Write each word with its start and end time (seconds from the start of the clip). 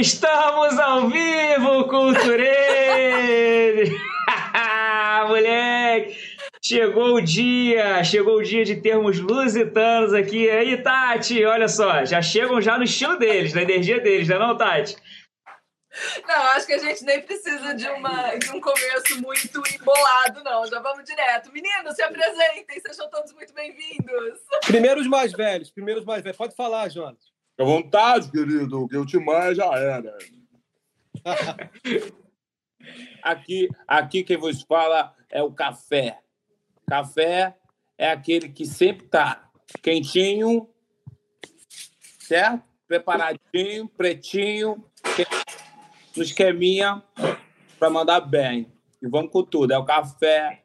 Estamos 0.00 0.78
ao 0.78 1.08
vivo, 1.08 1.88
Culturene! 1.88 3.88
Moleque! 5.26 6.36
Chegou 6.62 7.14
o 7.14 7.20
dia, 7.22 8.04
chegou 8.04 8.36
o 8.36 8.42
dia 8.42 8.62
de 8.62 8.76
termos 8.76 9.18
lusitanos 9.18 10.12
aqui. 10.12 10.44
E 10.44 10.50
aí, 10.50 10.82
Tati, 10.82 11.42
olha 11.46 11.66
só, 11.66 12.04
já 12.04 12.20
chegam 12.20 12.60
já 12.60 12.76
no 12.76 12.84
estilo 12.84 13.18
deles, 13.18 13.54
na 13.54 13.62
energia 13.62 13.98
deles, 13.98 14.28
não 14.28 14.36
é 14.36 14.38
não, 14.40 14.56
Tati? 14.56 14.96
Não, 16.28 16.42
acho 16.48 16.66
que 16.66 16.74
a 16.74 16.78
gente 16.78 17.02
nem 17.02 17.22
precisa 17.22 17.74
de, 17.74 17.88
uma, 17.88 18.36
de 18.36 18.50
um 18.50 18.60
começo 18.60 19.22
muito 19.22 19.62
embolado, 19.74 20.44
não. 20.44 20.66
Já 20.66 20.78
vamos 20.80 21.04
direto. 21.04 21.50
Meninos, 21.50 21.94
se 21.94 22.02
apresentem, 22.02 22.82
sejam 22.86 23.08
todos 23.08 23.32
muito 23.32 23.54
bem-vindos. 23.54 24.40
Primeiros 24.66 25.06
mais 25.06 25.32
velhos, 25.32 25.70
primeiros 25.70 26.04
mais 26.04 26.22
velhos. 26.22 26.36
Pode 26.36 26.54
falar, 26.54 26.90
Jonas. 26.90 27.35
Fica 27.56 27.62
à 27.62 27.64
vontade, 27.64 28.30
querido, 28.30 28.86
que 28.86 28.98
o 28.98 29.06
Timaya 29.06 29.54
já 29.54 29.64
era. 29.74 30.18
aqui, 33.22 33.68
aqui 33.88 34.22
quem 34.22 34.36
vos 34.36 34.60
fala 34.60 35.14
é 35.30 35.42
o 35.42 35.50
café. 35.50 36.18
Café 36.86 37.56
é 37.96 38.10
aquele 38.10 38.50
que 38.50 38.66
sempre 38.66 39.06
tá 39.06 39.48
quentinho, 39.82 40.68
certo? 42.20 42.62
Preparadinho, 42.86 43.88
pretinho, 43.88 44.84
no 46.14 46.22
esqueminha 46.22 47.02
para 47.78 47.88
mandar 47.88 48.20
bem. 48.20 48.70
E 49.00 49.08
vamos 49.08 49.32
com 49.32 49.42
tudo. 49.42 49.72
É 49.72 49.78
o 49.78 49.84
café. 49.84 50.62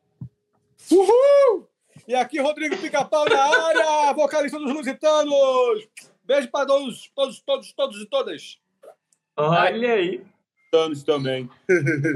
Uhul! 0.92 1.70
E 2.06 2.16
aqui, 2.16 2.42
Rodrigo 2.42 2.78
Pica-Pau 2.78 3.26
na 3.30 3.42
área, 3.42 4.14
vocalista 4.14 4.60
dos 4.60 4.74
Lusitanos. 4.74 5.90
Beijo 6.32 6.50
para 6.50 6.66
todos, 6.66 7.12
todos, 7.14 7.42
todos, 7.42 7.74
todos 7.74 8.02
e 8.02 8.06
todas. 8.06 8.58
Olha 9.36 9.96
aí. 9.96 10.26
Lusitanos 10.72 11.04
também. 11.04 11.50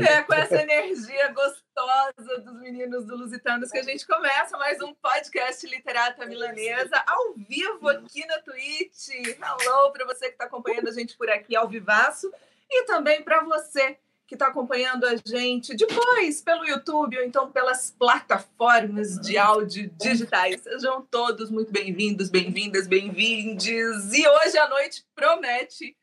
É 0.07 0.21
com 0.21 0.33
essa 0.33 0.61
energia 0.61 1.33
gostosa 1.33 2.39
dos 2.39 2.61
meninos 2.61 3.05
do 3.05 3.17
Lusitanos 3.17 3.69
que 3.69 3.77
a 3.77 3.83
gente 3.83 4.07
começa 4.07 4.57
mais 4.57 4.81
um 4.81 4.93
podcast 4.93 5.67
Literata 5.67 6.25
Milanesa 6.25 7.03
ao 7.05 7.33
vivo 7.33 7.89
aqui 7.89 8.25
na 8.25 8.39
Twitch. 8.39 9.09
Hello 9.09 9.91
para 9.91 10.05
você 10.05 10.27
que 10.27 10.35
está 10.35 10.45
acompanhando 10.45 10.87
a 10.87 10.93
gente 10.93 11.17
por 11.17 11.29
aqui 11.29 11.53
ao 11.53 11.67
vivaço 11.67 12.31
e 12.71 12.85
também 12.85 13.21
para 13.21 13.43
você 13.43 13.97
que 14.27 14.33
está 14.33 14.47
acompanhando 14.47 15.05
a 15.05 15.15
gente 15.15 15.75
depois 15.75 16.41
pelo 16.41 16.65
YouTube 16.65 17.17
ou 17.17 17.23
então 17.23 17.51
pelas 17.51 17.91
plataformas 17.91 19.19
de 19.19 19.37
áudio 19.37 19.91
digitais. 19.99 20.61
Sejam 20.61 21.03
todos 21.03 21.51
muito 21.51 21.71
bem-vindos, 21.71 22.29
bem-vindas, 22.29 22.87
bem-vindes. 22.87 24.13
E 24.13 24.27
hoje 24.27 24.57
a 24.57 24.67
noite 24.67 25.05
promete 25.13 25.95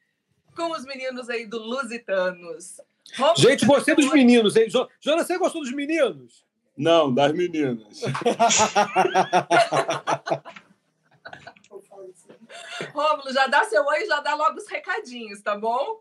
com 0.54 0.70
os 0.70 0.84
meninos 0.84 1.28
aí 1.28 1.46
do 1.46 1.58
Lusitanos. 1.58 2.80
Vamos 3.18 3.40
gente, 3.40 3.66
você 3.66 3.92
dos 3.94 4.12
meninos, 4.12 4.54
hein? 4.54 4.68
Jonas, 5.00 5.26
você 5.26 5.36
gostou 5.36 5.62
dos 5.62 5.72
meninos? 5.72 6.44
Não, 6.76 7.12
das 7.12 7.32
meninas. 7.32 8.02
Rômulo, 12.94 13.32
já 13.32 13.46
dá 13.46 13.64
seu 13.64 13.84
oi 13.84 14.02
e 14.02 14.06
já 14.06 14.20
dá 14.20 14.34
logo 14.34 14.58
os 14.58 14.68
recadinhos, 14.68 15.40
tá 15.40 15.56
bom? 15.56 16.00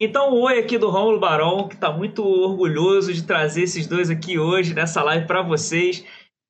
Então, 0.00 0.32
um 0.32 0.42
oi 0.42 0.60
aqui 0.60 0.78
do 0.78 0.90
Rômulo 0.90 1.18
Barão, 1.18 1.66
que 1.66 1.74
está 1.74 1.90
muito 1.90 2.24
orgulhoso 2.24 3.12
de 3.12 3.24
trazer 3.24 3.62
esses 3.62 3.84
dois 3.84 4.08
aqui 4.08 4.38
hoje 4.38 4.72
nessa 4.72 5.02
live 5.02 5.26
para 5.26 5.42
vocês. 5.42 6.04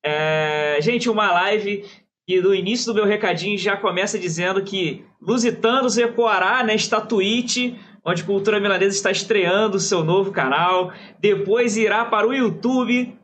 É... 0.04 0.76
Gente, 0.82 1.08
uma 1.08 1.32
live 1.32 1.82
que 2.26 2.42
no 2.42 2.54
início 2.54 2.92
do 2.92 2.94
meu 2.94 3.06
recadinho 3.06 3.56
já 3.56 3.74
começa 3.74 4.18
dizendo 4.18 4.62
que 4.62 5.02
Lusitanos 5.18 5.96
ecoará 5.96 6.62
nesta 6.62 7.00
Twitch, 7.00 7.74
onde 8.04 8.22
Cultura 8.22 8.60
Milanesa 8.60 8.94
está 8.94 9.10
estreando 9.10 9.78
o 9.78 9.80
seu 9.80 10.04
novo 10.04 10.30
canal. 10.30 10.92
Depois 11.18 11.74
irá 11.78 12.04
para 12.04 12.28
o 12.28 12.34
YouTube 12.34 13.17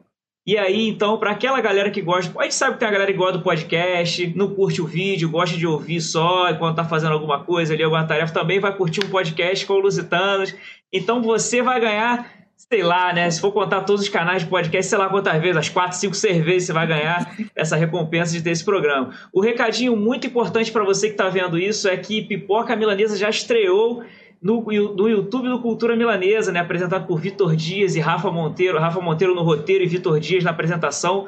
e 0.46 0.58
aí, 0.58 0.88
então, 0.88 1.16
para 1.16 1.30
aquela 1.30 1.58
galera 1.62 1.90
que 1.90 2.02
gosta, 2.02 2.30
a 2.38 2.42
gente 2.42 2.54
sabe 2.54 2.74
que 2.74 2.80
tem 2.80 2.88
a 2.88 2.90
galera 2.90 3.10
que 3.10 3.16
gosta 3.16 3.38
do 3.38 3.42
podcast, 3.42 4.30
não 4.36 4.54
curte 4.54 4.82
o 4.82 4.86
vídeo, 4.86 5.30
gosta 5.30 5.56
de 5.56 5.66
ouvir 5.66 6.02
só 6.02 6.50
enquanto 6.50 6.76
tá 6.76 6.84
fazendo 6.84 7.12
alguma 7.12 7.42
coisa 7.42 7.72
ali, 7.72 7.82
alguma 7.82 8.04
tarefa, 8.06 8.30
também 8.30 8.60
vai 8.60 8.76
curtir 8.76 9.02
um 9.02 9.08
podcast 9.08 9.64
com 9.64 9.72
o 9.72 9.78
Lusitanos. 9.78 10.54
Então 10.92 11.22
você 11.22 11.62
vai 11.62 11.80
ganhar, 11.80 12.30
sei 12.58 12.82
lá, 12.82 13.10
né? 13.14 13.30
Se 13.30 13.40
for 13.40 13.52
contar 13.52 13.84
todos 13.84 14.02
os 14.02 14.08
canais 14.10 14.42
de 14.42 14.48
podcast, 14.50 14.90
sei 14.90 14.98
lá 14.98 15.08
quantas 15.08 15.40
vezes, 15.40 15.56
as 15.56 15.70
quatro, 15.70 15.96
cinco 15.96 16.14
cervejas 16.14 16.64
você 16.64 16.72
vai 16.74 16.86
ganhar 16.86 17.34
essa 17.56 17.74
recompensa 17.74 18.34
de 18.34 18.42
ter 18.42 18.50
esse 18.50 18.64
programa. 18.66 19.14
O 19.32 19.40
recadinho 19.40 19.96
muito 19.96 20.26
importante 20.26 20.70
para 20.70 20.84
você 20.84 21.08
que 21.08 21.16
tá 21.16 21.30
vendo 21.30 21.58
isso 21.58 21.88
é 21.88 21.96
que 21.96 22.20
Pipoca 22.20 22.76
Milanesa 22.76 23.16
já 23.16 23.30
estreou 23.30 24.04
no, 24.44 24.60
no 24.60 25.08
YouTube 25.08 25.48
do 25.48 25.58
Cultura 25.58 25.96
Milanesa, 25.96 26.52
né, 26.52 26.60
apresentado 26.60 27.06
por 27.06 27.18
Vitor 27.18 27.56
Dias 27.56 27.96
e 27.96 28.00
Rafa 28.00 28.30
Monteiro, 28.30 28.78
Rafa 28.78 29.00
Monteiro 29.00 29.34
no 29.34 29.42
roteiro 29.42 29.82
e 29.82 29.86
Vitor 29.88 30.20
Dias 30.20 30.44
na 30.44 30.50
apresentação, 30.50 31.26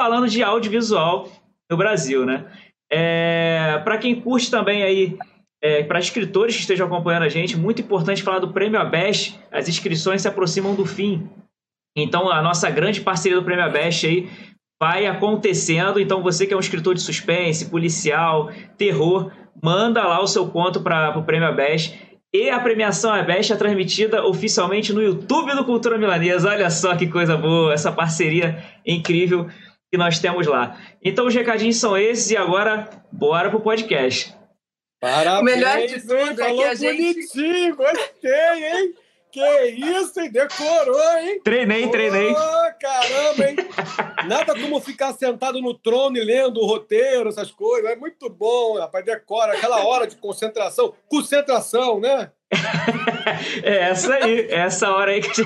falando 0.00 0.26
de 0.26 0.42
audiovisual 0.42 1.28
no 1.70 1.76
Brasil, 1.76 2.24
né? 2.24 2.50
É, 2.90 3.82
para 3.84 3.98
quem 3.98 4.18
curte 4.18 4.50
também 4.50 4.82
aí, 4.82 5.18
é, 5.62 5.82
para 5.82 5.98
escritores 5.98 6.54
que 6.54 6.62
estejam 6.62 6.86
acompanhando 6.86 7.24
a 7.24 7.28
gente, 7.28 7.54
muito 7.54 7.82
importante 7.82 8.22
falar 8.22 8.38
do 8.38 8.52
Prêmio 8.52 8.80
Abest, 8.80 9.38
as 9.52 9.68
inscrições 9.68 10.22
se 10.22 10.28
aproximam 10.28 10.74
do 10.74 10.86
fim. 10.86 11.28
Então, 11.94 12.30
a 12.30 12.40
nossa 12.40 12.70
grande 12.70 13.02
parceria 13.02 13.38
do 13.38 13.44
Prêmio 13.44 13.64
Abest 13.64 14.06
aí 14.06 14.30
vai 14.82 15.06
acontecendo. 15.06 16.00
Então, 16.00 16.22
você 16.22 16.46
que 16.46 16.54
é 16.54 16.56
um 16.56 16.60
escritor 16.60 16.94
de 16.94 17.02
suspense, 17.02 17.70
policial, 17.70 18.50
terror, 18.78 19.30
manda 19.62 20.02
lá 20.06 20.22
o 20.22 20.26
seu 20.26 20.48
conto 20.48 20.80
para 20.80 21.16
o 21.18 21.24
Prêmio 21.24 21.48
Abest 21.48 22.03
e 22.34 22.50
a 22.50 22.58
premiação 22.58 23.12
Abest 23.12 23.52
é 23.52 23.56
transmitida 23.56 24.26
oficialmente 24.26 24.92
no 24.92 25.00
YouTube 25.00 25.54
do 25.54 25.64
Cultura 25.64 25.96
Milanesa. 25.96 26.50
Olha 26.50 26.68
só 26.68 26.96
que 26.96 27.06
coisa 27.06 27.36
boa, 27.36 27.72
essa 27.72 27.92
parceria 27.92 28.60
incrível 28.84 29.48
que 29.88 29.96
nós 29.96 30.18
temos 30.18 30.44
lá. 30.48 30.76
Então 31.00 31.28
os 31.28 31.34
recadinhos 31.34 31.76
são 31.76 31.96
esses 31.96 32.32
e 32.32 32.36
agora 32.36 32.90
bora 33.12 33.50
pro 33.50 33.60
podcast. 33.60 34.34
Parabéns, 35.00 35.40
o 35.40 35.44
melhor 35.44 35.86
de 35.86 36.00
tudo 36.00 36.42
é 36.42 36.54
que 36.54 36.64
a 36.64 36.74
gente... 36.74 37.14
bonitinho, 37.14 37.76
gostei, 37.76 38.32
hein? 38.32 38.94
Que 39.34 39.66
isso, 39.70 40.20
hein? 40.20 40.30
Decorou, 40.30 41.18
hein? 41.18 41.40
Treinei, 41.42 41.88
treinei. 41.88 42.30
Oh, 42.30 42.78
caramba, 42.80 43.50
hein? 43.50 43.56
Nada 44.28 44.54
como 44.54 44.80
ficar 44.80 45.12
sentado 45.12 45.60
no 45.60 45.74
trono 45.74 46.16
e 46.16 46.24
lendo 46.24 46.60
o 46.60 46.64
roteiro, 46.64 47.30
essas 47.30 47.50
coisas. 47.50 47.90
É 47.90 47.96
muito 47.96 48.30
bom, 48.30 48.78
rapaz. 48.78 49.04
Decora 49.04 49.54
aquela 49.54 49.84
hora 49.84 50.06
de 50.06 50.14
concentração. 50.14 50.94
Concentração, 51.08 51.98
né? 51.98 52.30
é 53.64 53.78
essa 53.88 54.14
aí, 54.14 54.42
é 54.42 54.60
essa 54.60 54.92
hora 54.92 55.10
aí 55.10 55.20
que. 55.20 55.42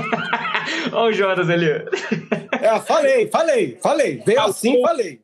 Olha 0.92 1.08
o 1.08 1.12
Jonas 1.14 1.48
ali. 1.48 1.70
É, 2.60 2.80
falei, 2.80 3.26
falei, 3.28 3.78
falei. 3.80 4.22
Veio 4.22 4.42
assim, 4.42 4.82
falei. 4.82 5.22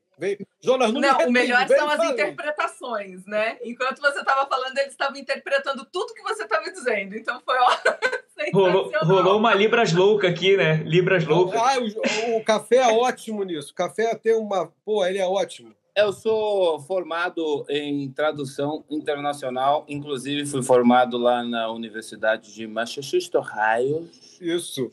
Jonas 0.63 0.93
não, 0.93 1.01
não 1.01 1.27
o 1.27 1.31
melhor 1.31 1.67
são 1.67 1.89
as 1.89 2.11
interpretações, 2.11 3.27
né? 3.27 3.59
Enquanto 3.63 4.01
você 4.01 4.21
estava 4.21 4.47
falando, 4.49 4.79
eles 4.79 4.93
estavam 4.93 5.17
interpretando 5.17 5.85
tudo 5.85 6.15
que 6.15 6.23
você 6.23 6.45
estava 6.45 6.71
dizendo. 6.71 7.17
Então 7.17 7.41
foi 7.45 7.57
ó, 7.59 7.77
rolou, 8.53 8.93
rolou 9.03 9.39
uma 9.39 9.55
Libras 9.55 9.93
louca 9.93 10.29
aqui, 10.29 10.57
né? 10.57 10.77
Libras 10.85 11.25
louca. 11.25 11.59
Ah, 11.59 11.79
o, 11.79 12.37
o, 12.37 12.45
café 12.45 12.77
é 12.77 12.93
ótimo 12.93 13.43
nisso. 13.45 13.73
O 13.73 13.75
café 13.75 14.15
tem 14.15 14.35
uma. 14.35 14.73
Pô, 14.85 15.05
ele 15.05 15.19
é 15.19 15.27
ótimo. 15.27 15.75
Eu 15.97 16.13
sou 16.13 16.81
formado 16.81 17.65
em 17.69 18.11
tradução 18.11 18.85
internacional, 18.91 19.85
inclusive 19.89 20.45
fui 20.45 20.61
formado 20.61 21.17
lá 21.17 21.45
na 21.45 21.71
Universidade 21.71 22.53
de 22.53 22.67
Massachusetts, 22.67 23.33
Ohio. 23.35 24.11
Isso. 24.41 24.91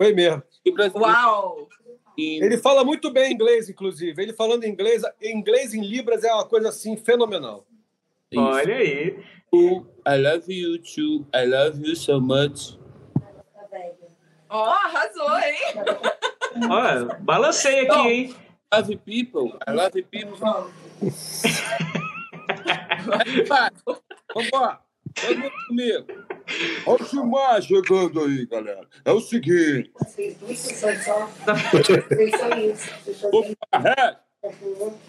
Foi 0.00 0.14
mesmo. 0.14 0.42
Uau! 0.94 1.68
Ele 2.42 2.58
fala 2.58 2.84
muito 2.84 3.10
bem 3.10 3.32
inglês, 3.32 3.68
inclusive. 3.68 4.22
Ele 4.22 4.32
falando 4.32 4.64
inglês, 4.64 5.02
inglês 5.22 5.74
em 5.74 5.82
Libras 5.82 6.24
é 6.24 6.32
uma 6.32 6.46
coisa 6.46 6.68
assim 6.68 6.96
fenomenal. 6.96 7.66
Isso. 8.30 8.42
Olha 8.42 8.76
aí. 8.76 9.18
I 9.52 10.16
love 10.16 10.52
you 10.52 10.78
too. 10.78 11.26
I 11.34 11.44
love 11.46 11.80
you 11.84 11.96
so 11.96 12.20
much. 12.20 12.78
Ó, 14.48 14.64
oh, 14.64 14.70
arrasou, 14.70 15.38
hein? 15.38 15.56
Olha, 16.68 17.14
balancei 17.20 17.86
aqui, 17.86 18.08
hein? 18.08 18.34
I 18.72 18.76
love 18.76 18.96
people. 18.98 19.58
I 19.66 19.72
love 19.72 20.02
people. 20.02 20.36
Vambora. 24.34 24.80
Todo 25.14 25.38
mundo 25.38 25.52
comigo. 25.68 26.06
Olha 26.86 27.02
o 27.02 27.06
Gilmar 27.06 27.62
chegando 27.62 28.24
aí, 28.24 28.46
galera. 28.46 28.86
É 29.04 29.12
o 29.12 29.20
seguinte. 29.20 29.92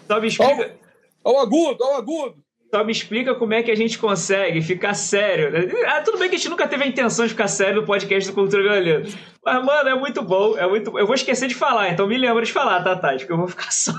Só 0.06 0.20
me 0.20 0.28
explica. 0.28 0.76
Olha 1.24 1.36
o 1.36 1.38
agudo, 1.38 1.84
olha 1.84 1.94
o 1.94 1.96
agudo. 1.96 2.44
Só 2.74 2.82
me 2.82 2.90
explica 2.90 3.34
como 3.34 3.52
é 3.52 3.62
que 3.62 3.70
a 3.70 3.74
gente 3.74 3.98
consegue 3.98 4.62
ficar 4.62 4.94
sério. 4.94 5.52
Ah, 5.86 6.00
tudo 6.00 6.16
bem 6.16 6.30
que 6.30 6.36
a 6.36 6.38
gente 6.38 6.48
nunca 6.48 6.66
teve 6.66 6.84
a 6.84 6.86
intenção 6.86 7.26
de 7.26 7.32
ficar 7.32 7.46
sério 7.46 7.82
no 7.82 7.86
podcast 7.86 8.30
do 8.30 8.34
Cultura 8.34 8.62
Violenta. 8.62 9.10
Mas, 9.44 9.62
mano, 9.62 9.90
é 9.90 9.94
muito 9.94 10.22
bom. 10.22 10.56
É 10.56 10.66
muito... 10.66 10.98
Eu 10.98 11.04
vou 11.04 11.14
esquecer 11.14 11.48
de 11.48 11.54
falar, 11.54 11.90
então 11.90 12.06
me 12.06 12.16
lembra 12.16 12.42
de 12.42 12.50
falar, 12.50 12.82
tá, 12.82 12.96
Tati? 12.96 13.18
Porque 13.18 13.32
eu 13.34 13.36
vou 13.36 13.48
ficar 13.48 13.68
só, 13.70 13.92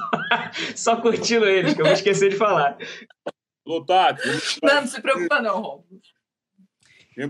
só 0.75 0.95
curtindo 0.95 1.45
eles, 1.45 1.75
que 1.75 1.81
eu 1.81 1.85
vou 1.85 1.93
esquecer 1.93 2.29
de 2.31 2.35
falar. 2.35 2.75
Tati. 3.85 4.27
Não, 4.61 4.81
não 4.81 4.87
se 4.87 5.01
preocupa, 5.01 5.41
não, 5.41 5.61
Romulo. 5.61 6.01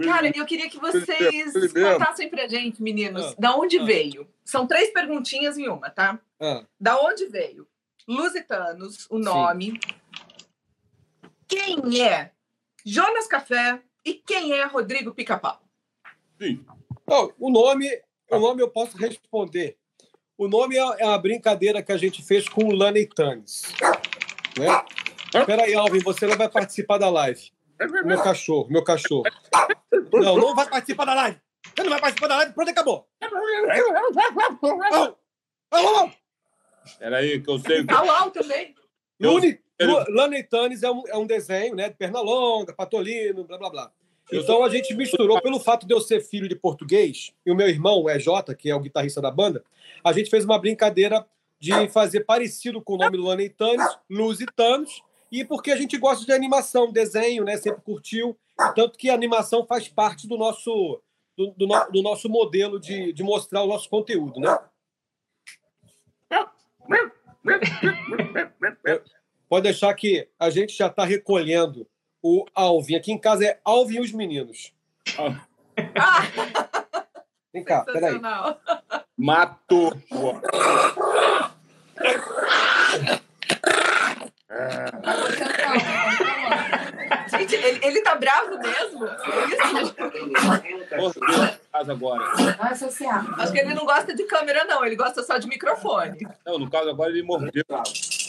Cara, 0.05 0.31
eu 0.33 0.45
queria 0.45 0.69
que 0.69 0.79
vocês 0.79 1.53
contassem 1.73 2.29
pra 2.29 2.47
gente, 2.47 2.81
meninos, 2.81 3.25
Ah. 3.33 3.35
da 3.37 3.55
onde 3.55 3.79
Ah. 3.79 3.83
veio. 3.83 4.27
São 4.45 4.65
três 4.65 4.91
perguntinhas 4.93 5.57
em 5.57 5.67
uma, 5.67 5.89
tá? 5.89 6.19
Ah, 6.39 6.63
Da 6.79 6.99
onde 7.01 7.25
veio? 7.27 7.67
Lusitanos, 8.07 9.07
o 9.09 9.17
nome. 9.19 9.79
Quem 11.47 12.01
é 12.01 12.31
Jonas 12.85 13.27
Café 13.27 13.81
e 14.05 14.13
quem 14.13 14.53
é 14.53 14.65
Rodrigo 14.65 15.13
Pica-Pau? 15.13 15.61
Sim. 16.41 16.65
O 17.37 17.49
nome, 17.51 17.87
o 18.31 18.39
nome 18.39 18.61
eu 18.61 18.69
posso 18.69 18.97
responder. 18.97 19.77
O 20.37 20.47
nome 20.47 20.75
é 20.77 20.79
é 20.99 21.05
uma 21.05 21.17
brincadeira 21.17 21.83
que 21.83 21.91
a 21.91 21.97
gente 21.97 22.23
fez 22.23 22.47
com 22.49 22.63
o 22.65 22.71
Laney 22.75 23.05
Tanis. 23.07 23.61
Né? 24.57 24.67
Espera 25.39 25.63
aí, 25.63 25.73
Alvin, 25.73 25.99
você 25.99 26.27
não 26.27 26.37
vai 26.37 26.49
participar 26.49 26.97
da 26.97 27.09
live. 27.09 27.51
Meu 28.05 28.21
cachorro, 28.21 28.67
meu 28.69 28.83
cachorro. 28.83 29.23
Não, 30.11 30.37
não 30.37 30.55
vai 30.55 30.69
participar 30.69 31.05
da 31.05 31.13
live. 31.15 31.37
Você 31.75 31.83
não 31.83 31.89
vai 31.89 31.99
participar 31.99 32.27
da 32.27 32.37
live, 32.37 32.53
pronto, 32.53 32.69
acabou. 32.69 33.07
Au, 34.91 35.17
au, 35.71 35.95
au. 35.95 36.11
Peraí, 36.99 37.41
que 37.41 37.49
eu 37.49 37.59
sei. 37.59 37.85
Au, 37.89 38.09
au 38.09 38.31
também. 38.31 38.75
Lune, 39.19 40.43
Tanis 40.43 40.83
é 40.83 40.91
um, 40.91 41.03
é 41.07 41.17
um 41.17 41.25
desenho 41.25 41.75
né, 41.75 41.89
de 41.89 41.95
perna 41.95 42.21
longa, 42.21 42.73
patolino, 42.73 43.43
blá 43.43 43.57
blá 43.57 43.69
blá. 43.69 43.91
Então 44.31 44.63
a 44.63 44.69
gente 44.69 44.93
misturou, 44.93 45.41
pelo 45.41 45.59
fato 45.59 45.85
de 45.85 45.93
eu 45.93 45.99
ser 45.99 46.21
filho 46.21 46.47
de 46.47 46.55
português, 46.55 47.33
e 47.45 47.51
o 47.51 47.55
meu 47.55 47.67
irmão, 47.67 48.01
o 48.01 48.09
EJ, 48.09 48.27
que 48.57 48.69
é 48.69 48.75
o 48.75 48.79
guitarrista 48.79 49.21
da 49.21 49.29
banda, 49.29 49.63
a 50.03 50.13
gente 50.13 50.29
fez 50.29 50.45
uma 50.45 50.57
brincadeira 50.57 51.25
de 51.59 51.87
fazer 51.89 52.21
parecido 52.21 52.81
com 52.81 52.93
o 52.93 52.97
nome 52.97 53.17
Laney 53.17 53.49
Tanis, 53.49 53.97
Lusitanos, 54.09 55.01
e 55.39 55.43
porque 55.43 55.71
a 55.71 55.75
gente 55.75 55.97
gosta 55.97 56.25
de 56.25 56.31
animação, 56.31 56.91
desenho, 56.91 57.43
né? 57.43 57.57
Sempre 57.57 57.81
curtiu. 57.81 58.37
Tanto 58.75 58.97
que 58.99 59.09
a 59.09 59.13
animação 59.15 59.65
faz 59.65 59.87
parte 59.87 60.27
do 60.27 60.37
nosso, 60.37 61.01
do, 61.35 61.47
do 61.57 61.65
no- 61.67 61.91
do 61.91 62.01
nosso 62.03 62.29
modelo 62.29 62.79
de, 62.79 63.11
de 63.11 63.23
mostrar 63.23 63.63
o 63.63 63.67
nosso 63.67 63.89
conteúdo, 63.89 64.39
né? 64.39 64.57
Pode 69.49 69.63
deixar 69.63 69.93
que 69.93 70.27
a 70.39 70.49
gente 70.49 70.73
já 70.75 70.87
está 70.87 71.03
recolhendo 71.03 71.87
o 72.21 72.45
Alvin. 72.55 72.95
Aqui 72.95 73.11
em 73.11 73.17
casa 73.17 73.45
é 73.45 73.59
Alvin 73.63 73.97
e 73.97 74.01
os 74.01 74.11
meninos. 74.11 74.73
Ah, 75.17 75.45
Vem 77.53 77.63
cá, 77.63 77.81
peraí. 77.83 78.13
sensacional. 78.13 78.59
Matou. 79.17 79.93
Gente, 87.29 87.55
ele, 87.55 87.85
ele 87.85 88.01
tá 88.01 88.15
bravo 88.15 88.57
mesmo? 88.59 89.07
É 90.91 91.03
isso? 91.03 91.19
Casa 91.71 91.91
agora. 91.91 92.23
Acho 93.37 93.51
que 93.51 93.59
ele 93.59 93.73
não 93.73 93.85
gosta 93.85 94.15
de 94.15 94.23
câmera, 94.25 94.63
não. 94.65 94.85
Ele 94.85 94.95
gosta 94.95 95.23
só 95.23 95.37
de 95.37 95.47
microfone. 95.47 96.27
Não, 96.45 96.59
no 96.59 96.69
caso 96.69 96.89
agora 96.89 97.09
ele 97.09 97.23
mordeu. 97.23 97.63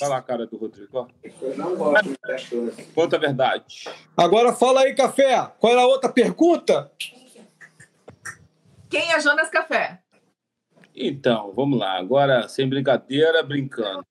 Lá 0.00 0.17
a 0.17 0.23
cara 0.23 0.47
do 0.47 0.56
Rodrigo. 0.56 1.09
Conta 2.94 3.17
a 3.17 3.19
verdade. 3.19 3.85
Agora 4.17 4.53
fala 4.53 4.82
aí, 4.82 4.94
Café. 4.94 5.50
Qual 5.59 5.73
era 5.73 5.82
a 5.82 5.87
outra 5.87 6.11
pergunta? 6.11 6.91
Quem 8.88 9.12
é 9.12 9.21
Jonas 9.21 9.50
Café? 9.50 10.00
Então, 10.94 11.53
vamos 11.53 11.79
lá. 11.79 11.99
Agora, 11.99 12.49
sem 12.49 12.69
brincadeira, 12.69 13.43
brincando. 13.43 14.06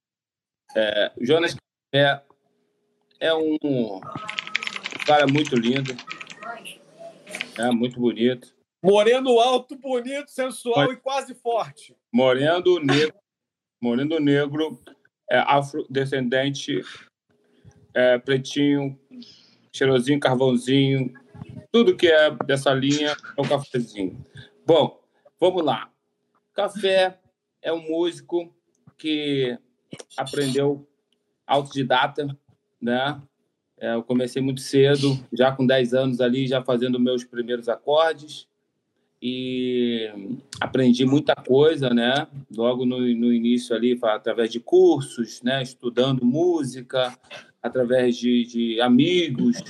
É, 0.75 1.11
Jonas 1.21 1.55
é, 1.93 2.19
é 3.19 3.33
um 3.33 3.57
cara 5.05 5.27
muito 5.27 5.55
lindo. 5.55 5.95
É 7.57 7.69
muito 7.69 7.99
bonito. 7.99 8.53
Moreno 8.83 9.39
alto, 9.39 9.77
bonito, 9.77 10.29
sensual 10.29 10.91
e 10.91 10.97
quase 10.97 11.35
forte. 11.35 11.95
Moreno 12.11 12.79
negro. 12.79 13.15
Moreno 13.81 14.19
negro. 14.19 14.81
É 15.29 15.37
afrodescendente. 15.37 16.81
É, 17.93 18.17
pretinho. 18.17 18.99
Cheirosinho, 19.71 20.19
carvãozinho. 20.19 21.13
Tudo 21.71 21.95
que 21.95 22.07
é 22.07 22.31
dessa 22.45 22.73
linha 22.73 23.15
é 23.37 23.41
um 23.41 23.47
cafezinho. 23.47 24.25
Bom, 24.65 24.99
vamos 25.39 25.63
lá. 25.63 25.91
Café 26.53 27.19
é 27.61 27.71
um 27.71 27.81
músico 27.81 28.53
que 28.97 29.57
aprendeu 30.17 30.87
autodidata, 31.45 32.37
né? 32.81 33.21
É, 33.77 33.95
eu 33.95 34.03
comecei 34.03 34.41
muito 34.41 34.61
cedo, 34.61 35.17
já 35.33 35.51
com 35.51 35.65
10 35.65 35.93
anos 35.93 36.21
ali, 36.21 36.47
já 36.47 36.63
fazendo 36.63 36.99
meus 36.99 37.23
primeiros 37.23 37.67
acordes 37.67 38.47
e 39.21 40.09
aprendi 40.59 41.05
muita 41.05 41.35
coisa, 41.35 41.89
né? 41.89 42.27
Logo 42.55 42.85
no, 42.85 42.99
no 42.99 43.31
início 43.33 43.75
ali, 43.75 43.97
através 44.03 44.51
de 44.51 44.59
cursos, 44.59 45.41
né? 45.41 45.63
Estudando 45.63 46.25
música, 46.25 47.17
através 47.61 48.17
de, 48.17 48.45
de 48.45 48.81
amigos 48.81 49.63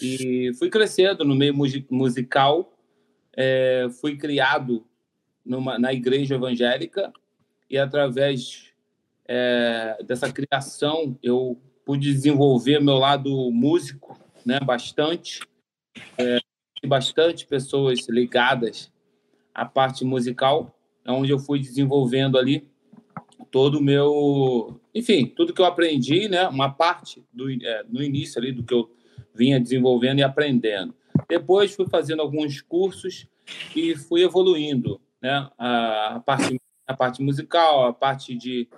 e 0.00 0.52
fui 0.58 0.68
crescendo 0.68 1.24
no 1.24 1.34
meio 1.34 1.54
musi- 1.54 1.86
musical. 1.90 2.76
É, 3.36 3.88
fui 4.00 4.16
criado 4.16 4.84
numa, 5.44 5.78
na 5.78 5.92
igreja 5.92 6.34
evangélica 6.34 7.12
e 7.68 7.78
através 7.78 8.69
é, 9.32 9.96
dessa 10.02 10.30
criação 10.32 11.16
eu 11.22 11.56
pude 11.86 12.12
desenvolver 12.12 12.80
meu 12.80 12.96
lado 12.96 13.30
músico, 13.52 14.18
né, 14.44 14.58
bastante, 14.58 15.40
é, 16.18 16.40
bastante 16.84 17.46
pessoas 17.46 18.08
ligadas 18.08 18.92
à 19.54 19.64
parte 19.64 20.04
musical, 20.04 20.74
onde 21.06 21.30
eu 21.30 21.38
fui 21.38 21.60
desenvolvendo 21.60 22.36
ali 22.36 22.68
todo 23.52 23.78
o 23.78 23.82
meu, 23.82 24.80
enfim, 24.92 25.26
tudo 25.26 25.54
que 25.54 25.62
eu 25.62 25.66
aprendi, 25.66 26.28
né, 26.28 26.48
uma 26.48 26.68
parte 26.68 27.24
do 27.32 27.48
é, 27.50 27.84
no 27.88 28.02
início 28.02 28.40
ali 28.40 28.50
do 28.50 28.64
que 28.64 28.74
eu 28.74 28.90
vinha 29.32 29.60
desenvolvendo 29.60 30.18
e 30.18 30.24
aprendendo. 30.24 30.92
Depois 31.28 31.74
fui 31.74 31.86
fazendo 31.88 32.20
alguns 32.20 32.60
cursos 32.60 33.28
e 33.76 33.94
fui 33.94 34.22
evoluindo, 34.22 35.00
né? 35.22 35.48
A, 35.56 36.16
a 36.16 36.20
parte 36.20 36.60
a 36.86 36.96
parte 36.96 37.22
musical, 37.22 37.86
a 37.86 37.92
parte 37.92 38.34
de, 38.34 38.68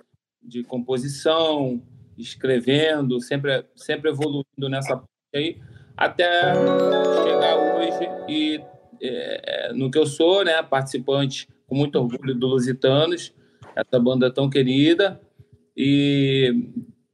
de 0.43 0.63
composição, 0.63 1.81
escrevendo, 2.17 3.19
sempre 3.21 3.65
sempre 3.75 4.09
evoluindo 4.09 4.69
nessa 4.69 4.97
parte 4.97 5.09
aí, 5.33 5.57
até 5.95 6.53
chegar 7.23 7.55
hoje 7.57 8.09
e 8.27 8.61
é, 9.01 9.73
no 9.73 9.91
que 9.91 9.97
eu 9.97 10.05
sou, 10.05 10.43
né? 10.43 10.61
Participante 10.63 11.47
com 11.67 11.75
muito 11.75 11.97
orgulho 11.97 12.35
do 12.35 12.47
Lusitanos, 12.47 13.33
essa 13.75 13.99
banda 13.99 14.31
tão 14.31 14.49
querida 14.49 15.19
e 15.75 16.69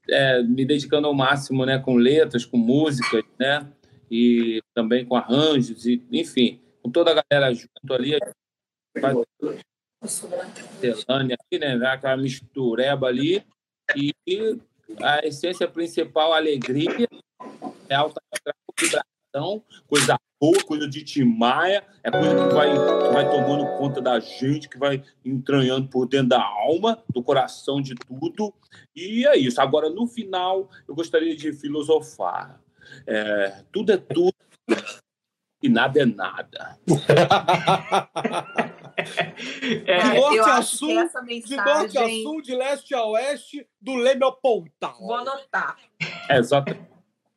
é, 0.09 0.43
me 0.43 0.65
dedicando 0.65 1.07
ao 1.07 1.13
máximo, 1.13 1.65
né? 1.65 1.79
Com 1.79 1.95
letras, 1.95 2.45
com 2.45 2.57
músicas, 2.57 3.23
né? 3.39 3.67
E 4.11 4.61
também 4.73 5.05
com 5.05 5.15
arranjos 5.15 5.85
e 5.85 6.03
enfim, 6.11 6.59
com 6.81 6.89
toda 6.89 7.11
a 7.11 7.23
galera 7.23 7.53
junto 7.53 7.93
ali, 7.93 8.17
faz 8.99 9.17
Telânia 10.79 11.35
aqui, 11.39 11.59
né? 11.59 11.75
Aquela 11.87 12.17
mistureba 12.17 13.07
ali. 13.07 13.43
E 13.95 14.13
a 15.01 15.25
essência 15.25 15.67
principal, 15.67 16.33
alegria, 16.33 17.07
é 17.89 17.95
alta 17.95 18.21
vibração, 18.79 19.63
coisa 19.87 20.17
boa, 20.39 20.63
coisa 20.63 20.87
de 20.87 21.03
Timaya, 21.03 21.83
é 22.01 22.09
coisa 22.09 22.47
que 22.47 22.53
vai, 22.53 22.71
que 22.71 23.13
vai 23.13 23.29
tomando 23.29 23.77
conta 23.77 24.01
da 24.01 24.19
gente, 24.19 24.69
que 24.69 24.77
vai 24.77 25.03
entranhando 25.25 25.89
por 25.89 26.07
dentro 26.07 26.29
da 26.29 26.41
alma, 26.41 27.03
do 27.09 27.21
coração, 27.21 27.81
de 27.81 27.93
tudo. 27.95 28.53
E 28.95 29.27
é 29.27 29.37
isso. 29.37 29.59
Agora, 29.61 29.89
no 29.89 30.07
final, 30.07 30.69
eu 30.87 30.95
gostaria 30.95 31.35
de 31.35 31.51
filosofar. 31.51 32.61
É, 33.05 33.63
tudo 33.71 33.91
é 33.91 33.97
tudo 33.97 34.33
e 35.61 35.67
nada 35.67 36.01
é 36.01 36.05
nada. 36.05 36.79
É, 39.85 39.97
De 39.99 40.19
norte 40.19 40.37
eu 40.37 40.45
a 40.45 40.55
acho 40.57 40.77
sul, 40.77 40.87
que 40.89 40.97
essa 40.97 41.21
De 41.21 41.55
norte 41.55 41.97
a 41.97 42.01
mensagem... 42.01 42.23
sul, 42.23 42.41
de 42.41 42.55
leste 42.55 42.93
a 42.95 43.05
oeste, 43.05 43.67
do 43.81 43.95
Leme 43.95 44.23
ao 44.23 44.35
Pontal. 44.35 44.97
Vou 44.99 45.15
anotar. 45.15 45.77
É, 46.29 46.37
exatamente. 46.37 46.87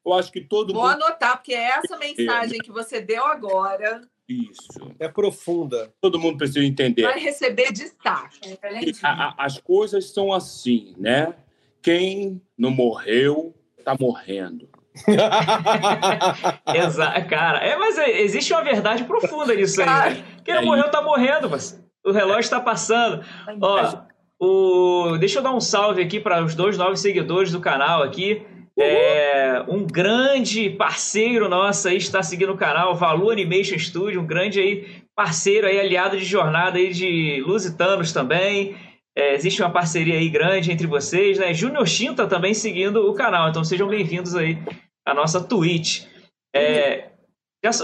Eu 0.04 0.12
acho 0.14 0.33
que 0.33 0.40
todo 0.40 0.73
Vou 0.75 0.83
mundo. 0.83 0.92
anotar, 1.04 1.37
porque 1.37 1.54
é 1.54 1.69
essa 1.78 1.97
mensagem 1.97 2.59
que 2.59 2.73
você 2.73 3.00
deu 3.00 3.25
agora 3.25 4.00
Isso. 4.28 4.90
É 4.99 5.07
profunda. 5.09 5.95
Todo 6.00 6.19
mundo 6.19 6.38
precisa 6.38 6.64
entender. 6.64 7.02
vai 7.02 7.19
receber 7.21 7.71
destaque. 7.73 8.57
que 8.57 8.92
a- 9.07 9.28
a- 9.28 9.35
as 9.38 9.59
coisas 9.59 10.11
são 10.12 10.33
assim, 10.33 10.95
né? 10.99 11.35
Quem 11.81 12.40
não 12.59 12.71
morreu, 12.71 13.54
tá 13.85 13.97
morrendo. 13.99 14.69
Exato, 16.75 17.28
cara. 17.28 17.58
É, 17.58 17.76
mas 17.76 17.99
é, 17.99 18.20
existe 18.20 18.52
uma 18.52 18.62
verdade 18.62 19.04
profunda 19.04 19.54
nisso 19.54 19.80
aí. 19.80 19.87
Né? 19.87 20.25
Quem 20.44 20.54
não 20.54 20.62
É 20.62 20.64
morreu 20.64 20.90
tá 20.90 21.00
morrendo, 21.02 21.49
mas 21.49 21.80
o 22.04 22.12
relógio 22.12 22.50
tá 22.50 22.61
passando. 22.61 23.25
Ó, 23.61 23.94
o... 24.38 25.16
deixa 25.18 25.38
eu 25.38 25.42
dar 25.42 25.52
um 25.52 25.61
salve 25.61 26.02
aqui 26.02 26.20
para 26.20 26.42
os 26.44 26.54
dois 26.54 26.76
novos 26.76 27.00
seguidores 27.00 27.52
do 27.52 27.61
canal 27.61 28.02
aqui. 28.02 28.44
É, 28.78 29.62
um 29.68 29.87
grande 29.87 30.70
parceiro 30.70 31.49
nosso 31.49 31.88
aí 31.88 31.99
está 31.99 32.22
seguindo 32.22 32.52
o 32.52 32.56
canal, 32.56 32.94
Valu 32.94 33.30
Animation 33.30 33.78
Studio, 33.78 34.20
um 34.20 34.26
grande 34.26 34.58
aí 34.61 35.02
parceiro 35.14 35.66
aí, 35.66 35.78
aliado 35.78 36.16
de 36.16 36.25
jornada 36.25 36.78
aí 36.78 36.90
de 36.92 37.42
Lusitanos 37.46 38.12
também. 38.12 38.75
É, 39.14 39.35
existe 39.35 39.61
uma 39.61 39.71
parceria 39.71 40.14
aí 40.14 40.28
grande 40.31 40.73
entre 40.73 40.87
vocês, 40.87 41.38
né? 41.38 41.52
Júnior 41.52 41.87
Chinta 41.87 42.26
também 42.26 42.54
seguindo 42.54 43.09
o 43.09 43.14
canal, 43.14 43.49
então 43.50 43.62
sejam 43.62 43.87
bem-vindos 43.87 44.35
aí 44.35 44.57
à 45.04 45.12
nossa 45.12 45.42
Twitch. 45.42 46.07
É, 46.54 47.11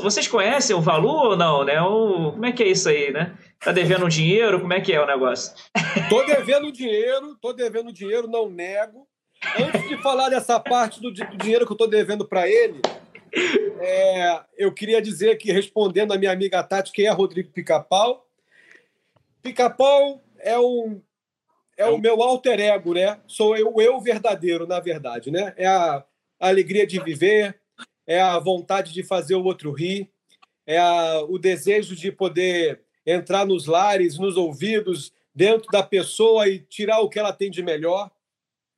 vocês 0.03 0.27
conhecem 0.27 0.75
o 0.75 0.81
Valu 0.81 1.09
ou 1.09 1.37
não, 1.37 1.65
né? 1.65 1.81
O, 1.83 2.33
como 2.33 2.47
é 2.47 2.53
que 2.53 2.63
é 2.63 2.69
isso 2.69 2.89
aí, 2.89 3.13
né? 3.13 3.37
Tá 3.61 3.73
devendo 3.73 4.07
um 4.07 4.09
dinheiro? 4.09 4.61
Como 4.61 4.73
é 4.73 4.81
que 4.81 4.93
é 4.93 5.01
o 5.01 5.07
negócio? 5.07 5.55
Tô 6.09 6.25
devendo 6.25 6.73
dinheiro, 6.73 7.37
tô 7.41 7.53
devendo 7.53 7.93
dinheiro, 7.93 8.27
não 8.27 8.49
nego. 8.49 9.07
Antes 9.61 9.87
de 9.87 10.01
falar 10.03 10.31
dessa 10.31 10.59
parte 10.59 11.01
do, 11.01 11.13
do 11.13 11.37
dinheiro 11.37 11.67
que 11.67 11.73
eu 11.73 11.77
tô 11.77 11.87
devendo 11.87 12.27
para 12.27 12.49
ele, 12.49 12.81
é, 13.81 14.41
eu 14.57 14.73
queria 14.73 15.03
dizer 15.03 15.37
que, 15.37 15.53
respondendo 15.53 16.13
a 16.13 16.19
minha 16.19 16.33
amiga 16.33 16.63
Tati, 16.63 16.91
quem 16.91 17.05
é 17.05 17.11
Rodrigo 17.11 17.53
Pica-Pau, 17.53 18.27
Pica-Pau 19.43 20.23
é 20.41 20.59
um 20.59 21.01
é 21.79 21.87
o 21.87 21.97
meu 21.97 22.21
alter 22.21 22.59
ego, 22.59 22.93
né? 22.93 23.21
Sou 23.29 23.57
eu, 23.57 23.73
o 23.73 23.81
eu 23.81 24.01
verdadeiro, 24.01 24.67
na 24.67 24.81
verdade, 24.81 25.31
né? 25.31 25.55
É 25.57 25.67
a, 25.67 26.05
a 26.41 26.49
alegria 26.49 26.85
de 26.85 27.01
viver, 27.01 27.61
é 28.05 28.21
a 28.21 28.37
vontade 28.41 28.93
de 28.93 29.05
fazer 29.05 29.37
o 29.37 29.45
outro 29.45 29.71
rir, 29.71 30.11
é 30.67 30.77
a, 30.77 31.23
o 31.23 31.39
desejo 31.39 31.95
de 31.95 32.11
poder 32.11 32.83
entrar 33.07 33.47
nos 33.47 33.67
lares, 33.67 34.19
nos 34.19 34.37
ouvidos, 34.37 35.13
dentro 35.33 35.69
da 35.71 35.83
pessoa 35.83 36.49
e 36.49 36.59
tirar 36.59 36.99
o 36.99 37.09
que 37.09 37.19
ela 37.19 37.33
tem 37.33 37.49
de 37.49 37.63
melhor. 37.63 38.11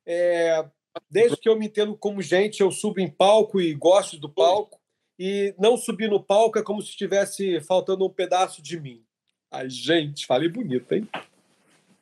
É, 0.05 0.63
desde 1.09 1.37
que 1.37 1.49
eu 1.49 1.57
me 1.57 1.65
entendo 1.65 1.97
como 1.97 2.21
gente, 2.21 2.61
eu 2.61 2.71
subo 2.71 2.99
em 2.99 3.09
palco 3.09 3.59
e 3.59 3.73
gosto 3.73 4.17
do 4.19 4.29
palco. 4.29 4.79
E 5.17 5.55
não 5.57 5.75
subir 5.75 6.09
no 6.09 6.23
palco 6.23 6.59
é 6.59 6.63
como 6.63 6.81
se 6.81 6.89
estivesse 6.89 7.59
faltando 7.61 8.05
um 8.05 8.09
pedaço 8.09 8.61
de 8.61 8.79
mim. 8.79 9.03
Ai, 9.51 9.69
gente, 9.69 10.25
falei 10.25 10.49
bonito, 10.49 10.93
hein? 10.93 11.07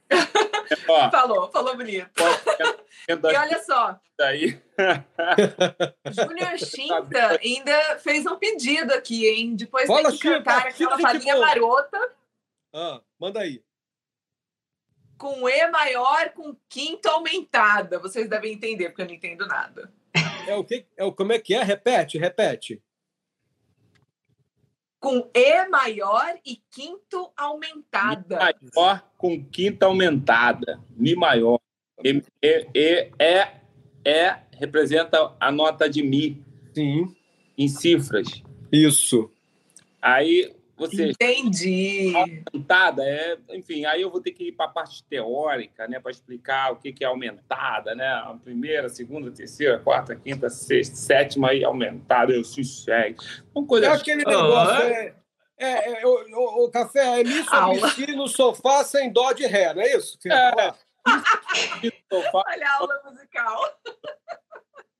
Ó, 0.87 1.11
Falou, 1.11 1.51
falou 1.51 1.75
bonito. 1.75 2.09
E 3.07 3.13
olha 3.37 3.63
só, 3.63 3.99
aí. 4.21 4.59
Júnior 6.11 6.57
Chinta 6.57 7.39
ainda 7.41 7.99
fez 7.99 8.25
um 8.25 8.35
pedido 8.37 8.93
aqui, 8.93 9.27
hein? 9.27 9.55
Depois 9.55 9.87
Fala, 9.87 10.03
tem 10.03 10.11
que 10.11 10.17
Chinta, 10.17 10.35
cantar 10.37 10.67
aquela 10.67 10.95
boa. 10.97 11.47
marota 11.47 12.11
Ah, 12.73 13.01
manda 13.19 13.39
aí. 13.39 13.63
com 15.17 15.47
E 15.47 15.67
maior 15.69 16.29
com 16.31 16.55
quinta 16.69 17.09
aumentada. 17.11 17.99
Vocês 17.99 18.29
devem 18.29 18.53
entender, 18.53 18.89
porque 18.89 19.01
eu 19.01 19.07
não 19.07 19.13
entendo 19.13 19.47
nada. 19.47 19.91
É 20.47 20.55
o 20.55 20.63
que? 20.63 20.85
É 20.97 21.03
o 21.03 21.11
como 21.11 21.33
é 21.33 21.39
que 21.39 21.53
é? 21.53 21.63
Repete, 21.63 22.17
repete. 22.17 22.81
Com 24.99 25.29
E 25.33 25.67
maior 25.69 26.37
e 26.45 26.61
quinto 26.71 27.31
aumentada. 27.37 28.37
maior 28.37 29.09
com 29.17 29.43
quinta 29.45 29.85
aumentada. 29.85 30.79
Mi 30.91 31.15
maior. 31.15 31.59
E, 32.03 32.21
e, 32.41 32.67
e, 32.75 33.11
é, 33.17 33.61
é 34.05 34.39
representa 34.57 35.35
a 35.39 35.51
nota 35.51 35.89
de 35.89 36.03
Mi 36.03 36.43
Sim. 36.73 37.15
em 37.57 37.67
cifras. 37.67 38.43
Isso. 38.71 39.31
Aí 40.01 40.53
você 40.79 41.09
Entendi. 41.11 42.13
aumentada 42.15 43.03
é, 43.03 43.37
enfim, 43.51 43.85
aí 43.85 44.01
eu 44.01 44.09
vou 44.09 44.21
ter 44.21 44.31
que 44.31 44.45
ir 44.47 44.51
para 44.53 44.65
a 44.67 44.69
parte 44.69 45.03
teórica, 45.03 45.87
né, 45.87 45.99
para 45.99 46.11
explicar 46.11 46.71
o 46.71 46.77
que 46.77 46.93
que 46.93 47.03
é 47.03 47.07
aumentada, 47.07 47.93
né? 47.93 48.07
A 48.07 48.33
primeira, 48.41 48.87
a 48.87 48.89
segunda, 48.89 49.29
a 49.29 49.31
terceira, 49.33 49.75
a 49.75 49.79
quarta, 49.79 50.13
a 50.13 50.15
quinta, 50.15 50.47
a 50.47 50.49
sexta, 50.49 50.95
sétima 50.95 51.49
aí 51.49 51.63
aumentada, 51.63 52.31
eu 52.31 52.43
sossego. 52.43 53.21
Uma 53.53 53.65
É 53.65 53.67
coisa 53.67 53.93
aquele 53.93 54.23
Ah, 54.25 54.29
negócio. 54.29 54.83
é? 54.83 55.15
É, 55.61 55.67
é, 55.91 56.01
é, 56.01 56.05
o, 56.07 56.09
o- 56.09 56.65
o 56.65 56.71
café 56.71 57.19
é 57.19 57.23
mi 57.25 57.43
sobre 57.43 57.57
Aula. 57.57 57.89
si 57.89 58.07
no 58.15 58.27
sofá 58.29 58.83
sem 58.85 59.11
dó 59.11 59.33
de 59.33 59.45
ré, 59.45 59.73
não 59.73 59.81
é 59.81 59.93
isso? 59.95 60.17
que 60.17 60.31
É. 60.31 60.51
faço. 60.55 60.79
Olha 62.33 62.67
a 62.67 62.73
aula 62.77 63.01
musical. 63.11 63.61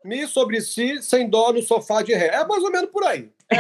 Mi 0.03 0.27
sobre 0.27 0.59
si 0.62 1.01
sem 1.01 1.29
dó 1.29 1.53
no 1.53 1.62
sofá 1.62 2.01
de 2.01 2.13
ré. 2.13 2.27
É 2.27 2.45
mais 2.45 2.62
ou 2.63 2.71
menos 2.71 2.89
por 2.91 3.03
aí. 3.05 3.31
É 3.50 3.57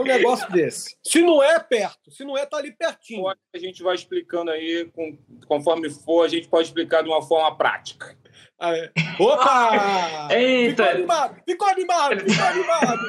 um 0.00 0.04
negócio 0.04 0.50
desse. 0.52 0.96
Se 1.04 1.22
não 1.22 1.42
é 1.42 1.58
perto, 1.58 2.10
se 2.10 2.24
não 2.24 2.36
é, 2.36 2.44
tá 2.46 2.58
ali 2.58 2.72
pertinho. 2.72 3.28
A 3.28 3.58
gente 3.58 3.82
vai 3.82 3.94
explicando 3.94 4.50
aí, 4.50 4.88
com- 4.94 5.16
conforme 5.46 5.90
for, 5.90 6.24
a 6.24 6.28
gente 6.28 6.48
pode 6.48 6.68
explicar 6.68 7.02
de 7.02 7.08
uma 7.08 7.22
forma 7.22 7.56
prática. 7.56 8.16
Ah, 8.58 8.74
é. 8.74 8.90
Opa! 9.18 10.28
Eita! 10.34 10.84
Ficou 10.84 10.94
animado, 10.94 11.36
ficou 11.46 11.68
animado, 11.68 12.20
ficou 12.20 12.44
animado. 12.46 13.02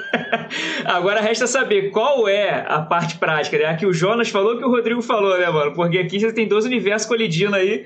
Agora 0.85 1.21
resta 1.21 1.47
saber 1.47 1.91
qual 1.91 2.27
é 2.27 2.65
a 2.67 2.81
parte 2.81 3.17
prática, 3.17 3.57
né? 3.57 3.65
A 3.65 3.75
que 3.77 3.85
o 3.85 3.93
Jonas 3.93 4.29
falou 4.29 4.57
que 4.57 4.63
o 4.65 4.69
Rodrigo 4.69 5.01
falou, 5.01 5.37
né, 5.37 5.49
mano? 5.49 5.73
Porque 5.73 5.97
aqui 5.99 6.19
já 6.19 6.33
tem 6.33 6.47
dois 6.47 6.65
universos 6.65 7.07
colidindo 7.07 7.55
aí. 7.55 7.85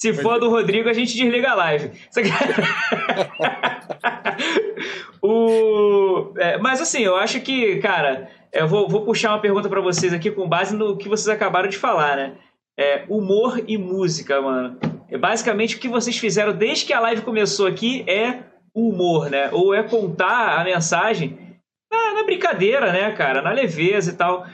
Se 0.00 0.12
for 0.14 0.34
a 0.34 0.38
do 0.38 0.48
Rodrigo, 0.50 0.88
a 0.88 0.92
gente 0.92 1.14
desliga 1.16 1.50
a 1.50 1.54
live. 1.54 1.92
Isso 2.10 2.18
aqui- 2.18 2.30
o... 5.22 6.32
é, 6.38 6.58
mas 6.58 6.80
assim, 6.80 7.02
eu 7.02 7.16
acho 7.16 7.40
que, 7.40 7.76
cara, 7.76 8.28
eu 8.52 8.68
vou, 8.68 8.88
vou 8.88 9.04
puxar 9.04 9.30
uma 9.30 9.40
pergunta 9.40 9.68
pra 9.68 9.80
vocês 9.80 10.12
aqui 10.12 10.30
com 10.30 10.48
base 10.48 10.76
no 10.76 10.96
que 10.96 11.08
vocês 11.08 11.28
acabaram 11.28 11.68
de 11.68 11.78
falar, 11.78 12.16
né? 12.16 12.38
É, 12.78 13.04
humor 13.08 13.62
e 13.66 13.78
música, 13.78 14.40
mano. 14.40 14.78
É 15.08 15.16
basicamente 15.16 15.76
o 15.76 15.78
que 15.78 15.88
vocês 15.88 16.16
fizeram 16.16 16.52
desde 16.52 16.86
que 16.86 16.92
a 16.92 17.00
live 17.00 17.22
começou 17.22 17.66
aqui 17.66 18.04
é 18.08 18.44
humor, 18.74 19.30
né? 19.30 19.50
Ou 19.52 19.74
é 19.74 19.82
contar 19.82 20.58
a 20.58 20.64
mensagem 20.64 21.58
na, 21.90 22.14
na 22.14 22.24
brincadeira, 22.24 22.92
né, 22.92 23.12
cara? 23.12 23.42
Na 23.42 23.52
leveza 23.52 24.10
e 24.12 24.16
tal. 24.16 24.46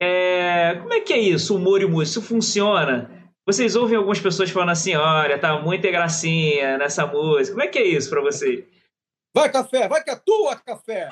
É, 0.00 0.76
como 0.80 0.94
é 0.94 1.00
que 1.00 1.12
é 1.12 1.18
isso, 1.18 1.56
humor 1.56 1.82
e 1.82 1.86
música? 1.86 2.18
Isso 2.18 2.22
funciona? 2.22 3.10
Vocês 3.46 3.74
ouvem 3.74 3.96
algumas 3.96 4.20
pessoas 4.20 4.50
falando 4.50 4.70
assim, 4.70 4.94
olha, 4.94 5.38
tá 5.38 5.60
muita 5.60 5.90
gracinha 5.90 6.78
nessa 6.78 7.06
música. 7.06 7.52
Como 7.52 7.62
é 7.62 7.68
que 7.68 7.78
é 7.78 7.86
isso 7.86 8.08
pra 8.08 8.20
vocês? 8.20 8.64
Vai, 9.34 9.50
café, 9.50 9.88
vai 9.88 10.02
que 10.02 10.10
é 10.10 10.16
tua, 10.16 10.56
café. 10.56 11.10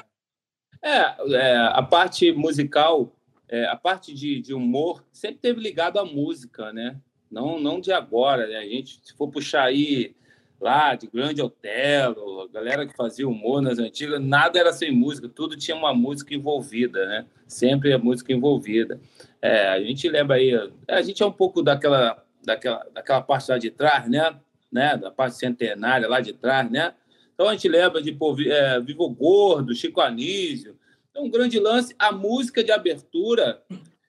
É, 0.82 1.34
é, 1.34 1.56
a 1.56 1.82
parte 1.82 2.32
musical, 2.32 3.14
é, 3.48 3.66
a 3.66 3.76
parte 3.76 4.14
de, 4.14 4.40
de 4.40 4.54
humor 4.54 5.04
sempre 5.12 5.38
teve 5.38 5.60
ligado 5.60 5.98
à 5.98 6.04
música, 6.04 6.72
né? 6.72 6.96
Não, 7.30 7.58
não 7.60 7.80
de 7.80 7.92
agora, 7.92 8.46
né? 8.46 8.58
A 8.58 8.64
gente, 8.64 9.00
se 9.02 9.14
for 9.16 9.28
puxar 9.28 9.64
aí 9.64 10.14
lá 10.60 10.94
de 10.94 11.06
Grande 11.06 11.42
Otelo, 11.42 12.42
a 12.42 12.48
galera 12.48 12.86
que 12.86 12.96
fazia 12.96 13.28
humor 13.28 13.62
nas 13.62 13.78
antigas, 13.78 14.20
nada 14.20 14.58
era 14.58 14.72
sem 14.72 14.90
música, 14.90 15.28
tudo 15.28 15.56
tinha 15.56 15.76
uma 15.76 15.94
música 15.94 16.34
envolvida, 16.34 17.06
né? 17.06 17.26
Sempre 17.46 17.92
a 17.92 17.98
música 17.98 18.32
envolvida. 18.32 19.00
É, 19.40 19.68
a 19.68 19.80
gente 19.80 20.08
lembra 20.08 20.36
aí, 20.36 20.50
é, 20.86 20.94
a 20.94 21.02
gente 21.02 21.22
é 21.22 21.26
um 21.26 21.32
pouco 21.32 21.62
daquela, 21.62 22.24
daquela, 22.44 22.86
daquela 22.92 23.20
parte 23.20 23.50
lá 23.50 23.58
de 23.58 23.70
trás, 23.70 24.08
né? 24.08 24.36
né? 24.70 24.96
Da 24.96 25.10
parte 25.10 25.36
centenária 25.36 26.08
lá 26.08 26.20
de 26.20 26.32
trás, 26.32 26.70
né? 26.70 26.94
Então 27.38 27.48
a 27.48 27.52
gente 27.52 27.68
lembra 27.68 28.02
de 28.02 28.10
pô, 28.10 28.36
é, 28.40 28.80
Vivo 28.80 29.08
Gordo, 29.10 29.72
Chico 29.72 30.00
Anísio. 30.00 30.76
Então, 31.08 31.22
um 31.22 31.30
grande 31.30 31.60
lance. 31.60 31.94
A 31.96 32.10
música 32.10 32.64
de 32.64 32.72
abertura 32.72 33.62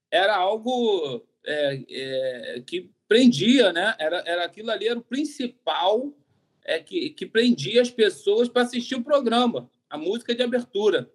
era 0.09 0.35
algo 0.35 1.23
é, 1.45 1.83
é, 1.87 2.63
que 2.65 2.89
prendia, 3.07 3.71
né? 3.71 3.95
Era, 3.99 4.23
era 4.25 4.45
aquilo 4.45 4.71
ali, 4.71 4.87
era 4.87 4.97
o 4.97 5.03
principal 5.03 6.11
é, 6.65 6.79
que, 6.79 7.11
que 7.11 7.27
prendia 7.27 7.83
as 7.83 7.91
pessoas 7.91 8.49
para 8.49 8.63
assistir 8.63 8.95
o 8.95 9.03
programa. 9.03 9.69
A 9.87 9.95
música 9.95 10.33
de 10.33 10.41
abertura, 10.41 11.07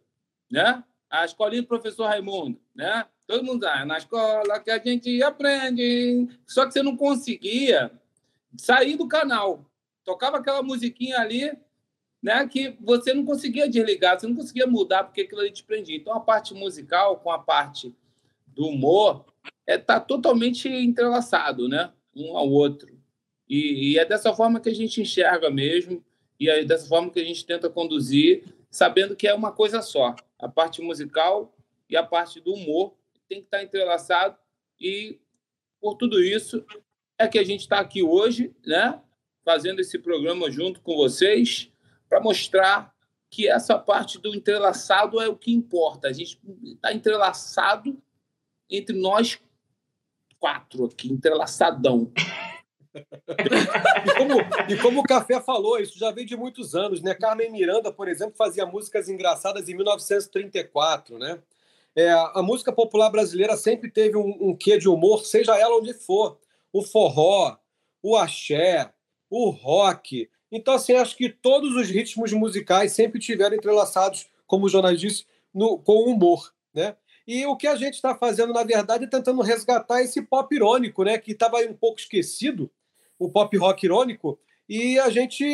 né? 0.48 0.84
A 1.10 1.24
escolinha 1.24 1.62
do 1.62 1.68
professor 1.68 2.06
Raimundo, 2.06 2.60
né? 2.72 3.06
Todo 3.26 3.42
mundo 3.42 3.66
ah, 3.66 3.84
na 3.84 3.98
escola 3.98 4.60
que 4.60 4.70
a 4.70 4.78
gente 4.78 5.20
aprende. 5.20 6.28
Só 6.46 6.64
que 6.64 6.74
você 6.74 6.82
não 6.82 6.96
conseguia 6.96 7.90
sair 8.56 8.96
do 8.96 9.08
canal. 9.08 9.68
Tocava 10.04 10.36
aquela 10.36 10.62
musiquinha 10.62 11.18
ali, 11.18 11.50
né, 12.24 12.48
que 12.48 12.74
você 12.80 13.12
não 13.12 13.22
conseguia 13.22 13.68
desligar, 13.68 14.18
você 14.18 14.26
não 14.26 14.34
conseguia 14.34 14.66
mudar 14.66 15.04
porque 15.04 15.20
aquilo 15.20 15.42
ali 15.42 15.50
te 15.50 15.62
prendia. 15.62 15.94
Então 15.94 16.14
a 16.14 16.20
parte 16.20 16.54
musical 16.54 17.18
com 17.18 17.30
a 17.30 17.38
parte 17.38 17.94
do 18.46 18.66
humor 18.66 19.26
é 19.66 19.76
tá 19.76 20.00
totalmente 20.00 20.66
entrelaçado, 20.66 21.68
né, 21.68 21.92
um 22.16 22.34
ao 22.34 22.48
outro. 22.48 22.98
E, 23.46 23.92
e 23.92 23.98
é 23.98 24.06
dessa 24.06 24.32
forma 24.34 24.58
que 24.58 24.70
a 24.70 24.74
gente 24.74 25.02
enxerga 25.02 25.50
mesmo 25.50 26.02
e 26.40 26.48
é 26.48 26.64
dessa 26.64 26.88
forma 26.88 27.10
que 27.10 27.20
a 27.20 27.24
gente 27.24 27.44
tenta 27.44 27.68
conduzir, 27.68 28.42
sabendo 28.70 29.14
que 29.14 29.28
é 29.28 29.34
uma 29.34 29.52
coisa 29.52 29.82
só. 29.82 30.16
A 30.38 30.48
parte 30.48 30.80
musical 30.80 31.54
e 31.90 31.94
a 31.94 32.02
parte 32.02 32.40
do 32.40 32.54
humor 32.54 32.94
tem 33.28 33.40
que 33.40 33.48
estar 33.48 33.62
entrelaçado 33.62 34.34
e 34.80 35.20
por 35.78 35.96
tudo 35.96 36.22
isso 36.22 36.64
é 37.18 37.28
que 37.28 37.38
a 37.38 37.44
gente 37.44 37.60
está 37.60 37.80
aqui 37.80 38.02
hoje, 38.02 38.50
né, 38.64 38.98
fazendo 39.44 39.80
esse 39.80 39.98
programa 39.98 40.50
junto 40.50 40.80
com 40.80 40.96
vocês 40.96 41.70
para 42.08 42.20
mostrar 42.20 42.94
que 43.30 43.48
essa 43.48 43.78
parte 43.78 44.18
do 44.18 44.34
entrelaçado 44.34 45.20
é 45.20 45.28
o 45.28 45.36
que 45.36 45.52
importa. 45.52 46.08
A 46.08 46.12
gente 46.12 46.38
está 46.64 46.92
entrelaçado 46.92 48.00
entre 48.70 48.96
nós 48.96 49.40
quatro 50.38 50.84
aqui, 50.84 51.12
entrelaçadão. 51.12 52.12
e, 52.94 54.14
como, 54.16 54.34
e 54.70 54.76
como 54.76 55.00
o 55.00 55.04
Café 55.04 55.40
falou, 55.40 55.80
isso 55.80 55.98
já 55.98 56.10
vem 56.10 56.24
de 56.24 56.36
muitos 56.36 56.74
anos, 56.74 57.02
né? 57.02 57.14
Carmen 57.14 57.50
Miranda, 57.50 57.92
por 57.92 58.08
exemplo, 58.08 58.36
fazia 58.36 58.66
músicas 58.66 59.08
engraçadas 59.08 59.68
em 59.68 59.74
1934, 59.74 61.18
né? 61.18 61.40
É, 61.96 62.10
a 62.10 62.42
música 62.42 62.72
popular 62.72 63.08
brasileira 63.08 63.56
sempre 63.56 63.90
teve 63.90 64.16
um, 64.16 64.50
um 64.50 64.56
quê 64.56 64.78
de 64.78 64.88
humor, 64.88 65.24
seja 65.24 65.56
ela 65.56 65.76
onde 65.76 65.94
for. 65.94 66.38
O 66.72 66.82
forró, 66.82 67.56
o 68.02 68.16
axé, 68.16 68.92
o 69.30 69.50
rock. 69.50 70.28
Então, 70.56 70.74
assim, 70.74 70.92
acho 70.92 71.16
que 71.16 71.28
todos 71.28 71.74
os 71.74 71.90
ritmos 71.90 72.32
musicais 72.32 72.92
sempre 72.92 73.18
tiveram 73.18 73.56
entrelaçados, 73.56 74.28
como 74.46 74.66
o 74.66 74.68
Jonas 74.68 75.00
disse, 75.00 75.26
no, 75.52 75.78
com 75.78 76.04
humor, 76.04 76.54
né? 76.72 76.94
E 77.26 77.44
o 77.44 77.56
que 77.56 77.66
a 77.66 77.74
gente 77.74 77.94
está 77.94 78.14
fazendo, 78.14 78.52
na 78.52 78.62
verdade, 78.62 79.02
é 79.02 79.08
tentando 79.08 79.42
resgatar 79.42 80.00
esse 80.00 80.22
pop 80.22 80.54
irônico, 80.54 81.02
né? 81.02 81.18
Que 81.18 81.32
estava 81.32 81.56
um 81.58 81.74
pouco 81.74 81.98
esquecido, 81.98 82.70
o 83.18 83.28
pop 83.28 83.56
rock 83.56 83.84
irônico, 83.84 84.38
e 84.68 84.96
a 85.00 85.10
gente 85.10 85.44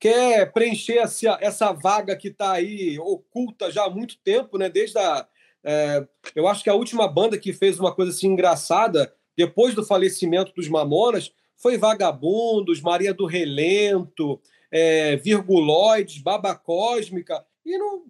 quer 0.00 0.52
preencher 0.52 0.98
essa, 0.98 1.38
essa 1.40 1.72
vaga 1.72 2.16
que 2.16 2.26
está 2.26 2.54
aí 2.54 2.98
oculta 2.98 3.70
já 3.70 3.84
há 3.84 3.90
muito 3.90 4.18
tempo, 4.18 4.58
né? 4.58 4.68
Desde 4.68 4.98
a. 4.98 5.28
É, 5.62 6.04
eu 6.34 6.48
acho 6.48 6.64
que 6.64 6.70
a 6.70 6.74
última 6.74 7.06
banda 7.06 7.38
que 7.38 7.52
fez 7.52 7.78
uma 7.78 7.94
coisa 7.94 8.10
assim 8.10 8.26
engraçada, 8.26 9.14
depois 9.36 9.74
do 9.74 9.86
falecimento 9.86 10.52
dos 10.56 10.68
Mamonas, 10.68 11.32
foi 11.64 11.78
Vagabundos, 11.78 12.82
Maria 12.82 13.14
do 13.14 13.24
Relento, 13.24 14.38
é, 14.70 15.16
Virguloides, 15.16 16.20
Baba 16.20 16.54
Cósmica, 16.54 17.42
e 17.64 17.78
não, 17.78 18.04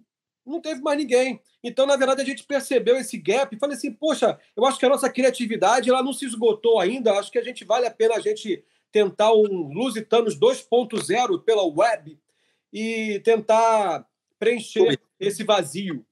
não 0.45 0.59
teve 0.59 0.81
mais 0.81 0.97
ninguém. 0.97 1.39
Então, 1.63 1.85
na 1.85 1.95
verdade, 1.95 2.21
a 2.21 2.25
gente 2.25 2.43
percebeu 2.43 2.97
esse 2.97 3.17
gap 3.17 3.55
e 3.55 3.57
falei 3.57 3.77
assim, 3.77 3.93
poxa, 3.93 4.37
eu 4.57 4.65
acho 4.65 4.77
que 4.77 4.85
a 4.85 4.89
nossa 4.89 5.09
criatividade 5.09 5.89
ela 5.89 6.03
não 6.03 6.11
se 6.11 6.25
esgotou 6.25 6.81
ainda, 6.81 7.13
acho 7.13 7.31
que 7.31 7.37
a 7.37 7.43
gente 7.43 7.63
vale 7.63 7.87
a 7.87 7.91
pena 7.91 8.15
a 8.15 8.19
gente 8.19 8.61
tentar 8.91 9.31
um 9.31 9.71
Lusitanos 9.71 10.37
2.0 10.37 11.41
pela 11.41 11.63
web 11.63 12.19
e 12.73 13.21
tentar 13.23 14.05
preencher 14.37 14.99
esse 15.17 15.45
vazio. 15.45 16.05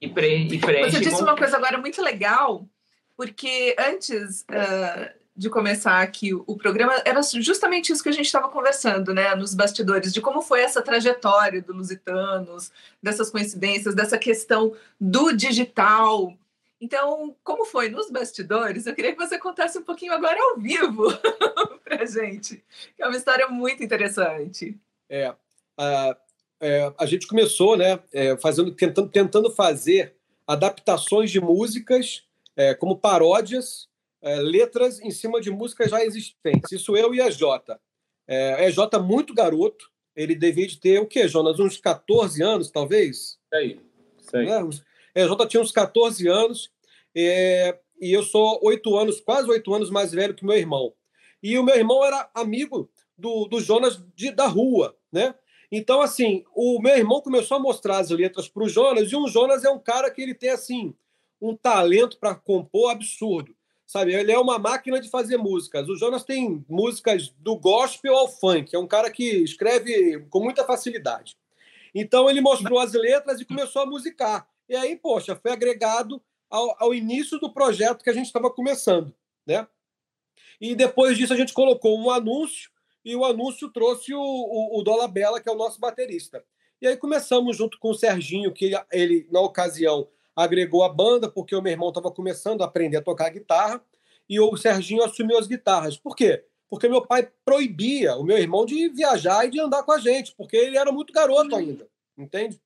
E, 0.00 0.08
pre 0.08 0.48
e 0.48 0.58
preenche 0.58 0.90
Você 0.90 1.04
disse 1.04 1.22
uma 1.22 1.36
coisa 1.36 1.56
agora 1.56 1.78
muito 1.78 2.02
legal, 2.02 2.68
porque 3.16 3.76
antes 3.78 4.40
uh, 4.50 5.19
de 5.40 5.48
começar 5.48 6.02
aqui 6.02 6.34
o, 6.34 6.54
programa, 6.54 6.92
era 7.02 7.22
justamente 7.22 7.90
isso 7.90 8.02
que 8.02 8.10
a 8.10 8.12
gente 8.12 8.26
estava 8.26 8.50
conversando, 8.50 9.14
né, 9.14 9.34
nos 9.34 9.54
bastidores, 9.54 10.12
de 10.12 10.20
como 10.20 10.42
foi 10.42 10.60
essa 10.60 10.82
trajetória 10.82 11.62
do 11.62 11.72
Lusitanos, 11.72 12.70
dessas 13.02 13.30
coincidências, 13.30 13.94
dessa 13.94 14.18
questão 14.18 14.76
do 15.00 15.32
digital, 15.32 16.36
então, 16.78 17.34
como 17.42 17.64
foi 17.64 17.88
nos 17.88 18.10
bastidores, 18.10 18.84
eu 18.84 18.94
queria 18.94 19.12
que 19.12 19.18
você 19.18 19.38
contasse 19.38 19.78
um 19.78 19.82
pouquinho 19.82 20.12
agora 20.12 20.38
ao 20.38 20.58
vivo 20.58 21.06
para 21.82 22.04
gente, 22.04 22.62
que 22.94 23.02
é 23.02 23.06
uma 23.06 23.16
história 23.16 23.48
muito 23.48 23.82
interessante. 23.82 24.78
É, 25.08 25.34
a, 25.74 26.16
é, 26.60 26.92
a 26.98 27.06
gente 27.06 27.26
começou, 27.26 27.78
né, 27.78 27.98
é, 28.12 28.36
fazendo, 28.36 28.72
tentando, 28.72 29.08
tentando 29.08 29.50
fazer 29.50 30.14
adaptações 30.46 31.30
de 31.30 31.40
músicas 31.40 32.24
é, 32.54 32.74
como 32.74 32.98
paródias, 32.98 33.88
é, 34.22 34.36
letras 34.36 35.00
em 35.00 35.10
cima 35.10 35.40
de 35.40 35.50
músicas 35.50 35.90
já 35.90 36.04
existentes. 36.04 36.72
Isso 36.72 36.96
eu 36.96 37.14
e 37.14 37.20
a 37.20 37.30
Jota. 37.30 37.80
É, 38.26 38.66
é 38.66 38.70
Jota 38.70 38.98
muito 38.98 39.34
garoto, 39.34 39.90
ele 40.14 40.34
devia 40.34 40.66
de 40.66 40.78
ter 40.78 41.00
o 41.00 41.06
quê, 41.06 41.26
Jonas? 41.26 41.58
Uns 41.58 41.78
14 41.78 42.42
anos, 42.42 42.70
talvez? 42.70 43.38
Sei, 43.52 43.80
sei. 44.18 44.46
Né? 44.46 44.60
É, 45.14 45.26
Jota 45.26 45.46
tinha 45.46 45.62
uns 45.62 45.72
14 45.72 46.28
anos 46.28 46.70
é, 47.16 47.78
e 48.00 48.12
eu 48.12 48.22
sou 48.22 48.60
oito 48.62 48.96
anos, 48.96 49.20
quase 49.20 49.48
oito 49.50 49.72
anos 49.74 49.90
mais 49.90 50.12
velho 50.12 50.34
que 50.34 50.44
meu 50.44 50.56
irmão. 50.56 50.92
E 51.42 51.58
o 51.58 51.62
meu 51.62 51.74
irmão 51.74 52.04
era 52.04 52.30
amigo 52.34 52.90
do, 53.16 53.46
do 53.46 53.60
Jonas 53.60 54.02
de, 54.14 54.30
da 54.30 54.46
rua, 54.46 54.96
né? 55.12 55.34
Então, 55.72 56.00
assim, 56.00 56.44
o 56.54 56.80
meu 56.80 56.96
irmão 56.96 57.20
começou 57.20 57.56
a 57.56 57.60
mostrar 57.60 57.98
as 57.98 58.10
letras 58.10 58.48
para 58.48 58.64
o 58.64 58.68
Jonas, 58.68 59.12
e 59.12 59.16
o 59.16 59.28
Jonas 59.28 59.64
é 59.64 59.70
um 59.70 59.78
cara 59.78 60.10
que 60.10 60.20
ele 60.20 60.34
tem, 60.34 60.50
assim, 60.50 60.94
um 61.40 61.56
talento 61.56 62.18
para 62.18 62.34
compor 62.34 62.90
absurdo, 62.90 63.54
sabe? 63.90 64.14
Ele 64.14 64.30
é 64.30 64.38
uma 64.38 64.56
máquina 64.56 65.00
de 65.00 65.08
fazer 65.08 65.36
músicas. 65.36 65.88
O 65.88 65.96
Jonas 65.96 66.22
tem 66.22 66.64
músicas 66.68 67.34
do 67.40 67.56
gospel 67.56 68.16
ao 68.16 68.28
funk, 68.28 68.72
é 68.72 68.78
um 68.78 68.86
cara 68.86 69.10
que 69.10 69.24
escreve 69.42 70.24
com 70.30 70.38
muita 70.38 70.64
facilidade. 70.64 71.36
Então, 71.92 72.30
ele 72.30 72.40
mostrou 72.40 72.78
as 72.78 72.92
letras 72.92 73.40
e 73.40 73.44
começou 73.44 73.82
a 73.82 73.86
musicar. 73.86 74.48
E 74.68 74.76
aí, 74.76 74.96
poxa, 74.96 75.34
foi 75.34 75.50
agregado 75.50 76.22
ao, 76.48 76.76
ao 76.84 76.94
início 76.94 77.36
do 77.40 77.52
projeto 77.52 78.04
que 78.04 78.10
a 78.10 78.12
gente 78.12 78.26
estava 78.26 78.48
começando, 78.48 79.12
né? 79.44 79.66
E 80.60 80.76
depois 80.76 81.18
disso 81.18 81.32
a 81.32 81.36
gente 81.36 81.52
colocou 81.52 81.98
um 81.98 82.12
anúncio 82.12 82.70
e 83.04 83.16
o 83.16 83.24
anúncio 83.24 83.68
trouxe 83.70 84.14
o, 84.14 84.20
o, 84.20 84.78
o 84.78 84.82
Dola 84.84 85.08
Bela, 85.08 85.40
que 85.40 85.48
é 85.48 85.52
o 85.52 85.56
nosso 85.58 85.80
baterista. 85.80 86.44
E 86.80 86.86
aí 86.86 86.96
começamos 86.96 87.56
junto 87.56 87.76
com 87.80 87.90
o 87.90 87.94
Serginho, 87.94 88.52
que 88.52 88.70
ele, 88.92 89.26
na 89.32 89.40
ocasião, 89.40 90.06
agregou 90.42 90.82
a 90.82 90.88
banda, 90.88 91.30
porque 91.30 91.54
o 91.54 91.62
meu 91.62 91.72
irmão 91.72 91.88
estava 91.88 92.10
começando 92.10 92.62
a 92.62 92.64
aprender 92.64 92.96
a 92.96 93.02
tocar 93.02 93.30
guitarra, 93.30 93.82
e 94.28 94.38
o 94.38 94.56
Serginho 94.56 95.02
assumiu 95.02 95.38
as 95.38 95.46
guitarras. 95.46 95.96
Por 95.96 96.14
quê? 96.14 96.44
Porque 96.68 96.88
meu 96.88 97.04
pai 97.04 97.28
proibia 97.44 98.16
o 98.16 98.22
meu 98.22 98.38
irmão 98.38 98.64
de 98.64 98.88
viajar 98.88 99.44
e 99.44 99.50
de 99.50 99.60
andar 99.60 99.82
com 99.82 99.92
a 99.92 99.98
gente, 99.98 100.34
porque 100.36 100.56
ele 100.56 100.78
era 100.78 100.92
muito 100.92 101.12
garoto 101.12 101.56
ainda, 101.56 101.88
entende? 102.16 102.60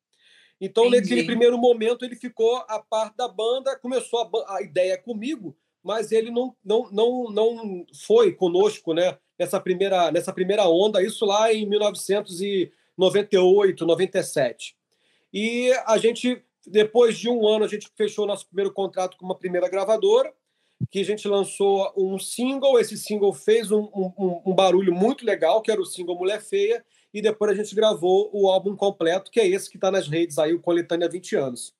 Então, 0.60 0.87
Entendi. 0.87 1.02
naquele 1.02 1.24
primeiro 1.24 1.58
momento, 1.58 2.04
ele 2.04 2.14
ficou 2.16 2.56
a 2.68 2.78
parte 2.78 3.16
da 3.16 3.26
banda, 3.26 3.76
começou 3.78 4.20
a, 4.20 4.30
a, 4.56 4.62
ideia 4.62 4.96
comigo, 4.96 5.56
mas 5.82 6.12
ele 6.12 6.30
não, 6.30 6.54
não, 6.64 6.88
não, 6.90 7.24
não 7.30 7.84
foi 8.06 8.32
conosco 8.32 8.94
né, 8.94 9.18
nessa, 9.38 9.60
primeira, 9.60 10.10
nessa 10.12 10.32
primeira 10.32 10.66
onda, 10.68 11.02
isso 11.02 11.26
lá 11.26 11.52
em 11.52 11.66
1998, 11.66 13.84
97. 13.84 14.76
E 15.32 15.72
a 15.87 15.98
gente, 15.98 16.40
depois 16.66 17.18
de 17.18 17.29
um 17.29 17.46
ano, 17.46 17.64
a 17.64 17.68
gente 17.68 17.90
fechou 17.96 18.27
nosso 18.27 18.46
primeiro 18.46 18.72
contrato 18.72 19.16
com 19.16 19.24
uma 19.24 19.38
primeira 19.38 19.68
gravadora, 19.68 20.33
que 20.90 21.00
a 21.00 21.05
gente 21.05 21.27
lançou 21.29 21.92
um 21.96 22.18
single, 22.18 22.79
esse 22.79 22.96
single 22.96 23.33
fez 23.33 23.70
um, 23.70 23.83
um, 23.94 24.42
um 24.46 24.55
barulho 24.55 24.92
muito 24.94 25.24
legal, 25.24 25.62
que 25.62 25.70
era 25.70 25.81
o 25.81 25.87
single 25.87 26.18
Mulher 26.18 26.40
Feia, 26.42 26.85
e 27.12 27.22
depois 27.22 27.53
a 27.53 27.55
gente 27.55 27.74
gravou 27.74 28.29
o 28.33 28.50
álbum 28.50 28.74
completo, 28.74 29.31
que 29.31 29.40
é 29.40 29.46
esse 29.46 29.70
que 29.70 29.77
está 29.77 29.90
nas 29.90 30.09
redes 30.09 30.38
aí, 30.38 30.53
o 30.53 30.61
Coletânea 30.61 31.09
20 31.09 31.37
anos. 31.37 31.74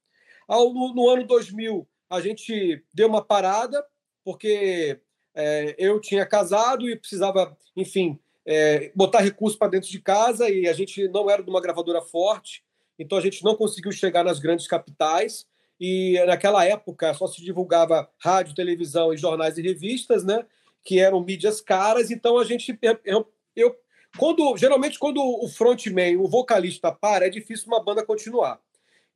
Ao, 0.47 0.73
no, 0.73 0.95
no, 0.95 1.09
ano 1.09 1.27
2000, 1.27 1.87
a 2.09 2.21
gente 2.21 2.85
deu 2.93 3.09
uma 3.09 3.25
parada, 3.25 3.85
porque 4.25 5.01
é, 5.35 5.75
eu 5.77 6.01
tinha 6.01 6.25
casado 6.25 6.89
e 6.89 6.97
precisava, 6.97 7.57
enfim, 7.77 8.19
é, 8.47 8.93
botar 8.95 9.21
recursos 9.21 9.59
para 9.59 9.71
dentro 9.71 9.91
de 9.91 10.01
casa 10.01 10.49
e 10.49 10.69
a 10.69 10.73
gente 10.73 11.09
não 11.09 11.29
era 11.29 11.43
de 11.43 11.51
uma 11.51 11.61
gravadora 11.61 12.01
forte, 12.01 12.63
então 12.99 13.19
a 13.19 13.21
gente 13.21 13.43
não 13.45 13.57
conseguiu 13.57 13.93
chegar 13.93 14.25
nas 14.25 14.39
grandes 14.39 14.67
capitais. 14.67 15.47
E 15.81 16.23
naquela 16.27 16.65
época 16.65 17.13
só 17.15 17.27
se 17.27 17.43
divulgava 17.43 18.09
rádio, 18.19 18.55
televisão 18.55 19.13
e 19.13 19.17
jornais 19.17 19.59
e 19.59 19.63
revistas, 19.63 20.25
né? 20.25 20.47
Que 20.85 21.01
eram 21.01 21.23
mídias 21.23 21.61
caras. 21.61 22.11
Então 22.11 22.39
a 22.39 22.45
gente, 22.45 22.79
eu, 23.05 23.27
eu 23.57 23.77
quando, 24.17 24.57
geralmente, 24.57 24.99
quando 24.99 25.21
o 25.21 25.49
frontman, 25.49 26.17
o 26.19 26.29
vocalista 26.29 26.93
para, 26.93 27.27
é 27.27 27.31
difícil 27.31 27.67
uma 27.67 27.83
banda 27.83 28.05
continuar. 28.05 28.61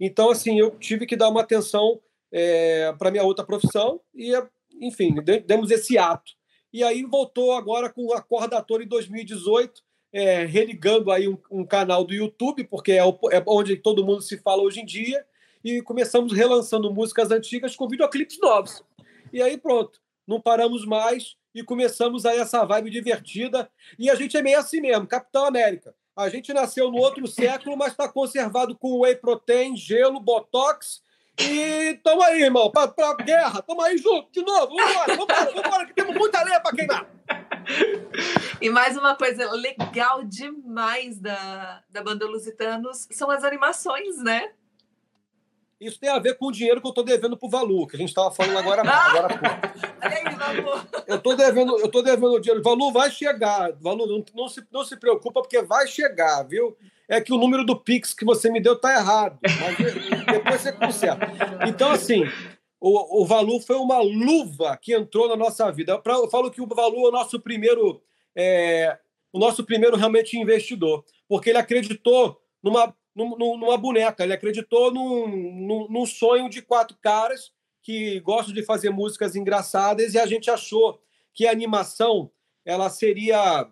Então, 0.01 0.31
assim, 0.31 0.59
eu 0.59 0.71
tive 0.73 1.07
que 1.07 1.17
dar 1.17 1.29
uma 1.29 1.43
atenção 1.43 2.01
é, 2.33 2.93
para 2.99 3.11
minha 3.11 3.23
outra 3.23 3.45
profissão 3.45 4.01
e, 4.15 4.33
enfim, 4.81 5.15
demos 5.47 5.71
esse 5.71 5.97
ato. 5.97 6.33
E 6.73 6.83
aí 6.83 7.03
voltou 7.05 7.53
agora 7.53 7.89
com 7.89 8.13
a 8.13 8.21
Corda 8.21 8.59
Ator 8.59 8.83
em 8.83 8.89
2018, 8.89 9.83
é, 10.13 10.45
religando 10.45 11.11
aí 11.11 11.29
um, 11.29 11.39
um, 11.51 11.65
canal 11.65 12.05
do 12.05 12.15
YouTube, 12.15 12.65
porque 12.65 12.93
é, 12.93 13.05
o, 13.05 13.19
é, 13.31 13.43
onde 13.47 13.77
todo 13.77 14.05
mundo 14.05 14.23
se 14.23 14.39
fala 14.39 14.63
hoje 14.63 14.81
em 14.81 14.85
dia, 14.85 15.25
e 15.65 15.83
começamos 15.83 16.33
relançando 16.33 16.93
músicas 16.93 17.31
antigas 17.31 17.77
com 17.77 17.89
videoclipes 17.89 18.39
novos. 18.41 18.83
E 19.33 19.43
aí 19.43 19.59
pronto, 19.59 20.01
não 20.27 20.41
paramos 20.41 20.87
mais, 20.87 21.37
e 21.55 21.63
começamos 21.63 22.25
aí 22.25 22.39
essa 22.39 22.65
vibe 22.65 22.91
divertida. 22.91 23.71
E 23.99 24.09
a 24.09 24.15
gente 24.15 24.37
é 24.37 24.43
meio 24.43 24.59
assim 24.59 24.81
mesmo, 24.81 25.07
Capitão 25.07 25.45
América. 25.45 25.95
A 26.17 26.29
gente 26.29 26.53
nasceu 26.53 26.91
no 26.91 26.99
outro 26.99 27.27
século, 27.27 27.77
mas 27.77 27.93
está 27.93 28.09
conservado 28.09 28.77
com 28.77 29.01
whey 29.01 29.15
protein, 29.15 29.77
gelo, 29.77 30.21
botox. 30.21 31.01
E 31.39 31.95
tamo 32.03 32.23
aí, 32.23 32.43
irmão, 32.43 32.71
pra, 32.71 32.89
pra 32.89 33.15
guerra. 33.15 33.63
Tamo 33.63 33.81
aí 33.83 33.97
junto, 33.97 34.31
de 34.33 34.43
novo. 34.43 34.75
Vambora, 34.77 35.17
vambora, 35.17 35.53
vambora, 35.53 35.87
que 35.87 35.95
temos 35.95 36.17
muita 36.17 36.43
lenha 36.43 36.61
pra 36.61 36.73
queimar. 36.73 37.07
E 38.61 38.69
mais 38.71 38.97
uma 38.97 39.15
coisa 39.15 39.51
legal 39.53 40.25
demais 40.25 41.21
da, 41.21 41.83
da 41.91 42.03
banda 42.03 42.27
Lusitanos 42.27 43.07
são 43.13 43.31
as 43.31 43.45
animações, 43.45 44.19
né? 44.23 44.53
Isso 45.81 46.01
tem 46.01 46.11
a 46.11 46.19
ver 46.19 46.37
com 46.37 46.47
o 46.47 46.53
dinheiro 46.53 46.81
que 46.81 46.87
eu 46.89 46.91
estou 46.91 47.05
devendo 47.05 47.37
para 47.37 47.47
o 47.47 47.51
Valu, 47.51 47.87
que 47.87 47.95
a 47.95 47.99
gente 47.99 48.09
estava 48.09 48.33
falando 48.33 48.59
agora. 48.59 48.83
agora 48.83 49.41
eu 51.07 51.17
estou 51.17 51.37
devendo, 51.37 51.79
eu 51.79 51.87
estou 51.87 52.03
devendo 52.03 52.33
o 52.33 52.41
dinheiro. 52.41 52.65
Valu 52.65 52.91
vai 52.91 53.11
chegar. 53.13 53.73
Valu, 53.81 54.07
não, 54.07 54.25
não, 54.35 54.49
se, 54.49 54.67
não 54.73 54.85
se 54.85 54.97
preocupa, 54.97 55.41
porque 55.41 55.63
vai 55.63 55.87
chegar, 55.87 56.43
viu? 56.43 56.77
É 57.09 57.21
que 57.21 57.33
o 57.33 57.39
número 57.39 57.65
do 57.65 57.75
Pix 57.75 58.13
que 58.13 58.25
você 58.25 58.51
me 58.51 58.61
deu 58.61 58.75
está 58.75 58.95
errado. 58.95 59.39
Mas 59.43 60.27
depois 60.27 60.61
você 60.61 60.73
conserta. 60.73 61.27
Então, 61.67 61.91
assim, 61.91 62.25
o, 62.81 63.23
o 63.23 63.27
Valu 63.27 63.61
foi 63.61 63.77
uma 63.77 63.99
luva 63.99 64.77
que 64.77 64.95
entrou 64.95 65.29
na 65.29 65.37
nossa 65.37 65.71
vida. 65.73 66.01
Eu 66.05 66.31
falo 66.31 66.51
que 66.51 66.61
o 66.61 66.67
Valu 66.67 67.07
é 67.07 67.09
o 67.09 67.13
nosso 67.13 67.41
primeiro, 67.41 68.03
é, 68.37 68.99
o 69.33 69.39
nosso 69.39 69.65
primeiro 69.65 69.97
realmente 69.97 70.39
investidor, 70.39 71.05
porque 71.27 71.51
ele 71.51 71.59
acreditou 71.59 72.41
numa, 72.63 72.95
numa 73.15 73.77
boneca, 73.77 74.23
ele 74.23 74.33
acreditou 74.33 74.93
num, 74.93 75.89
num, 75.89 76.07
sonho 76.07 76.49
de 76.49 76.63
quatro 76.63 76.97
caras 77.01 77.53
que 77.83 78.21
gostam 78.21 78.55
de 78.55 78.63
fazer 78.63 78.91
músicas 78.91 79.35
engraçadas 79.35 80.15
e 80.15 80.19
a 80.19 80.27
gente 80.27 80.51
achou 80.51 81.01
que 81.33 81.47
a 81.47 81.51
animação 81.51 82.31
ela 82.65 82.91
seria 82.91 83.67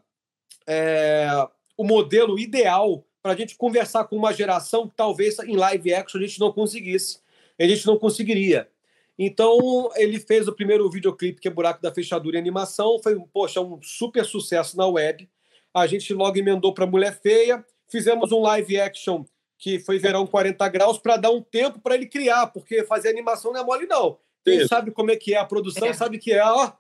é, 0.66 1.29
o 1.77 1.85
modelo 1.85 2.38
ideal 2.38 3.05
para 3.26 3.32
a 3.32 3.36
gente 3.36 3.56
conversar 3.56 4.04
com 4.04 4.14
uma 4.14 4.32
geração 4.32 4.86
que 4.86 4.94
talvez 4.94 5.36
em 5.40 5.56
live 5.56 5.92
action 5.92 6.20
a 6.20 6.22
gente 6.24 6.38
não 6.38 6.52
conseguisse, 6.52 7.18
a 7.58 7.66
gente 7.66 7.84
não 7.84 7.98
conseguiria. 7.98 8.70
Então 9.18 9.90
ele 9.96 10.20
fez 10.20 10.46
o 10.46 10.52
primeiro 10.52 10.88
videoclipe 10.88 11.40
que 11.40 11.48
é 11.48 11.50
Buraco 11.50 11.82
da 11.82 11.92
Fechadura 11.92 12.36
em 12.36 12.40
animação, 12.40 13.00
foi 13.02 13.18
poxa 13.32 13.60
um 13.60 13.82
super 13.82 14.24
sucesso 14.24 14.76
na 14.76 14.86
web. 14.86 15.28
A 15.74 15.88
gente 15.88 16.14
logo 16.14 16.38
emendou 16.38 16.72
para 16.72 16.86
Mulher 16.86 17.20
Feia, 17.20 17.66
fizemos 17.88 18.30
um 18.30 18.42
live 18.42 18.78
action 18.78 19.24
que 19.58 19.80
foi 19.80 19.98
Verão 19.98 20.24
40 20.24 20.68
Graus 20.68 20.96
para 20.96 21.16
dar 21.16 21.32
um 21.32 21.42
tempo 21.42 21.80
para 21.80 21.96
ele 21.96 22.06
criar, 22.06 22.46
porque 22.46 22.84
fazer 22.84 23.08
animação 23.08 23.52
não 23.52 23.60
é 23.60 23.64
mole 23.64 23.86
não. 23.88 24.18
Quem 24.44 24.58
Isso. 24.58 24.68
sabe 24.68 24.92
como 24.92 25.10
é 25.10 25.16
que 25.16 25.34
é 25.34 25.38
a 25.38 25.44
produção, 25.44 25.88
é. 25.88 25.92
sabe 25.92 26.18
que 26.18 26.32
é, 26.32 26.44
ó, 26.44 26.70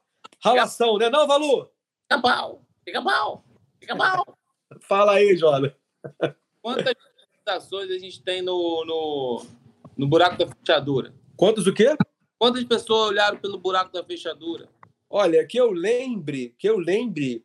ralação, 0.40 0.96
né? 0.96 1.10
Não, 1.10 1.26
Valu? 1.26 1.68
Fica 2.02 2.18
mal, 2.18 2.62
fica 2.84 3.00
mal, 3.00 3.44
fica 3.80 3.96
mal. 3.96 4.38
Fala 4.86 5.14
aí, 5.14 5.36
Jona. 5.36 5.74
Quantas 6.62 6.94
visualizações 7.46 7.90
a 7.90 7.98
gente 7.98 8.22
tem 8.22 8.42
no, 8.42 8.84
no, 8.84 9.46
no 9.96 10.06
buraco 10.06 10.36
da 10.36 10.46
fechadura? 10.48 11.14
Quantas 11.36 11.66
o 11.66 11.72
quê? 11.72 11.96
Quantas 12.38 12.64
pessoas 12.64 13.10
olharam 13.10 13.38
pelo 13.38 13.58
buraco 13.58 13.92
da 13.92 14.04
fechadura? 14.04 14.68
Olha, 15.08 15.46
que 15.46 15.58
eu 15.58 15.70
lembre, 15.70 16.54
que 16.58 16.68
eu 16.68 16.78
lembre, 16.78 17.44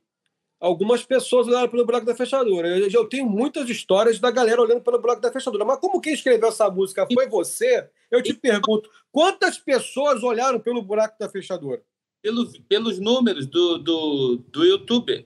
algumas 0.60 1.04
pessoas 1.04 1.48
olharam 1.48 1.70
pelo 1.70 1.86
buraco 1.86 2.06
da 2.06 2.16
fechadura. 2.16 2.68
Eu, 2.68 2.90
eu 2.90 3.06
tenho 3.06 3.28
muitas 3.28 3.70
histórias 3.70 4.20
da 4.20 4.32
galera 4.32 4.62
olhando 4.62 4.82
pelo 4.82 5.00
buraco 5.00 5.22
da 5.22 5.32
fechadura. 5.32 5.66
Mas 5.66 5.80
como 5.80 6.02
quem 6.02 6.14
escreveu 6.14 6.50
essa 6.50 6.70
música 6.70 7.08
foi 7.12 7.28
você, 7.28 7.90
eu 8.10 8.22
te 8.22 8.34
pergunto, 8.34 8.90
quantas 9.12 9.58
pessoas 9.58 10.24
olharam 10.24 10.60
pelo 10.60 10.82
buraco 10.82 11.18
da 11.20 11.30
fechadura? 11.30 11.82
Pelo, 12.22 12.48
pelos 12.64 13.00
números 13.00 13.48
do, 13.48 13.78
do, 13.80 14.36
do 14.52 14.64
YouTube. 14.64 15.26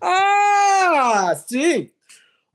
Ah, 0.00 1.34
sim! 1.36 1.90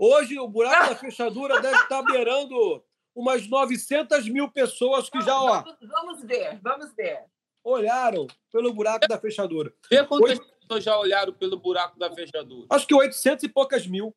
Hoje 0.02 0.40
o 0.40 0.48
buraco 0.48 0.92
da 0.92 0.96
fechadura 0.98 1.62
deve 1.62 1.78
estar 1.78 2.02
beirando 2.04 2.82
umas 3.14 3.46
900 3.46 4.30
mil 4.30 4.50
pessoas 4.50 5.10
que 5.10 5.20
já, 5.20 5.38
ó. 5.38 5.62
Vamos 5.82 6.24
ver, 6.24 6.58
vamos 6.62 6.94
ver. 6.96 7.26
Olharam 7.62 8.26
pelo 8.50 8.74
buraco 8.74 9.06
da 9.10 9.20
fechadura. 9.20 9.74
Vê 9.92 10.06
quantas 10.06 10.40
Oito... 10.40 10.54
pessoas 10.62 10.84
já 10.86 10.98
olharam 10.98 11.34
pelo 11.34 11.60
buraco 11.60 12.00
da 12.00 12.10
fechadura? 12.16 12.66
Acho 12.70 12.88
que 12.88 12.96
800 12.96 13.44
e 13.44 13.50
poucas 13.50 13.86
mil. 13.86 14.16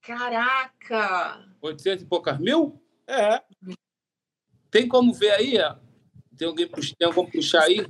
Caraca! 0.00 1.44
800 1.60 2.04
e 2.04 2.06
poucas 2.08 2.38
mil? 2.38 2.82
É. 3.06 3.42
Tem 4.70 4.88
como 4.88 5.12
ver 5.12 5.32
aí? 5.32 5.58
Tem 6.36 6.48
alguém 6.48 6.66
tem 6.66 7.12
como 7.12 7.30
puxar 7.30 7.64
aí? 7.64 7.86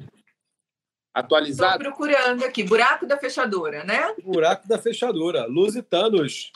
Atualizado? 1.14 1.82
Estou 1.82 1.92
procurando 1.92 2.44
aqui. 2.44 2.64
Buraco 2.64 3.06
da 3.06 3.18
fechadura, 3.18 3.84
né? 3.84 4.14
Buraco 4.22 4.66
da 4.66 4.78
fechadura. 4.78 5.46
Lusitanos. 5.46 6.52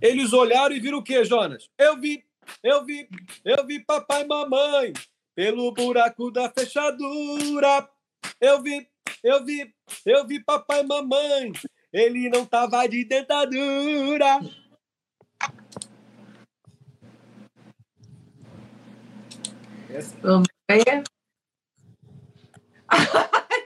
Eles 0.00 0.32
olharam 0.32 0.74
e 0.74 0.80
viram 0.80 0.98
o 0.98 1.02
quê, 1.02 1.24
Jonas? 1.24 1.68
Eu 1.76 1.98
vi, 1.98 2.24
eu 2.62 2.84
vi, 2.84 3.08
eu 3.44 3.66
vi 3.66 3.84
papai 3.84 4.22
e 4.22 4.26
mamãe 4.26 4.92
pelo 5.34 5.72
buraco 5.72 6.30
da 6.30 6.48
fechadura. 6.50 7.88
Eu 8.40 8.62
vi, 8.62 8.88
eu 9.24 9.44
vi, 9.44 9.74
eu 10.06 10.26
vi 10.26 10.42
papai 10.42 10.80
e 10.80 10.86
mamãe. 10.86 11.52
Ele 11.92 12.28
não 12.30 12.46
tava 12.46 12.86
de 12.86 13.04
dentadura. 13.04 14.38
Vamos 20.22 20.48
ver. 20.70 21.02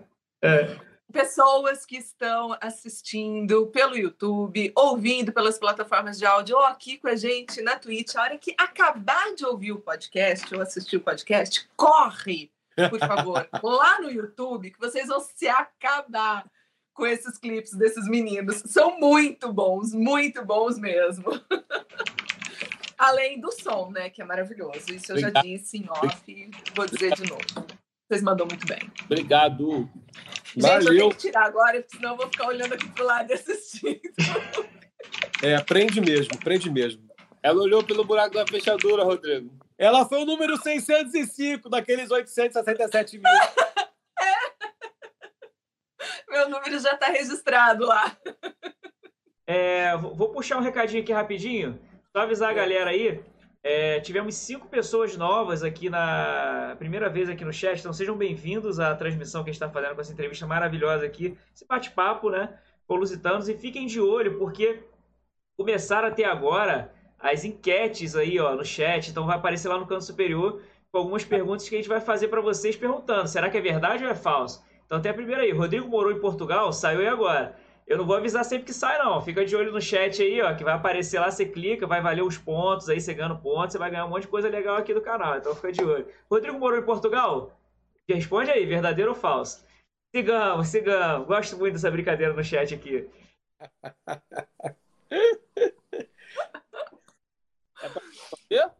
É. 0.42 0.76
Pessoas 1.12 1.86
que 1.86 1.96
estão 1.96 2.56
assistindo 2.60 3.68
pelo 3.68 3.96
YouTube, 3.96 4.72
ouvindo 4.74 5.32
pelas 5.32 5.58
plataformas 5.58 6.18
de 6.18 6.26
áudio, 6.26 6.56
ou 6.56 6.64
aqui 6.64 6.98
com 6.98 7.08
a 7.08 7.16
gente 7.16 7.62
na 7.62 7.76
Twitch, 7.76 8.16
a 8.16 8.22
hora 8.22 8.38
que 8.38 8.54
acabar 8.58 9.34
de 9.34 9.46
ouvir 9.46 9.72
o 9.72 9.80
podcast 9.80 10.52
ou 10.54 10.60
assistir 10.60 10.96
o 10.96 11.00
podcast, 11.00 11.68
corre, 11.76 12.50
por 12.90 12.98
favor, 12.98 13.48
lá 13.62 14.00
no 14.00 14.10
YouTube, 14.10 14.70
que 14.70 14.80
vocês 14.80 15.08
vão 15.08 15.20
se 15.20 15.46
acabar 15.46 16.44
com 16.92 17.06
esses 17.06 17.38
clipes 17.38 17.74
desses 17.74 18.08
meninos. 18.08 18.62
São 18.66 18.98
muito 18.98 19.52
bons, 19.52 19.92
muito 19.92 20.44
bons 20.44 20.78
mesmo. 20.78 21.26
Além 23.04 23.38
do 23.40 23.52
som, 23.52 23.90
né? 23.90 24.08
Que 24.08 24.22
é 24.22 24.24
maravilhoso. 24.24 24.78
Isso 24.90 25.12
eu 25.12 25.16
Obrigado. 25.16 25.34
já 25.34 25.42
disse 25.42 25.76
em 25.76 25.86
off, 25.90 26.50
vou 26.74 26.86
dizer 26.86 27.14
de 27.14 27.28
novo. 27.28 27.44
Vocês 28.08 28.22
mandam 28.22 28.46
muito 28.46 28.66
bem. 28.66 28.80
Obrigado. 29.04 29.88
Gente, 30.54 30.62
Valeu. 30.62 30.92
eu 30.92 30.98
tenho 30.98 31.10
que 31.10 31.16
tirar 31.16 31.44
agora, 31.44 31.84
senão 31.88 32.12
eu 32.12 32.16
vou 32.16 32.30
ficar 32.30 32.46
olhando 32.46 32.74
aqui 32.74 32.88
pro 32.88 33.04
lado 33.04 33.30
e 33.30 33.34
assistindo. 33.34 34.00
É, 35.42 35.56
aprende 35.56 36.00
mesmo, 36.00 36.34
aprende 36.34 36.70
mesmo. 36.70 37.02
Ela 37.42 37.60
olhou 37.60 37.84
pelo 37.84 38.04
buraco 38.04 38.34
da 38.34 38.46
fechadura, 38.46 39.04
Rodrigo. 39.04 39.54
Ela 39.76 40.06
foi 40.08 40.22
o 40.22 40.24
número 40.24 40.56
605 40.56 41.68
daqueles 41.68 42.10
867 42.10 43.18
mil. 43.18 43.26
é. 43.26 44.54
Meu 46.30 46.48
número 46.48 46.78
já 46.80 46.94
está 46.94 47.08
registrado 47.08 47.84
lá. 47.84 48.16
É, 49.46 49.94
vou 49.96 50.30
puxar 50.30 50.56
um 50.56 50.62
recadinho 50.62 51.02
aqui 51.02 51.12
rapidinho. 51.12 51.78
Só 52.16 52.20
avisar 52.20 52.50
a 52.50 52.52
galera 52.52 52.90
aí. 52.90 53.20
É, 53.60 53.98
tivemos 53.98 54.36
cinco 54.36 54.68
pessoas 54.68 55.16
novas 55.16 55.64
aqui 55.64 55.90
na 55.90 56.76
primeira 56.78 57.08
vez 57.08 57.28
aqui 57.28 57.44
no 57.44 57.52
chat, 57.52 57.80
então 57.80 57.92
sejam 57.92 58.16
bem-vindos 58.16 58.78
à 58.78 58.94
transmissão 58.94 59.42
que 59.42 59.50
a 59.50 59.52
gente 59.52 59.60
está 59.60 59.68
fazendo 59.68 59.96
com 59.96 60.00
essa 60.00 60.12
entrevista 60.12 60.46
maravilhosa 60.46 61.04
aqui, 61.04 61.36
esse 61.52 61.66
bate-papo, 61.66 62.30
né, 62.30 62.56
com 62.86 62.94
lusitanos 62.94 63.48
e 63.48 63.56
fiquem 63.56 63.86
de 63.86 64.00
olho 64.00 64.38
porque 64.38 64.84
começaram 65.56 66.06
até 66.06 66.24
agora 66.24 66.94
as 67.18 67.44
enquetes 67.44 68.14
aí, 68.14 68.38
ó, 68.38 68.54
no 68.54 68.64
chat, 68.64 69.10
então 69.10 69.26
vai 69.26 69.36
aparecer 69.36 69.68
lá 69.68 69.76
no 69.76 69.86
canto 69.86 70.04
superior 70.04 70.62
com 70.92 70.98
algumas 70.98 71.24
perguntas 71.24 71.68
que 71.68 71.74
a 71.74 71.78
gente 71.78 71.88
vai 71.88 72.00
fazer 72.00 72.28
para 72.28 72.40
vocês 72.40 72.76
perguntando, 72.76 73.26
será 73.26 73.50
que 73.50 73.58
é 73.58 73.60
verdade 73.60 74.04
ou 74.04 74.10
é 74.10 74.14
falso? 74.14 74.62
Então 74.86 74.98
até 74.98 75.10
a 75.10 75.14
primeira 75.14 75.42
aí, 75.42 75.50
Rodrigo 75.50 75.88
morou 75.88 76.12
em 76.12 76.20
Portugal, 76.20 76.72
saiu 76.72 77.00
aí 77.00 77.08
agora. 77.08 77.56
Eu 77.86 77.98
não 77.98 78.06
vou 78.06 78.16
avisar 78.16 78.44
sempre 78.44 78.66
que 78.66 78.72
sai, 78.72 78.98
não. 78.98 79.20
Fica 79.20 79.44
de 79.44 79.54
olho 79.54 79.72
no 79.72 79.80
chat 79.80 80.22
aí, 80.22 80.40
ó, 80.40 80.54
que 80.54 80.64
vai 80.64 80.74
aparecer 80.74 81.18
lá, 81.18 81.30
você 81.30 81.44
clica, 81.44 81.86
vai 81.86 82.00
valer 82.00 82.22
os 82.22 82.38
pontos, 82.38 82.88
aí 82.88 83.00
você 83.00 83.12
ganha 83.12 83.34
pontos, 83.34 83.72
você 83.72 83.78
vai 83.78 83.90
ganhar 83.90 84.06
um 84.06 84.08
monte 84.08 84.22
de 84.22 84.28
coisa 84.28 84.48
legal 84.48 84.76
aqui 84.76 84.94
do 84.94 85.02
canal. 85.02 85.36
Então 85.36 85.54
fica 85.54 85.72
de 85.72 85.84
olho. 85.84 86.08
Rodrigo 86.30 86.58
morou 86.58 86.78
em 86.78 86.84
Portugal? 86.84 87.58
Responde 88.08 88.50
aí, 88.50 88.64
verdadeiro 88.64 89.10
ou 89.10 89.16
falso? 89.16 89.64
Sigamos, 90.14 90.68
sigamos. 90.68 91.26
Gosto 91.26 91.56
muito 91.58 91.74
dessa 91.74 91.90
brincadeira 91.90 92.32
no 92.32 92.44
chat 92.44 92.74
aqui. 92.74 93.08
É 97.84 97.88
pra 97.88 98.74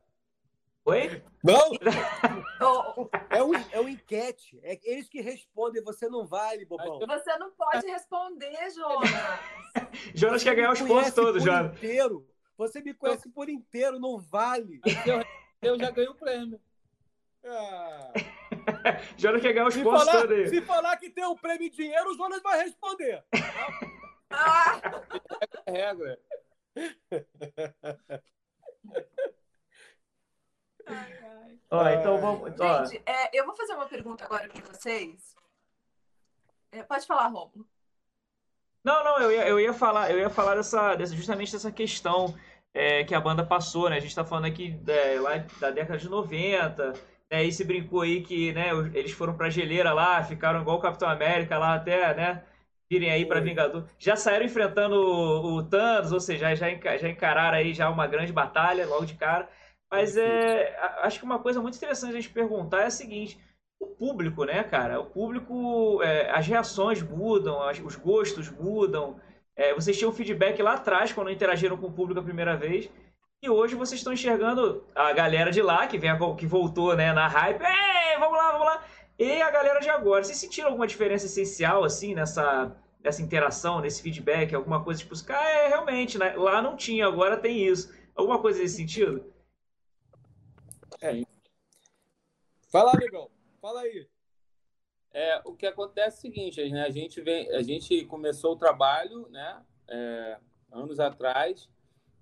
Oi? 0.87 1.23
Não, 1.45 3.11
é 3.29 3.43
um, 3.43 3.53
é 3.73 3.81
um 3.81 3.89
enquete. 3.89 4.59
É 4.63 4.81
eles 4.83 5.09
que 5.11 5.21
respondem, 5.21 5.83
você 5.83 6.09
não 6.09 6.27
vale, 6.27 6.65
bobão. 6.65 6.99
Você 7.01 7.37
não 7.37 7.51
pode 7.53 7.87
responder, 7.87 8.71
Jonas. 8.71 9.11
Jonas 10.15 10.43
quer 10.43 10.55
ganhar 10.55 10.73
os 10.73 10.81
Me 10.81 10.89
pontos 10.89 11.03
conhece 11.11 11.15
todos, 11.17 11.43
por 11.43 11.51
Jonas. 11.53 11.77
inteiro. 11.77 12.27
Você 12.57 12.81
me 12.81 12.95
conhece 12.95 13.29
por 13.29 13.49
inteiro, 13.51 13.99
não 14.01 14.17
vale. 14.19 14.81
Eu 15.61 15.79
já 15.79 15.91
ganhei 15.91 16.09
o 16.11 16.15
prêmio. 16.15 16.59
Ah. 17.45 18.13
Jonas 19.19 19.43
quer 19.43 19.53
ganhar 19.53 19.67
os 19.67 19.75
Se, 19.75 19.83
pontos 19.83 20.05
falar, 20.05 20.21
todos 20.23 20.37
aí. 20.39 20.49
se 20.49 20.63
falar 20.63 20.97
que 20.97 21.11
tem 21.11 21.27
um 21.27 21.37
prêmio 21.37 21.67
em 21.67 21.71
dinheiro, 21.71 22.11
o 22.11 22.17
Jonas 22.17 22.41
vai 22.43 22.63
responder. 22.65 23.23
Ah, 24.31 24.81
É 25.67 25.73
regra. 25.73 26.19
ai, 30.87 31.13
ai. 31.23 31.59
Ó, 31.71 31.89
então 31.89 32.19
vamos. 32.19 32.61
Ó, 32.61 32.85
Gente, 32.85 33.03
é, 33.07 33.39
eu 33.39 33.45
vou 33.47 33.55
fazer 33.57 33.75
uma 33.75 33.87
pergunta 33.87 34.25
agora 34.25 34.49
para 34.49 34.63
vocês. 34.73 35.35
É, 36.73 36.83
pode 36.83 37.07
falar, 37.07 37.29
Romulo. 37.29 37.67
Não, 38.83 39.03
não, 39.03 39.19
eu 39.21 39.33
ia, 39.33 39.49
eu 39.49 39.59
ia 39.61 39.73
falar, 39.73 40.11
eu 40.11 40.19
ia 40.19 40.29
falar 40.29 40.57
dessa, 40.57 40.95
dessa- 40.95 41.15
justamente 41.17 41.53
dessa 41.53 41.73
questão 41.73 42.35
é, 42.75 43.03
que 43.05 43.15
a 43.15 43.21
banda 43.21 43.45
passou, 43.45 43.89
né? 43.89 43.97
A 43.97 44.01
gente 44.01 44.15
tá 44.15 44.25
falando 44.25 44.45
aqui 44.47 44.79
é, 44.87 45.19
lá 45.21 45.39
da 45.59 45.71
década 45.71 45.99
de 45.99 46.09
90, 46.09 46.93
né? 46.93 46.99
Aí 47.39 47.51
se 47.53 47.65
brincou 47.65 48.03
aí 48.03 48.23
que, 48.23 48.53
né, 48.53 48.71
eles 48.93 49.13
foram 49.13 49.35
pra 49.37 49.49
geleira 49.51 49.93
lá, 49.93 50.23
ficaram 50.23 50.61
igual 50.61 50.77
o 50.77 50.81
Capitão 50.81 51.09
América 51.09 51.57
lá 51.59 51.75
até, 51.75 52.15
né? 52.15 52.45
Virem 52.91 53.11
aí 53.11 53.25
pra 53.25 53.39
Foi. 53.39 53.49
Vingador. 53.49 53.89
Já 53.99 54.17
saíram 54.17 54.45
enfrentando 54.45 54.97
o, 54.97 55.57
o 55.57 55.63
Thanos, 55.65 56.13
ou 56.13 56.21
seja, 56.21 56.55
já, 56.55 56.67
já 56.99 57.09
encararam 57.09 57.57
aí 57.57 57.73
já 57.73 57.89
uma 57.89 58.07
grande 58.07 58.33
batalha 58.33 58.87
logo 58.87 59.07
de 59.07 59.15
cara. 59.15 59.49
Mas 59.97 60.17
é, 60.17 60.77
acho 61.03 61.19
que 61.19 61.25
uma 61.25 61.39
coisa 61.39 61.61
muito 61.61 61.77
interessante 61.77 62.11
a 62.13 62.21
gente 62.21 62.31
perguntar 62.31 62.83
é 62.83 62.87
a 62.87 62.91
seguinte: 62.91 63.39
o 63.81 63.87
público, 63.87 64.45
né, 64.45 64.63
cara? 64.65 65.01
O 65.01 65.07
público, 65.07 66.03
é, 66.03 66.31
as 66.31 66.47
reações 66.47 67.03
mudam, 67.03 67.63
as- 67.63 67.81
os 67.81 67.97
gostos 67.97 68.51
mudam. 68.51 69.21
É, 69.57 69.73
vocês 69.75 69.97
tinham 69.97 70.13
feedback 70.13 70.61
lá 70.63 70.75
atrás 70.75 71.13
quando 71.13 71.31
interagiram 71.31 71.77
com 71.77 71.87
o 71.87 71.93
público 71.93 72.21
a 72.21 72.25
primeira 72.25 72.57
vez. 72.57 72.91
E 73.43 73.49
hoje 73.49 73.75
vocês 73.75 74.01
estão 74.01 74.13
enxergando 74.13 74.85
a 74.95 75.13
galera 75.13 75.51
de 75.51 75.61
lá, 75.61 75.87
que, 75.87 75.99
vem 75.99 76.11
que 76.37 76.47
voltou 76.47 76.97
né, 76.97 77.13
na 77.13 77.29
hype. 77.29 77.61
Ei, 77.63 78.19
vamos 78.19 78.37
lá, 78.39 78.53
vamos 78.53 78.67
lá. 78.67 78.83
E 79.19 79.43
a 79.43 79.51
galera 79.51 79.81
de 79.81 79.91
agora. 79.91 80.25
Vocês 80.25 80.39
sentiram 80.39 80.69
alguma 80.69 80.87
diferença 80.87 81.27
essencial, 81.27 81.85
assim, 81.85 82.15
nessa, 82.15 82.75
nessa 83.03 83.23
interação, 83.23 83.81
nesse 83.81 84.03
feedback? 84.03 84.55
Alguma 84.55 84.83
coisa 84.83 85.01
tipo, 85.01 85.15
cara, 85.25 85.49
é, 85.49 85.69
realmente, 85.69 86.19
né? 86.19 86.35
lá 86.37 86.61
não 86.63 86.75
tinha, 86.75 87.07
agora 87.07 87.37
tem 87.37 87.65
isso. 87.67 87.95
Alguma 88.17 88.39
coisa 88.39 88.61
nesse 88.61 88.77
sentido? 88.77 89.23
Fala, 92.71 92.93
amigão. 92.93 93.31
Fala 93.61 93.81
aí. 93.83 94.09
É, 95.13 95.41
o 95.45 95.55
que 95.55 95.67
acontece 95.67 96.17
é 96.17 96.19
o 96.19 96.21
seguinte, 96.35 96.71
né? 96.71 96.83
A 96.85 96.91
gente 96.91 97.21
vem, 97.21 97.49
a 97.53 97.63
gente 97.63 98.05
começou 98.07 98.53
o 98.55 98.59
trabalho, 98.59 99.29
né? 99.29 99.65
é, 99.89 100.39
anos 100.73 100.99
atrás 100.99 101.69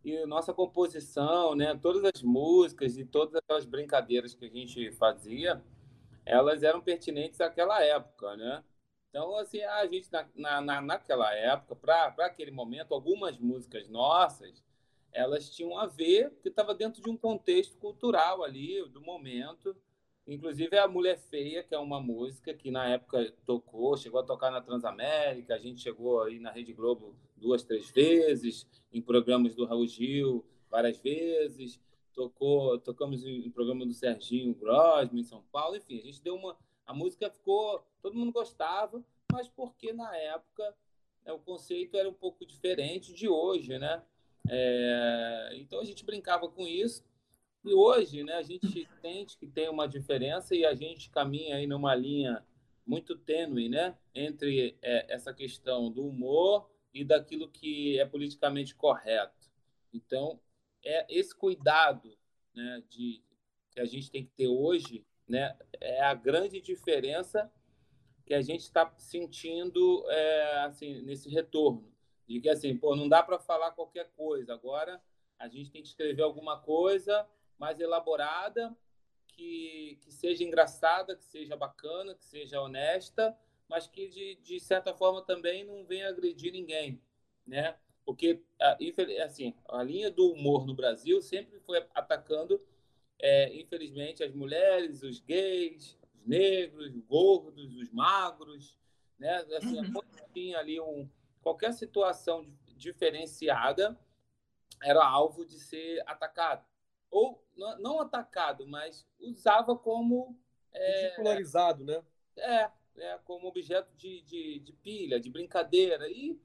e 0.04 0.26
nossa 0.26 0.52
composição, 0.52 1.54
né? 1.54 1.74
Todas 1.80 2.04
as 2.14 2.22
músicas 2.22 2.98
e 2.98 3.04
todas 3.04 3.34
aquelas 3.36 3.64
brincadeiras 3.64 4.34
que 4.34 4.44
a 4.44 4.48
gente 4.48 4.90
fazia, 4.92 5.62
elas 6.26 6.62
eram 6.62 6.80
pertinentes 6.80 7.40
àquela 7.40 7.82
época, 7.82 8.36
né? 8.36 8.62
Então, 9.10 9.36
assim, 9.36 9.62
a 9.62 9.86
gente 9.86 10.08
na, 10.34 10.60
na- 10.60 10.80
naquela 10.80 11.34
época, 11.34 11.76
para 11.76 12.26
aquele 12.26 12.50
momento, 12.50 12.94
algumas 12.94 13.38
músicas 13.38 13.88
nossas, 13.88 14.62
elas 15.12 15.50
tinham 15.50 15.76
a 15.78 15.86
ver, 15.86 16.30
porque 16.30 16.48
estava 16.48 16.74
dentro 16.74 17.02
de 17.02 17.10
um 17.10 17.16
contexto 17.16 17.76
cultural 17.76 18.42
ali, 18.42 18.82
do 18.88 19.00
momento. 19.00 19.76
Inclusive 20.26 20.78
a 20.78 20.86
Mulher 20.86 21.18
Feia, 21.18 21.62
que 21.62 21.74
é 21.74 21.78
uma 21.78 22.00
música 22.00 22.54
que 22.54 22.70
na 22.70 22.88
época 22.88 23.34
tocou, 23.44 23.96
chegou 23.96 24.20
a 24.20 24.24
tocar 24.24 24.50
na 24.50 24.60
Transamérica, 24.60 25.54
a 25.54 25.58
gente 25.58 25.80
chegou 25.80 26.22
aí 26.22 26.38
na 26.38 26.50
Rede 26.50 26.72
Globo 26.72 27.16
duas, 27.36 27.64
três 27.64 27.90
vezes, 27.90 28.66
em 28.92 29.02
programas 29.02 29.54
do 29.54 29.64
Raul 29.64 29.86
Gil 29.86 30.44
várias 30.70 30.98
vezes, 30.98 31.78
tocou, 32.14 32.78
tocamos 32.78 33.24
em, 33.24 33.50
programa 33.50 33.84
do 33.84 33.92
Serginho 33.92 34.54
Grosma 34.54 35.18
em 35.18 35.24
São 35.24 35.42
Paulo, 35.50 35.76
enfim, 35.76 35.98
a 35.98 36.02
gente 36.02 36.22
deu 36.22 36.36
uma 36.36 36.56
a 36.86 36.92
música 36.94 37.30
ficou, 37.30 37.84
todo 38.00 38.16
mundo 38.16 38.32
gostava, 38.32 39.04
mas 39.30 39.48
porque 39.48 39.92
na 39.92 40.16
época 40.16 40.74
né, 41.24 41.32
o 41.32 41.38
conceito 41.38 41.96
era 41.96 42.08
um 42.08 42.14
pouco 42.14 42.44
diferente 42.44 43.12
de 43.12 43.28
hoje, 43.28 43.78
né? 43.78 44.02
É, 44.48 45.50
então 45.54 45.80
a 45.80 45.84
gente 45.84 46.04
brincava 46.04 46.48
com 46.48 46.66
isso. 46.66 47.04
E 47.64 47.72
hoje, 47.72 48.24
né, 48.24 48.34
a 48.34 48.42
gente 48.42 48.88
sente 49.00 49.38
que 49.38 49.46
tem 49.46 49.68
uma 49.68 49.86
diferença 49.86 50.54
e 50.54 50.64
a 50.64 50.74
gente 50.74 51.10
caminha 51.10 51.56
aí 51.56 51.66
numa 51.66 51.94
linha 51.94 52.44
muito 52.84 53.16
tênue, 53.16 53.68
né, 53.68 53.96
entre 54.12 54.76
é, 54.82 55.14
essa 55.14 55.32
questão 55.32 55.90
do 55.90 56.04
humor 56.04 56.68
e 56.92 57.04
daquilo 57.04 57.48
que 57.48 57.98
é 58.00 58.04
politicamente 58.04 58.74
correto. 58.74 59.48
Então, 59.92 60.40
é 60.84 61.06
esse 61.08 61.34
cuidado, 61.34 62.18
né, 62.52 62.82
de 62.88 63.22
que 63.70 63.80
a 63.80 63.84
gente 63.84 64.10
tem 64.10 64.24
que 64.24 64.32
ter 64.32 64.48
hoje, 64.48 65.06
né, 65.28 65.56
é 65.80 66.02
a 66.02 66.14
grande 66.14 66.60
diferença 66.60 67.50
que 68.26 68.34
a 68.34 68.42
gente 68.42 68.62
está 68.62 68.92
sentindo 68.98 70.04
é, 70.10 70.64
assim 70.64 71.00
nesse 71.02 71.28
retorno 71.28 71.91
de 72.32 72.40
que 72.40 72.48
assim, 72.48 72.76
pô, 72.76 72.96
não 72.96 73.08
dá 73.08 73.22
para 73.22 73.38
falar 73.38 73.72
qualquer 73.72 74.10
coisa. 74.12 74.54
Agora 74.54 75.02
a 75.38 75.48
gente 75.48 75.70
tem 75.70 75.82
que 75.82 75.88
escrever 75.88 76.22
alguma 76.22 76.58
coisa 76.58 77.28
mais 77.58 77.78
elaborada, 77.78 78.74
que, 79.28 79.98
que 80.02 80.12
seja 80.12 80.42
engraçada, 80.42 81.16
que 81.16 81.24
seja 81.24 81.56
bacana, 81.56 82.14
que 82.14 82.24
seja 82.24 82.60
honesta, 82.60 83.36
mas 83.68 83.86
que 83.86 84.08
de, 84.08 84.36
de 84.36 84.60
certa 84.60 84.94
forma 84.94 85.22
também 85.22 85.64
não 85.64 85.84
venha 85.84 86.08
agredir 86.08 86.52
ninguém, 86.52 87.00
né? 87.46 87.76
Porque 88.04 88.42
assim, 89.24 89.54
a 89.68 89.82
linha 89.82 90.10
do 90.10 90.32
humor 90.32 90.66
no 90.66 90.74
Brasil 90.74 91.20
sempre 91.22 91.60
foi 91.60 91.78
atacando, 91.94 92.60
é, 93.18 93.54
infelizmente, 93.54 94.24
as 94.24 94.34
mulheres, 94.34 95.02
os 95.02 95.20
gays, 95.20 95.98
os 96.14 96.26
negros, 96.26 96.94
os 96.94 97.00
gordos, 97.04 97.76
os 97.76 97.90
magros, 97.90 98.76
né? 99.18 99.36
Assim, 99.56 99.78
Uhum. 99.78 100.00
tinha 100.32 100.58
ali 100.58 100.80
um 100.80 101.08
qualquer 101.42 101.72
situação 101.72 102.46
diferenciada 102.76 103.98
era 104.82 105.04
alvo 105.04 105.44
de 105.44 105.58
ser 105.60 106.02
atacado 106.06 106.64
ou 107.10 107.44
não, 107.78 108.00
atacado, 108.00 108.66
mas 108.66 109.06
usava 109.20 109.76
como 109.76 110.38
é, 110.72 111.02
Ridicularizado, 111.04 111.84
né? 111.84 112.02
é, 112.38 112.70
é, 112.96 113.18
como 113.24 113.46
objeto 113.46 113.94
de, 113.94 114.22
de, 114.22 114.58
de 114.60 114.72
pilha, 114.72 115.20
de 115.20 115.28
brincadeira. 115.30 116.08
E, 116.08 116.40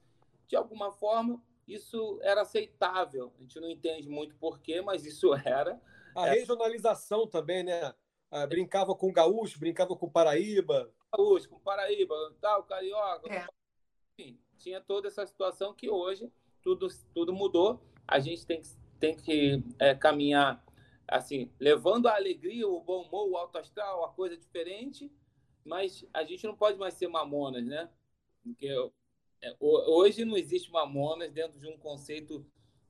de 0.46 0.56
alguma 0.58 0.92
forma, 0.92 1.42
isso 1.66 2.20
era 2.22 2.42
aceitável. 2.42 3.34
A 3.38 3.42
gente 3.42 3.60
não 3.62 3.70
entende 3.70 4.10
muito 4.10 4.36
porquê, 4.36 4.82
mas 4.82 5.06
isso 5.06 5.32
era. 5.46 5.82
A 6.14 6.28
É. 6.28 6.32
regionalização 6.32 7.26
também, 7.26 7.64
né? 7.64 7.94
Ah, 8.30 8.46
brincava 8.46 8.94
com 8.94 9.12
gaúcho, 9.14 9.58
brincava 9.58 9.96
com 9.96 10.10
Paraíba. 10.10 10.94
Gaúcho, 11.14 11.48
com 11.50 11.60
Paraíba, 11.60 12.14
tal, 12.42 12.64
carioca. 12.64 13.34
É. 13.34 13.48
Enfim, 14.20 14.38
tinha 14.58 14.82
toda 14.82 15.08
essa 15.08 15.26
situação 15.26 15.74
que 15.74 15.90
hoje 15.90 16.32
tudo, 16.62 16.88
tudo 17.14 17.34
mudou. 17.34 17.82
A 18.08 18.20
gente 18.20 18.46
tem 18.46 18.62
que, 18.62 18.70
tem 19.00 19.16
que 19.16 19.64
é, 19.80 19.94
caminhar 19.96 20.64
assim, 21.08 21.50
levando 21.60 22.08
a 22.08 22.16
alegria, 22.16 22.68
o 22.68 22.82
bom 22.82 23.04
humor, 23.04 23.30
o 23.30 23.38
alto 23.38 23.58
astral, 23.58 24.04
a 24.04 24.10
coisa 24.10 24.36
diferente, 24.36 25.10
mas 25.64 26.06
a 26.14 26.24
gente 26.24 26.46
não 26.46 26.56
pode 26.56 26.78
mais 26.78 26.96
ser 26.96 27.08
mamonas, 27.08 27.66
né? 27.66 27.90
Porque 28.44 28.68
é, 29.42 29.56
ho- 29.60 29.98
hoje 30.00 30.26
não 30.26 30.36
existe 30.38 30.70
mamonas 30.72 31.32
dentro 31.32 31.60
de 31.60 31.68
um 31.68 31.78
conceito 31.78 32.46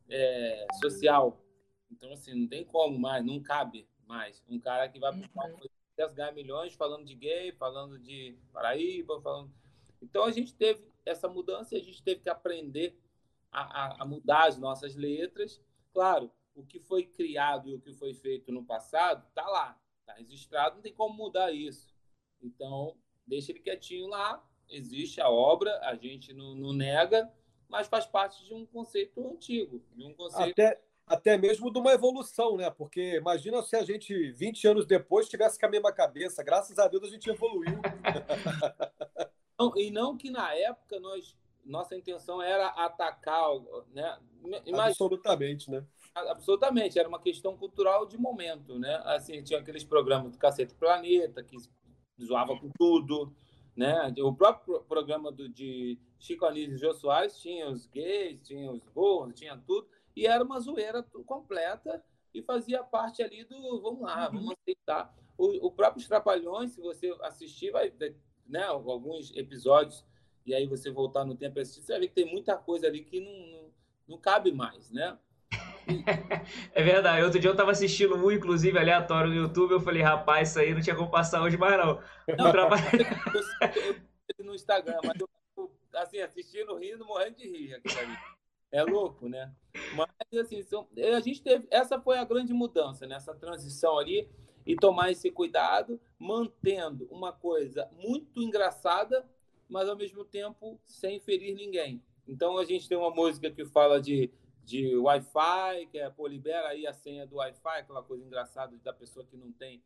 é, 0.09 0.65
social. 0.81 1.39
Então, 1.91 2.11
assim, 2.11 2.33
não 2.33 2.47
tem 2.47 2.63
como 2.65 2.97
mais, 2.97 3.23
não 3.23 3.41
cabe 3.41 3.87
mais. 4.07 4.43
Um 4.49 4.59
cara 4.59 4.87
que 4.89 4.99
vai 4.99 5.11
para 5.11 5.47
Uhum. 5.49 5.57
um 5.57 6.13
ganhar 6.13 6.31
milhões 6.31 6.73
falando 6.73 7.05
de 7.05 7.15
gay, 7.15 7.51
falando 7.51 7.97
de 7.99 8.37
Paraíba, 8.53 9.19
falando. 9.21 9.51
Então 10.01 10.23
a 10.23 10.31
gente 10.31 10.53
teve 10.53 10.83
essa 11.07 11.27
mudança 11.27 11.75
e 11.75 11.79
a 11.79 11.83
gente 11.83 12.03
teve 12.03 12.21
que 12.21 12.29
aprender 12.29 12.99
a, 13.51 13.61
a, 13.61 14.03
a 14.03 14.05
mudar 14.05 14.47
as 14.47 14.57
nossas 14.57 14.95
letras. 14.95 15.61
Claro, 15.93 16.31
o 16.55 16.63
que 16.63 16.79
foi 16.79 17.03
criado 17.03 17.69
e 17.69 17.75
o 17.75 17.79
que 17.79 17.93
foi 17.93 18.13
feito 18.13 18.51
no 18.51 18.63
passado 18.63 19.25
está 19.27 19.47
lá, 19.47 19.79
está 20.01 20.13
registrado, 20.13 20.75
não 20.75 20.81
tem 20.81 20.93
como 20.93 21.15
mudar 21.15 21.51
isso. 21.51 21.95
Então, 22.41 22.95
deixa 23.25 23.51
ele 23.51 23.59
quietinho 23.59 24.07
lá, 24.07 24.43
existe 24.69 25.21
a 25.21 25.29
obra, 25.29 25.79
a 25.83 25.95
gente 25.95 26.33
não, 26.33 26.55
não 26.55 26.73
nega, 26.73 27.31
mas 27.67 27.87
faz 27.87 28.05
parte 28.05 28.43
de 28.45 28.53
um 28.53 28.65
conceito 28.65 29.25
antigo, 29.27 29.83
de 29.95 30.05
um 30.05 30.13
conceito 30.13 30.51
Até, 30.51 30.81
até 31.05 31.37
mesmo 31.37 31.71
de 31.71 31.79
uma 31.79 31.91
evolução, 31.91 32.57
né? 32.57 32.69
Porque 32.69 33.15
imagina 33.15 33.61
se 33.61 33.75
a 33.75 33.83
gente, 33.83 34.31
20 34.31 34.67
anos 34.67 34.85
depois, 34.85 35.29
tivesse 35.29 35.59
com 35.59 35.65
a 35.65 35.69
mesma 35.69 35.91
cabeça. 35.91 36.43
Graças 36.43 36.77
a 36.79 36.87
Deus 36.87 37.03
a 37.03 37.09
gente 37.09 37.29
evoluiu. 37.29 37.79
Não, 39.59 39.73
e 39.75 39.91
não 39.91 40.17
que 40.17 40.29
na 40.29 40.53
época 40.53 40.99
nós, 40.99 41.35
nossa 41.65 41.95
intenção 41.95 42.41
era 42.41 42.67
atacar, 42.67 43.49
né? 43.93 44.19
Imagina, 44.43 44.83
Absolutamente, 44.85 45.71
né? 45.71 45.85
Absolutamente, 46.13 46.97
era 46.97 47.07
uma 47.07 47.19
questão 47.19 47.55
cultural 47.57 48.05
de 48.05 48.17
momento, 48.17 48.79
né? 48.79 49.01
Assim, 49.05 49.43
tinha 49.43 49.59
aqueles 49.59 49.83
programas 49.83 50.31
do 50.31 50.37
Cacete 50.37 50.73
Planeta, 50.73 51.43
que 51.43 51.55
zoava 52.23 52.57
com 52.59 52.69
tudo, 52.77 53.33
né? 53.75 54.13
O 54.19 54.33
próprio 54.33 54.81
programa 54.83 55.31
do, 55.31 55.47
de 55.47 55.99
Chico 56.19 56.45
Anísio 56.45 56.75
e 56.75 56.77
Jô 56.77 56.93
Soares 56.93 57.39
tinha 57.39 57.69
os 57.69 57.85
gays, 57.85 58.41
tinha 58.41 58.71
os 58.71 58.83
gordos, 58.89 59.39
tinha 59.39 59.55
tudo, 59.57 59.87
e 60.15 60.25
era 60.25 60.43
uma 60.43 60.59
zoeira 60.59 61.03
completa 61.25 62.03
e 62.33 62.41
fazia 62.41 62.83
parte 62.83 63.21
ali 63.21 63.43
do 63.43 63.81
vamos 63.81 64.01
lá, 64.01 64.27
vamos 64.29 64.55
aceitar. 64.61 65.15
O, 65.37 65.67
o 65.67 65.71
próprio 65.71 66.05
Trapalhões, 66.07 66.71
se 66.71 66.81
você 66.81 67.15
assistir, 67.21 67.69
vai 67.71 67.91
né, 68.47 68.63
alguns 68.63 69.35
episódios, 69.35 70.05
e 70.45 70.53
aí 70.53 70.65
você 70.65 70.89
voltar 70.89 71.25
no 71.25 71.35
tempo 71.35 71.59
e 71.59 71.61
assistir, 71.61 71.81
você 71.81 71.93
vai 71.93 72.01
ver 72.01 72.07
que 72.07 72.15
tem 72.15 72.31
muita 72.31 72.55
coisa 72.55 72.87
ali 72.87 73.03
que 73.03 73.19
não, 73.19 73.31
não, 73.31 73.69
não 74.07 74.17
cabe 74.17 74.51
mais, 74.51 74.91
né? 74.91 75.17
é 76.73 76.83
verdade. 76.83 77.23
Outro 77.23 77.39
dia 77.39 77.49
eu 77.49 77.55
tava 77.55 77.71
assistindo 77.71 78.15
um, 78.15 78.31
inclusive, 78.31 78.77
aleatório 78.77 79.29
no 79.29 79.35
YouTube. 79.35 79.71
Eu 79.71 79.79
falei, 79.79 80.01
rapaz, 80.01 80.49
isso 80.49 80.59
aí 80.59 80.73
não 80.73 80.81
tinha 80.81 80.95
como 80.95 81.09
passar 81.09 81.41
hoje 81.41 81.57
mais, 81.57 81.77
não. 81.77 82.01
Não, 82.37 82.51
trabalho... 82.51 82.83
eu, 84.37 84.43
no 84.45 84.55
Instagram, 84.55 84.99
mas 85.03 85.19
eu, 85.19 85.29
assim, 85.95 86.19
assistindo, 86.19 86.75
rindo, 86.75 87.05
morrendo 87.05 87.37
de 87.37 87.47
rir. 87.47 87.81
É 88.71 88.83
louco, 88.83 89.29
né? 89.29 89.53
Mas, 89.95 90.39
assim, 90.39 90.61
são, 90.61 90.87
a 91.15 91.19
gente 91.19 91.41
teve. 91.41 91.67
Essa 91.71 91.99
foi 91.99 92.17
a 92.17 92.25
grande 92.25 92.53
mudança, 92.53 93.07
nessa 93.07 93.33
né? 93.33 93.39
transição 93.39 93.97
ali, 93.97 94.29
e 94.67 94.75
tomar 94.75 95.11
esse 95.11 95.31
cuidado, 95.31 95.99
mantendo 96.19 97.07
uma 97.09 97.31
coisa 97.31 97.89
muito 97.97 98.39
engraçada, 98.39 99.25
mas 99.67 99.89
ao 99.89 99.95
mesmo 99.95 100.23
tempo 100.23 100.79
sem 100.85 101.19
ferir 101.19 101.55
ninguém. 101.55 102.03
Então, 102.27 102.57
a 102.57 102.65
gente 102.65 102.87
tem 102.87 102.97
uma 102.97 103.09
música 103.09 103.49
que 103.49 103.65
fala 103.65 103.99
de 103.99 104.29
de 104.67 104.97
Wi-Fi, 104.97 105.87
que 105.89 105.97
é, 105.97 106.09
pô, 106.09 106.27
libera 106.27 106.67
aí 106.67 106.85
a 106.85 106.91
senha 106.91 107.25
do 107.25 107.37
Wi-Fi, 107.37 107.79
aquela 107.79 108.03
coisa 108.03 108.25
engraçada 108.25 108.77
da 108.83 108.91
pessoa 108.91 109.25
que 109.25 109.37
não 109.37 109.49
tem 109.49 109.81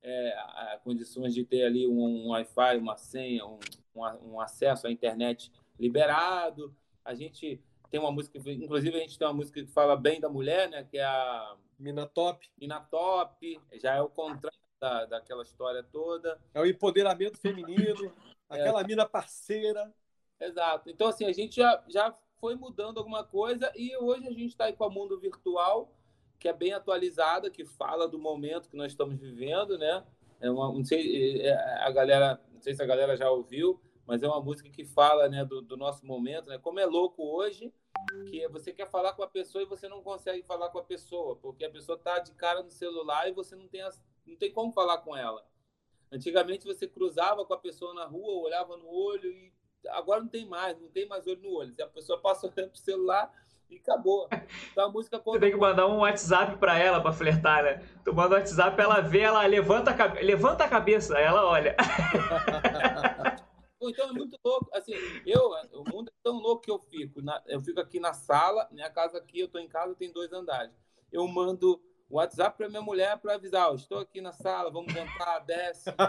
é, 0.00 0.32
a, 0.38 0.80
condições 0.84 1.34
de 1.34 1.44
ter 1.44 1.64
ali 1.64 1.84
um, 1.84 2.00
um 2.00 2.28
Wi-Fi, 2.28 2.78
uma 2.78 2.96
senha, 2.96 3.44
um, 3.44 3.58
um, 3.92 4.34
um, 4.34 4.40
acesso 4.40 4.86
à 4.86 4.90
internet 4.92 5.50
liberado. 5.76 6.72
A 7.04 7.12
gente 7.12 7.60
tem 7.90 7.98
uma 7.98 8.12
música, 8.12 8.38
inclusive 8.38 8.96
a 8.96 9.00
gente 9.00 9.18
tem 9.18 9.26
uma 9.26 9.34
música 9.34 9.60
que 9.60 9.70
fala 9.70 9.96
bem 9.96 10.20
da 10.20 10.28
mulher, 10.28 10.68
né? 10.70 10.84
Que 10.84 10.98
é 10.98 11.04
a 11.04 11.56
Mina 11.78 12.06
Top. 12.06 12.48
Mina 12.58 12.80
Top, 12.80 13.60
já 13.74 13.96
é 13.96 14.00
o 14.00 14.08
contrário 14.08 14.58
da, 14.80 15.06
daquela 15.06 15.42
história 15.42 15.82
toda. 15.82 16.40
É 16.54 16.60
o 16.60 16.66
empoderamento 16.66 17.36
feminino, 17.38 18.12
aquela 18.48 18.80
é. 18.82 18.86
mina 18.86 19.04
parceira. 19.04 19.92
Exato. 20.40 20.88
Então, 20.88 21.08
assim, 21.08 21.24
a 21.24 21.32
gente 21.32 21.56
já, 21.56 21.82
já 21.88 22.16
foi 22.38 22.54
mudando 22.54 22.98
alguma 22.98 23.24
coisa 23.24 23.70
e 23.74 23.94
hoje 23.96 24.28
a 24.28 24.32
gente 24.32 24.50
está 24.50 24.66
aí 24.66 24.72
com 24.72 24.86
o 24.86 24.90
mundo 24.90 25.18
virtual, 25.18 25.92
que 26.38 26.48
é 26.48 26.52
bem 26.52 26.72
atualizada, 26.72 27.50
que 27.50 27.64
fala 27.64 28.08
do 28.08 28.18
momento 28.18 28.68
que 28.70 28.76
nós 28.76 28.92
estamos 28.92 29.18
vivendo, 29.18 29.76
né? 29.76 30.04
É 30.40 30.48
uma, 30.48 30.72
não 30.72 30.84
sei 30.84 31.42
é, 31.42 31.52
a 31.82 31.90
galera, 31.90 32.40
não 32.52 32.62
sei 32.62 32.72
se 32.72 32.82
a 32.82 32.86
galera 32.86 33.16
já 33.16 33.28
ouviu, 33.30 33.78
mas 34.06 34.22
é 34.22 34.28
uma 34.28 34.40
música 34.40 34.70
que 34.70 34.84
fala, 34.84 35.28
né, 35.28 35.44
do, 35.44 35.60
do 35.60 35.76
nosso 35.76 36.06
momento, 36.06 36.48
né? 36.48 36.56
Como 36.56 36.80
é 36.80 36.86
louco 36.86 37.22
hoje 37.22 37.70
que 38.30 38.46
você 38.48 38.72
quer 38.72 38.88
falar 38.88 39.12
com 39.14 39.22
a 39.22 39.28
pessoa 39.28 39.62
e 39.62 39.66
você 39.66 39.88
não 39.88 40.02
consegue 40.02 40.42
falar 40.42 40.68
com 40.70 40.78
a 40.78 40.84
pessoa, 40.84 41.36
porque 41.36 41.64
a 41.64 41.70
pessoa 41.70 41.96
está 41.96 42.18
de 42.18 42.32
cara 42.32 42.62
no 42.62 42.70
celular 42.70 43.28
e 43.28 43.32
você 43.32 43.54
não 43.56 43.68
tem, 43.68 43.82
não 44.26 44.36
tem 44.36 44.52
como 44.52 44.72
falar 44.72 44.98
com 44.98 45.16
ela. 45.16 45.44
Antigamente 46.12 46.66
você 46.66 46.88
cruzava 46.88 47.44
com 47.44 47.54
a 47.54 47.58
pessoa 47.58 47.94
na 47.94 48.04
rua, 48.04 48.42
olhava 48.42 48.76
no 48.76 48.88
olho 48.88 49.30
e 49.30 49.52
agora 49.88 50.20
não 50.20 50.28
tem 50.28 50.44
mais, 50.44 50.78
não 50.80 50.88
tem 50.88 51.06
mais 51.06 51.26
olho 51.26 51.40
no 51.40 51.54
olho. 51.54 51.72
Se 51.72 51.82
a 51.82 51.86
pessoa 51.86 52.20
passa 52.20 52.46
olhando 52.52 52.70
pro 52.70 52.80
celular 52.80 53.32
e 53.70 53.76
acabou. 53.76 54.28
Então 54.72 54.86
a 54.86 54.88
música 54.90 55.18
conta... 55.18 55.38
Você 55.38 55.46
tem 55.46 55.52
que 55.52 55.60
mandar 55.60 55.86
um 55.86 55.98
WhatsApp 55.98 56.56
para 56.58 56.76
ela 56.76 57.00
para 57.00 57.12
flertar, 57.12 57.62
né? 57.62 57.86
Tu 58.04 58.12
manda 58.12 58.34
um 58.34 58.38
WhatsApp, 58.38 58.80
ela 58.80 59.00
vê, 59.00 59.20
ela 59.20 59.46
levanta 59.46 59.92
a, 59.92 59.94
cabe... 59.94 60.20
levanta 60.22 60.64
a 60.64 60.68
cabeça, 60.68 61.16
ela 61.16 61.46
olha. 61.46 61.76
então 63.88 64.08
é 64.08 64.12
muito 64.12 64.38
louco. 64.44 64.70
Assim, 64.74 64.92
eu, 65.26 65.50
o 65.72 65.84
mundo 65.90 66.08
é 66.08 66.14
tão 66.22 66.34
louco 66.38 66.62
que 66.62 66.70
eu 66.70 66.78
fico. 66.78 67.22
Na, 67.22 67.42
eu 67.46 67.60
fico 67.60 67.80
aqui 67.80 67.98
na 67.98 68.12
sala, 68.12 68.68
minha 68.70 68.90
casa 68.90 69.18
aqui, 69.18 69.40
eu 69.40 69.48
tô 69.48 69.58
em 69.58 69.68
casa, 69.68 69.94
tem 69.94 70.12
dois 70.12 70.32
andares. 70.32 70.72
Eu 71.10 71.26
mando 71.26 71.80
o 72.08 72.16
WhatsApp 72.16 72.58
para 72.58 72.68
minha 72.68 72.82
mulher 72.82 73.16
para 73.18 73.34
avisar, 73.34 73.70
oh, 73.70 73.76
estou 73.76 73.98
aqui 73.98 74.20
na 74.20 74.32
sala, 74.32 74.70
vamos 74.70 74.92
jantar, 74.92 75.40
desce. 75.40 75.90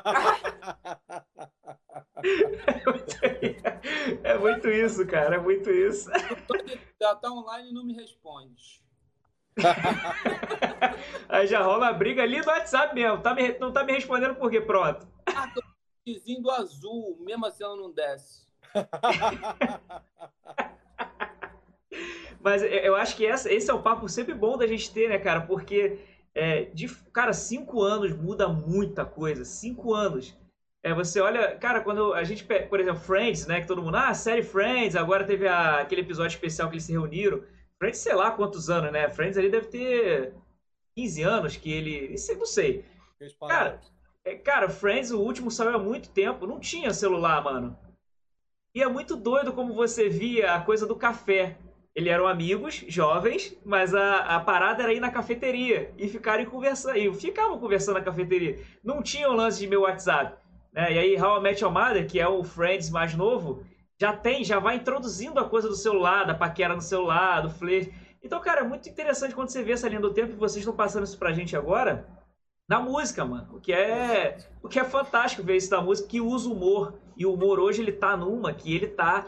É 4.23 4.37
muito 4.37 4.69
isso, 4.69 5.05
cara, 5.07 5.35
é 5.35 5.39
muito 5.39 5.69
isso. 5.69 6.09
Já 6.99 7.15
tá 7.15 7.31
online 7.31 7.69
e 7.69 7.73
não 7.73 7.83
me 7.83 7.93
responde. 7.93 8.81
Aí 11.29 11.47
já 11.47 11.61
rola 11.61 11.89
a 11.89 11.93
briga 11.93 12.23
ali 12.23 12.39
no 12.39 12.47
WhatsApp 12.47 12.93
mesmo. 12.95 13.21
Tá 13.21 13.33
me, 13.33 13.57
não 13.59 13.71
tá 13.71 13.83
me 13.83 13.93
respondendo 13.93 14.35
por 14.35 14.49
quê? 14.49 14.61
Pronto. 14.61 15.07
Ah, 15.25 15.51
tô 15.53 15.61
vizinho 16.05 16.49
azul, 16.49 17.17
mesmo 17.19 17.45
assim 17.45 17.63
ela 17.63 17.75
não 17.75 17.91
desce. 17.91 18.45
Mas 22.43 22.63
eu 22.63 22.95
acho 22.95 23.15
que 23.15 23.25
essa, 23.25 23.51
esse 23.51 23.69
é 23.69 23.73
o 23.73 23.81
papo 23.81 24.09
sempre 24.09 24.33
bom 24.33 24.57
da 24.57 24.65
gente 24.65 24.91
ter, 24.91 25.07
né, 25.09 25.19
cara? 25.19 25.41
Porque, 25.41 25.99
é, 26.33 26.63
de, 26.65 26.87
cara, 27.13 27.33
cinco 27.33 27.81
anos 27.83 28.11
muda 28.13 28.47
muita 28.47 29.05
coisa. 29.05 29.45
Cinco 29.45 29.93
anos. 29.93 30.35
É, 30.83 30.93
você 30.93 31.21
olha, 31.21 31.55
cara, 31.57 31.81
quando 31.81 32.13
a 32.13 32.23
gente, 32.23 32.43
por 32.43 32.79
exemplo, 32.79 32.99
Friends, 33.01 33.45
né, 33.45 33.61
que 33.61 33.67
todo 33.67 33.83
mundo, 33.83 33.95
ah, 33.95 34.13
série 34.15 34.41
Friends, 34.41 34.95
agora 34.95 35.23
teve 35.23 35.47
a, 35.47 35.81
aquele 35.81 36.01
episódio 36.01 36.33
especial 36.33 36.67
que 36.69 36.75
eles 36.75 36.83
se 36.83 36.91
reuniram. 36.91 37.43
Friends, 37.77 37.99
sei 37.99 38.15
lá 38.15 38.31
quantos 38.31 38.69
anos, 38.69 38.91
né? 38.91 39.07
Friends 39.09 39.37
ali 39.37 39.49
deve 39.49 39.67
ter 39.67 40.33
15 40.95 41.21
anos 41.21 41.57
que 41.57 41.71
ele, 41.71 42.15
não 42.37 42.45
sei. 42.45 42.83
Cara, 43.47 43.79
cara, 44.43 44.69
Friends, 44.69 45.11
o 45.11 45.19
último 45.19 45.49
saiu 45.49 45.75
há 45.75 45.79
muito 45.79 46.09
tempo, 46.09 46.45
não 46.45 46.59
tinha 46.59 46.93
celular, 46.93 47.43
mano. 47.43 47.77
E 48.73 48.81
é 48.81 48.87
muito 48.87 49.15
doido 49.15 49.51
como 49.51 49.73
você 49.73 50.07
via 50.07 50.53
a 50.53 50.61
coisa 50.61 50.85
do 50.85 50.95
café. 50.95 51.57
Eles 51.93 52.13
eram 52.13 52.25
amigos, 52.25 52.85
jovens, 52.87 53.57
mas 53.65 53.93
a, 53.93 54.19
a 54.19 54.39
parada 54.39 54.83
era 54.83 54.93
ir 54.93 55.01
na 55.01 55.11
cafeteria 55.11 55.91
e 55.97 56.07
ficarem 56.07 56.45
conversando. 56.45 56.95
E 56.95 57.13
ficavam 57.13 57.59
conversando 57.59 57.95
na 57.95 58.01
cafeteria. 58.01 58.59
Não 58.81 59.03
tinha 59.03 59.29
o 59.29 59.33
lance 59.33 59.59
de 59.59 59.67
meu 59.67 59.81
WhatsApp. 59.81 60.37
Né? 60.71 60.93
E 60.93 60.99
aí, 60.99 61.21
How 61.21 61.39
I 61.39 61.41
Met 61.41 61.61
Your 61.61 61.73
Mother, 61.73 62.07
que 62.07 62.19
é 62.19 62.27
o 62.27 62.43
Friends 62.43 62.89
mais 62.89 63.13
novo, 63.13 63.65
já 63.99 64.13
tem, 64.13 64.43
já 64.43 64.57
vai 64.57 64.77
introduzindo 64.77 65.39
a 65.39 65.49
coisa 65.49 65.67
do 65.67 65.75
celular, 65.75 66.25
da 66.25 66.33
paquera 66.33 66.73
no 66.73 66.81
celular, 66.81 67.41
do 67.41 67.49
flerte. 67.49 67.93
Então, 68.23 68.39
cara, 68.39 68.61
é 68.61 68.63
muito 68.63 68.87
interessante 68.87 69.35
quando 69.35 69.49
você 69.49 69.61
vê 69.61 69.73
essa 69.73 69.89
linha 69.89 69.99
do 69.99 70.13
tempo 70.13 70.31
e 70.31 70.35
vocês 70.35 70.57
estão 70.61 70.75
passando 70.75 71.03
isso 71.03 71.17
pra 71.17 71.33
gente 71.33 71.57
agora 71.57 72.07
na 72.71 72.79
música, 72.79 73.25
mano. 73.25 73.49
O 73.51 73.59
que 73.59 73.73
é, 73.73 74.37
o 74.63 74.69
que 74.69 74.79
é 74.79 74.85
fantástico 74.85 75.43
ver 75.43 75.57
isso 75.57 75.69
da 75.69 75.81
música, 75.81 76.07
que 76.07 76.21
usa 76.21 76.49
humor. 76.49 76.93
E 77.17 77.25
o 77.25 77.33
humor 77.33 77.59
hoje 77.59 77.81
ele 77.81 77.91
tá 77.91 78.15
numa, 78.15 78.53
que 78.53 78.73
ele 78.73 78.87
tá 78.87 79.27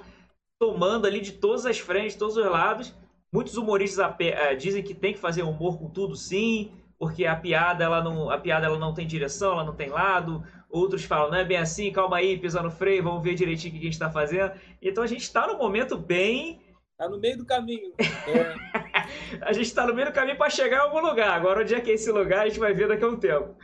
tomando 0.57 1.05
ali 1.05 1.19
de 1.19 1.33
todas 1.33 1.65
as 1.65 1.77
frentes, 1.77 2.15
todos 2.15 2.37
os 2.37 2.45
lados. 2.45 2.95
Muitos 3.33 3.57
humoristas 3.57 4.15
eh, 4.17 4.55
dizem 4.55 4.81
que 4.81 4.93
tem 4.93 5.11
que 5.11 5.19
fazer 5.19 5.43
humor 5.43 5.77
com 5.77 5.89
tudo, 5.89 6.15
sim, 6.15 6.71
porque 6.97 7.25
a 7.25 7.35
piada 7.35 7.83
ela 7.83 8.01
não, 8.01 8.29
a 8.29 8.37
piada 8.37 8.65
ela 8.65 8.79
não 8.79 8.93
tem 8.93 9.05
direção, 9.05 9.51
ela 9.51 9.65
não 9.65 9.75
tem 9.75 9.89
lado. 9.89 10.41
Outros 10.69 11.03
falam, 11.03 11.29
não 11.29 11.37
é 11.37 11.43
bem 11.43 11.57
assim, 11.57 11.91
calma 11.91 12.17
aí, 12.17 12.37
pisa 12.37 12.63
no 12.63 12.71
freio, 12.71 13.03
vamos 13.03 13.21
ver 13.21 13.35
direitinho 13.35 13.73
o 13.73 13.77
que 13.77 13.81
a 13.81 13.83
gente 13.83 13.93
está 13.93 14.09
fazendo. 14.09 14.53
Então 14.81 15.03
a 15.03 15.07
gente 15.07 15.23
está 15.23 15.45
num 15.47 15.57
momento 15.57 15.97
bem. 15.97 16.61
Está 16.93 17.09
no 17.09 17.19
meio 17.19 17.37
do 17.37 17.45
caminho. 17.45 17.93
É. 17.99 18.83
a 19.41 19.51
gente 19.51 19.65
está 19.65 19.85
no 19.85 19.93
meio 19.93 20.07
do 20.07 20.13
caminho 20.13 20.37
para 20.37 20.49
chegar 20.49 20.77
em 20.77 20.81
algum 20.81 20.99
lugar. 20.99 21.29
Agora, 21.31 21.61
onde 21.61 21.73
é 21.73 21.81
que 21.81 21.91
é 21.91 21.95
esse 21.95 22.11
lugar, 22.11 22.41
a 22.41 22.47
gente 22.47 22.59
vai 22.59 22.73
ver 22.73 22.87
daqui 22.87 23.03
a 23.03 23.07
um 23.07 23.19
tempo. 23.19 23.57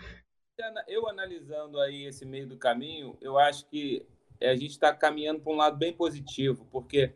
Eu 0.88 1.08
analisando 1.08 1.80
aí 1.80 2.06
esse 2.06 2.26
meio 2.26 2.48
do 2.48 2.58
caminho, 2.58 3.18
eu 3.22 3.38
acho 3.38 3.66
que 3.68 4.06
a 4.42 4.56
gente 4.56 4.72
está 4.72 4.94
caminhando 4.94 5.42
para 5.42 5.54
um 5.54 5.56
lado 5.56 5.78
bem 5.78 5.94
positivo, 5.94 6.68
porque 6.72 7.14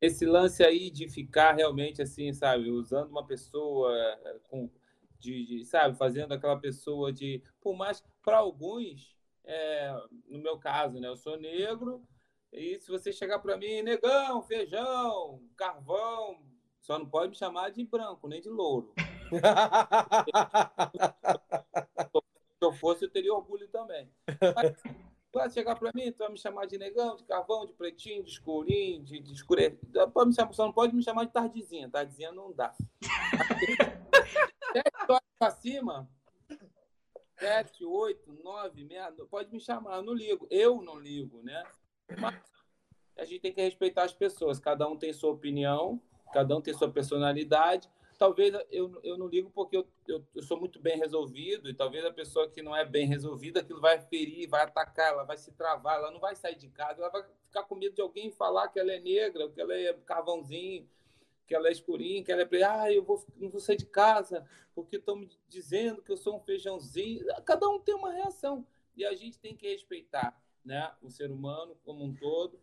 esse 0.00 0.24
lance 0.24 0.62
aí 0.62 0.90
de 0.90 1.08
ficar 1.08 1.52
realmente 1.52 2.00
assim, 2.02 2.32
sabe, 2.32 2.70
usando 2.70 3.10
uma 3.10 3.26
pessoa 3.26 3.92
eh, 4.24 4.38
com, 4.48 4.70
de, 5.18 5.46
de 5.46 5.64
sabe, 5.64 5.96
fazendo 5.96 6.32
aquela 6.32 6.58
pessoa 6.58 7.12
de, 7.12 7.42
por 7.60 7.76
mais 7.76 8.04
para 8.22 8.38
alguns, 8.38 9.16
é, 9.44 9.96
no 10.28 10.38
meu 10.38 10.58
caso, 10.58 11.00
né, 11.00 11.08
eu 11.08 11.16
sou 11.16 11.38
negro 11.38 12.06
e 12.52 12.78
se 12.80 12.90
você 12.90 13.12
chegar 13.12 13.38
para 13.38 13.56
mim, 13.56 13.82
negão, 13.82 14.42
feijão, 14.42 15.42
carvão, 15.56 16.42
só 16.80 16.98
não 16.98 17.06
pode 17.06 17.30
me 17.30 17.36
chamar 17.36 17.70
de 17.70 17.84
branco 17.84 18.28
nem 18.28 18.40
de 18.40 18.48
louro. 18.48 18.94
se 22.58 22.62
eu 22.62 22.72
fosse, 22.72 23.04
eu 23.04 23.10
teria 23.10 23.34
orgulho 23.34 23.68
também. 23.68 24.10
Mas, 25.34 25.52
chegar 25.52 25.76
para 25.76 25.90
mim, 25.94 26.10
tu 26.12 26.18
vai 26.18 26.30
me 26.30 26.38
chamar 26.38 26.66
de 26.66 26.78
negão, 26.78 27.14
de 27.16 27.24
carvão, 27.24 27.66
de 27.66 27.74
pretinho, 27.74 28.22
de 28.22 28.30
escurinho, 28.30 29.02
de, 29.02 29.20
de 29.20 29.32
escure... 29.34 29.78
Pode 30.14 30.30
me 30.30 30.34
chamar, 30.34 30.52
só 30.54 30.64
não 30.64 30.72
pode 30.72 30.94
me 30.94 31.02
chamar 31.02 31.24
de 31.24 31.32
tardezinha. 31.32 31.90
Tardezinha 31.90 32.32
não 32.32 32.52
dá. 32.52 32.74
Sete 34.72 34.90
horas 35.08 35.22
para 35.38 35.50
cima, 35.50 36.08
sete, 37.38 37.84
oito, 37.84 38.32
nove, 38.42 38.84
meia, 38.84 39.12
pode 39.30 39.52
me 39.52 39.60
chamar, 39.60 39.96
eu 39.96 40.02
não 40.02 40.14
ligo. 40.14 40.46
Eu 40.50 40.80
não 40.80 40.98
ligo, 40.98 41.42
né? 41.42 41.62
Mas 42.18 42.34
a 43.18 43.24
gente 43.24 43.40
tem 43.40 43.52
que 43.52 43.60
respeitar 43.60 44.04
as 44.04 44.12
pessoas. 44.12 44.58
Cada 44.58 44.86
um 44.88 44.96
tem 44.96 45.12
sua 45.12 45.30
opinião, 45.30 46.00
cada 46.32 46.56
um 46.56 46.60
tem 46.60 46.74
sua 46.74 46.90
personalidade. 46.90 47.88
talvez 48.18 48.54
eu, 48.70 48.98
eu 49.02 49.18
não 49.18 49.26
ligo 49.26 49.50
porque 49.50 49.76
eu, 49.76 49.86
eu, 50.06 50.24
eu, 50.34 50.42
sou 50.42 50.58
muito 50.58 50.80
bem 50.80 50.98
resolvido 50.98 51.68
e 51.68 51.74
talvez 51.74 52.04
a 52.04 52.12
pessoa 52.12 52.48
que 52.48 52.62
não 52.62 52.74
é 52.74 52.84
bem 52.84 53.06
resolvida, 53.06 53.60
aquilo 53.60 53.80
vai 53.80 54.00
ferir, 54.00 54.48
vai 54.48 54.62
atacar, 54.62 55.12
ela 55.12 55.24
vai 55.24 55.36
se 55.36 55.52
travar, 55.52 55.98
ela 55.98 56.10
não 56.10 56.20
vai 56.20 56.34
sair 56.34 56.56
de 56.56 56.68
casa, 56.68 57.00
ela 57.00 57.10
vai 57.10 57.22
ficar 57.46 57.64
com 57.64 57.74
medo 57.74 57.94
de 57.94 58.02
alguém 58.02 58.30
falar 58.30 58.68
que 58.68 58.78
ela 58.78 58.92
é 58.92 59.00
negra, 59.00 59.48
que 59.50 59.60
ela 59.60 59.74
é 59.74 59.92
carvãozinho, 60.06 60.88
que 61.46 61.54
ela 61.54 61.68
é 61.68 61.72
escurinha, 61.72 62.24
que 62.24 62.32
ela 62.32 62.42
é... 62.42 62.62
Ah, 62.64 62.92
eu 62.92 63.04
vou, 63.04 63.24
não 63.36 63.50
vou 63.50 63.60
sair 63.60 63.76
de 63.76 63.86
casa 63.86 64.44
porque 64.74 64.96
estão 64.96 65.16
me 65.16 65.28
dizendo 65.48 66.02
que 66.02 66.10
eu 66.10 66.16
sou 66.16 66.36
um 66.36 66.40
feijãozinho. 66.40 67.24
Cada 67.44 67.68
um 67.68 67.78
tem 67.78 67.94
uma 67.94 68.12
reação 68.12 68.66
e 68.96 69.04
a 69.04 69.14
gente 69.14 69.38
tem 69.38 69.54
que 69.54 69.68
respeitar 69.68 70.36
né, 70.66 70.92
o 71.00 71.08
ser 71.08 71.30
humano 71.30 71.76
como 71.84 72.04
um 72.04 72.12
todo 72.12 72.58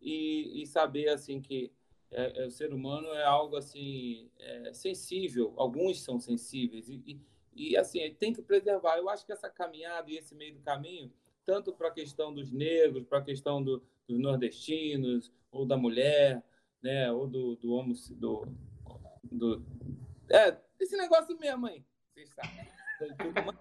e, 0.00 0.62
e 0.62 0.66
saber 0.66 1.08
assim 1.08 1.40
que 1.40 1.72
é, 2.10 2.42
é, 2.42 2.46
o 2.46 2.50
ser 2.50 2.72
humano 2.72 3.08
é 3.08 3.24
algo 3.24 3.56
assim 3.56 4.30
é, 4.38 4.72
sensível. 4.72 5.52
Alguns 5.56 6.02
são 6.02 6.18
sensíveis 6.18 6.88
e, 6.88 7.02
e, 7.06 7.20
e 7.54 7.76
assim 7.76 8.14
tem 8.14 8.32
que 8.32 8.40
preservar. 8.40 8.96
Eu 8.96 9.08
acho 9.10 9.26
que 9.26 9.32
essa 9.32 9.50
caminhada 9.50 10.10
e 10.10 10.16
esse 10.16 10.34
meio 10.34 10.54
do 10.54 10.60
caminho, 10.60 11.12
tanto 11.44 11.72
para 11.72 11.88
a 11.88 11.92
questão 11.92 12.32
dos 12.32 12.50
negros, 12.50 13.04
para 13.04 13.18
a 13.18 13.24
questão 13.24 13.62
do, 13.62 13.82
dos 14.06 14.18
nordestinos 14.18 15.32
ou 15.50 15.66
da 15.66 15.76
mulher, 15.76 16.42
né, 16.80 17.10
ou 17.10 17.26
do 17.26 17.56
do, 17.56 17.72
homo, 17.72 17.92
do, 18.12 18.46
do 19.24 19.64
é 20.30 20.56
esse 20.78 20.96
negócio 20.96 21.36
mesmo 21.38 21.66
aí, 21.66 21.84
vocês 22.14 22.30
sabem. 22.30 22.68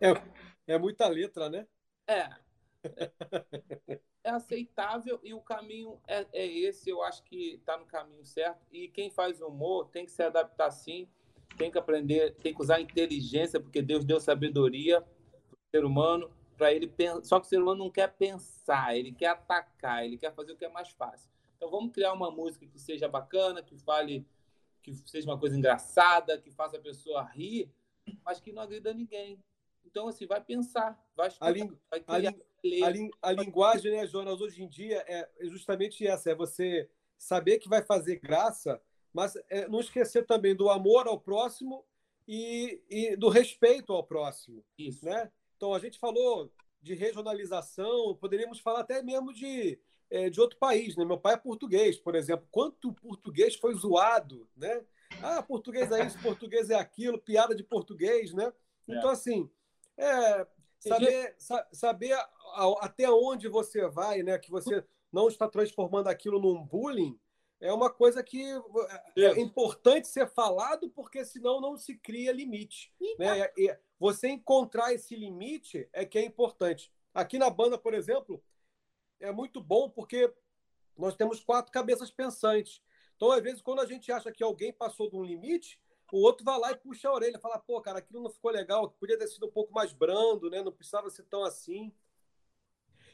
É, 0.02 0.74
é 0.74 0.80
muita 0.80 1.08
letra, 1.08 1.50
né? 1.50 1.68
É, 2.08 2.30
é, 4.24 4.30
aceitável 4.30 5.20
e 5.24 5.34
o 5.34 5.42
caminho 5.42 6.00
é, 6.08 6.26
é 6.34 6.46
esse. 6.46 6.90
Eu 6.90 7.04
acho 7.04 7.24
que 7.24 7.56
está 7.56 7.78
no 7.78 7.86
caminho 7.86 8.26
certo. 8.26 8.66
E 8.72 8.88
quem 8.88 9.10
faz 9.10 9.42
humor 9.42 9.90
tem 9.90 10.06
que 10.06 10.12
se 10.12 10.24
adaptar 10.24 10.72
sim, 10.72 11.08
tem 11.58 11.72
que 11.72 11.78
aprender, 11.78 12.36
tem 12.36 12.54
que 12.54 12.62
usar 12.62 12.80
inteligência, 12.80 13.60
porque 13.60 13.82
Deus 13.82 14.06
deu 14.06 14.20
sabedoria 14.20 15.02
para 15.02 15.56
o 15.56 15.70
ser 15.72 15.86
humano 15.86 16.32
para 16.58 16.74
ele 16.74 16.88
pensar. 16.88 17.24
Só 17.24 17.40
que 17.40 17.46
o 17.46 17.50
ser 17.50 17.62
humano 17.62 17.86
não 17.86 17.92
quer 17.92 18.14
pensar, 18.14 18.96
ele 18.98 19.12
quer 19.12 19.28
atacar, 19.28 20.04
ele 20.04 20.18
quer 20.18 20.34
fazer 20.34 20.54
o 20.54 20.58
que 20.58 20.66
é 20.66 20.70
mais 20.70 20.90
fácil. 20.90 21.30
Então 21.56 21.70
vamos 21.70 21.92
criar 21.92 22.14
uma 22.14 22.30
música 22.30 22.66
que 22.66 22.80
seja 22.80 23.08
bacana, 23.08 23.64
que 23.64 23.78
fale, 23.78 24.26
que 24.84 24.94
seja 25.06 25.30
uma 25.30 25.40
coisa 25.40 25.58
engraçada, 25.58 26.38
que 26.38 26.52
faça 26.52 26.78
a 26.78 26.82
pessoa 26.82 27.24
rir, 27.24 27.72
mas 28.24 28.40
que 28.40 28.52
não 28.52 28.62
agrida 28.62 28.94
ninguém. 28.94 29.40
Então, 29.86 30.08
assim, 30.08 30.28
vai 30.28 30.42
pensar, 30.42 31.02
vai 31.16 31.30
estudar, 31.30 31.54
vai 31.90 32.00
criar, 32.02 32.32
a, 32.32 32.36
a, 33.22 33.32
linguagem, 33.32 33.92
né, 33.92 34.08
Jonas, 34.08 34.42
hoje 34.42 34.64
em 34.64 34.68
dia 34.68 35.04
é 35.08 35.28
justamente 35.44 36.06
essa, 36.06 36.32
é 36.32 36.36
você 36.36 36.90
saber 37.18 37.60
que 37.60 37.70
vai 37.70 37.82
fazer 37.82 38.20
graça, 38.20 38.82
mas 39.14 39.34
é 39.50 39.68
não 39.68 39.80
esquecer 39.80 40.26
também 40.26 40.56
do 40.56 40.70
amor 40.70 41.08
ao 41.08 41.20
próximo 41.20 41.86
e, 42.28 42.82
e, 42.90 43.16
do 43.16 43.30
respeito 43.30 43.94
ao 43.94 44.04
próximo. 44.04 44.64
Isso. 44.78 45.06
Né? 45.06 45.32
Então, 45.56 45.74
a 45.74 45.80
gente 45.80 45.98
falou 45.98 46.52
de 46.82 46.94
regionalização, 46.94 48.16
poderíamos 48.16 48.60
falar 48.60 48.82
até 48.82 49.02
mesmo 49.02 49.34
de, 49.34 49.80
é, 50.10 50.30
de 50.30 50.40
outro 50.40 50.58
país. 50.58 50.96
Né? 50.96 51.06
Meu 51.06 51.18
pai 51.18 51.36
é 51.36 51.38
português, 51.38 51.98
por 51.98 52.16
exemplo. 52.16 52.48
Quanto 52.52 52.94
português 52.94 53.56
foi 53.56 53.74
zoado, 53.74 54.48
né? 54.56 54.84
Ah, 55.22 55.42
português 55.42 55.92
é 55.92 56.06
isso, 56.06 56.22
português 56.22 56.70
é 56.70 56.76
aquilo, 56.76 57.18
piada 57.18 57.56
de 57.56 57.64
português, 57.64 58.34
né? 58.34 58.52
É. 58.88 58.98
Então, 58.98 59.10
assim, 59.10 59.50
é, 59.98 60.46
saber, 60.80 61.36
saber 61.72 62.18
até 62.80 63.10
onde 63.10 63.48
você 63.48 63.88
vai, 63.88 64.24
né? 64.24 64.38
Que 64.38 64.52
você 64.52 64.84
não 65.12 65.28
está 65.28 65.48
transformando 65.48 66.08
aquilo 66.08 66.40
num 66.40 66.64
bullying, 66.64 67.18
é 67.60 67.74
uma 67.74 67.90
coisa 67.90 68.24
que 68.24 68.44
é, 69.16 69.22
é 69.24 69.40
importante 69.40 70.08
ser 70.08 70.30
falado, 70.30 70.90
porque 70.92 71.26
senão 71.26 71.60
não 71.60 71.76
se 71.76 71.96
cria 71.96 72.32
limite. 72.32 72.94
Né? 73.18 73.50
E 73.58 73.76
você 74.00 74.30
encontrar 74.30 74.94
esse 74.94 75.16
limite 75.16 75.90
é 75.92 76.06
que 76.06 76.20
é 76.20 76.24
importante. 76.24 76.92
Aqui 77.14 77.40
na 77.40 77.50
banda, 77.50 77.78
por 77.78 77.96
exemplo, 77.96 78.44
é 79.20 79.32
muito 79.32 79.60
bom 79.60 79.90
porque 79.90 80.32
nós 80.96 81.16
temos 81.16 81.40
quatro 81.40 81.72
cabeças 81.72 82.12
pensantes. 82.12 82.82
Então, 83.16 83.32
às 83.32 83.42
vezes, 83.42 83.62
quando 83.62 83.82
a 83.82 83.86
gente 83.88 84.12
acha 84.12 84.32
que 84.32 84.44
alguém 84.44 84.72
passou 84.72 85.10
de 85.10 85.16
um 85.16 85.24
limite, 85.24 85.80
o 86.12 86.20
outro 86.20 86.46
vai 86.46 86.58
lá 86.60 86.72
e 86.72 86.76
puxa 86.76 87.10
a 87.10 87.14
orelha, 87.14 87.40
fala, 87.40 87.60
pô, 87.60 87.82
cara, 87.82 88.00
aquilo 88.00 88.24
não 88.24 88.30
ficou 88.30 88.52
legal, 88.52 88.90
podia 88.92 89.18
ter 89.18 89.28
sido 89.28 89.48
um 89.48 89.52
pouco 89.52 89.74
mais 89.74 89.92
brando, 89.92 90.50
né? 90.50 90.62
Não 90.62 90.72
precisava 90.72 91.10
ser 91.10 91.24
tão 91.24 91.44
assim. 91.44 91.94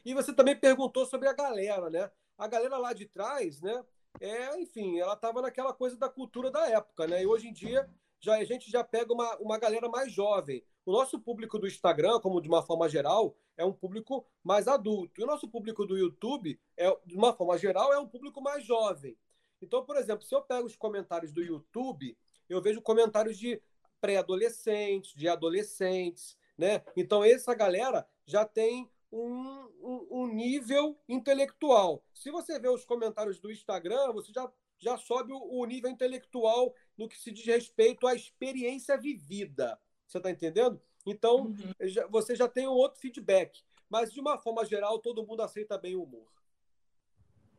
E 0.04 0.14
você 0.14 0.32
também 0.32 0.58
perguntou 0.58 1.06
sobre 1.06 1.28
a 1.28 1.32
galera, 1.32 1.90
né? 1.90 2.10
A 2.38 2.46
galera 2.46 2.76
lá 2.76 2.92
de 2.92 3.06
trás, 3.06 3.60
né? 3.60 3.84
É, 4.20 4.60
enfim, 4.60 4.98
ela 4.98 5.14
estava 5.14 5.42
naquela 5.42 5.72
coisa 5.72 5.96
da 5.96 6.08
cultura 6.08 6.50
da 6.50 6.68
época, 6.68 7.06
né? 7.06 7.22
E 7.22 7.26
hoje 7.26 7.48
em 7.48 7.52
dia 7.52 7.88
já 8.20 8.36
a 8.36 8.44
gente 8.44 8.70
já 8.70 8.82
pega 8.82 9.12
uma, 9.12 9.36
uma 9.36 9.58
galera 9.58 9.88
mais 9.88 10.12
jovem. 10.12 10.64
O 10.86 10.92
nosso 10.92 11.18
público 11.20 11.58
do 11.58 11.66
Instagram, 11.66 12.20
como 12.20 12.40
de 12.40 12.48
uma 12.48 12.62
forma 12.62 12.88
geral, 12.88 13.36
é 13.56 13.64
um 13.64 13.72
público 13.72 14.26
mais 14.42 14.66
adulto. 14.66 15.20
E 15.20 15.24
o 15.24 15.26
nosso 15.26 15.48
público 15.48 15.84
do 15.84 15.96
YouTube, 15.96 16.58
é, 16.76 16.96
de 17.04 17.14
uma 17.14 17.32
forma 17.32 17.56
geral, 17.58 17.92
é 17.92 17.98
um 17.98 18.08
público 18.08 18.40
mais 18.40 18.64
jovem. 18.64 19.16
Então, 19.60 19.84
por 19.84 19.96
exemplo, 19.96 20.24
se 20.24 20.34
eu 20.34 20.42
pego 20.42 20.66
os 20.66 20.76
comentários 20.76 21.32
do 21.32 21.42
YouTube, 21.42 22.16
eu 22.48 22.60
vejo 22.60 22.80
comentários 22.82 23.38
de 23.38 23.60
pré-adolescentes, 24.00 25.14
de 25.14 25.28
adolescentes, 25.28 26.36
né? 26.58 26.82
Então, 26.96 27.24
essa 27.24 27.54
galera 27.54 28.06
já 28.26 28.44
tem 28.44 28.90
um, 29.10 29.68
um, 29.80 30.06
um, 30.10 30.26
nível 30.26 30.98
intelectual. 31.08 32.04
Se 32.12 32.30
você 32.30 32.58
vê 32.58 32.68
os 32.68 32.84
comentários 32.84 33.38
do 33.38 33.50
Instagram, 33.50 34.12
você 34.12 34.32
já, 34.32 34.50
já 34.78 34.96
sobe 34.96 35.32
o, 35.32 35.38
o 35.38 35.64
nível 35.64 35.90
intelectual 35.90 36.74
no 36.98 37.08
que 37.08 37.18
se 37.18 37.30
diz 37.30 37.46
respeito 37.46 38.06
à 38.06 38.14
experiência 38.14 38.96
vivida. 38.98 39.78
Você 40.06 40.18
está 40.18 40.30
entendendo? 40.30 40.80
Então, 41.06 41.46
uhum. 41.46 41.74
já, 41.82 42.06
você 42.08 42.34
já 42.34 42.48
tem 42.48 42.66
um 42.66 42.72
outro 42.72 43.00
feedback. 43.00 43.62
Mas, 43.88 44.12
de 44.12 44.20
uma 44.20 44.38
forma 44.38 44.64
geral, 44.64 44.98
todo 44.98 45.26
mundo 45.26 45.42
aceita 45.42 45.78
bem 45.78 45.94
o 45.94 46.02
humor. 46.02 46.26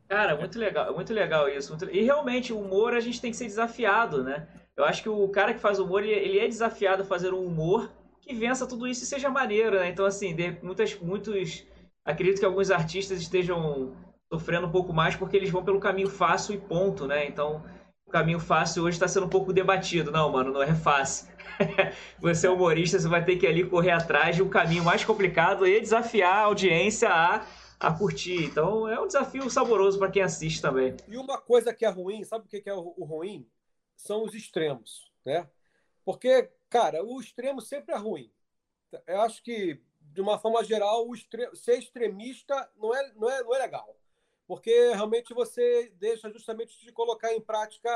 Cara, 0.08 0.36
muito 0.36 0.58
legal, 0.58 0.94
muito 0.94 1.12
legal 1.12 1.48
isso. 1.48 1.70
Muito... 1.70 1.90
E 1.90 2.02
realmente, 2.02 2.52
o 2.52 2.60
humor 2.60 2.94
a 2.94 3.00
gente 3.00 3.20
tem 3.20 3.30
que 3.30 3.36
ser 3.36 3.46
desafiado, 3.46 4.22
né? 4.22 4.48
Eu 4.76 4.84
acho 4.84 5.02
que 5.02 5.08
o 5.08 5.28
cara 5.28 5.54
que 5.54 5.60
faz 5.60 5.78
humor, 5.78 6.02
ele 6.02 6.38
é 6.38 6.46
desafiado 6.46 7.02
a 7.02 7.06
fazer 7.06 7.32
um 7.32 7.44
humor 7.44 7.90
que 8.20 8.34
vença 8.34 8.66
tudo 8.66 8.86
isso 8.86 9.04
e 9.04 9.06
seja 9.06 9.30
maneiro, 9.30 9.78
né? 9.78 9.88
Então, 9.88 10.04
assim, 10.04 10.34
de, 10.34 10.58
muitas, 10.62 10.98
muitos. 11.00 11.64
Acredito 12.04 12.40
que 12.40 12.44
alguns 12.44 12.70
artistas 12.70 13.20
estejam 13.20 13.94
sofrendo 14.30 14.66
um 14.66 14.70
pouco 14.70 14.92
mais 14.92 15.16
porque 15.16 15.36
eles 15.36 15.50
vão 15.50 15.64
pelo 15.64 15.80
caminho 15.80 16.10
fácil 16.10 16.54
e 16.54 16.58
ponto, 16.58 17.06
né? 17.06 17.26
Então, 17.26 17.64
o 18.06 18.10
caminho 18.10 18.38
fácil 18.38 18.82
hoje 18.82 18.96
está 18.96 19.08
sendo 19.08 19.26
um 19.26 19.30
pouco 19.30 19.52
debatido. 19.52 20.10
Não, 20.10 20.30
mano, 20.30 20.52
não 20.52 20.62
é 20.62 20.74
fácil. 20.74 21.28
você 22.18 22.46
é 22.46 22.50
humorista, 22.50 22.98
você 22.98 23.08
vai 23.08 23.24
ter 23.24 23.36
que 23.36 23.46
ali 23.46 23.64
correr 23.64 23.92
atrás 23.92 24.36
de 24.36 24.42
um 24.42 24.48
caminho 24.48 24.84
mais 24.84 25.04
complicado 25.04 25.66
e 25.66 25.80
desafiar 25.80 26.36
a 26.36 26.44
audiência 26.44 27.08
a, 27.08 27.46
a 27.80 27.92
curtir. 27.92 28.44
Então, 28.44 28.86
é 28.88 29.00
um 29.00 29.06
desafio 29.06 29.48
saboroso 29.48 29.98
para 29.98 30.10
quem 30.10 30.22
assiste 30.22 30.60
também. 30.60 30.94
E 31.08 31.16
uma 31.16 31.38
coisa 31.38 31.72
que 31.72 31.84
é 31.84 31.88
ruim, 31.88 32.24
sabe 32.24 32.44
o 32.44 32.48
que 32.48 32.68
é 32.68 32.74
o 32.74 33.04
ruim? 33.04 33.46
São 33.96 34.24
os 34.24 34.34
extremos, 34.34 35.10
né? 35.24 35.48
Porque, 36.04 36.50
cara, 36.68 37.04
o 37.04 37.20
extremo 37.20 37.60
sempre 37.60 37.94
é 37.94 37.98
ruim. 37.98 38.30
Eu 39.06 39.20
acho 39.22 39.42
que, 39.42 39.80
de 40.00 40.20
uma 40.20 40.38
forma 40.38 40.62
geral, 40.62 41.08
o 41.08 41.14
extre... 41.14 41.48
ser 41.56 41.78
extremista 41.78 42.70
não 42.76 42.94
é, 42.94 43.12
não, 43.14 43.28
é, 43.28 43.42
não 43.42 43.54
é 43.54 43.58
legal. 43.58 43.96
Porque 44.46 44.70
realmente 44.92 45.34
você 45.34 45.92
deixa 45.98 46.30
justamente 46.30 46.78
de 46.80 46.92
colocar 46.92 47.32
em 47.32 47.40
prática 47.40 47.90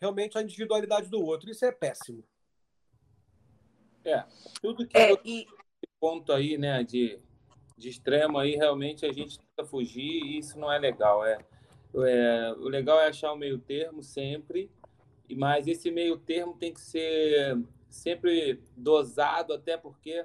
realmente 0.00 0.38
a 0.38 0.42
individualidade 0.42 1.10
do 1.10 1.22
outro. 1.22 1.50
Isso 1.50 1.64
é 1.64 1.72
péssimo. 1.72 2.24
É, 4.04 4.24
tudo 4.62 4.86
que 4.86 4.96
é, 4.96 5.12
e... 5.24 5.46
ponto 6.00 6.32
aí, 6.32 6.56
né, 6.56 6.82
de, 6.82 7.20
de 7.76 7.90
extremo 7.90 8.38
aí, 8.38 8.56
realmente 8.56 9.04
a 9.04 9.12
gente 9.12 9.38
tenta 9.38 9.68
fugir 9.68 10.24
e 10.24 10.38
isso 10.38 10.58
não 10.58 10.72
é 10.72 10.78
legal. 10.78 11.26
É, 11.26 11.38
é, 11.94 12.52
o 12.52 12.68
legal 12.68 12.98
é 12.98 13.08
achar 13.08 13.32
o 13.32 13.36
meio 13.36 13.58
termo 13.58 14.02
sempre 14.02 14.70
mas 15.34 15.66
esse 15.66 15.90
meio 15.90 16.18
termo 16.18 16.54
tem 16.54 16.72
que 16.72 16.80
ser 16.80 17.62
sempre 17.88 18.62
dosado, 18.76 19.52
até 19.52 19.76
porque 19.76 20.24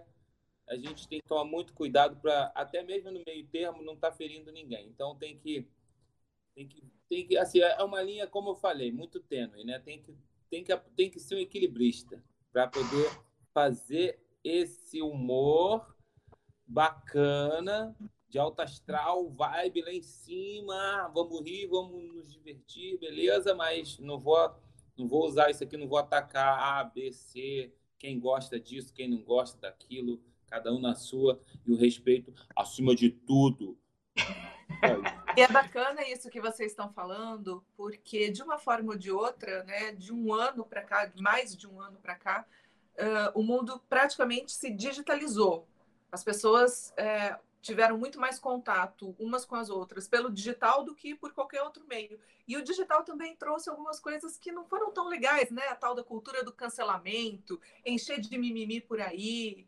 a 0.68 0.76
gente 0.76 1.08
tem 1.08 1.20
que 1.20 1.28
tomar 1.28 1.45
muito 1.45 1.74
cuidado 1.74 2.16
para, 2.22 2.51
até 2.56 2.84
mesmo 2.84 3.12
no 3.12 3.22
meio 3.26 3.45
termo, 3.47 3.84
não 3.84 3.93
estar 3.93 4.12
tá 4.12 4.16
ferindo 4.16 4.51
ninguém. 4.51 4.88
Então 4.88 5.16
tem 5.16 5.38
que, 5.38 5.68
tem 6.56 6.68
que, 6.68 6.84
tem 7.10 7.28
que, 7.28 7.38
assim, 7.38 7.60
é 7.60 7.84
uma 7.84 8.01
linha, 8.01 8.28
como 8.28 8.51
eu 8.51 8.56
falei, 8.56 8.91
muito 8.91 9.20
tênue, 9.20 9.64
né? 9.64 9.80
Tem 9.80 10.01
que, 10.01 10.16
tem 10.49 10.64
que, 10.64 10.76
tem 10.95 11.10
que 11.10 11.20
ser 11.20 11.36
um 11.36 11.39
equilibrista 11.39 12.24
para 12.51 12.68
poder 12.68 13.10
fazer 13.54 14.20
esse 14.43 15.01
humor 15.01 15.95
bacana, 16.66 17.95
de 18.30 18.39
alta 18.39 18.64
astral, 18.64 19.30
vibe 19.30 19.82
lá 19.82 19.91
em 19.91 20.01
cima, 20.01 21.08
vamos 21.14 21.41
rir, 21.41 21.68
vamos 21.68 22.16
nos 22.16 22.34
divertir, 22.34 22.97
beleza, 22.97 23.54
mas 23.54 23.99
não 23.99 24.18
vou 24.18 24.36
não 24.98 25.08
vou 25.08 25.26
usar 25.26 25.50
isso 25.50 25.64
aqui, 25.64 25.78
não 25.78 25.88
vou 25.88 25.98
atacar 25.98 26.60
A, 26.60 26.84
B, 26.84 27.12
C, 27.12 27.72
quem 27.98 28.20
gosta 28.20 28.60
disso, 28.60 28.94
quem 28.94 29.10
não 29.10 29.22
gosta 29.22 29.60
daquilo, 29.60 30.22
cada 30.48 30.74
um 30.74 30.80
na 30.80 30.96
sua, 30.96 31.39
e 31.66 31.72
o 31.72 31.78
respeito 31.78 32.34
acima 32.56 32.96
de 32.96 33.10
tudo. 33.10 33.78
É 34.82 35.24
E 35.36 35.41
é 35.41 35.48
bacana 35.48 36.08
isso 36.08 36.30
que 36.30 36.39
vocês 36.39 36.72
estão 36.72 36.91
falando, 36.94 37.64
porque 37.76 38.30
de 38.30 38.44
uma 38.44 38.60
forma 38.60 38.94
ou 38.94 38.98
de 38.98 39.10
outra, 39.12 39.64
né, 39.64 39.91
de 39.94 40.14
um 40.14 40.32
ano 40.32 40.64
para 40.64 40.84
cá, 40.84 41.12
mais 41.20 41.56
de 41.56 41.68
um 41.68 41.82
ano 41.82 41.98
para 42.00 42.16
cá, 42.16 42.46
uh, 42.96 43.39
o 43.39 43.41
mundo 43.41 43.82
praticamente 43.89 44.52
se 44.52 44.70
digitalizou. 44.70 45.68
As 46.12 46.24
pessoas 46.24 46.94
é, 46.96 47.36
tiveram 47.64 47.97
muito 47.97 48.20
mais 48.20 48.38
contato 48.38 49.16
umas 49.18 49.45
com 49.45 49.55
as 49.55 49.70
outras 49.70 50.07
pelo 50.07 50.30
digital 50.30 50.84
do 50.84 50.93
que 50.93 51.16
por 51.16 51.34
qualquer 51.34 51.64
outro 51.64 51.88
meio. 51.88 52.20
E 52.45 52.57
o 52.57 52.61
digital 52.61 53.03
também 53.03 53.36
trouxe 53.36 53.70
algumas 53.70 54.01
coisas 54.01 54.38
que 54.38 54.51
não 54.51 54.66
foram 54.66 54.91
tão 54.91 55.07
legais, 55.07 55.49
né? 55.49 55.70
A 55.70 55.76
tal 55.76 55.95
da 55.95 56.03
cultura 56.03 56.43
do 56.43 56.51
cancelamento, 56.51 57.59
encher 57.86 58.20
de 58.20 58.38
mimimi 58.38 58.82
por 58.82 58.99
aí, 58.99 59.66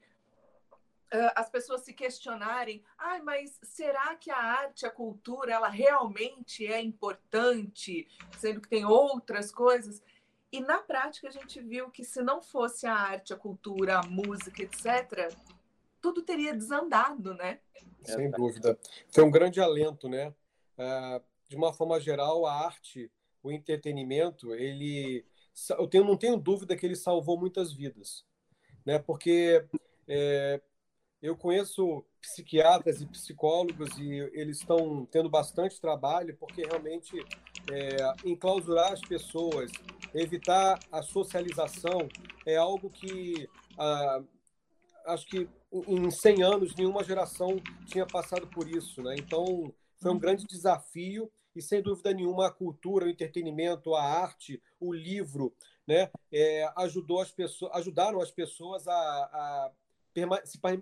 as 1.36 1.50
pessoas 1.50 1.82
se 1.82 1.94
questionarem, 1.94 2.84
ah, 2.98 3.20
mas 3.24 3.58
será 3.64 4.14
que 4.16 4.30
a 4.30 4.38
arte, 4.38 4.86
a 4.86 4.92
cultura, 4.92 5.54
ela 5.54 5.70
realmente 5.70 6.68
é 6.68 6.82
importante, 6.82 8.08
sendo 8.38 8.60
que 8.60 8.68
tem 8.68 8.86
outras 8.86 9.52
coisas? 9.52 10.04
E 10.52 10.60
na 10.60 10.80
prática 10.80 11.30
a 11.30 11.32
gente 11.32 11.62
viu 11.62 11.90
que 11.90 12.04
se 12.04 12.22
não 12.22 12.42
fosse 12.42 12.86
a 12.88 12.94
arte, 12.94 13.34
a 13.34 13.38
cultura, 13.38 14.00
a 14.00 14.04
música, 14.04 14.64
etc., 14.64 15.34
tudo 16.06 16.22
teria 16.22 16.54
desandado, 16.54 17.34
né? 17.34 17.60
Sem 18.04 18.30
dúvida. 18.30 18.78
Foi 19.10 19.24
um 19.24 19.32
grande 19.32 19.60
alento, 19.60 20.08
né? 20.08 20.34
Uh, 20.78 21.24
de 21.50 21.56
uma 21.56 21.74
forma 21.74 22.00
geral, 22.00 22.46
a 22.46 22.66
arte, 22.66 23.12
o 23.42 23.52
entretenimento, 23.52 24.54
ele, 24.54 25.26
eu 25.80 25.88
tenho, 25.88 26.04
não 26.04 26.16
tenho 26.16 26.38
dúvida 26.38 26.76
que 26.76 26.86
ele 26.86 26.96
salvou 26.96 27.40
muitas 27.40 27.74
vidas, 27.74 28.24
né? 28.86 29.00
Porque 29.00 29.66
é, 30.08 30.62
eu 31.22 31.36
conheço 31.36 32.06
psiquiatras 32.22 33.02
e 33.02 33.08
psicólogos 33.08 33.98
e 33.98 34.12
eles 34.34 34.60
estão 34.60 35.08
tendo 35.08 35.30
bastante 35.30 35.82
trabalho 35.82 36.38
porque 36.38 36.64
realmente 36.64 37.18
é, 37.72 38.30
enclausurar 38.30 38.94
as 38.94 39.02
pessoas, 39.02 39.72
evitar 40.14 40.80
a 40.92 41.02
socialização 41.02 42.08
é 42.46 42.56
algo 42.58 42.92
que 42.92 43.50
ah, 43.78 44.22
acho 45.06 45.26
que 45.28 45.48
em 45.88 46.10
100 46.10 46.44
anos 46.44 46.76
nenhuma 46.76 47.04
geração 47.04 47.58
tinha 47.86 48.06
passado 48.06 48.48
por 48.48 48.68
isso, 48.68 49.02
né? 49.02 49.16
Então 49.18 49.74
foi 49.98 50.12
um 50.12 50.20
grande 50.20 50.46
desafio 50.46 51.32
e 51.56 51.62
sem 51.62 51.82
dúvida 51.82 52.14
nenhuma 52.14 52.48
a 52.48 52.52
cultura, 52.52 53.06
o 53.06 53.10
entretenimento, 53.10 53.96
a 53.96 54.04
arte, 54.04 54.62
o 54.80 54.94
livro, 54.94 55.56
né, 55.88 56.10
é, 56.32 56.70
ajudou 56.78 57.22
as 57.22 57.32
pessoas, 57.32 57.72
ajudaram 57.74 58.20
as 58.20 58.30
pessoas 58.30 58.88
a, 58.88 58.94
a 58.94 59.72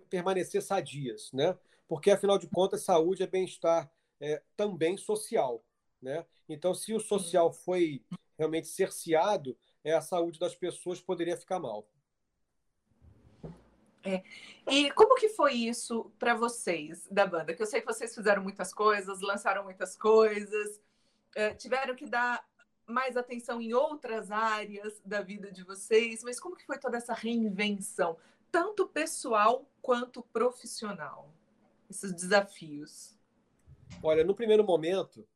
permanecer 0.09 0.61
sadias, 0.61 1.31
né? 1.31 1.57
Porque 1.87 2.11
afinal 2.11 2.37
de 2.37 2.47
contas, 2.47 2.83
saúde 2.83 3.23
é 3.23 3.27
bem-estar 3.27 3.91
é, 4.19 4.41
também 4.55 4.97
social, 4.97 5.63
né? 6.01 6.25
Então, 6.47 6.73
se 6.73 6.93
o 6.93 6.99
social 6.99 7.51
foi 7.51 8.03
realmente 8.37 8.67
cerceado, 8.67 9.57
é, 9.83 9.93
a 9.93 10.01
saúde 10.01 10.39
das 10.39 10.55
pessoas 10.55 11.01
poderia 11.01 11.37
ficar 11.37 11.59
mal. 11.59 11.87
É. 14.03 14.21
E 14.69 14.91
como 14.91 15.15
que 15.15 15.29
foi 15.29 15.53
isso 15.53 16.11
para 16.19 16.33
vocês 16.33 17.07
da 17.09 17.25
banda? 17.25 17.53
Que 17.53 17.61
eu 17.61 17.67
sei 17.67 17.79
que 17.79 17.87
vocês 17.87 18.13
fizeram 18.13 18.43
muitas 18.43 18.73
coisas, 18.73 19.21
lançaram 19.21 19.63
muitas 19.63 19.95
coisas, 19.95 20.81
é, 21.35 21.53
tiveram 21.53 21.95
que 21.95 22.05
dar 22.05 22.45
mais 22.85 23.15
atenção 23.15 23.61
em 23.61 23.73
outras 23.73 24.29
áreas 24.29 25.01
da 25.05 25.21
vida 25.21 25.49
de 25.49 25.63
vocês, 25.63 26.21
mas 26.21 26.37
como 26.37 26.57
que 26.57 26.65
foi 26.65 26.77
toda 26.77 26.97
essa 26.97 27.13
reinvenção? 27.13 28.17
tanto 28.53 28.87
pessoal 28.87 29.67
quanto 29.81 30.21
profissional? 30.21 31.33
Esses 31.89 32.13
desafios. 32.13 33.17
Olha, 34.01 34.23
no 34.23 34.35
primeiro 34.35 34.63
momento, 34.63 35.27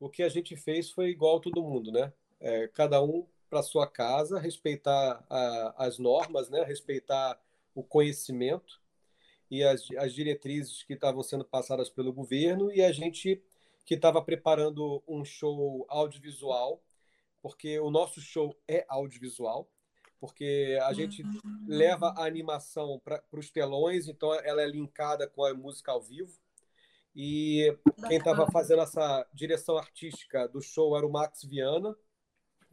o 0.00 0.08
que 0.08 0.22
a 0.22 0.28
gente 0.28 0.56
fez 0.56 0.90
foi 0.90 1.10
igual 1.10 1.38
todo 1.38 1.62
mundo, 1.62 1.92
né? 1.92 2.10
É, 2.40 2.66
cada 2.68 3.02
um 3.02 3.26
para 3.50 3.62
sua 3.62 3.86
casa, 3.86 4.40
respeitar 4.40 5.22
a, 5.28 5.84
as 5.84 5.98
normas, 5.98 6.48
né? 6.48 6.64
Respeitar 6.64 7.38
o 7.74 7.82
conhecimento 7.82 8.80
e 9.50 9.62
as, 9.62 9.86
as 9.98 10.14
diretrizes 10.14 10.82
que 10.82 10.94
estavam 10.94 11.22
sendo 11.22 11.44
passadas 11.44 11.90
pelo 11.90 12.12
governo 12.12 12.72
e 12.72 12.82
a 12.82 12.92
gente 12.92 13.42
que 13.84 13.94
estava 13.94 14.22
preparando 14.22 15.02
um 15.06 15.24
show 15.24 15.84
audiovisual, 15.88 16.82
porque 17.42 17.78
o 17.80 17.90
nosso 17.90 18.20
show 18.20 18.56
é 18.68 18.86
audiovisual, 18.88 19.68
porque 20.20 20.78
a 20.84 20.92
gente 20.92 21.22
uhum. 21.22 21.66
leva 21.66 22.14
a 22.16 22.24
animação 22.24 23.00
para 23.04 23.22
os 23.32 23.50
telões, 23.50 24.06
então 24.06 24.32
ela 24.32 24.62
é 24.62 24.66
linkada 24.66 25.28
com 25.28 25.44
a 25.44 25.52
música 25.52 25.90
ao 25.90 26.00
vivo. 26.00 26.32
E 27.14 27.76
quem 28.08 28.18
estava 28.18 28.50
fazendo 28.50 28.82
essa 28.82 29.26
direção 29.34 29.76
artística 29.76 30.48
do 30.48 30.62
show 30.62 30.96
era 30.96 31.06
o 31.06 31.10
Max 31.10 31.42
Viana, 31.42 31.94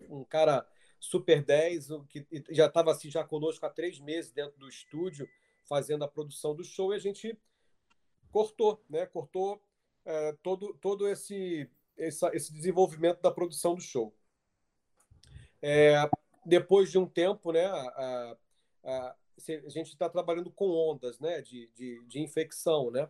um 0.10 0.24
cara 0.24 0.66
super 1.00 1.44
10, 1.44 1.88
que 2.10 2.26
já 2.50 2.66
estava 2.66 2.92
assim, 2.92 3.10
já 3.10 3.24
conosco 3.24 3.66
há 3.66 3.70
três 3.70 4.00
meses 4.00 4.32
dentro 4.32 4.58
do 4.60 4.68
estúdio, 4.68 5.28
fazendo 5.68 6.04
a 6.04 6.08
produção 6.08 6.56
do 6.56 6.64
show, 6.64 6.94
e 6.94 6.96
a 6.96 7.00
gente 7.00 7.38
cortou, 8.32 8.84
né? 8.90 9.06
Cortou 9.06 9.62
é, 10.06 10.34
todo, 10.44 10.74
todo 10.76 11.08
esse, 11.08 11.70
essa, 11.98 12.30
esse 12.36 12.52
desenvolvimento 12.52 13.22
da 13.22 13.32
produção 13.32 13.76
do 13.76 13.82
show. 13.82 14.14
É, 15.62 15.96
depois 16.46 16.90
de 16.90 16.98
um 16.98 17.06
tempo, 17.06 17.52
né, 17.52 17.66
a, 17.66 18.38
a, 18.84 19.16
a 19.66 19.70
gente 19.70 19.90
está 19.90 20.10
trabalhando 20.10 20.52
com 20.52 20.70
ondas 20.70 21.20
né, 21.20 21.42
de, 21.42 21.70
de, 21.76 22.04
de 22.06 22.22
infecção. 22.22 22.90
Né? 22.90 23.08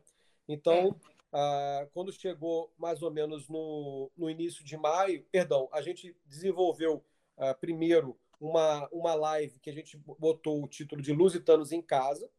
Então, 0.48 1.00
a, 1.32 1.88
quando 1.94 2.12
chegou 2.12 2.74
mais 2.78 3.02
ou 3.02 3.12
menos 3.12 3.48
no, 3.48 4.12
no 4.18 4.30
início 4.30 4.64
de 4.64 4.76
maio, 4.76 5.24
perdão, 5.32 5.70
a 5.72 5.82
gente 5.82 6.16
desenvolveu 6.26 7.04
primeiro 7.60 8.18
uma, 8.40 8.88
uma 8.92 9.14
live 9.16 9.60
que 9.60 9.70
a 9.70 9.74
gente 9.74 9.98
botou 9.98 10.64
o 10.64 10.68
título 10.68 11.02
de 11.02 11.12
Lusitanos 11.12 11.72
em 11.72 11.82
Casa. 11.82 12.30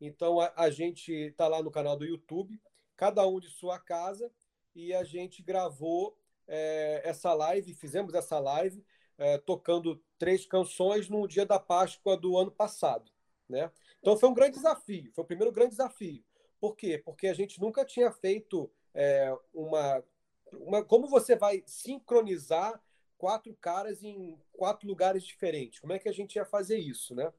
Então, 0.00 0.40
a, 0.40 0.52
a 0.56 0.70
gente 0.70 1.12
está 1.12 1.48
lá 1.48 1.62
no 1.62 1.70
canal 1.70 1.96
do 1.96 2.04
YouTube, 2.04 2.60
cada 2.96 3.26
um 3.26 3.40
de 3.40 3.48
sua 3.48 3.78
casa, 3.78 4.30
e 4.74 4.92
a 4.94 5.04
gente 5.04 5.42
gravou 5.42 6.16
é, 6.46 7.02
essa 7.04 7.32
live, 7.32 7.74
fizemos 7.74 8.14
essa 8.14 8.38
live 8.38 8.84
é, 9.18 9.38
tocando 9.38 10.02
três 10.18 10.44
canções 10.44 11.08
no 11.08 11.26
dia 11.26 11.46
da 11.46 11.58
Páscoa 11.58 12.16
do 12.16 12.36
ano 12.36 12.50
passado. 12.50 13.10
Né? 13.48 13.70
Então 14.00 14.16
foi 14.16 14.28
um 14.28 14.34
grande 14.34 14.56
desafio, 14.56 15.12
foi 15.12 15.24
o 15.24 15.26
primeiro 15.26 15.52
grande 15.52 15.70
desafio. 15.70 16.24
Por 16.60 16.76
quê? 16.76 16.98
Porque 16.98 17.26
a 17.26 17.34
gente 17.34 17.60
nunca 17.60 17.84
tinha 17.84 18.10
feito 18.10 18.70
é, 18.94 19.36
uma, 19.52 20.04
uma. 20.52 20.84
Como 20.84 21.08
você 21.08 21.34
vai 21.34 21.62
sincronizar 21.66 22.80
quatro 23.22 23.56
caras 23.60 24.02
em 24.02 24.36
quatro 24.52 24.88
lugares 24.88 25.22
diferentes? 25.22 25.78
Como 25.78 25.92
é 25.92 25.98
que 26.00 26.08
a 26.08 26.12
gente 26.12 26.34
ia 26.34 26.44
fazer 26.44 26.76
isso? 26.76 27.14
Né? 27.14 27.32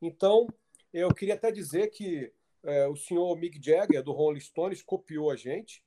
Então, 0.00 0.46
eu 0.92 1.12
queria 1.12 1.34
até 1.34 1.50
dizer 1.50 1.88
que 1.88 2.32
é, 2.62 2.86
o 2.86 2.94
senhor 2.94 3.36
Mick 3.36 3.58
Jagger, 3.60 4.00
do 4.00 4.12
Rolling 4.12 4.38
Stones, 4.38 4.80
copiou 4.80 5.32
a 5.32 5.34
gente. 5.34 5.82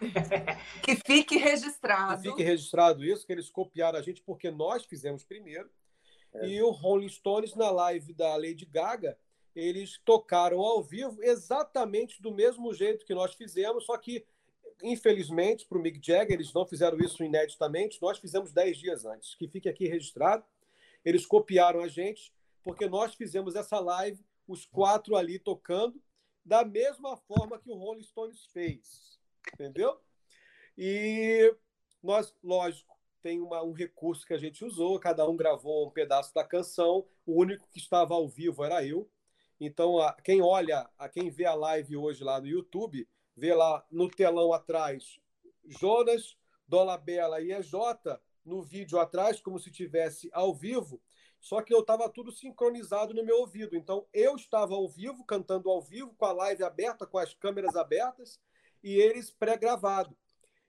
que 0.84 0.94
fique 1.06 1.38
registrado. 1.38 2.22
Que 2.22 2.28
fique 2.28 2.42
registrado 2.42 3.02
isso, 3.02 3.26
que 3.26 3.32
eles 3.32 3.48
copiaram 3.48 3.98
a 3.98 4.02
gente 4.02 4.20
porque 4.20 4.50
nós 4.50 4.84
fizemos 4.84 5.24
primeiro. 5.24 5.70
É. 6.34 6.48
E 6.48 6.60
o 6.60 6.68
Rolling 6.68 7.08
Stones, 7.08 7.54
na 7.54 7.70
live 7.70 8.12
da 8.12 8.36
Lady 8.36 8.66
Gaga, 8.66 9.18
eles 9.56 9.98
tocaram 10.04 10.60
ao 10.60 10.82
vivo 10.82 11.22
exatamente 11.22 12.20
do 12.20 12.30
mesmo 12.30 12.74
jeito 12.74 13.06
que 13.06 13.14
nós 13.14 13.32
fizemos, 13.32 13.86
só 13.86 13.96
que, 13.96 14.26
infelizmente, 14.82 15.66
para 15.66 15.78
o 15.78 15.80
Mick 15.80 16.00
Jagger, 16.04 16.34
eles 16.34 16.52
não 16.52 16.66
fizeram 16.66 16.98
isso 16.98 17.22
ineditamente, 17.24 18.00
nós 18.00 18.18
fizemos 18.18 18.52
dez 18.52 18.78
dias 18.78 19.04
antes. 19.04 19.34
Que 19.34 19.48
fique 19.48 19.68
aqui 19.68 19.88
registrado. 19.88 20.44
Eles 21.04 21.26
copiaram 21.26 21.80
a 21.80 21.88
gente, 21.88 22.32
porque 22.62 22.86
nós 22.86 23.14
fizemos 23.14 23.54
essa 23.56 23.80
live, 23.80 24.24
os 24.46 24.64
quatro 24.66 25.16
ali 25.16 25.38
tocando, 25.38 26.00
da 26.44 26.64
mesma 26.64 27.16
forma 27.16 27.58
que 27.58 27.70
o 27.70 27.74
Rolling 27.74 28.02
Stones 28.02 28.46
fez. 28.46 29.18
Entendeu? 29.54 30.00
E 30.76 31.54
nós, 32.02 32.34
lógico, 32.42 32.96
tem 33.22 33.40
uma, 33.40 33.62
um 33.62 33.72
recurso 33.72 34.26
que 34.26 34.34
a 34.34 34.38
gente 34.38 34.64
usou, 34.64 34.98
cada 34.98 35.28
um 35.28 35.36
gravou 35.36 35.86
um 35.86 35.90
pedaço 35.90 36.34
da 36.34 36.44
canção, 36.44 37.06
o 37.24 37.40
único 37.40 37.68
que 37.70 37.78
estava 37.78 38.14
ao 38.14 38.28
vivo 38.28 38.64
era 38.64 38.84
eu. 38.84 39.08
Então, 39.60 39.98
a, 39.98 40.12
quem 40.14 40.42
olha, 40.42 40.90
a 40.98 41.08
quem 41.08 41.30
vê 41.30 41.44
a 41.44 41.54
live 41.54 41.96
hoje 41.96 42.24
lá 42.24 42.40
no 42.40 42.48
YouTube, 42.48 43.08
vê 43.36 43.54
lá 43.54 43.84
no 43.90 44.08
telão 44.08 44.52
atrás 44.52 45.20
Jonas, 45.64 46.36
Dolabella 46.66 47.40
e 47.40 47.52
EJ 47.52 47.72
no 48.44 48.62
vídeo 48.62 48.98
atrás, 48.98 49.40
como 49.40 49.58
se 49.58 49.70
tivesse 49.70 50.28
ao 50.32 50.54
vivo, 50.54 51.00
só 51.40 51.60
que 51.60 51.74
eu 51.74 51.80
estava 51.80 52.08
tudo 52.08 52.30
sincronizado 52.30 53.14
no 53.14 53.24
meu 53.24 53.38
ouvido. 53.38 53.76
Então, 53.76 54.06
eu 54.12 54.36
estava 54.36 54.74
ao 54.74 54.88
vivo, 54.88 55.24
cantando 55.24 55.70
ao 55.70 55.82
vivo, 55.82 56.14
com 56.14 56.24
a 56.24 56.32
live 56.32 56.62
aberta, 56.62 57.06
com 57.06 57.18
as 57.18 57.34
câmeras 57.34 57.74
abertas, 57.76 58.40
e 58.82 58.94
eles 58.94 59.30
pré-gravado. 59.30 60.16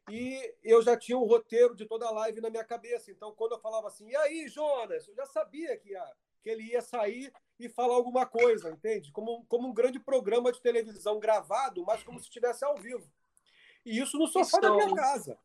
E 0.09 0.55
eu 0.63 0.81
já 0.81 0.97
tinha 0.97 1.17
o 1.17 1.25
roteiro 1.25 1.75
de 1.75 1.85
toda 1.85 2.07
a 2.07 2.11
live 2.11 2.41
na 2.41 2.49
minha 2.49 2.63
cabeça. 2.63 3.11
Então, 3.11 3.33
quando 3.33 3.53
eu 3.53 3.59
falava 3.59 3.87
assim, 3.87 4.09
e 4.09 4.15
aí, 4.15 4.47
Jonas? 4.47 5.07
Eu 5.07 5.15
já 5.15 5.25
sabia 5.27 5.77
que, 5.77 5.93
que 6.41 6.49
ele 6.49 6.63
ia 6.63 6.81
sair 6.81 7.31
e 7.59 7.69
falar 7.69 7.95
alguma 7.95 8.25
coisa, 8.25 8.71
entende? 8.71 9.11
Como, 9.11 9.45
como 9.45 9.67
um 9.67 9.73
grande 9.73 9.99
programa 9.99 10.51
de 10.51 10.61
televisão 10.61 11.19
gravado, 11.19 11.83
mas 11.85 12.03
como 12.03 12.19
se 12.19 12.25
estivesse 12.25 12.65
ao 12.65 12.77
vivo. 12.77 13.09
E 13.85 13.99
isso 13.99 14.17
no 14.17 14.27
sofá 14.27 14.59
da 14.59 14.71
minha 14.71 14.87
show. 14.87 14.95
casa. 14.95 15.37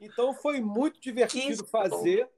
Então 0.00 0.34
foi 0.34 0.60
muito 0.60 1.00
divertido 1.00 1.66
fazer. 1.66 2.28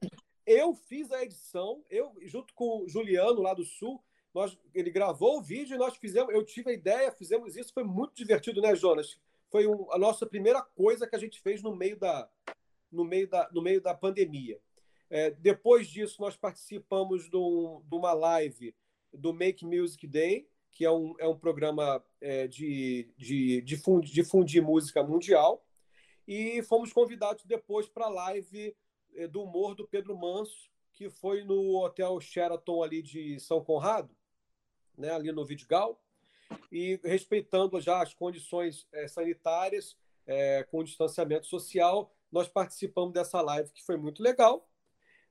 Eu 0.45 0.75
fiz 0.75 1.11
a 1.11 1.23
edição, 1.23 1.83
eu 1.89 2.13
junto 2.23 2.53
com 2.53 2.83
o 2.83 2.89
Juliano 2.89 3.41
lá 3.41 3.53
do 3.53 3.63
Sul, 3.63 4.03
nós, 4.33 4.57
ele 4.73 4.89
gravou 4.89 5.37
o 5.37 5.41
vídeo 5.41 5.75
e 5.75 5.77
nós 5.77 5.95
fizemos, 5.95 6.33
eu 6.33 6.43
tive 6.43 6.71
a 6.71 6.73
ideia, 6.73 7.11
fizemos 7.11 7.55
isso, 7.55 7.73
foi 7.73 7.83
muito 7.83 8.13
divertido, 8.15 8.61
né, 8.61 8.75
Jonas? 8.75 9.17
Foi 9.49 9.67
um- 9.67 9.89
a 9.91 9.97
nossa 9.97 10.25
primeira 10.25 10.61
coisa 10.61 11.07
que 11.07 11.15
a 11.15 11.19
gente 11.19 11.39
fez 11.39 11.61
no 11.61 11.73
meio 11.75 11.95
da, 11.97 12.27
no 12.91 13.05
meio 13.05 13.27
da, 13.29 13.49
no 13.53 13.61
meio 13.61 13.79
da 13.79 13.93
pandemia. 13.93 14.59
É, 15.15 15.29
depois 15.29 15.87
disso, 15.87 16.19
nós 16.19 16.35
participamos 16.35 17.29
de, 17.29 17.37
um- 17.37 17.83
de 17.87 17.95
uma 17.95 18.13
live 18.13 18.75
do 19.13 19.31
Make 19.31 19.63
Music 19.63 20.07
Day, 20.07 20.49
que 20.71 20.83
é 20.83 20.89
um, 20.91 21.13
é 21.19 21.27
um 21.27 21.37
programa 21.37 22.03
é, 22.19 22.47
de, 22.47 23.13
de 23.15 23.61
difundir, 23.61 24.11
difundir 24.11 24.63
música 24.63 25.03
mundial. 25.03 25.63
E 26.27 26.63
fomos 26.63 26.91
convidados 26.91 27.45
depois 27.45 27.87
para 27.87 28.05
a 28.05 28.09
live 28.09 28.75
eh, 29.13 29.27
do 29.27 29.43
humor 29.43 29.75
do 29.75 29.87
Pedro 29.87 30.17
Manso, 30.17 30.67
que 30.93 31.11
foi 31.11 31.43
no 31.43 31.75
Hotel 31.75 32.19
Sheraton 32.19 32.81
ali 32.81 33.03
de 33.03 33.39
São 33.39 33.63
Conrado, 33.63 34.15
né, 34.97 35.11
ali 35.11 35.31
no 35.31 35.45
Vidigal, 35.45 36.01
e 36.71 36.99
respeitando 37.03 37.79
já 37.79 38.01
as 38.01 38.15
condições 38.15 38.87
eh, 38.91 39.07
sanitárias, 39.07 39.95
eh, 40.25 40.65
com 40.71 40.83
distanciamento 40.83 41.45
social, 41.45 42.11
nós 42.31 42.47
participamos 42.47 43.13
dessa 43.13 43.39
live 43.41 43.69
que 43.71 43.83
foi 43.83 43.95
muito 43.95 44.23
legal. 44.23 44.67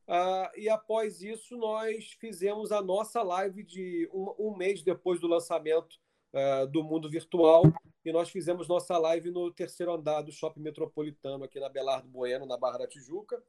Ah, 0.06 0.50
e 0.56 0.68
após 0.68 1.22
isso, 1.22 1.56
nós 1.56 2.12
fizemos 2.18 2.72
a 2.72 2.82
nossa 2.82 3.22
live 3.22 3.62
de 3.62 4.08
um, 4.12 4.34
um 4.38 4.56
mês 4.56 4.82
depois 4.82 5.20
do 5.20 5.26
lançamento 5.28 5.98
ah, 6.32 6.64
do 6.66 6.82
Mundo 6.82 7.08
Virtual, 7.08 7.62
e 8.04 8.10
nós 8.12 8.28
fizemos 8.30 8.66
nossa 8.66 8.98
live 8.98 9.30
no 9.30 9.52
terceiro 9.52 9.92
andar 9.92 10.22
do 10.22 10.32
Shopping 10.32 10.60
Metropolitano, 10.60 11.44
aqui 11.44 11.60
na 11.60 11.68
Belardo 11.68 12.08
Bueno, 12.08 12.46
na 12.46 12.56
Barra 12.56 12.78
da 12.78 12.86
Tijuca, 12.88 13.42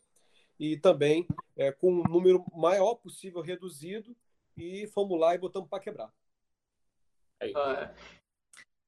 e 0.59 0.77
também 0.77 1.27
é, 1.57 1.71
com 1.71 1.91
um 1.91 2.03
número 2.03 2.45
maior 2.53 2.95
possível 2.95 3.41
reduzido, 3.41 4.15
e 4.55 4.85
fomos 4.87 5.19
lá 5.19 5.33
e 5.33 5.39
botamos 5.39 5.67
para 5.67 5.79
quebrar. 5.79 6.13
Aí. 7.39 7.51
Ah, 7.55 7.91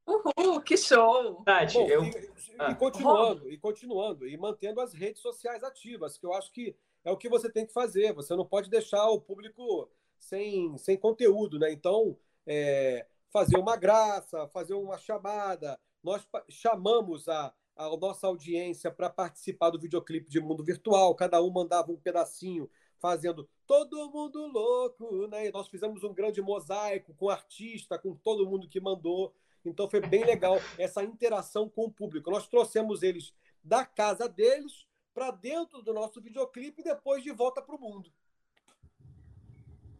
Uhul, 0.08 0.62
que 0.62 0.78
show! 0.78 1.44
Tati, 1.44 1.74
Bom, 1.80 1.88
eu. 1.88 2.04
e, 2.04 2.10
e 2.10 2.32
Ah. 2.60 2.76
continuando, 2.76 3.50
e 3.52 3.58
continuando, 3.58 4.28
e 4.28 4.38
mantendo 4.38 4.80
as 4.80 4.94
redes 4.94 5.20
sociais 5.20 5.64
ativas, 5.64 6.16
que 6.16 6.26
eu 6.28 6.34
acho 6.34 6.52
que 6.52 6.76
é 7.06 7.12
o 7.12 7.18
que 7.18 7.30
você 7.30 7.50
tem 7.50 7.66
que 7.66 7.72
fazer. 7.72 8.12
Você 8.14 8.36
não 8.36 8.46
pode 8.46 8.70
deixar 8.70 9.08
o 9.10 9.22
público 9.22 9.90
sem, 10.18 10.76
sem 10.78 10.98
conteúdo, 10.98 11.60
né? 11.60 11.72
Então, 11.72 12.18
é, 12.48 13.06
fazer 13.32 13.58
uma 13.58 13.78
graça, 13.78 14.48
fazer 14.48 14.74
uma 14.74 14.98
chamada. 14.98 15.80
Nós 16.04 16.28
chamamos 16.50 17.30
a, 17.30 17.54
a 17.76 17.96
nossa 17.96 18.26
audiência 18.28 18.90
para 18.90 19.10
participar 19.10 19.70
do 19.70 19.80
videoclipe 19.80 20.30
de 20.30 20.40
Mundo 20.40 20.64
Virtual, 20.64 21.14
cada 21.16 21.42
um 21.42 21.50
mandava 21.50 21.92
um 21.92 21.98
pedacinho 21.98 22.70
fazendo 23.00 23.48
todo 23.68 24.10
mundo 24.10 24.48
louco, 24.48 25.28
né? 25.28 25.48
E 25.48 25.52
nós 25.52 25.68
fizemos 25.68 26.04
um 26.04 26.14
grande 26.14 26.42
mosaico 26.42 27.14
com 27.14 27.30
artista, 27.30 28.00
com 28.00 28.16
todo 28.16 28.48
mundo 28.48 28.68
que 28.68 28.80
mandou. 28.80 29.34
Então 29.64 29.90
foi 29.90 30.00
bem 30.00 30.24
legal 30.24 30.58
essa 30.78 31.04
interação 31.04 31.70
com 31.70 31.86
o 31.86 31.92
público. 31.92 32.32
Nós 32.32 32.48
trouxemos 32.48 33.04
eles 33.04 33.34
da 33.64 33.86
casa 33.86 34.28
deles 34.30 34.88
para 35.16 35.32
dentro 35.32 35.82
do 35.82 35.94
nosso 35.94 36.22
videoclipe 36.22 36.82
e 36.82 36.84
depois 36.84 37.24
de 37.24 37.32
volta 37.32 37.62
para 37.62 37.74
o 37.76 37.80
mundo. 37.80 38.12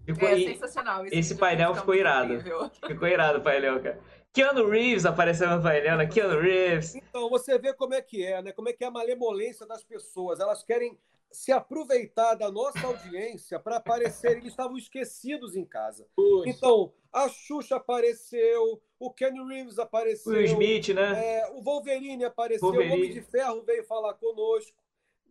Ficou, 0.06 0.28
É 0.28 0.36
sensacional. 0.38 1.06
esse 1.08 1.16
vídeo 1.16 1.38
painel 1.38 1.74
ficou 1.74 1.96
irado. 1.96 2.34
incrível. 2.34 2.70
ficou 2.86 3.08
irado 3.08 3.40
o 3.40 3.42
painel, 3.42 3.82
cara. 3.82 4.00
Keanu 4.34 4.70
Reeves 4.70 5.06
apareceu 5.06 5.50
no 5.50 5.64
painel, 5.64 5.98
né? 5.98 6.06
Keanu 6.06 6.40
Reeves. 6.42 6.94
Então 6.96 7.30
você 7.30 7.58
vê 7.58 7.74
como 7.74 7.94
é 7.94 8.02
que 8.02 8.24
é, 8.24 8.42
né? 8.42 8.52
Como 8.52 8.68
é 8.68 8.74
que 8.74 8.84
é 8.84 8.88
a 8.88 8.92
malemolência 8.92 9.66
das 9.66 9.84
pessoas. 9.84 10.42
Elas 10.42 10.62
querem 10.62 11.00
se 11.32 11.52
aproveitar 11.52 12.36
da 12.36 12.52
nossa 12.52 12.86
audiência 12.86 13.58
para 13.60 13.78
aparecer. 13.78 14.32
Eles 14.34 14.48
estavam 14.50 14.78
esquecidos 14.78 15.56
em 15.56 15.66
casa. 15.66 16.06
Então 16.46 16.94
a 17.12 17.30
Xuxa 17.30 17.78
apareceu, 17.78 18.82
o 19.00 19.10
Ken 19.12 19.32
Reeves 19.48 19.80
apareceu, 19.80 20.34
Will 20.34 20.44
Smith, 20.46 20.90
né? 20.90 21.40
É, 21.40 21.50
o 21.52 21.62
Wolverine 21.64 22.26
apareceu, 22.26 22.68
Wolverine. 22.68 22.92
o 22.94 22.98
Homem 22.98 23.14
de 23.14 23.22
Ferro 23.22 23.64
veio 23.64 23.86
falar 23.86 24.14
conosco. 24.16 24.78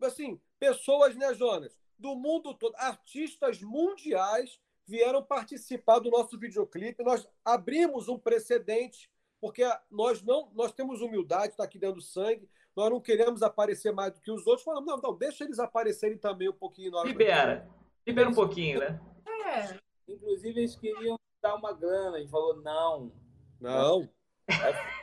Assim, 0.03 0.40
pessoas, 0.59 1.14
né, 1.16 1.32
Jonas? 1.34 1.76
Do 1.99 2.14
mundo 2.14 2.53
todo, 2.55 2.74
artistas 2.76 3.62
mundiais 3.62 4.61
vieram 4.86 5.22
participar 5.22 5.99
do 5.99 6.11
nosso 6.11 6.38
videoclipe. 6.38 7.03
Nós 7.03 7.26
abrimos 7.45 8.09
um 8.09 8.18
precedente, 8.18 9.11
porque 9.40 9.62
nós 9.90 10.22
não, 10.22 10.51
nós 10.55 10.72
temos 10.72 11.01
humildade, 11.01 11.53
está 11.53 11.64
aqui 11.64 11.78
dentro 11.78 11.97
do 11.97 12.03
sangue. 12.03 12.49
Nós 12.76 12.90
não 12.90 13.01
queremos 13.01 13.42
aparecer 13.42 13.92
mais 13.92 14.12
do 14.12 14.20
que 14.20 14.30
os 14.30 14.47
outros. 14.47 14.64
Falamos, 14.64 14.86
não, 14.86 14.99
não, 15.01 15.16
deixa 15.16 15.45
eles 15.45 15.59
aparecerem 15.59 16.18
também 16.18 16.49
um 16.49 16.53
pouquinho. 16.53 16.90
na 16.90 16.99
hora 16.99 17.07
que- 17.07 17.12
Libera. 17.12 17.68
Libera 18.07 18.28
um 18.28 18.34
pouquinho, 18.34 18.80
né? 18.80 19.01
É, 19.47 19.78
Inclusive, 20.07 20.61
eles 20.61 20.76
queriam 20.76 21.18
dar 21.40 21.55
uma 21.55 21.72
grana. 21.72 22.16
A 22.16 22.20
gente 22.20 22.30
falou, 22.30 22.57
não. 22.61 23.12
Não. 23.61 24.09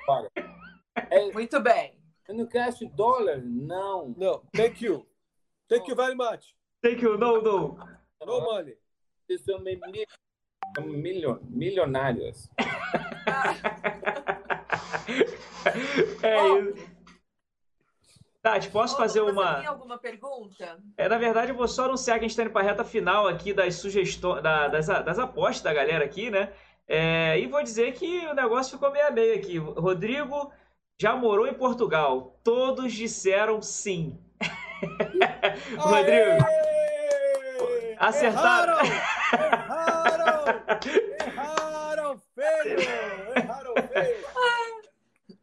Olha, 0.07 0.29
é, 1.09 1.31
muito 1.31 1.59
bem. 1.59 1.99
Eu 2.27 2.35
não 2.35 2.45
quero 2.45 2.75
dólar? 2.93 3.41
Não. 3.43 4.13
Não, 4.17 4.41
thank 4.55 4.83
you. 4.85 5.05
Thank 5.67 5.89
you 5.89 5.95
very 5.95 6.15
much. 6.15 6.55
Thank 6.81 7.01
you, 7.03 7.17
no, 7.17 7.41
no. 7.41 7.77
No 8.25 8.41
money. 8.41 8.77
Vocês 9.25 9.41
são 9.43 9.59
mi- 9.59 9.79
mi- 9.87 10.05
milio- 10.85 11.39
milionários. 11.43 12.49
É 16.23 16.47
isso. 16.59 16.91
Tati, 18.41 18.69
posso 18.71 18.95
Ô, 18.95 18.97
fazer 18.97 19.19
Você 19.19 19.25
tem 19.31 19.39
uma. 19.39 19.67
alguma 19.67 19.97
pergunta? 19.99 20.79
É, 20.97 21.07
na 21.07 21.17
verdade, 21.17 21.51
eu 21.51 21.55
vou 21.55 21.67
só 21.67 21.85
anunciar 21.85 22.17
que 22.17 22.25
a 22.25 22.27
gente 22.27 22.31
está 22.31 22.43
indo 22.43 22.51
para 22.51 22.61
a 22.61 22.69
reta 22.69 22.83
final 22.83 23.27
aqui 23.27 23.53
das 23.53 23.75
sugestões, 23.75 24.41
da- 24.41 24.67
das, 24.67 24.87
das 24.87 25.19
apostas 25.19 25.61
da 25.61 25.71
galera 25.73 26.03
aqui, 26.03 26.31
né? 26.31 26.51
É, 26.87 27.39
e 27.39 27.45
vou 27.47 27.61
dizer 27.61 27.93
que 27.93 28.25
o 28.27 28.33
negócio 28.33 28.73
ficou 28.73 28.91
meio 28.91 29.07
a 29.07 29.11
meio 29.11 29.35
aqui. 29.35 29.57
Rodrigo 29.59 30.51
já 30.99 31.15
morou 31.15 31.47
em 31.47 31.53
Portugal. 31.53 32.39
Todos 32.43 32.93
disseram 32.93 33.61
sim. 33.61 34.19
Rodrigo, 35.77 36.45
Aê! 36.45 37.95
Acertaram. 37.99 38.77
Erraram! 38.83 40.45
Erraram! 41.25 42.21
Feio! 42.33 42.79
Erraram 43.35 43.73
feio! 43.93 44.31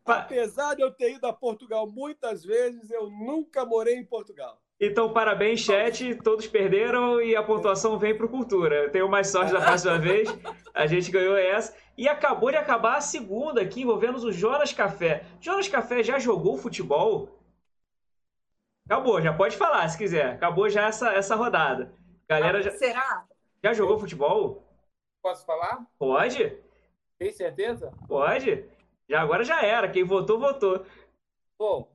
Apesar 0.04 0.74
de 0.74 0.82
eu 0.82 0.90
ter 0.90 1.12
ido 1.12 1.26
a 1.26 1.32
Portugal 1.32 1.86
muitas 1.86 2.44
vezes, 2.44 2.90
eu 2.90 3.10
nunca 3.10 3.64
morei 3.64 3.94
em 3.96 4.04
Portugal. 4.04 4.60
Então 4.80 5.12
parabéns, 5.12 5.60
chat. 5.60 6.14
Todos 6.16 6.46
perderam 6.46 7.20
e 7.20 7.34
a 7.34 7.42
pontuação 7.42 7.98
vem 7.98 8.16
pro 8.16 8.28
Cultura. 8.28 8.84
Eu 8.84 8.90
tenho 8.90 9.08
mais 9.08 9.28
sorte 9.28 9.52
da 9.52 9.60
próxima 9.60 9.98
vez. 10.00 10.28
A 10.74 10.86
gente 10.86 11.10
ganhou 11.10 11.36
essa. 11.36 11.74
E 11.96 12.08
acabou 12.08 12.50
de 12.50 12.56
acabar 12.56 12.96
a 12.96 13.00
segunda 13.00 13.60
aqui, 13.60 13.82
envolvendo 13.82 14.18
o 14.18 14.32
Jonas 14.32 14.72
Café. 14.72 15.24
Jonas 15.40 15.68
Café 15.68 16.02
já 16.02 16.18
jogou 16.18 16.56
futebol? 16.56 17.28
Acabou, 18.86 19.20
já 19.20 19.32
pode 19.34 19.56
falar 19.56 19.88
se 19.88 19.98
quiser. 19.98 20.34
Acabou 20.34 20.70
já 20.70 20.86
essa, 20.86 21.12
essa 21.12 21.34
rodada. 21.34 21.92
Galera, 22.28 22.62
já, 22.62 22.70
Será? 22.70 23.26
já 23.62 23.72
jogou 23.74 23.98
futebol? 23.98 24.64
Posso 25.22 25.44
falar? 25.44 25.84
Pode? 25.98 26.56
Tem 27.18 27.32
certeza? 27.32 27.92
Pode? 28.06 28.64
Já 29.08 29.20
agora 29.20 29.42
já 29.44 29.60
era. 29.62 29.88
Quem 29.90 30.04
votou, 30.04 30.38
votou. 30.38 30.86
Bom, 31.58 31.90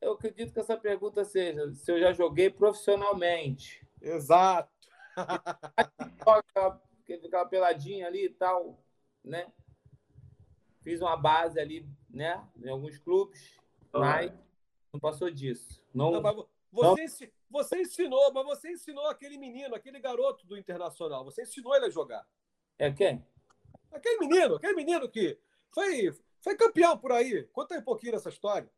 eu 0.00 0.12
acredito 0.12 0.52
que 0.52 0.60
essa 0.60 0.76
pergunta 0.76 1.24
seja 1.24 1.72
se 1.74 1.90
eu 1.90 1.98
já 2.00 2.12
joguei 2.12 2.50
profissionalmente. 2.50 3.86
Exato. 4.00 4.70
Aquela, 6.26 6.80
aquela 7.24 7.46
peladinha 7.46 8.06
ali 8.06 8.26
e 8.26 8.30
tal, 8.30 8.78
né? 9.24 9.50
Fiz 10.82 11.00
uma 11.00 11.16
base 11.16 11.58
ali, 11.58 11.88
né? 12.08 12.46
Em 12.62 12.68
alguns 12.68 12.98
clubes, 12.98 13.58
mas 13.92 14.32
não 14.92 15.00
passou 15.00 15.30
disso. 15.30 15.82
Não, 15.92 16.12
Não, 16.12 16.48
você, 16.70 17.04
ensi- 17.04 17.32
você 17.50 17.80
ensinou, 17.80 18.32
mas 18.32 18.44
você 18.44 18.70
ensinou 18.70 19.06
aquele 19.06 19.36
menino, 19.38 19.74
aquele 19.74 19.98
garoto 19.98 20.46
do 20.46 20.56
Internacional. 20.56 21.24
Você 21.24 21.42
ensinou 21.42 21.74
ele 21.74 21.86
a 21.86 21.90
jogar. 21.90 22.26
É 22.78 22.92
quem? 22.92 23.26
Aquele 23.90 24.18
menino, 24.18 24.54
aquele 24.56 24.74
menino 24.74 25.08
que 25.08 25.38
foi, 25.74 26.12
foi 26.42 26.56
campeão 26.56 26.96
por 26.96 27.10
aí. 27.10 27.44
Conta 27.52 27.74
aí 27.74 27.80
um 27.80 27.84
pouquinho 27.84 28.12
dessa 28.12 28.28
história. 28.28 28.70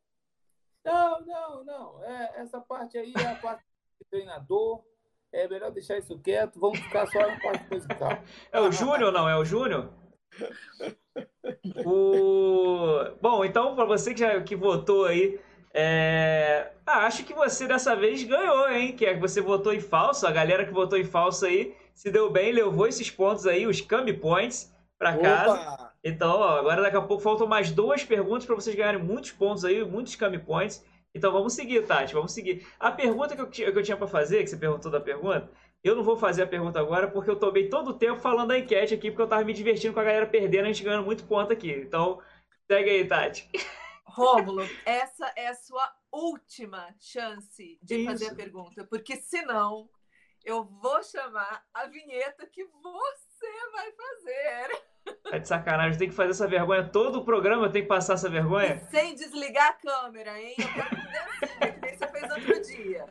Não, 0.84 1.20
não, 1.26 1.64
não. 1.64 2.04
É, 2.04 2.40
essa 2.40 2.60
parte 2.60 2.98
aí 2.98 3.12
é 3.16 3.26
a 3.26 3.36
parte 3.36 3.64
de 3.98 4.06
treinador. 4.10 4.82
É 5.32 5.46
melhor 5.46 5.70
deixar 5.70 5.98
isso 5.98 6.18
quieto. 6.18 6.58
Vamos 6.58 6.80
ficar 6.80 7.06
só 7.06 7.20
na 7.20 7.38
parte 7.38 7.72
musical. 7.72 8.18
É 8.50 8.60
o 8.60 8.72
Júnior, 8.72 9.12
não? 9.12 9.28
É 9.28 9.36
o 9.36 9.44
Júnior? 9.44 9.90
O... 11.84 13.04
Bom, 13.20 13.44
então, 13.44 13.74
para 13.74 13.84
você 13.84 14.12
que, 14.12 14.20
já, 14.20 14.40
que 14.42 14.56
votou 14.56 15.04
aí, 15.04 15.40
é... 15.72 16.72
ah, 16.86 17.06
acho 17.06 17.24
que 17.24 17.34
você 17.34 17.66
dessa 17.66 17.94
vez 17.94 18.24
ganhou, 18.24 18.68
hein? 18.70 18.96
Que 18.96 19.06
é 19.06 19.14
que 19.14 19.20
você 19.20 19.40
votou 19.40 19.72
em 19.72 19.80
falso, 19.80 20.26
a 20.26 20.32
galera 20.32 20.64
que 20.64 20.72
votou 20.72 20.98
em 20.98 21.04
falso 21.04 21.46
aí 21.46 21.76
se 21.94 22.10
deu 22.10 22.30
bem, 22.30 22.52
levou 22.52 22.86
esses 22.86 23.10
pontos 23.10 23.46
aí, 23.46 23.66
os 23.66 23.80
Cami 23.80 24.12
Points. 24.12 24.72
para 24.98 25.16
casa. 25.16 25.89
Então, 26.03 26.38
ó, 26.38 26.59
agora 26.59 26.82
daqui 26.82 26.96
a 26.96 27.03
pouco 27.03 27.22
faltam 27.22 27.46
mais 27.46 27.70
duas 27.70 28.05
perguntas 28.05 28.46
para 28.46 28.55
vocês 28.55 28.74
ganharem 28.74 29.03
muitos 29.03 29.32
pontos 29.32 29.64
aí, 29.64 29.84
muitos 29.84 30.16
Kami 30.16 30.38
Points. 30.38 30.84
Então 31.14 31.32
vamos 31.32 31.53
seguir, 31.53 31.86
Tati, 31.86 32.14
vamos 32.14 32.32
seguir. 32.32 32.66
A 32.78 32.90
pergunta 32.90 33.34
que 33.34 33.42
eu, 33.42 33.48
que 33.48 33.78
eu 33.78 33.82
tinha 33.82 33.96
para 33.96 34.07
fazer, 34.07 34.42
que 34.42 34.51
você 34.51 34.57
perguntou 34.57 34.90
da 34.90 35.01
pergunta, 35.01 35.51
eu 35.82 35.96
não 35.96 36.03
vou 36.03 36.16
fazer 36.16 36.42
a 36.42 36.46
pergunta 36.46 36.78
agora 36.78 37.11
porque 37.11 37.30
eu 37.30 37.38
tomei 37.38 37.68
todo 37.68 37.88
o 37.88 37.94
tempo 37.98 38.20
falando 38.20 38.48
da 38.48 38.59
enquete 38.59 38.94
aqui, 38.94 39.11
porque 39.11 39.22
eu 39.22 39.28
tava 39.28 39.44
me 39.44 39.53
divertindo 39.53 39.92
com 39.92 40.01
a 40.01 40.05
galera 40.05 40.26
perdendo, 40.26 40.64
a 40.64 40.68
gente 40.68 40.84
ganhando 40.84 41.05
muito 41.05 41.24
ponto 41.24 41.53
aqui. 41.53 41.70
Então, 41.72 42.22
segue 42.70 42.90
aí, 42.90 43.07
Tati. 43.07 43.51
Rômulo, 44.05 44.62
essa 44.84 45.32
é 45.36 45.48
a 45.48 45.55
sua 45.55 45.92
última 46.12 46.94
chance 46.98 47.78
de 47.82 47.96
Isso. 47.96 48.05
fazer 48.07 48.30
a 48.30 48.34
pergunta, 48.34 48.84
porque 48.84 49.16
senão 49.16 49.88
eu 50.44 50.64
vou 50.64 51.03
chamar 51.03 51.64
a 51.72 51.86
vinheta 51.86 52.46
que 52.46 52.64
você 52.64 53.70
vai 53.72 53.92
fazer. 53.92 54.89
Tá 55.30 55.38
de 55.38 55.46
sacanagem, 55.46 55.98
tem 55.98 56.09
que 56.09 56.14
fazer 56.14 56.30
essa 56.30 56.48
vergonha. 56.48 56.88
Todo 56.88 57.20
o 57.20 57.24
programa 57.24 57.66
eu 57.66 57.72
tenho 57.72 57.84
que 57.84 57.88
passar 57.88 58.14
essa 58.14 58.28
vergonha. 58.28 58.78
Sem 58.90 59.14
desligar 59.14 59.68
a 59.68 59.72
câmera, 59.74 60.40
hein? 60.40 60.55
Eu 60.59 60.68
quero 60.68 61.74
que 61.74 61.80
nem 61.80 61.96
você 61.96 62.09
fez 62.09 62.30
outro 62.32 62.62
dia. 62.62 63.07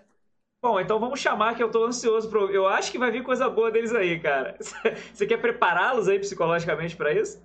Bom, 0.62 0.78
então 0.80 1.00
vamos 1.00 1.22
chamar 1.22 1.56
que 1.56 1.64
eu 1.64 1.72
tô 1.72 1.86
ansioso 1.86 2.30
pro. 2.30 2.52
Eu 2.52 2.68
acho 2.68 2.92
que 2.92 2.98
vai 3.00 3.10
vir 3.10 3.24
coisa 3.24 3.50
boa 3.50 3.72
deles 3.72 3.96
aí, 3.96 4.20
cara. 4.20 4.58
Você 5.14 5.26
quer 5.26 5.38
prepará-los 5.38 6.10
aí 6.10 6.20
psicologicamente 6.20 6.98
para 6.98 7.14
isso? 7.14 7.42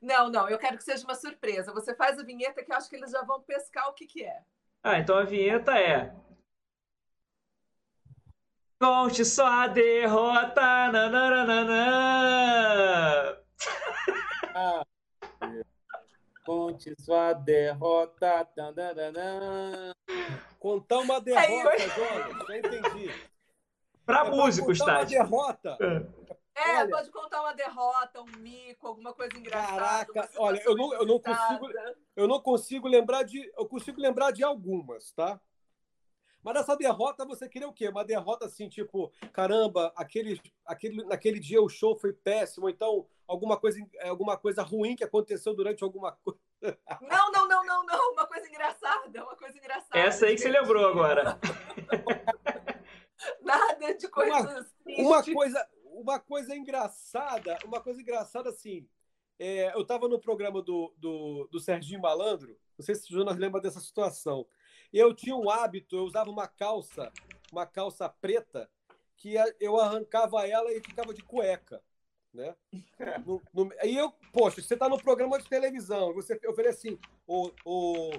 Não, 0.00 0.28
não, 0.30 0.46
eu 0.50 0.58
quero 0.58 0.76
que 0.76 0.84
seja 0.84 1.02
uma 1.04 1.14
surpresa. 1.14 1.72
Você 1.72 1.94
faz 1.94 2.18
a 2.18 2.22
vinheta 2.22 2.62
que 2.62 2.70
eu 2.70 2.76
acho 2.76 2.90
que 2.90 2.96
eles 2.96 3.10
já 3.10 3.22
vão 3.22 3.40
pescar 3.40 3.88
o 3.88 3.94
que, 3.94 4.06
que 4.06 4.22
é. 4.22 4.42
Ah, 4.82 4.98
então 4.98 5.16
a 5.16 5.24
vinheta 5.24 5.72
é. 5.78 6.14
Conte 8.78 9.24
só 9.24 9.46
a 9.46 9.66
derrota. 9.66 10.92
Nananana. 10.92 12.24
Ah, 14.54 14.84
Conte 16.44 16.94
sua 17.00 17.32
derrota. 17.32 18.44
Tandanana. 18.54 19.92
Contar 20.58 20.98
uma 20.98 21.20
derrota, 21.20 21.78
Jonas. 21.88 22.46
Já 22.48 22.58
entendi. 22.58 23.10
Pra 24.04 24.26
É 24.26 24.30
músicos, 24.30 24.78
contar 24.78 24.92
uma 24.92 25.00
Tati. 25.00 25.12
derrota. 25.12 25.78
É, 26.56 26.78
Olha. 26.80 26.90
pode 26.90 27.10
contar 27.10 27.40
uma 27.40 27.52
derrota, 27.54 28.20
um 28.22 28.38
mico, 28.38 28.86
alguma 28.86 29.12
coisa 29.12 29.36
engraçada. 29.36 29.76
Caraca, 30.12 30.30
olha, 30.36 30.62
eu 30.64 30.76
não- 30.76 30.94
eu 30.94 31.06
não 31.06 31.18
consigo-. 31.18 31.68
Eu 32.14 32.28
não 32.28 32.40
consigo 32.40 32.86
lembrar 32.86 33.24
de. 33.24 33.50
Eu 33.56 33.66
consigo 33.66 34.00
lembrar 34.00 34.30
de 34.30 34.44
algumas, 34.44 35.10
tá? 35.12 35.40
Mas 36.42 36.54
nessa 36.54 36.76
derrota 36.76 37.24
você 37.24 37.48
queria 37.48 37.66
o 37.66 37.72
quê? 37.72 37.88
Uma 37.88 38.04
derrota 38.04 38.44
assim, 38.44 38.68
tipo, 38.68 39.10
caramba, 39.32 39.92
aquele, 39.96 40.40
aquele, 40.66 41.02
naquele 41.04 41.40
dia 41.40 41.60
o 41.62 41.68
show 41.70 41.98
foi 41.98 42.12
péssimo, 42.12 42.68
então 42.68 43.06
alguma 43.26 43.56
coisa, 43.58 43.78
alguma 44.02 44.36
coisa 44.36 44.62
ruim 44.62 44.96
que 44.96 45.04
aconteceu 45.04 45.54
durante 45.54 45.82
alguma 45.84 46.12
coisa. 46.12 46.38
Não, 47.02 47.30
não, 47.30 47.46
não, 47.46 47.62
não, 47.66 47.84
não. 47.84 48.12
Uma 48.12 48.26
coisa 48.26 48.48
engraçada, 48.48 49.22
uma 49.22 49.36
coisa 49.36 49.58
engraçada. 49.58 49.98
Essa 49.98 50.24
aí 50.26 50.34
que 50.34 50.40
você 50.40 50.48
lembrou 50.48 50.86
agora. 50.86 51.38
Nada 53.42 53.94
de 53.94 54.08
coisas 54.08 54.74
Uma 54.86 55.22
tristes. 55.22 55.34
coisa, 55.34 55.68
uma 55.84 56.18
coisa 56.18 56.56
engraçada, 56.56 57.58
uma 57.64 57.80
coisa 57.82 58.00
engraçada 58.00 58.48
assim. 58.50 58.88
é, 59.38 59.74
eu 59.74 59.82
estava 59.82 60.08
no 60.08 60.18
programa 60.18 60.62
do, 60.62 60.92
do, 60.96 61.48
do 61.50 61.60
Serginho 61.60 62.00
Malandro, 62.00 62.58
não 62.78 62.84
sei 62.84 62.94
se 62.94 63.10
o 63.12 63.16
Jonas 63.16 63.36
lembra 63.36 63.60
dessa 63.60 63.80
situação. 63.80 64.46
E 64.92 64.98
eu 64.98 65.12
tinha 65.14 65.36
um 65.36 65.50
hábito, 65.50 65.96
eu 65.96 66.04
usava 66.04 66.30
uma 66.30 66.46
calça, 66.48 67.12
uma 67.52 67.66
calça 67.66 68.08
preta, 68.08 68.70
que 69.16 69.34
eu 69.60 69.78
arrancava 69.78 70.46
ela 70.46 70.72
e 70.72 70.80
ficava 70.80 71.12
de 71.12 71.22
cueca. 71.22 71.82
Né? 72.34 72.54
No, 73.24 73.40
no, 73.54 73.72
aí 73.80 73.96
eu, 73.96 74.12
poxa, 74.32 74.60
você 74.60 74.74
está 74.74 74.88
no 74.88 75.00
programa 75.00 75.38
de 75.38 75.48
televisão, 75.48 76.12
você, 76.12 76.38
eu 76.42 76.54
falei 76.54 76.72
assim, 76.72 76.98
o, 77.28 77.50
o, 77.64 78.10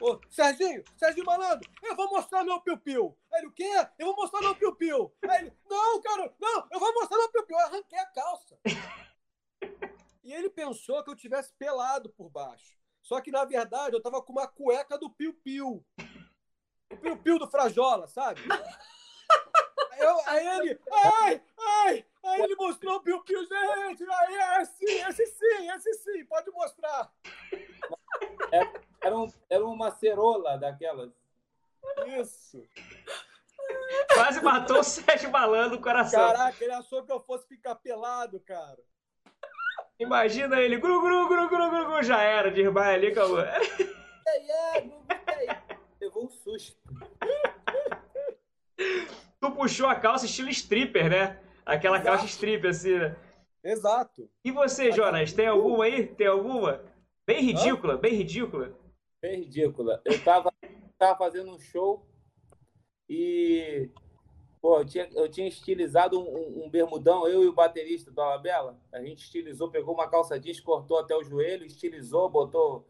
Ô, 0.00 0.20
Serginho, 0.30 0.84
Serginho 0.96 1.26
Malandro, 1.26 1.68
eu 1.82 1.96
vou 1.96 2.08
mostrar 2.08 2.44
meu 2.44 2.60
piu-piu. 2.60 3.18
Aí 3.32 3.40
ele, 3.40 3.48
o 3.48 3.52
quê? 3.52 3.68
Eu 3.98 4.06
vou 4.06 4.16
mostrar 4.16 4.40
meu 4.40 4.54
piu-piu. 4.54 5.12
Aí 5.28 5.46
ele, 5.46 5.52
não, 5.68 6.00
cara, 6.00 6.32
não, 6.40 6.68
eu 6.70 6.78
vou 6.78 6.94
mostrar 6.94 7.18
meu 7.18 7.32
piu-piu. 7.32 7.58
Eu 7.58 7.66
arranquei 7.66 7.98
a 7.98 8.06
calça. 8.06 8.58
E 10.22 10.32
ele 10.32 10.48
pensou 10.48 11.02
que 11.02 11.10
eu 11.10 11.16
tivesse 11.16 11.52
pelado 11.54 12.10
por 12.10 12.30
baixo. 12.30 12.78
Só 13.02 13.20
que, 13.20 13.32
na 13.32 13.44
verdade, 13.44 13.96
eu 13.96 14.02
tava 14.02 14.22
com 14.22 14.32
uma 14.32 14.46
cueca 14.46 14.96
do 14.96 15.10
piu-piu. 15.10 15.84
O 16.92 16.96
piu-piu 16.96 17.38
do 17.38 17.50
Frajola, 17.50 18.06
sabe? 18.06 18.40
Eu- 19.98 20.20
aí 20.26 20.46
ele, 20.46 20.80
ai, 20.92 21.42
ai, 21.58 22.06
aí 22.28 22.42
ele 22.42 22.54
mostrou 22.56 22.96
o 22.96 23.00
piu-piu, 23.00 23.40
gente, 23.40 24.04
aí 24.04 24.34
é 24.34 24.62
esse, 24.62 24.84
esse 24.84 25.26
sim, 25.26 25.70
esse 25.70 25.94
sim, 25.94 26.24
pode 26.24 26.50
mostrar. 26.50 27.12
Era, 29.00 29.16
um, 29.16 29.32
era 29.48 29.64
uma 29.64 29.90
cerola 29.90 30.56
daquelas. 30.56 31.12
Isso. 32.18 32.62
Quase 34.14 34.42
matou 34.42 34.80
o 34.80 34.84
Sérgio 34.84 35.30
Malandro 35.30 35.76
no 35.76 35.82
coração. 35.82 36.20
Caraca, 36.20 36.64
ele 36.64 36.72
achou 36.72 37.04
que 37.04 37.12
eu 37.12 37.20
fosse 37.20 37.46
ficar 37.46 37.74
pelado, 37.74 38.40
cara. 38.40 38.78
Imagina 39.98 40.60
ele, 40.60 40.78
gru, 40.78 41.00
gru, 41.00 41.28
gru, 41.28 41.48
gru, 41.48 41.70
gru, 41.70 41.86
gru, 41.86 42.02
já 42.02 42.22
era, 42.22 42.50
de 42.50 42.60
irmã 42.60 42.82
ali, 42.82 43.08
acabou. 43.08 43.40
É. 43.40 43.58
Levou 46.00 46.26
um 46.26 46.30
susto. 46.30 46.78
Tu 49.40 49.50
puxou 49.52 49.88
a 49.88 49.94
calça 49.94 50.26
estilo 50.26 50.50
stripper, 50.50 51.10
né? 51.10 51.40
Aquela 51.68 51.96
Exato. 51.98 52.10
calça 52.10 52.26
stripper, 52.26 52.70
assim, 52.70 52.98
né? 52.98 53.16
Exato. 53.62 54.30
E 54.42 54.50
você, 54.50 54.90
Jonas, 54.90 55.32
tem 55.32 55.46
alguma 55.46 55.84
aí? 55.84 56.06
Tem 56.06 56.26
alguma? 56.26 56.82
Bem 57.26 57.42
ridícula, 57.42 57.96
bem 57.98 58.14
ridícula. 58.14 58.74
Bem 59.20 59.40
ridícula. 59.40 60.00
Eu 60.04 60.22
tava, 60.24 60.50
tava 60.98 61.18
fazendo 61.18 61.50
um 61.52 61.58
show 61.58 62.06
e 63.08 63.90
pô, 64.62 64.78
eu, 64.80 64.84
tinha, 64.86 65.08
eu 65.14 65.28
tinha 65.30 65.46
estilizado 65.46 66.18
um, 66.18 66.24
um- 66.24 66.64
um 66.64 66.70
bermudão, 66.70 67.28
eu 67.28 67.42
e 67.44 67.46
o 67.48 67.52
baterista 67.52 68.10
do 68.10 68.20
Alabella. 68.20 68.80
A 68.92 69.02
gente 69.02 69.22
estilizou, 69.24 69.70
pegou 69.70 69.92
uma 69.94 70.08
calça 70.08 70.38
jeans, 70.40 70.60
cortou 70.60 70.98
até 70.98 71.14
o 71.14 71.22
joelho, 71.24 71.66
estilizou, 71.66 72.30
botou. 72.30 72.86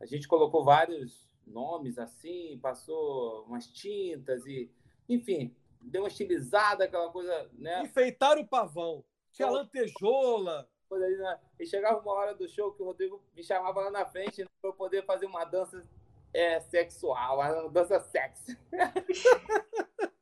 A 0.00 0.06
gente 0.06 0.26
colocou 0.26 0.64
vários 0.64 1.28
nomes 1.46 1.98
assim, 1.98 2.58
passou 2.62 3.44
umas 3.44 3.66
tintas 3.66 4.46
e. 4.46 4.70
Enfim, 5.08 5.54
deu 5.82 6.02
uma 6.02 6.08
estilizada, 6.08 6.84
aquela 6.84 7.10
coisa, 7.10 7.48
né? 7.52 7.82
Enfeitaram 7.82 8.42
o 8.42 8.46
pavão. 8.46 9.04
Tinha 9.32 9.48
lantejola. 9.48 10.68
coisa 10.88 11.06
ali, 11.06 11.16
né? 11.16 11.40
E 11.58 11.66
chegava 11.66 11.98
uma 12.00 12.12
hora 12.12 12.34
do 12.34 12.48
show 12.48 12.72
que 12.72 12.82
o 12.82 12.86
Rodrigo 12.86 13.22
me 13.34 13.42
chamava 13.42 13.80
lá 13.80 13.90
na 13.90 14.06
frente 14.06 14.42
né, 14.42 14.48
para 14.60 14.70
eu 14.70 14.74
poder 14.74 15.04
fazer 15.04 15.26
uma 15.26 15.44
dança 15.44 15.86
é, 16.32 16.60
sexual, 16.60 17.36
uma 17.36 17.68
dança 17.70 17.98
sexy. 18.00 18.58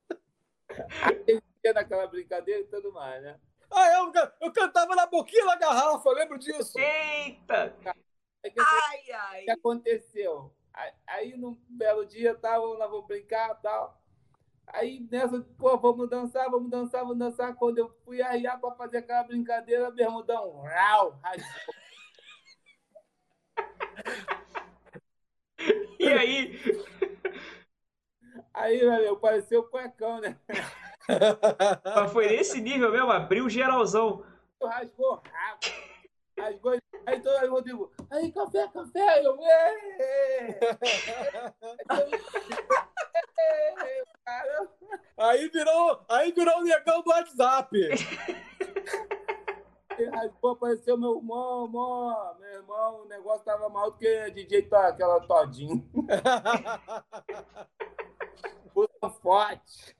Aí 1.02 1.24
ele 1.26 1.42
ia 1.64 1.72
naquela 1.72 2.06
brincadeira 2.06 2.60
e 2.60 2.64
tudo 2.64 2.92
mais, 2.92 3.22
né? 3.22 3.38
Ah, 3.70 3.92
eu, 3.94 4.12
eu 4.40 4.52
cantava 4.52 4.94
na 4.94 5.06
boquinha 5.06 5.44
da 5.46 5.56
garrafa, 5.56 6.08
eu 6.08 6.14
lembro 6.14 6.38
disso. 6.38 6.78
Eita! 6.78 7.76
Aí 8.42 8.50
que, 8.50 8.60
Ai, 8.60 9.10
ai. 9.12 9.44
que 9.44 9.50
aconteceu? 9.50 10.52
Aí, 10.72 10.92
aí, 11.06 11.36
num 11.36 11.54
belo 11.68 12.06
dia, 12.06 12.34
tava, 12.34 12.66
nós 12.78 12.90
vamos 12.90 13.06
brincar 13.06 13.50
e 13.50 13.62
tal. 13.62 13.99
Aí 14.72 15.06
nessa, 15.10 15.40
pô, 15.58 15.76
vamos 15.78 16.08
dançar, 16.08 16.50
vamos 16.50 16.70
dançar, 16.70 17.02
vamos 17.02 17.18
dançar. 17.18 17.54
Quando 17.54 17.78
eu 17.78 17.90
fui 18.04 18.22
arriar 18.22 18.58
para 18.60 18.74
fazer 18.74 18.98
aquela 18.98 19.24
brincadeira, 19.24 19.90
bermudão, 19.90 20.62
rau, 20.62 21.18
rasgou. 21.22 21.74
E 25.98 26.08
aí? 26.08 26.58
Aí, 28.54 28.80
meu, 28.80 29.16
pareceu 29.16 29.64
cuecão, 29.64 30.20
né? 30.20 30.38
Mas 31.84 32.12
foi 32.12 32.28
nesse 32.28 32.60
nível 32.60 32.90
mesmo, 32.90 33.10
abriu 33.10 33.48
geralzão. 33.48 34.24
rasgou 34.62 35.22
rápido. 35.32 35.74
Rasgou. 36.38 36.78
Aí 37.06 37.20
todo 37.20 37.36
aí, 37.36 37.48
Rodrigo, 37.48 37.92
aí, 38.10 38.30
café, 38.32 38.68
café. 38.68 39.24
Eu, 39.24 39.36
cara. 44.24 44.68
Aí 45.18 45.48
virou, 45.48 46.04
aí 46.08 46.32
virou 46.32 46.58
o 46.58 46.64
negão 46.64 47.02
do 47.02 47.10
WhatsApp. 47.10 47.76
Rasgou, 50.12 50.52
apareceu 50.52 50.96
meu 50.96 51.18
irmão, 51.18 51.66
irmão, 51.66 52.38
meu 52.38 52.52
irmão, 52.52 53.02
o 53.02 53.04
negócio 53.06 53.44
tava 53.44 53.68
mal 53.68 53.90
do 53.90 53.98
que 53.98 54.30
DJ 54.30 54.62
tá, 54.62 54.88
aquela 54.88 55.20
todinho. 55.20 55.86
Puta 58.72 59.10
forte. 59.10 59.94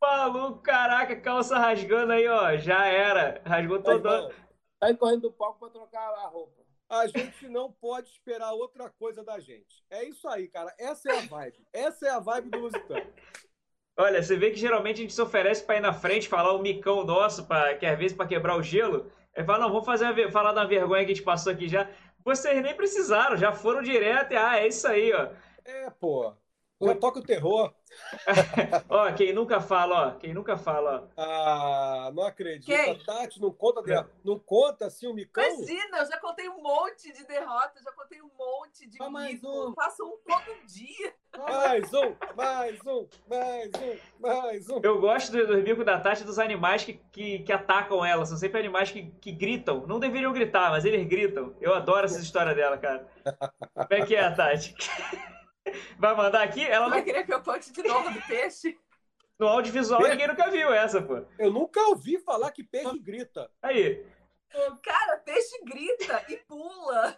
Maluco, 0.00 0.60
caraca, 0.60 1.20
calça 1.20 1.58
rasgando 1.58 2.12
aí, 2.12 2.28
ó. 2.28 2.56
Já 2.56 2.86
era. 2.86 3.42
Rasgou 3.44 3.82
todo. 3.82 4.32
Sai 4.78 4.94
correndo 4.96 5.22
do 5.22 5.32
palco 5.32 5.58
pra 5.60 5.70
trocar 5.70 6.12
a 6.14 6.26
roupa. 6.26 6.60
A 6.90 7.06
gente 7.06 7.48
não 7.48 7.70
pode 7.70 8.08
esperar 8.08 8.52
outra 8.52 8.90
coisa 8.90 9.22
da 9.22 9.38
gente. 9.38 9.84
É 9.88 10.02
isso 10.02 10.26
aí, 10.28 10.48
cara. 10.48 10.74
Essa 10.76 11.12
é 11.12 11.18
a 11.18 11.20
vibe. 11.20 11.66
Essa 11.72 12.08
é 12.08 12.10
a 12.10 12.18
vibe 12.18 12.50
do 12.50 12.58
Lusitano. 12.58 13.06
Olha, 13.96 14.20
você 14.20 14.36
vê 14.36 14.50
que 14.50 14.58
geralmente 14.58 14.96
a 14.96 15.02
gente 15.02 15.12
se 15.12 15.22
oferece 15.22 15.62
pra 15.64 15.76
ir 15.76 15.80
na 15.80 15.92
frente 15.92 16.28
falar 16.28 16.52
o 16.52 16.60
micão 16.60 17.04
nosso, 17.04 17.46
pra, 17.46 17.76
que 17.76 17.86
às 17.86 17.96
vezes 17.96 18.16
pra 18.16 18.26
quebrar 18.26 18.56
o 18.56 18.62
gelo. 18.62 19.12
Ele 19.36 19.46
fala, 19.46 19.60
não, 19.60 19.68
vamos 19.68 19.86
fazer 19.86 20.32
falar 20.32 20.52
da 20.52 20.64
vergonha 20.64 21.04
que 21.04 21.12
a 21.12 21.14
gente 21.14 21.24
passou 21.24 21.52
aqui 21.52 21.68
já. 21.68 21.88
Vocês 22.24 22.60
nem 22.60 22.74
precisaram, 22.74 23.36
já 23.36 23.52
foram 23.52 23.82
direto 23.82 24.32
e, 24.32 24.36
ah, 24.36 24.58
é 24.58 24.66
isso 24.66 24.88
aí, 24.88 25.12
ó. 25.12 25.28
É, 25.64 25.90
pô. 25.90 26.34
Já 26.80 26.94
toca 26.94 27.18
o 27.18 27.22
terror. 27.22 27.74
Ó, 28.88 29.12
quem 29.12 29.32
nunca 29.32 29.60
fala, 29.60 30.08
ó, 30.08 30.10
quem 30.12 30.32
nunca 30.32 30.56
fala, 30.56 31.10
ó. 31.16 31.20
Ah, 31.20 32.10
não 32.14 32.22
acredito. 32.22 32.66
Quem? 32.66 32.92
A 32.92 33.04
Tati 33.04 33.40
não 33.40 33.50
conta, 33.50 33.82
dela. 33.82 34.08
não 34.24 34.38
conta 34.38 34.86
assim 34.86 35.06
o 35.08 35.12
micão? 35.12 35.44
Imagina, 35.44 35.98
eu 35.98 36.06
já 36.06 36.18
contei 36.18 36.48
um 36.48 36.62
monte 36.62 37.12
de 37.12 37.26
derrotas, 37.26 37.82
já 37.82 37.92
contei 37.92 38.22
um 38.22 38.30
monte 38.38 38.88
de 38.88 38.96
Só 38.96 39.10
mais 39.10 39.42
um. 39.42 39.64
Eu 39.64 39.74
faço 39.74 40.04
um 40.04 40.16
todo 40.24 40.66
dia. 40.66 41.14
Mais 41.36 41.92
um, 41.92 42.16
mais 42.36 42.80
um, 42.86 43.08
mais 43.28 43.70
um, 43.74 43.98
mais 44.20 44.70
um. 44.70 44.80
Eu 44.82 45.00
gosto 45.00 45.32
do, 45.32 45.46
do 45.46 45.62
bico 45.62 45.84
da 45.84 46.00
Tati 46.00 46.24
dos 46.24 46.38
animais 46.38 46.84
que, 46.84 46.94
que, 47.12 47.40
que 47.40 47.52
atacam 47.52 48.04
ela. 48.04 48.24
São 48.24 48.38
sempre 48.38 48.58
animais 48.58 48.90
que, 48.90 49.10
que 49.20 49.32
gritam. 49.32 49.86
Não 49.86 49.98
deveriam 49.98 50.32
gritar, 50.32 50.70
mas 50.70 50.84
eles 50.84 51.06
gritam. 51.06 51.54
Eu 51.60 51.74
adoro 51.74 52.06
essa 52.06 52.20
história 52.20 52.54
dela, 52.54 52.78
cara. 52.78 53.06
Como 53.74 54.02
é 54.02 54.06
que 54.06 54.14
é, 54.14 54.30
Tati? 54.30 54.74
Vai 55.98 56.14
mandar 56.14 56.42
aqui? 56.42 56.64
Ela 56.64 56.88
Vai 56.88 56.98
não, 56.98 57.04
querer 57.04 57.24
que 57.24 57.32
eu 57.34 57.42
conte 57.42 57.72
de 57.72 57.82
novo 57.82 58.10
do 58.10 58.20
peixe? 58.22 58.78
no 59.38 59.48
audiovisual 59.48 60.02
ninguém 60.02 60.28
nunca 60.28 60.50
viu 60.50 60.72
essa, 60.72 61.00
pô. 61.00 61.24
Eu 61.38 61.50
nunca 61.50 61.80
ouvi 61.88 62.18
falar 62.18 62.50
que 62.50 62.62
peixe 62.62 62.98
grita. 62.98 63.50
Aí. 63.62 64.04
Cara, 64.82 65.16
peixe 65.18 65.58
grita 65.64 66.24
e 66.28 66.36
pula. 66.38 67.16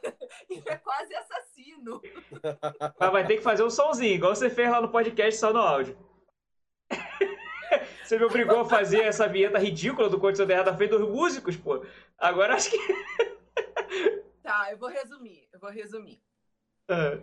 E 0.50 0.62
é 0.66 0.76
quase 0.76 1.14
assassino. 1.14 2.00
Mas 2.98 3.12
vai 3.12 3.26
ter 3.26 3.36
que 3.38 3.42
fazer 3.42 3.64
um 3.64 3.70
somzinho, 3.70 4.14
igual 4.14 4.34
você 4.34 4.50
fez 4.50 4.70
lá 4.70 4.80
no 4.80 4.90
podcast 4.90 5.40
só 5.40 5.52
no 5.52 5.58
áudio. 5.58 5.96
Você 8.04 8.18
me 8.18 8.24
obrigou 8.24 8.60
a 8.60 8.68
fazer 8.68 9.00
essa 9.00 9.26
vinheta 9.26 9.58
ridícula 9.58 10.08
do 10.08 10.20
Condição 10.20 10.44
de 10.44 10.52
Errada 10.52 10.76
feita 10.76 10.98
dos 10.98 11.08
músicos, 11.08 11.56
pô. 11.56 11.84
Agora 12.18 12.54
acho 12.54 12.70
que. 12.70 12.78
Tá, 14.42 14.70
eu 14.70 14.76
vou 14.76 14.88
resumir. 14.88 15.48
Eu 15.52 15.58
vou 15.58 15.70
resumir. 15.70 16.20
Ah, 16.88 17.18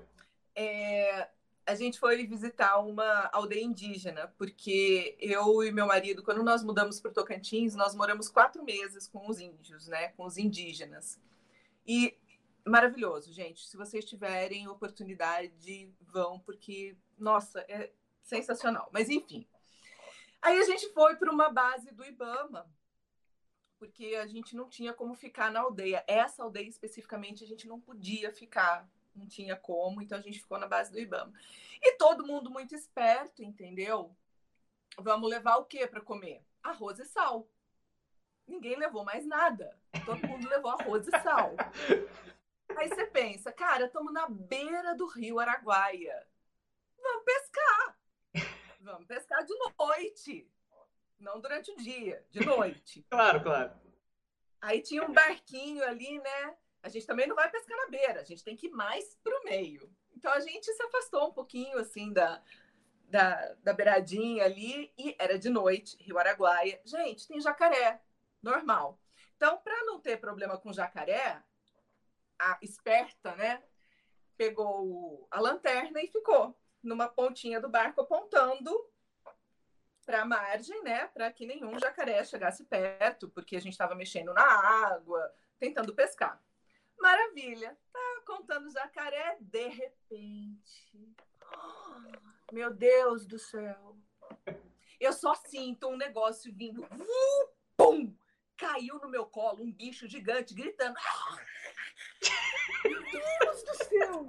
É, 0.56 1.30
a 1.66 1.76
gente 1.76 2.00
foi 2.00 2.26
visitar 2.26 2.80
uma 2.80 3.30
aldeia 3.32 3.64
indígena, 3.64 4.34
porque 4.38 5.16
eu 5.20 5.64
e 5.64 5.72
meu 5.72 5.86
marido, 5.86 6.24
quando 6.24 6.43
nós 6.43 6.64
mudamos 6.64 7.00
para 7.00 7.12
o 7.12 7.14
Tocantins, 7.14 7.76
nós 7.76 7.93
moramos 7.95 8.30
quatro 8.30 8.64
meses 8.64 9.08
com 9.08 9.30
os 9.30 9.39
índios, 9.39 9.88
né? 9.88 10.10
Com 10.10 10.26
os 10.26 10.38
indígenas. 10.38 11.20
E 11.86 12.18
maravilhoso, 12.66 13.32
gente. 13.32 13.68
Se 13.68 13.78
vocês 13.78 14.06
tiverem 14.06 14.68
oportunidade, 14.68 15.93
vão, 16.02 16.39
porque, 16.39 16.97
nossa, 17.18 17.60
é 17.62 17.91
sensacional. 18.24 18.89
Mas 18.91 19.10
enfim. 19.10 19.47
Aí 20.41 20.58
a 20.58 20.64
gente 20.64 20.88
foi 20.93 21.16
para 21.18 21.32
uma 21.32 21.50
base 21.50 21.91
do 21.91 22.06
Ibama, 22.06 22.72
porque 23.78 24.16
a 24.16 24.26
gente 24.26 24.56
não 24.56 24.70
tinha 24.70 24.93
como 24.93 25.14
ficar 25.14 25.52
na 25.52 25.62
aldeia. 25.62 26.04
Essa 26.08 26.43
aldeia 26.43 26.68
especificamente 26.68 27.43
a 27.43 27.47
gente 27.47 27.68
não 27.68 27.80
podia 27.80 28.32
ficar, 28.32 28.89
não 29.20 29.28
tinha 29.28 29.55
como, 29.55 30.01
então 30.01 30.17
a 30.17 30.22
gente 30.22 30.39
ficou 30.39 30.57
na 30.57 30.67
base 30.67 30.91
do 30.91 30.99
Ibama. 30.99 31.34
E 31.82 31.97
todo 31.97 32.26
mundo 32.26 32.49
muito 32.49 32.74
esperto, 32.74 33.43
entendeu? 33.43 34.15
Vamos 34.97 35.30
levar 35.30 35.57
o 35.57 35.65
que 35.65 35.86
para 35.88 36.01
comer? 36.01 36.43
Arroz 36.63 36.99
e 36.99 37.05
sal. 37.05 37.47
Ninguém 38.47 38.76
levou 38.76 39.03
mais 39.03 39.26
nada. 39.26 39.78
Todo 40.05 40.28
mundo 40.28 40.49
levou 40.49 40.72
arroz 40.72 41.07
e 41.07 41.11
sal. 41.22 41.53
Aí 42.76 42.88
você 42.88 43.05
pensa, 43.05 43.51
cara, 43.51 43.86
estamos 43.86 44.11
na 44.13 44.28
beira 44.28 44.95
do 44.95 45.05
rio 45.07 45.39
Araguaia. 45.39 46.28
Vamos 47.01 47.24
pescar. 47.24 47.99
Vamos 48.80 49.07
pescar 49.07 49.43
de 49.45 49.53
noite. 49.78 50.49
Não 51.20 51.39
durante 51.39 51.72
o 51.72 51.76
dia, 51.76 52.26
de 52.32 52.45
noite. 52.45 53.05
claro, 53.09 53.43
claro. 53.43 53.72
Aí 54.61 54.82
tinha 54.82 55.03
um 55.03 55.13
barquinho 55.13 55.84
ali, 55.84 56.20
né? 56.20 56.57
A 56.82 56.89
gente 56.89 57.05
também 57.05 57.27
não 57.27 57.36
vai 57.36 57.49
pescar 57.49 57.77
na 57.77 57.88
beira, 57.88 58.21
a 58.21 58.23
gente 58.23 58.43
tem 58.43 58.55
que 58.55 58.67
ir 58.67 58.71
mais 58.71 59.15
pro 59.23 59.43
meio. 59.43 59.93
Então 60.15 60.32
a 60.32 60.39
gente 60.39 60.71
se 60.71 60.84
afastou 60.84 61.27
um 61.27 61.34
pouquinho, 61.34 61.77
assim, 61.77 62.11
da, 62.13 62.41
da, 63.05 63.53
da 63.55 63.73
beiradinha 63.73 64.45
ali, 64.45 64.93
e 64.97 65.15
era 65.19 65.38
de 65.38 65.49
noite, 65.49 65.97
Rio 66.01 66.17
Araguaia. 66.17 66.82
Gente, 66.86 67.27
tem 67.27 67.39
jacaré, 67.41 68.01
normal. 68.41 68.99
Então, 69.36 69.57
para 69.57 69.86
não 69.86 69.99
ter 69.99 70.17
problema 70.17 70.57
com 70.57 70.73
jacaré, 70.73 71.41
a 72.38 72.57
esperta, 72.61 73.36
né, 73.36 73.63
pegou 74.38 74.86
o- 74.86 75.27
a 75.30 75.39
lanterna 75.39 76.01
e 76.01 76.07
ficou 76.07 76.57
numa 76.82 77.09
pontinha 77.09 77.59
do 77.59 77.69
barco 77.69 78.01
apontando 78.01 78.71
para 80.05 80.21
a 80.21 80.25
margem, 80.25 80.82
né, 80.84 81.07
para 81.07 81.32
que 81.32 81.45
nenhum 81.45 81.77
jacaré 81.77 82.23
chegasse 82.23 82.63
perto, 82.63 83.30
porque 83.30 83.55
a 83.55 83.61
gente 83.61 83.73
estava 83.73 83.93
mexendo 83.95 84.34
na 84.34 84.43
água, 84.43 85.34
tentando 85.59 85.93
pescar. 85.93 86.41
Maravilha. 87.00 87.78
Tá 87.91 88.22
contando 88.26 88.72
jacaré, 88.72 89.38
de 89.39 89.68
repente. 89.68 91.16
Meu 92.52 92.74
Deus 92.74 93.26
do 93.26 93.38
céu. 93.38 93.97
Eu 95.00 95.14
só 95.14 95.34
sinto 95.36 95.88
um 95.88 95.97
negócio 95.97 96.54
vindo. 96.54 96.84
Uh, 96.84 97.50
Pum! 97.78 98.14
Caiu 98.58 99.00
no 99.00 99.08
meu 99.08 99.26
colo 99.26 99.64
um 99.64 99.72
bicho 99.72 100.06
gigante 100.06 100.54
gritando. 100.54 100.97
Meu 102.84 103.02
Deus 103.04 103.64
do 103.64 103.84
céu! 103.86 104.28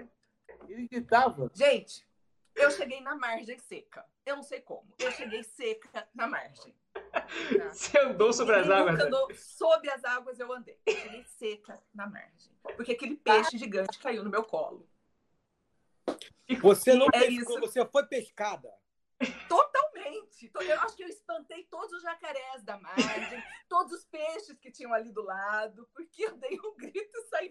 Ele 0.69 0.87
gritava. 0.87 1.51
Gente, 1.53 2.07
eu 2.55 2.71
cheguei 2.71 3.01
na 3.01 3.17
margem 3.17 3.59
seca. 3.59 4.07
Eu 4.25 4.37
não 4.37 4.45
sei 4.45 4.61
como. 4.61 4.95
Eu 5.01 5.11
cheguei 5.11 5.43
seca 5.43 6.09
na 6.15 6.29
margem. 6.29 6.73
Tá? 7.57 7.73
Você 7.73 7.99
andou 7.99 8.33
sobre 8.33 8.57
as 8.57 8.69
águas. 8.69 8.93
nunca 8.93 9.05
né? 9.05 9.09
andou 9.09 9.35
sob 9.35 9.89
as 9.91 10.05
águas 10.05 10.39
eu 10.41 10.53
andei. 10.53 10.79
Cheguei 10.89 11.25
seca 11.25 11.81
na 11.95 12.07
margem. 12.07 12.53
Porque 12.77 12.93
aquele 12.93 13.17
peixe 13.17 13.57
gigante 13.57 13.99
caiu 13.99 14.25
no 14.25 14.31
meu 14.31 14.45
colo. 14.45 14.89
Você 16.61 16.95
não 16.95 17.07
É 17.13 17.21
pescou, 17.21 17.59
isso. 17.59 17.61
você 17.61 17.87
foi 17.87 18.07
pescada. 18.07 18.73
To- 20.53 20.63
Eu 20.63 20.81
acho 20.81 20.97
que 20.97 21.03
eu 21.05 21.09
espantei 21.09 21.65
todos 21.65 21.93
os 21.93 22.03
jacarés 22.03 22.63
da 22.65 22.79
margem, 22.79 23.43
todos 23.69 23.93
os 23.93 24.05
peixes 24.07 24.59
que 24.59 24.71
tinham 24.71 24.93
ali 24.93 25.13
do 25.13 25.23
lado, 25.23 25.89
porque 25.95 26.25
eu 26.25 26.37
dei 26.37 26.59
um 26.61 26.77
grito 26.77 27.17
e 27.17 27.23
saí 27.29 27.51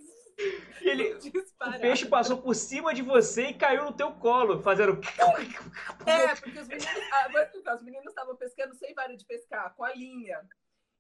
E 0.82 0.90
ele, 0.90 1.14
o 1.16 1.20
disparado. 1.20 1.80
peixe 1.82 2.06
passou 2.08 2.42
por 2.42 2.54
cima 2.56 2.94
de 2.94 3.02
você 3.02 3.48
e 3.48 3.54
caiu 3.58 3.86
no 3.86 3.94
teu 3.94 4.12
colo, 4.14 4.62
fazendo. 4.62 5.00
É, 6.06 6.36
porque 6.36 6.60
os 6.60 6.68
meninos, 6.68 6.88
ah, 7.12 7.76
os 7.76 7.82
meninos 7.84 8.08
estavam 8.08 8.36
pescando 8.36 8.74
sem 8.76 8.94
vara 8.94 9.16
de 9.16 9.26
pescar, 9.26 9.74
com 9.76 9.84
a 9.84 9.94
linha. 9.94 10.40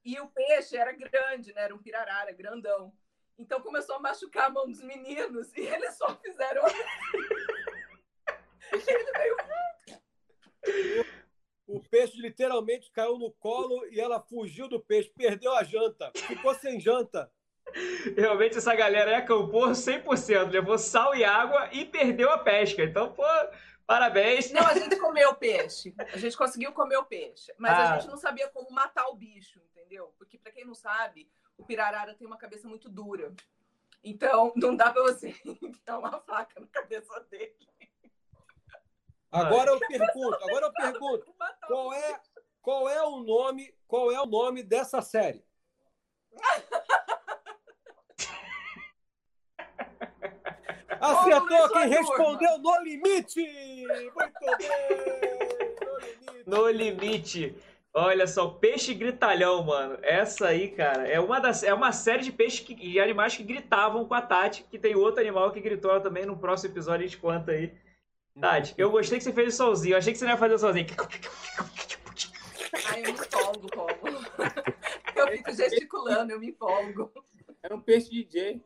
E 0.05 0.19
o 0.19 0.27
peixe 0.29 0.77
era 0.77 0.91
grande, 0.93 1.53
né? 1.53 1.63
Era 1.63 1.75
um 1.75 1.81
pirarara, 1.81 2.31
grandão. 2.31 2.93
Então 3.37 3.61
começou 3.61 3.95
a 3.95 3.99
machucar 3.99 4.45
a 4.47 4.49
mão 4.49 4.67
dos 4.67 4.81
meninos 4.81 5.51
e 5.55 5.61
eles 5.61 5.95
só 5.97 6.15
fizeram. 6.17 6.65
assim. 6.65 6.77
Ele 8.71 9.11
veio 9.17 9.35
O 11.69 11.79
peixe 11.79 12.19
literalmente 12.19 12.89
caiu 12.91 13.19
no 13.19 13.31
colo 13.31 13.85
e 13.91 13.99
ela 14.01 14.19
fugiu 14.19 14.67
do 14.67 14.79
peixe, 14.79 15.11
perdeu 15.15 15.53
a 15.55 15.63
janta, 15.63 16.11
ficou 16.15 16.51
sem 16.55 16.79
janta. 16.79 17.31
Realmente 18.17 18.57
essa 18.57 18.73
galera 18.73 19.11
aí 19.11 19.17
acampou 19.17 19.67
100%, 19.69 20.49
levou 20.49 20.79
sal 20.79 21.15
e 21.15 21.23
água 21.23 21.69
e 21.71 21.85
perdeu 21.85 22.31
a 22.31 22.39
pesca. 22.39 22.81
Então, 22.83 23.13
pô, 23.13 23.23
parabéns. 23.85 24.51
Não, 24.51 24.65
a 24.65 24.73
gente 24.73 24.95
comeu 24.97 25.29
o 25.29 25.35
peixe. 25.35 25.93
A 26.11 26.17
gente 26.17 26.35
conseguiu 26.35 26.71
comer 26.71 26.97
o 26.97 27.05
peixe. 27.05 27.53
Mas 27.59 27.73
Ah. 27.73 27.93
a 27.93 27.99
gente 27.99 28.09
não 28.09 28.17
sabia 28.17 28.47
como 28.47 28.71
matar 28.71 29.07
o 29.09 29.15
bicho, 29.15 29.61
entendeu? 29.71 30.11
Porque, 30.17 30.39
pra 30.39 30.51
quem 30.51 30.65
não 30.65 30.73
sabe, 30.73 31.29
o 31.55 31.63
pirarara 31.63 32.15
tem 32.15 32.25
uma 32.25 32.37
cabeça 32.37 32.67
muito 32.67 32.89
dura. 32.89 33.31
Então, 34.03 34.51
não 34.55 34.75
dá 34.75 34.91
pra 34.91 35.03
você 35.03 35.27
enfiar 35.61 35.99
uma 35.99 36.19
faca 36.21 36.59
na 36.59 36.65
cabeça 36.67 37.19
dele. 37.29 37.55
Agora 39.31 39.71
eu 39.71 39.79
pergunto, 39.79 40.35
agora 40.43 40.65
eu 40.65 40.73
pergunto, 40.73 41.35
qual 41.67 41.93
é, 41.93 42.19
qual 42.61 42.89
é 42.89 43.03
o 43.03 43.19
nome, 43.19 43.73
qual 43.87 44.11
é 44.11 44.19
o 44.19 44.25
nome 44.25 44.63
dessa 44.63 45.01
série? 45.01 45.43
Acertou 50.99 51.69
quem 51.69 51.87
respondeu 51.87 52.57
no 52.57 52.81
limite! 52.81 53.41
Muito 54.15 54.57
bem! 54.57 54.69
No 55.85 55.97
limite! 55.99 56.43
No 56.45 56.69
limite. 56.69 57.55
Olha 57.93 58.27
só, 58.27 58.47
peixe 58.49 58.93
gritalhão, 58.93 59.63
mano. 59.63 59.97
Essa 60.01 60.47
aí, 60.47 60.69
cara, 60.69 61.07
é 61.07 61.19
uma, 61.19 61.39
das, 61.39 61.63
é 61.63 61.73
uma 61.73 61.91
série 61.91 62.23
de 62.23 62.31
peixes 62.31 62.59
que, 62.59 62.75
de 62.75 62.99
animais 62.99 63.35
que 63.35 63.43
gritavam 63.43 64.05
com 64.05 64.13
a 64.13 64.21
Tati, 64.21 64.63
que 64.63 64.77
tem 64.77 64.95
outro 64.95 65.21
animal 65.21 65.51
que 65.51 65.59
gritou 65.59 65.99
também 65.99 66.25
no 66.25 66.37
próximo 66.37 66.71
episódio, 66.71 67.05
a 67.05 67.07
gente 67.07 67.17
conta 67.17 67.51
aí. 67.51 67.73
Tati, 68.39 68.73
eu 68.77 68.89
gostei 68.91 69.17
que 69.17 69.23
você 69.23 69.33
fez 69.33 69.53
o 69.53 69.57
solzinho. 69.57 69.93
Eu 69.93 69.97
achei 69.97 70.13
que 70.13 70.19
você 70.19 70.25
não 70.25 70.31
ia 70.31 70.37
fazer 70.37 70.53
o 70.53 70.59
solzinho. 70.59 70.87
Ai, 72.87 73.01
eu 73.05 73.13
me 73.13 73.19
empolgo, 73.19 73.67
Paulo. 73.75 74.25
Eu 75.15 75.27
fico 75.27 75.53
gesticulando, 75.53 76.31
eu 76.31 76.39
me 76.39 76.49
empolgo. 76.49 77.11
Era 77.61 77.75
um 77.75 77.81
peixe 77.81 78.09
DJ. 78.09 78.61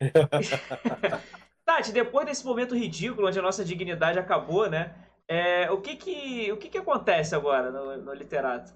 Tati, 1.64 1.92
depois 1.92 2.26
desse 2.26 2.44
momento 2.44 2.76
ridículo, 2.76 3.28
onde 3.28 3.38
a 3.38 3.42
nossa 3.42 3.64
dignidade 3.64 4.18
acabou, 4.18 4.68
né? 4.68 4.94
É, 5.26 5.70
o 5.70 5.80
que 5.80 5.96
que, 5.96 6.52
o 6.52 6.56
que 6.58 6.68
que 6.68 6.78
acontece 6.78 7.34
agora 7.34 7.70
no, 7.70 7.96
no 7.96 8.12
literato? 8.12 8.74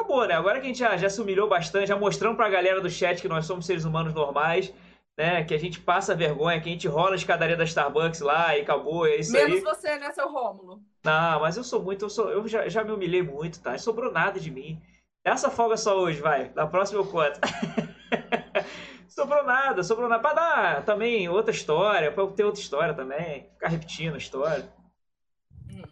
acabou, 0.00 0.26
né? 0.26 0.34
Agora 0.34 0.58
que 0.58 0.64
a 0.64 0.68
gente 0.68 0.78
já, 0.78 0.96
já 0.96 1.08
se 1.08 1.20
humilhou 1.20 1.48
bastante, 1.48 1.88
já 1.88 1.96
mostramos 1.96 2.36
pra 2.36 2.48
galera 2.48 2.80
do 2.80 2.90
chat 2.90 3.20
que 3.20 3.28
nós 3.28 3.46
somos 3.46 3.66
seres 3.66 3.84
humanos 3.84 4.14
normais, 4.14 4.72
né? 5.20 5.44
Que 5.44 5.52
a 5.52 5.58
gente 5.58 5.78
passa 5.78 6.14
vergonha, 6.14 6.58
que 6.58 6.70
a 6.70 6.72
gente 6.72 6.88
rola 6.88 7.12
a 7.12 7.14
escadaria 7.14 7.54
da 7.54 7.64
Starbucks 7.64 8.20
lá 8.20 8.56
e 8.56 8.62
acabou, 8.62 9.06
é 9.06 9.16
isso 9.16 9.32
Menos 9.32 9.56
aí. 9.56 9.60
você, 9.60 9.98
né, 9.98 10.10
seu 10.12 10.32
Rômulo? 10.32 10.82
Não, 11.04 11.40
mas 11.40 11.58
eu 11.58 11.62
sou 11.62 11.82
muito, 11.82 12.06
eu, 12.06 12.08
sou, 12.08 12.30
eu 12.30 12.48
já, 12.48 12.66
já 12.70 12.82
me 12.82 12.90
humilhei 12.90 13.22
muito, 13.22 13.60
tá? 13.60 13.72
Não 13.72 13.78
sobrou 13.78 14.10
nada 14.10 14.40
de 14.40 14.50
mim. 14.50 14.80
Essa 15.22 15.50
folga 15.50 15.76
só 15.76 15.98
hoje, 15.98 16.22
vai. 16.22 16.50
Na 16.54 16.66
próxima 16.66 17.00
eu 17.00 17.06
conto. 17.06 17.38
sobrou 19.06 19.44
nada, 19.44 19.82
sobrou 19.82 20.08
nada. 20.08 20.22
Pra 20.22 20.32
dar 20.32 20.84
também 20.86 21.28
outra 21.28 21.50
história, 21.50 22.10
pra 22.10 22.22
eu 22.22 22.32
ter 22.32 22.44
outra 22.44 22.62
história 22.62 22.94
também. 22.94 23.42
Ficar 23.50 23.68
repetindo 23.68 24.14
a 24.14 24.18
história. 24.18 24.72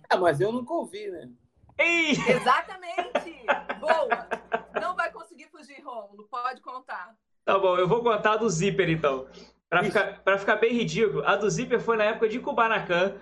Ah, 0.09 0.17
mas 0.17 0.41
eu 0.41 0.51
nunca 0.51 0.73
ouvi, 0.73 1.07
né? 1.11 1.29
Ei! 1.77 2.13
Exatamente! 2.13 3.45
Boa! 3.79 4.27
Não 4.81 4.97
vai 4.97 5.13
conseguir 5.13 5.51
fugir, 5.51 5.83
Rômulo. 5.85 6.27
Pode 6.31 6.63
contar. 6.63 7.15
Tá 7.49 7.59
bom, 7.59 7.79
eu 7.79 7.89
vou 7.89 8.03
contar 8.03 8.33
a 8.33 8.37
do 8.37 8.51
Zíper 8.51 8.91
então. 8.91 9.27
Pra 9.71 9.83
ficar, 9.83 10.21
pra 10.23 10.37
ficar 10.37 10.57
bem 10.57 10.71
ridículo, 10.71 11.23
a 11.25 11.35
do 11.35 11.49
Zíper 11.49 11.81
foi 11.81 11.97
na 11.97 12.05
época 12.05 12.29
de 12.29 12.39
Kubanacan, 12.39 13.15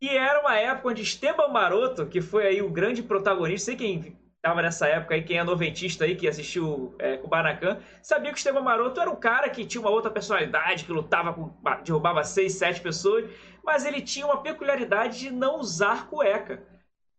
que 0.00 0.16
era 0.16 0.40
uma 0.40 0.56
época 0.56 0.88
onde 0.88 1.02
Esteban 1.02 1.48
Maroto, 1.48 2.06
que 2.06 2.22
foi 2.22 2.46
aí 2.46 2.62
o 2.62 2.70
grande 2.70 3.02
protagonista, 3.02 3.66
sei 3.66 3.76
quem 3.76 4.16
tava 4.40 4.62
nessa 4.62 4.86
época 4.86 5.14
aí, 5.14 5.22
quem 5.22 5.36
é 5.36 5.44
noventista 5.44 6.06
aí, 6.06 6.16
que 6.16 6.26
assistiu 6.26 6.94
é, 6.98 7.18
Kubanacan, 7.18 7.78
sabia 8.00 8.30
que 8.30 8.36
o 8.36 8.40
Esteban 8.40 8.62
Maroto 8.62 8.98
era 8.98 9.10
um 9.10 9.16
cara 9.16 9.50
que 9.50 9.66
tinha 9.66 9.82
uma 9.82 9.90
outra 9.90 10.10
personalidade, 10.10 10.86
que 10.86 10.92
lutava 10.92 11.34
com. 11.34 11.52
derrubava 11.84 12.24
seis, 12.24 12.54
sete 12.54 12.80
pessoas, 12.80 13.26
mas 13.62 13.84
ele 13.84 14.00
tinha 14.00 14.24
uma 14.24 14.40
peculiaridade 14.40 15.18
de 15.18 15.30
não 15.30 15.60
usar 15.60 16.06
cueca. 16.06 16.62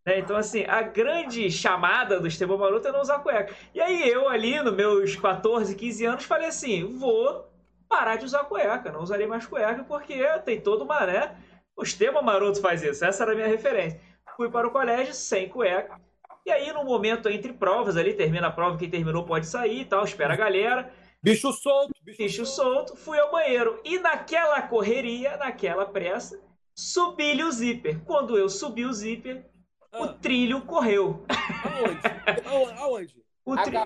Né? 0.07 0.19
Então, 0.19 0.37
assim, 0.37 0.63
a 0.63 0.81
grande 0.81 1.51
chamada 1.51 2.17
do 2.17 2.27
Esteban 2.27 2.57
Maroto 2.57 2.87
é 2.87 2.93
não 2.93 3.01
usar 3.01 3.19
cueca. 3.19 3.53
E 3.75 3.81
aí 3.81 4.09
eu 4.09 4.29
ali, 4.29 4.57
nos 4.61 4.73
meus 4.73 5.17
14, 5.17 5.75
15 5.75 6.05
anos, 6.05 6.23
falei 6.23 6.47
assim, 6.47 6.97
vou 6.97 7.45
parar 7.89 8.15
de 8.15 8.23
usar 8.23 8.45
cueca, 8.45 8.89
não 8.89 9.01
usarei 9.01 9.27
mais 9.27 9.45
cueca, 9.45 9.83
porque 9.83 10.23
tem 10.45 10.61
toda 10.61 10.85
uma, 10.85 11.05
né? 11.05 11.35
O 11.75 11.83
Esteban 11.83 12.21
Maroto 12.21 12.61
faz 12.61 12.81
isso, 12.81 13.03
essa 13.03 13.23
era 13.23 13.33
a 13.33 13.35
minha 13.35 13.49
referência. 13.49 13.99
Fui 14.37 14.49
para 14.49 14.65
o 14.65 14.71
colégio 14.71 15.13
sem 15.13 15.49
cueca. 15.49 15.99
E 16.45 16.51
aí, 16.51 16.71
no 16.71 16.85
momento 16.85 17.27
entre 17.27 17.51
provas, 17.51 17.97
ali 17.97 18.13
termina 18.13 18.47
a 18.47 18.51
prova, 18.51 18.77
quem 18.77 18.89
terminou 18.89 19.25
pode 19.25 19.45
sair 19.45 19.81
e 19.81 19.85
tal, 19.85 20.05
espera 20.05 20.35
a 20.35 20.37
galera. 20.37 20.89
Bicho 21.21 21.51
solto, 21.51 21.91
bicho, 22.01 22.17
Bicho 22.17 22.45
solto, 22.45 22.95
fui 22.95 23.19
ao 23.19 23.29
banheiro. 23.29 23.81
E 23.83 23.99
naquela 23.99 24.61
correria, 24.61 25.35
naquela 25.35 25.85
pressa, 25.85 26.39
subi-lhe 26.73 27.43
o 27.43 27.51
zíper. 27.51 27.99
Quando 28.05 28.37
eu 28.37 28.47
subi 28.47 28.85
o 28.85 28.93
zíper, 28.93 29.45
o 29.93 30.03
Ah, 30.03 30.13
trilho 30.21 30.61
correu. 30.61 31.25
aonde? 31.63 32.77
Aonde? 32.79 33.23
O 33.45 33.55
trilho. 33.57 33.81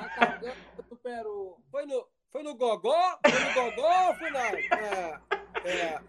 Acabou 0.00 0.96
Peru. 1.02 1.56
Foi 1.70 1.86
no, 1.86 2.06
foi 2.30 2.42
no 2.42 2.54
Gogó? 2.54 3.18
Foi 3.28 3.40
no 3.40 3.54
Gogó 3.54 4.08
ou 4.08 4.14
foi 4.14 4.30
na. 4.30 4.50
na- 4.52 5.20
é, 5.64 6.00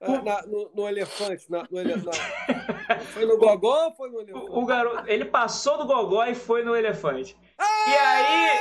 é, 0.00 0.22
na- 0.22 0.42
no, 0.42 0.70
no 0.74 0.88
elefante? 0.88 1.50
Na, 1.50 1.66
no 1.70 1.78
ele- 1.80 1.96
na- 1.96 2.12
foi 3.14 3.24
no 3.24 3.38
Gogó 3.38 3.86
ou 3.86 3.92
foi 3.94 4.10
no 4.10 4.20
elefante? 4.20 4.46
O, 4.50 4.58
o 4.62 4.66
garoto, 4.66 5.08
ele 5.08 5.24
passou 5.24 5.78
do 5.78 5.86
gogó 5.86 6.24
e 6.26 6.34
foi 6.34 6.62
no 6.64 6.76
elefante. 6.76 7.36
E 7.58 7.90
aí, 7.94 8.58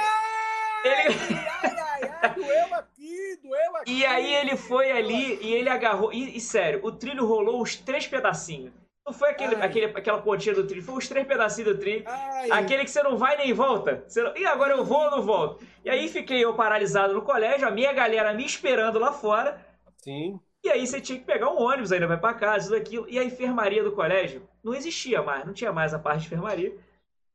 ele, 0.86 1.15
Ai, 1.63 1.77
ai, 1.79 2.17
ai, 2.21 2.34
doeu 2.36 2.75
aqui, 2.75 3.39
doeu 3.41 3.75
aqui. 3.77 3.91
e 3.91 4.05
aí 4.05 4.34
ele 4.34 4.55
foi 4.55 4.91
ali 4.91 5.39
e 5.41 5.53
ele 5.53 5.69
agarrou. 5.69 6.13
E, 6.13 6.38
e 6.38 6.39
sério, 6.41 6.79
o 6.86 6.91
trilho 6.91 7.25
rolou 7.25 7.61
os 7.61 7.75
três 7.75 8.07
pedacinhos. 8.07 8.73
Não 9.06 9.12
foi 9.12 9.32
aquele, 9.32 9.56
Ai. 9.56 9.66
aquele, 9.66 9.86
aquela 9.86 10.22
pontinha 10.22 10.56
do 10.56 10.66
trilho, 10.66 10.84
foi 10.84 10.95
os 10.95 11.08
três 11.08 11.28
pedacinhos 11.28 11.74
do 11.74 11.80
trilho. 11.80 12.04
Ai, 12.08 12.51
Aquele 12.51 12.86
que 12.86 12.91
você 12.91 13.04
não 13.04 13.18
vai 13.18 13.36
nem 13.36 13.51
volta. 13.51 14.04
Você 14.08 14.24
não... 14.24 14.36
E 14.38 14.45
agora 14.45 14.74
eu 14.74 14.86
vou 14.86 14.99
ou 14.99 15.12
não 15.12 15.22
volto? 15.22 15.66
E 15.84 15.89
aí 15.89 16.08
fiquei 16.08 16.43
eu 16.43 16.54
paralisado 16.54 17.14
no 17.14 17.22
colégio, 17.22 17.68
a 17.68 17.72
minha 17.72 17.91
galera 17.91 18.34
me 18.34 18.45
esperando 18.45 18.99
lá 18.99 19.12
fora. 19.12 19.60
Sim. 19.97 20.39
E 20.64 20.70
aí 20.70 20.88
você 20.88 21.01
tinha 21.01 21.20
que 21.20 21.26
pegar 21.26 21.49
um 21.49 21.62
ônibus, 21.62 21.91
ainda 21.91 22.08
vai 22.08 22.18
pra 22.18 22.34
casa, 22.34 22.68
tudo 22.68 22.78
aquilo. 22.78 23.10
E 23.10 23.20
a 23.20 23.24
enfermaria 23.24 23.84
do 23.84 23.91
colégio 23.91 24.47
não 24.64 24.74
existia 24.74 25.22
mais, 25.22 25.45
não 25.45 25.54
tinha 25.54 25.74
mais 25.74 25.93
a 25.93 25.99
parte 25.99 26.22
de 26.22 26.28
enfermaria. 26.28 26.74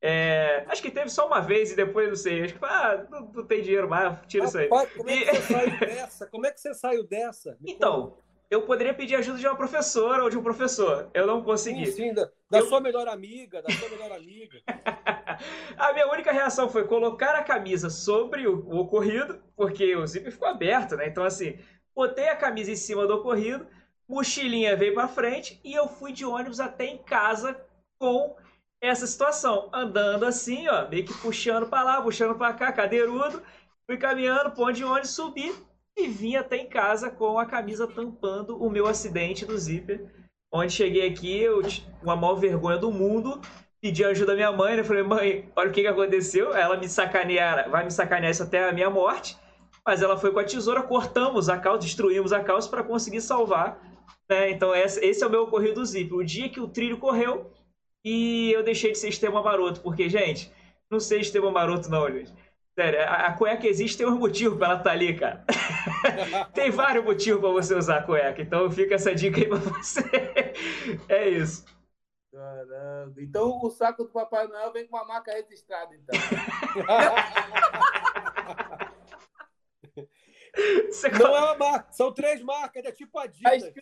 É, 0.01 0.65
acho 0.69 0.81
que 0.81 0.91
teve 0.91 1.11
só 1.11 1.27
uma 1.27 1.41
vez 1.41 1.73
e 1.73 1.77
depois 1.77 2.09
não 2.09 2.17
sei. 2.17 2.45
Acho 2.45 2.55
que 2.55 2.65
ah, 2.65 3.07
não, 3.11 3.31
não 3.35 3.45
tem 3.45 3.61
dinheiro 3.61 3.89
mais, 3.89 4.17
tira 4.27 4.47
isso 4.47 4.57
aí. 4.57 4.69
Rapaz, 4.69 4.91
como 4.97 5.11
é 5.11 5.17
que 5.21 5.27
você 5.27 5.43
saiu 5.43 5.81
dessa? 5.81 6.27
Como 6.27 6.47
é 6.47 6.51
que 6.51 6.61
você 6.61 6.75
saiu 6.75 7.07
dessa? 7.07 7.57
Me 7.61 7.73
Então, 7.73 8.17
eu 8.51 8.63
poderia 8.63 8.95
pedir 8.95 9.15
ajuda 9.17 9.39
de 9.39 9.47
uma 9.47 9.57
professora 9.57 10.23
ou 10.25 10.31
de 10.31 10.39
um 10.39 10.43
professor. 10.43 11.11
Eu 11.13 11.27
não 11.27 11.43
consegui. 11.43 11.87
Sim, 11.87 11.93
sim, 11.93 12.15
da, 12.15 12.29
da 12.51 12.59
Eu- 12.59 12.67
sua 12.67 12.81
melhor 12.81 13.07
amiga, 13.09 13.61
da 13.63 13.71
sua 13.73 13.89
melhor 13.91 14.13
amiga. 14.13 14.59
A 15.77 15.93
minha 15.93 16.09
única 16.11 16.33
reação 16.33 16.69
foi 16.69 16.85
colocar 16.87 17.35
a 17.37 17.43
camisa 17.45 17.89
sobre 17.91 18.47
o, 18.49 18.65
o 18.67 18.79
ocorrido, 18.79 19.41
porque 19.57 19.95
o 19.95 20.07
zíper 20.07 20.33
ficou 20.33 20.49
aberto, 20.49 20.97
né? 20.97 21.07
Então, 21.07 21.23
assim, 21.25 21.59
botei 21.95 22.29
a 22.29 22.37
camisa 22.37 22.73
em 22.73 22.77
cima 22.77 23.07
do 23.07 23.15
ocorrido, 23.15 23.67
mochilinha 24.09 24.75
veio 24.77 24.95
pra 24.95 25.07
frente 25.07 25.61
e 25.63 25.73
eu 25.75 25.87
fui 25.87 26.13
de 26.13 26.25
ônibus 26.25 26.59
até 26.59 26.87
em 26.87 26.99
casa 26.99 27.61
com 28.01 28.35
essa 28.81 29.07
situação. 29.07 29.71
Andando 29.73 30.25
assim, 30.25 30.67
ó, 30.69 30.89
meio 30.89 31.05
que 31.05 31.15
puxando 31.15 31.69
pra 31.69 31.83
lá, 31.85 32.03
puxando 32.03 32.37
pra 32.37 32.53
cá, 32.53 32.73
cadeirudo. 32.73 33.43
Fui 33.87 33.97
caminhando, 33.97 34.51
ponto 34.51 34.73
de 34.73 34.85
ônibus, 34.85 35.11
subi 35.11 35.55
e 35.99 36.09
vim 36.09 36.37
até 36.37 36.57
em 36.57 36.69
casa 36.69 37.11
com 37.11 37.39
a 37.39 37.47
camisa 37.47 37.87
tampando 37.87 38.57
o 38.57 38.71
meu 38.71 38.87
acidente 38.87 39.45
do 39.45 39.59
zíper. 39.59 40.07
Onde 40.53 40.73
cheguei 40.73 41.07
aqui, 41.07 41.39
eu, 41.41 41.63
t- 41.63 41.85
com 42.03 42.11
a 42.11 42.17
maior 42.17 42.37
vergonha 42.37 42.79
do 42.79 42.91
mundo, 42.91 43.41
pedi 43.81 44.05
ajuda 44.05 44.33
à 44.33 44.35
minha 44.35 44.53
mãe, 44.53 44.77
né? 44.77 44.85
Falei, 44.85 45.03
mãe, 45.03 45.53
olha 45.55 45.69
o 45.69 45.73
que, 45.73 45.83
que 45.83 45.87
aconteceu. 45.87 46.55
Ela 46.55 46.77
me 46.77 46.89
sacanear, 46.89 47.69
vai 47.69 47.85
me 47.85 47.91
sacanear 47.91 48.31
isso 48.31 48.43
até 48.43 48.69
a 48.69 48.73
minha 48.73 48.89
morte. 48.89 49.37
Mas 49.85 50.03
ela 50.03 50.17
foi 50.17 50.33
com 50.33 50.39
a 50.39 50.45
tesoura, 50.45 50.83
cortamos 50.83 51.49
a 51.49 51.59
calça, 51.59 51.81
destruímos 51.81 52.33
a 52.33 52.43
calça 52.43 52.69
para 52.69 52.83
conseguir 52.83 53.21
salvar. 53.21 53.81
Né? 54.31 54.51
Então, 54.51 54.75
esse, 54.75 55.23
é 55.23 55.27
o 55.27 55.31
meu 55.31 55.43
ocorrido 55.43 55.75
do 55.75 55.85
Zip. 55.85 56.13
O 56.15 56.25
dia 56.25 56.49
que 56.49 56.61
o 56.61 56.69
trilho 56.69 56.99
correu 56.99 57.51
e 58.05 58.53
eu 58.53 58.63
deixei 58.63 58.93
de 58.93 58.99
ser 58.99 59.09
Esteban 59.09 59.43
Maroto. 59.43 59.81
Porque, 59.81 60.09
gente, 60.09 60.53
não 60.91 61.01
sei 61.01 61.21
Esteban 61.21 61.51
Maroto, 61.51 61.91
não, 61.91 62.11
gente. 62.11 62.33
Sério, 62.79 63.03
a, 63.03 63.33
cueca 63.33 63.67
existe, 63.67 63.99
tem 63.99 64.07
um 64.07 64.21
motivo 64.21 64.57
para 64.57 64.69
ela 64.69 64.79
estar 64.79 64.93
ali, 64.93 65.19
cara. 65.19 65.45
tem 66.55 66.71
vários 66.71 67.05
motivos 67.05 67.41
para 67.41 67.51
você 67.51 67.75
usar 67.75 67.99
a 67.99 68.03
cueca. 68.05 68.41
Então, 68.41 68.71
fica 68.71 68.95
essa 68.95 69.13
dica 69.13 69.41
aí 69.41 69.49
para 69.49 69.59
você. 69.59 70.05
é 71.09 71.29
isso. 71.29 71.65
Caramba. 72.33 73.21
Então 73.21 73.59
o 73.65 73.69
saco 73.69 74.05
do 74.05 74.11
Papai 74.11 74.47
Noel 74.47 74.73
vem 74.73 74.87
com 74.87 74.97
uma 74.97 75.05
marca 75.05 75.33
registrada, 75.33 75.93
então. 75.93 76.17
Não 81.19 81.37
é 81.37 81.41
uma 81.41 81.57
marca, 81.57 81.93
são 81.93 82.15
três 82.15 82.41
marcas, 82.43 82.85
é 82.85 82.93
tipo 82.93 83.19
Tá 83.19 83.25
Adidas. 83.25 83.73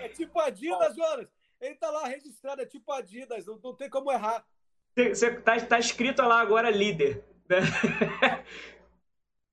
É 0.00 0.08
tipo 0.08 0.38
Adidas, 0.38 0.94
Jonas. 0.94 1.26
Ele 1.60 1.74
tá 1.74 1.90
lá 1.90 2.06
registrado, 2.06 2.62
é 2.62 2.66
tipo 2.66 2.92
Adidas, 2.92 3.44
não, 3.44 3.58
não 3.58 3.74
tem 3.74 3.90
como 3.90 4.12
errar. 4.12 4.46
Você, 4.94 5.08
você 5.08 5.34
tá, 5.40 5.60
tá 5.60 5.80
escrito 5.80 6.22
lá 6.22 6.40
agora 6.40 6.70
líder. 6.70 7.24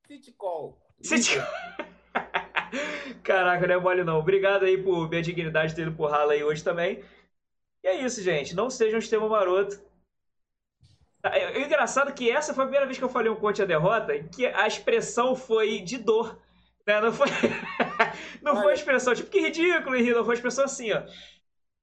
City 0.07 0.31
Call. 0.33 0.77
Tinha- 1.01 1.47
Caraca, 3.23 3.67
não 3.67 3.75
é 3.75 3.79
mole 3.79 4.03
não. 4.03 4.19
Obrigado 4.19 4.65
aí 4.65 4.77
por 4.77 5.09
minha 5.09 5.21
dignidade 5.21 5.75
ter 5.75 5.83
ido 5.83 5.95
pro 5.95 6.05
ralo 6.07 6.31
aí 6.31 6.43
hoje 6.43 6.63
também. 6.63 7.03
E 7.83 7.87
é 7.87 8.01
isso, 8.01 8.21
gente. 8.21 8.55
Não 8.55 8.69
sejam 8.69 8.95
um 8.95 8.99
extremo 8.99 9.29
maroto. 9.29 9.79
Tá, 11.21 11.35
É, 11.35 11.57
é 11.57 11.61
engraçado 11.61 12.13
que 12.13 12.29
essa 12.29 12.53
foi 12.53 12.63
a 12.63 12.67
primeira 12.67 12.85
vez 12.85 12.97
que 12.97 13.03
eu 13.03 13.09
falei 13.09 13.31
um 13.31 13.35
coach 13.35 13.61
a 13.61 13.65
derrota 13.65 14.17
que 14.23 14.45
a 14.45 14.67
expressão 14.67 15.35
foi 15.35 15.79
de 15.81 15.97
dor. 15.97 16.39
Né? 16.85 16.99
Não 16.99 17.13
foi. 17.13 17.27
não 18.41 18.61
foi 18.61 18.71
a 18.71 18.75
expressão, 18.75 19.13
tipo, 19.15 19.29
que 19.29 19.39
ridículo, 19.39 19.95
Henrique. 19.95 20.13
Não 20.13 20.25
foi 20.25 20.33
a 20.33 20.37
expressão 20.37 20.65
assim, 20.65 20.91
ó. 20.91 21.03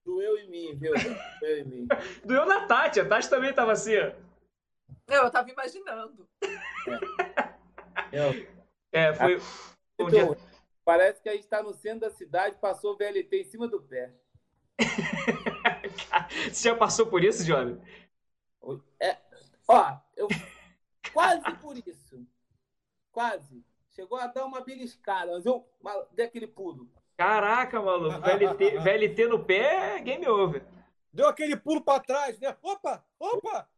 Doeu 0.04 0.36
em 0.38 0.50
mim, 0.50 0.78
viu? 0.78 0.92
Doeu 1.40 1.58
em 1.58 1.64
mim. 1.64 1.88
Doeu 2.24 2.46
na 2.46 2.66
Tati. 2.66 3.00
A 3.00 3.04
Tati 3.04 3.28
também 3.30 3.52
tava 3.52 3.72
assim, 3.72 3.96
ó. 3.98 4.12
Eu, 5.10 5.24
eu 5.24 5.30
tava 5.30 5.50
imaginando. 5.50 6.28
Eu- 8.12 8.60
É, 8.92 9.12
foi. 9.14 9.36
um 9.38 9.40
Então, 9.98 10.08
dia- 10.08 10.50
Parece 10.84 11.22
que 11.22 11.28
a 11.28 11.32
gente 11.32 11.44
está 11.44 11.62
no 11.62 11.72
centro 11.74 12.00
da 12.00 12.10
cidade, 12.10 12.56
passou 12.56 12.94
o 12.94 12.96
VLT 12.96 13.40
em 13.42 13.44
cima 13.44 13.68
do 13.68 13.80
pé. 13.82 14.12
Você 16.52 16.68
já 16.70 16.74
passou 16.74 17.06
por 17.06 17.22
isso, 17.22 17.44
Johnny? 17.44 17.80
É, 18.98 19.16
ó, 19.68 19.96
eu 20.16 20.26
quase 21.12 21.44
por 21.60 21.76
isso. 21.76 22.26
Quase. 23.12 23.64
Chegou 23.90 24.18
a 24.18 24.26
dar 24.26 24.44
uma 24.46 24.62
beliscada, 24.62 25.32
mas 25.32 25.44
eu 25.46 25.68
uma- 25.80 26.06
dei 26.12 26.26
aquele 26.26 26.46
pulo. 26.46 26.90
Caraca, 27.16 27.80
maluco. 27.80 28.18
VLT, 28.22 28.78
VLT 28.78 29.26
no 29.28 29.44
pé 29.44 29.96
é 29.96 30.00
game 30.00 30.26
over. 30.28 30.64
Deu 31.12 31.28
aquele 31.28 31.56
pulo 31.56 31.82
pra 31.82 32.00
trás, 32.00 32.38
né? 32.40 32.56
Opa, 32.62 33.04
opa! 33.18 33.68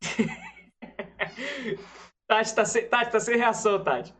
Tati 2.26 2.54
tá 2.54 2.64
sem, 2.64 2.88
Tati, 2.88 3.12
tá 3.12 3.20
sem 3.20 3.36
reação, 3.36 3.82
Tati. 3.82 4.14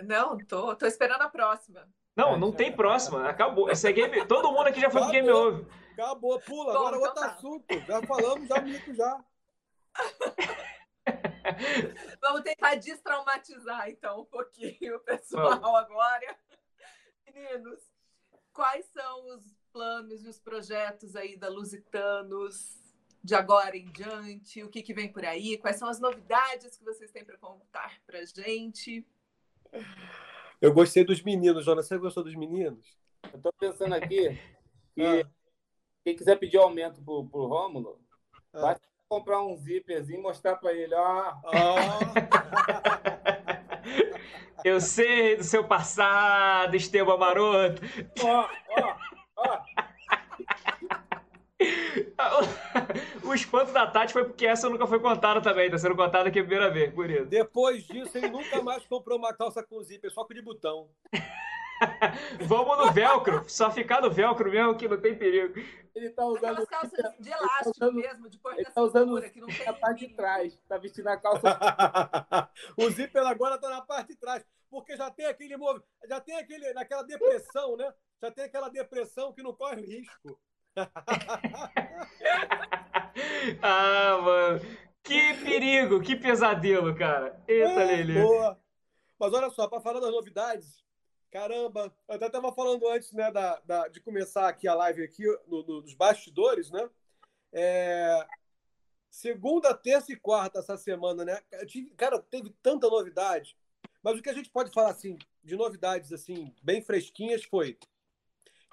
Não, 0.00 0.38
tô, 0.38 0.74
tô 0.74 0.86
esperando 0.86 1.22
a 1.22 1.28
próxima. 1.28 1.86
Não, 2.16 2.38
não 2.38 2.52
tem 2.52 2.74
próxima. 2.74 3.28
Acabou. 3.28 3.70
Esse 3.70 3.88
é 3.88 3.92
game. 3.92 4.26
Todo 4.26 4.52
mundo 4.52 4.68
aqui 4.68 4.80
já 4.80 4.90
foi 4.90 5.02
pro 5.02 5.10
game 5.10 5.28
Acabou. 5.28 5.48
over. 5.48 5.66
Acabou, 5.92 6.40
pula. 6.40 6.72
Bom, 6.72 6.78
Agora 6.86 6.96
então 6.96 7.08
outro 7.08 7.22
tá. 7.22 7.26
assunto. 7.28 7.80
Já 7.86 8.02
falamos, 8.02 8.48
já 8.48 8.60
mico 8.60 8.94
já. 8.94 9.24
Vamos 12.20 12.42
tentar 12.42 12.74
destraumatizar, 12.76 13.90
então, 13.90 14.22
um 14.22 14.24
pouquinho 14.24 14.96
o 14.96 15.00
pessoal 15.00 15.60
Vamos. 15.60 15.80
agora. 15.80 16.36
Meninos, 17.26 17.80
quais 18.52 18.86
são 18.86 19.26
os 19.34 19.44
planos 19.72 20.24
e 20.24 20.28
os 20.28 20.38
projetos 20.38 21.16
aí 21.16 21.36
da 21.36 21.48
Lusitanos 21.48 22.80
de 23.24 23.34
agora 23.34 23.74
em 23.74 23.90
diante? 23.90 24.62
O 24.62 24.68
que, 24.68 24.82
que 24.82 24.92
vem 24.92 25.10
por 25.10 25.24
aí? 25.24 25.56
Quais 25.56 25.76
são 25.76 25.88
as 25.88 25.98
novidades 25.98 26.76
que 26.76 26.84
vocês 26.84 27.10
têm 27.10 27.24
para 27.24 27.38
contar 27.38 27.98
para 28.06 28.22
gente? 28.26 29.02
Eu 30.60 30.74
gostei 30.74 31.02
dos 31.04 31.22
meninos, 31.22 31.64
Jonas. 31.64 31.88
Você 31.88 31.96
gostou 31.96 32.22
dos 32.22 32.34
meninos? 32.34 32.86
Eu 33.32 33.38
estou 33.38 33.50
pensando 33.54 33.94
aqui 33.94 34.38
que 34.94 35.02
ah. 35.02 35.26
quem 36.04 36.14
quiser 36.14 36.38
pedir 36.38 36.58
aumento 36.58 37.02
para 37.02 37.14
o 37.14 37.46
Rômulo, 37.46 37.98
ah. 38.52 38.60
vai 38.60 38.76
comprar 39.08 39.42
um 39.42 39.56
zíperzinho 39.56 40.18
e 40.18 40.22
mostrar 40.22 40.56
para 40.56 40.74
ele. 40.74 40.94
Ó. 40.94 41.32
Eu 44.62 44.78
sei 44.80 45.36
do 45.36 45.42
seu 45.44 45.64
passado, 45.64 46.76
Esteban 46.76 47.16
Maroto. 47.18 47.82
Ó, 48.22 48.48
ó, 48.68 48.96
ó. 49.36 49.62
o 53.24 53.32
espanto 53.32 53.72
da 53.72 53.86
Tati 53.86 54.12
foi 54.12 54.24
porque 54.24 54.46
essa 54.46 54.68
nunca 54.68 54.86
foi 54.86 54.98
contada 54.98 55.40
também, 55.40 55.70
tá 55.70 55.78
sendo 55.78 55.96
contada 55.96 56.28
aqui 56.28 56.40
a 56.40 56.42
primeira 56.42 56.70
vez, 56.70 56.92
por 56.92 57.08
isso. 57.08 57.26
Depois 57.26 57.84
disso, 57.84 58.16
ele 58.18 58.28
nunca 58.28 58.60
mais 58.62 58.84
comprou 58.86 59.18
uma 59.18 59.32
calça 59.32 59.62
com 59.62 59.82
zíper, 59.82 60.10
só 60.10 60.24
com 60.24 60.34
de 60.34 60.42
botão. 60.42 60.88
Vamos 62.46 62.78
no 62.78 62.92
velcro, 62.92 63.44
só 63.48 63.70
ficar 63.70 64.00
no 64.00 64.10
velcro 64.10 64.50
mesmo 64.50 64.76
que 64.76 64.88
não 64.88 65.00
tem 65.00 65.16
perigo. 65.16 65.54
Ele 65.94 66.10
tá 66.10 66.24
usando 66.24 66.44
Aquelas 66.44 66.68
calças 66.68 67.14
de 67.20 67.30
elástico 67.30 67.70
usando... 67.70 67.94
mesmo, 67.94 68.28
de 68.28 68.40
ele 68.56 68.64
tá 68.64 68.82
usando 68.82 69.22
que 69.30 69.40
não 69.40 69.48
tem 69.48 69.68
a 69.68 69.72
parte 69.72 70.08
de 70.08 70.14
trás, 70.14 70.58
tá 70.68 70.76
vestindo 70.76 71.06
a 71.08 71.16
calça. 71.16 71.48
o 72.76 72.90
zíper 72.90 73.24
agora 73.24 73.58
tá 73.58 73.68
na 73.70 73.80
parte 73.80 74.08
de 74.08 74.16
trás, 74.16 74.44
porque 74.68 74.96
já 74.96 75.08
tem 75.10 75.26
aquele 75.26 75.56
já 76.08 76.20
tem 76.20 76.36
aquele 76.36 76.72
naquela 76.72 77.02
depressão, 77.02 77.76
né? 77.76 77.92
Já 78.20 78.30
tem 78.30 78.44
aquela 78.44 78.68
depressão 78.68 79.32
que 79.32 79.42
não 79.42 79.54
corre 79.54 79.82
risco. 79.82 80.36
ah, 83.62 84.18
mano. 84.22 84.60
Que 85.02 85.34
perigo, 85.34 86.00
que 86.00 86.16
pesadelo, 86.16 86.94
cara. 86.96 87.38
Eita, 87.46 87.82
é. 87.82 88.04
Boa. 88.04 88.58
Mas 89.18 89.32
olha 89.32 89.50
só, 89.50 89.68
para 89.68 89.80
falar 89.80 90.00
das 90.00 90.10
novidades, 90.10 90.82
caramba, 91.30 91.94
eu 92.08 92.14
até 92.14 92.26
estava 92.26 92.52
falando 92.52 92.88
antes, 92.88 93.12
né, 93.12 93.30
da, 93.30 93.60
da, 93.60 93.88
de 93.88 94.00
começar 94.00 94.48
aqui 94.48 94.66
a 94.66 94.74
live 94.74 95.02
aqui 95.02 95.24
no, 95.46 95.62
no, 95.62 95.82
nos 95.82 95.94
bastidores, 95.94 96.70
né? 96.70 96.88
É, 97.52 98.26
segunda, 99.10 99.74
terça 99.74 100.12
e 100.12 100.16
quarta 100.16 100.58
essa 100.58 100.76
semana, 100.76 101.24
né? 101.24 101.40
Tive, 101.66 101.90
cara, 101.90 102.18
teve 102.18 102.50
tanta 102.62 102.88
novidade. 102.88 103.56
Mas 104.02 104.18
o 104.18 104.22
que 104.22 104.28
a 104.28 104.34
gente 104.34 104.50
pode 104.50 104.72
falar 104.72 104.90
assim 104.90 105.16
de 105.42 105.56
novidades 105.56 106.12
assim 106.12 106.52
bem 106.62 106.82
fresquinhas 106.82 107.44
foi 107.44 107.78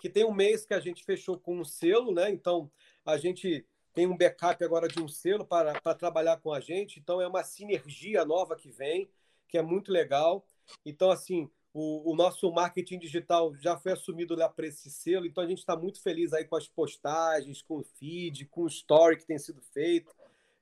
que 0.01 0.09
tem 0.09 0.25
um 0.25 0.33
mês 0.33 0.65
que 0.65 0.73
a 0.73 0.79
gente 0.79 1.03
fechou 1.03 1.37
com 1.37 1.59
um 1.59 1.63
selo, 1.63 2.11
né? 2.11 2.31
Então 2.31 2.71
a 3.05 3.17
gente 3.17 3.63
tem 3.93 4.07
um 4.07 4.17
backup 4.17 4.63
agora 4.63 4.87
de 4.87 4.99
um 4.99 5.07
selo 5.07 5.45
para, 5.45 5.79
para 5.79 5.93
trabalhar 5.93 6.37
com 6.37 6.51
a 6.51 6.59
gente. 6.59 6.99
Então 6.99 7.21
é 7.21 7.27
uma 7.27 7.43
sinergia 7.43 8.25
nova 8.25 8.55
que 8.55 8.71
vem, 8.71 9.07
que 9.47 9.59
é 9.59 9.61
muito 9.61 9.91
legal. 9.91 10.43
Então, 10.83 11.11
assim, 11.11 11.47
o, 11.71 12.11
o 12.11 12.15
nosso 12.15 12.51
marketing 12.51 12.97
digital 12.97 13.53
já 13.57 13.77
foi 13.77 13.91
assumido 13.91 14.35
lá 14.35 14.49
para 14.49 14.65
esse 14.65 14.89
selo. 14.89 15.27
Então 15.27 15.43
a 15.43 15.47
gente 15.47 15.59
está 15.59 15.75
muito 15.75 16.01
feliz 16.01 16.33
aí 16.33 16.45
com 16.45 16.55
as 16.55 16.67
postagens, 16.67 17.61
com 17.61 17.77
o 17.77 17.83
feed, 17.83 18.45
com 18.45 18.63
o 18.63 18.67
story 18.67 19.17
que 19.17 19.25
tem 19.27 19.37
sido 19.37 19.61
feito, 19.61 20.11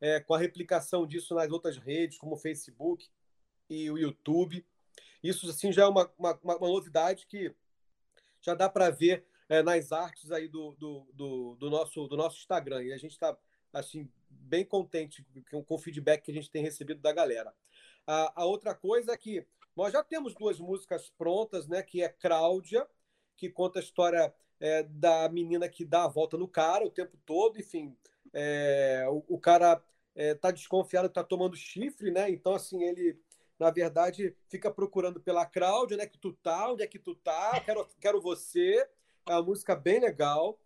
é, 0.01 0.19
com 0.19 0.33
a 0.33 0.37
replicação 0.37 1.07
disso 1.07 1.33
nas 1.33 1.49
outras 1.49 1.77
redes, 1.77 2.17
como 2.17 2.33
o 2.33 2.37
Facebook 2.37 3.07
e 3.69 3.89
o 3.89 3.97
YouTube. 3.97 4.65
Isso, 5.23 5.49
assim, 5.49 5.71
já 5.71 5.83
é 5.83 5.87
uma, 5.87 6.11
uma, 6.17 6.37
uma 6.43 6.67
novidade 6.67 7.25
que 7.25 7.55
já 8.41 8.53
dá 8.53 8.67
para 8.69 8.89
ver 8.89 9.25
é, 9.49 9.63
nas 9.63 9.91
artes 9.91 10.31
aí 10.31 10.47
do, 10.47 10.73
do, 10.75 11.07
do, 11.13 11.55
do, 11.55 11.69
nosso, 11.69 12.07
do 12.07 12.15
nosso 12.15 12.37
Instagram. 12.37 12.83
E 12.83 12.93
a 12.93 12.97
gente 12.97 13.11
está 13.11 13.35
assim, 13.73 14.09
bem 14.29 14.63
contente 14.63 15.25
com, 15.51 15.63
com 15.63 15.75
o 15.75 15.79
feedback 15.79 16.23
que 16.23 16.31
a 16.31 16.33
gente 16.33 16.49
tem 16.49 16.63
recebido 16.63 17.01
da 17.01 17.11
galera. 17.11 17.53
A, 18.05 18.43
a 18.43 18.45
outra 18.45 18.75
coisa 18.75 19.11
é 19.11 19.17
que 19.17 19.45
nós 19.75 19.91
já 19.91 20.03
temos 20.03 20.35
duas 20.35 20.59
músicas 20.59 21.09
prontas, 21.17 21.67
né? 21.67 21.81
Que 21.81 22.03
é 22.03 22.09
Cláudia, 22.09 22.87
que 23.35 23.49
conta 23.49 23.79
a 23.79 23.81
história 23.81 24.33
é, 24.59 24.83
da 24.83 25.27
menina 25.29 25.67
que 25.67 25.83
dá 25.83 26.03
a 26.03 26.07
volta 26.07 26.37
no 26.37 26.47
cara 26.47 26.85
o 26.85 26.91
tempo 26.91 27.17
todo, 27.25 27.59
enfim. 27.59 27.95
É, 28.31 29.05
o, 29.09 29.23
o, 29.27 29.39
cara 29.39 29.81
é, 30.15 30.35
tá 30.35 30.51
desconfiado, 30.51 31.09
tá 31.09 31.23
tomando 31.23 31.55
chifre, 31.55 32.11
né? 32.11 32.29
Então, 32.29 32.53
assim, 32.53 32.83
ele 32.83 33.19
na 33.59 33.69
verdade, 33.71 34.33
fica 34.47 34.71
procurando 34.71 35.19
pela 35.19 35.45
Cláudia, 35.45 35.97
né? 35.97 36.05
Que 36.05 36.17
tu 36.17 36.31
tá, 36.31 36.71
onde 36.71 36.81
é 36.81 36.87
que 36.87 36.97
tu 36.97 37.13
tá? 37.13 37.59
Quero, 37.59 37.85
quero 37.99 38.21
você. 38.21 38.87
É 39.29 39.33
uma 39.33 39.43
música 39.43 39.75
bem 39.75 39.99
legal. 39.99 40.59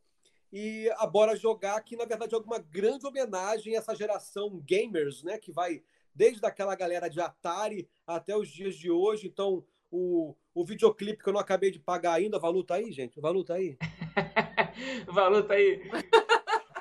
E 0.49 0.89
a 0.95 1.05
Bora 1.05 1.35
Jogar, 1.35 1.81
que 1.81 1.97
na 1.97 2.05
verdade 2.05 2.33
é 2.33 2.37
uma 2.37 2.59
grande 2.59 3.05
homenagem 3.05 3.75
a 3.75 3.79
essa 3.79 3.93
geração 3.93 4.57
gamers, 4.65 5.21
né? 5.21 5.37
Que 5.37 5.51
vai 5.51 5.83
desde 6.15 6.45
aquela 6.45 6.73
galera 6.73 7.09
de 7.09 7.19
Atari 7.19 7.89
até 8.07 8.37
os 8.37 8.47
dias 8.47 8.75
de 8.75 8.89
hoje. 8.89 9.27
Então, 9.27 9.65
o, 9.91 10.33
o 10.53 10.63
videoclipe 10.63 11.21
que 11.21 11.27
eu 11.27 11.33
não 11.33 11.41
acabei 11.41 11.71
de 11.71 11.79
pagar 11.79 12.13
ainda, 12.13 12.37
o 12.37 12.39
Valu 12.39 12.63
tá 12.63 12.75
aí, 12.75 12.89
gente? 12.89 13.19
O 13.19 13.21
Valu 13.21 13.43
tá 13.43 13.55
aí? 13.55 13.77
Valu 15.11 15.43
tá 15.43 15.55
aí. 15.55 15.81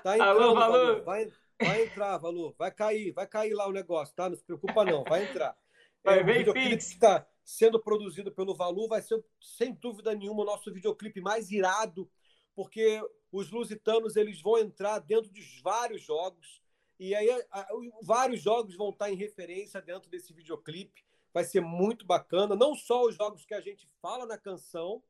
Tá 0.05 0.15
entrando, 0.15 0.41
Alô, 0.41 0.55
Valu. 0.55 1.03
Vai, 1.03 1.33
vai 1.61 1.83
entrar, 1.83 2.17
Valu. 2.19 2.55
Vai 2.57 2.71
cair, 2.71 3.11
vai 3.11 3.27
cair 3.27 3.55
lá 3.55 3.67
o 3.67 3.73
negócio, 3.73 4.15
tá? 4.15 4.29
Não 4.29 4.37
se 4.37 4.45
preocupa 4.45 4.85
não, 4.85 5.03
vai 5.03 5.25
entrar. 5.25 5.57
Vai 6.05 6.21
é, 6.21 6.23
o 6.23 6.27
videoclipe 6.27 6.77
que 6.77 6.83
está 6.83 7.27
sendo 7.45 7.81
produzido 7.81 8.33
pelo 8.33 8.55
Valu 8.55 8.89
vai 8.89 9.03
ser, 9.03 9.23
sem 9.41 9.75
dúvida 9.75 10.15
nenhuma, 10.15 10.43
o 10.43 10.47
nosso 10.47 10.73
videoclipe 10.73 11.21
mais 11.21 11.51
irado, 11.51 12.11
porque 12.55 13.01
os 13.31 13.51
lusitanos 13.51 14.17
eles 14.17 14.41
vão 14.41 14.59
entrar 14.59 14.99
dentro 14.99 15.31
de 15.33 15.43
vários 15.63 16.03
jogos, 16.03 16.63
e 16.99 17.15
aí 17.15 17.29
a, 17.51 17.67
vários 18.03 18.41
jogos 18.41 18.77
vão 18.77 18.91
estar 18.91 19.11
em 19.11 19.17
referência 19.17 19.81
dentro 19.81 20.09
desse 20.09 20.33
videoclipe. 20.33 21.05
Vai 21.35 21.45
ser 21.45 21.61
muito 21.61 22.05
bacana, 22.05 22.55
não 22.55 22.75
só 22.75 23.05
os 23.05 23.17
jogos 23.17 23.45
que 23.45 23.55
a 23.55 23.61
gente 23.61 23.89
fala 24.01 24.27
na 24.27 24.37
canção, 24.37 25.03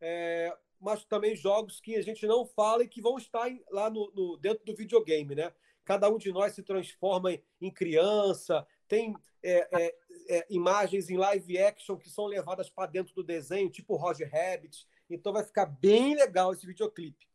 é, 0.00 0.56
mas 0.80 1.04
também 1.04 1.36
jogos 1.36 1.80
que 1.80 1.96
a 1.96 2.02
gente 2.02 2.26
não 2.26 2.46
fala 2.46 2.82
e 2.82 2.88
que 2.88 3.00
vão 3.00 3.18
estar 3.18 3.46
lá 3.70 3.90
no, 3.90 4.10
no, 4.12 4.36
dentro 4.38 4.64
do 4.64 4.74
videogame, 4.74 5.34
né? 5.34 5.52
Cada 5.84 6.08
um 6.08 6.18
de 6.18 6.32
nós 6.32 6.54
se 6.54 6.62
transforma 6.62 7.32
em, 7.32 7.42
em 7.60 7.70
criança, 7.70 8.66
tem 8.88 9.14
é, 9.42 9.68
é, 9.72 9.96
é, 10.28 10.46
imagens 10.50 11.08
em 11.08 11.16
live 11.16 11.58
action 11.58 11.96
que 11.96 12.10
são 12.10 12.26
levadas 12.26 12.68
para 12.68 12.90
dentro 12.90 13.14
do 13.14 13.22
desenho, 13.22 13.70
tipo 13.70 13.96
Roger 13.96 14.30
Rabbit. 14.30 14.86
Então 15.08 15.32
vai 15.32 15.44
ficar 15.44 15.66
bem 15.66 16.14
legal 16.14 16.52
esse 16.52 16.66
videoclipe. 16.66 17.26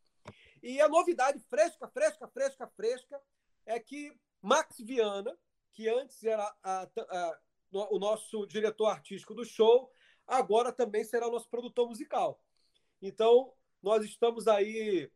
E 0.62 0.80
a 0.80 0.88
novidade 0.88 1.40
fresca, 1.48 1.88
fresca, 1.88 2.28
fresca, 2.28 2.66
fresca 2.76 3.20
é 3.66 3.80
que 3.80 4.16
Max 4.40 4.78
Viana, 4.78 5.36
que 5.72 5.88
antes 5.88 6.22
era 6.22 6.54
a, 6.62 6.82
a, 6.82 7.38
o 7.90 7.98
nosso 7.98 8.46
diretor 8.46 8.86
artístico 8.86 9.34
do 9.34 9.44
show, 9.44 9.90
agora 10.26 10.72
também 10.72 11.02
será 11.04 11.26
o 11.26 11.32
nosso 11.32 11.48
produtor 11.48 11.88
musical. 11.88 12.40
Então, 13.00 13.52
nós 13.82 14.04
estamos 14.04 14.46
aí 14.46 15.10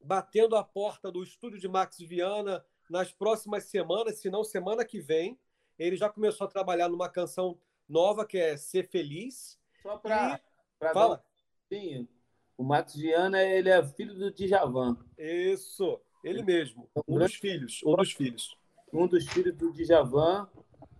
batendo 0.00 0.56
a 0.56 0.64
porta 0.64 1.10
do 1.10 1.22
estúdio 1.22 1.58
de 1.58 1.68
Max 1.68 1.98
Viana 1.98 2.64
nas 2.88 3.12
próximas 3.12 3.64
semanas, 3.64 4.20
se 4.20 4.30
não 4.30 4.44
semana 4.44 4.84
que 4.84 5.00
vem, 5.00 5.38
ele 5.78 5.96
já 5.96 6.08
começou 6.08 6.46
a 6.46 6.50
trabalhar 6.50 6.88
numa 6.88 7.08
canção 7.08 7.58
nova 7.88 8.26
que 8.26 8.38
é 8.38 8.56
Ser 8.56 8.88
Feliz. 8.88 9.58
Só 9.82 9.96
para 9.96 10.40
e... 10.82 10.92
Fala. 10.92 11.24
Sim, 11.68 12.08
o 12.56 12.64
Max 12.64 12.94
Viana 12.94 13.42
ele 13.42 13.68
é 13.68 13.82
filho 13.84 14.14
do 14.14 14.30
Djavan. 14.32 14.96
Isso, 15.16 16.00
ele 16.24 16.42
mesmo, 16.42 16.88
um 17.06 17.18
dos 17.18 17.34
filhos, 17.34 17.80
um 17.84 17.94
dos 17.94 18.12
filhos. 18.12 18.56
Um 18.92 19.06
dos 19.06 19.26
filhos 19.28 19.54
do 19.54 19.72
Djavan 19.72 20.48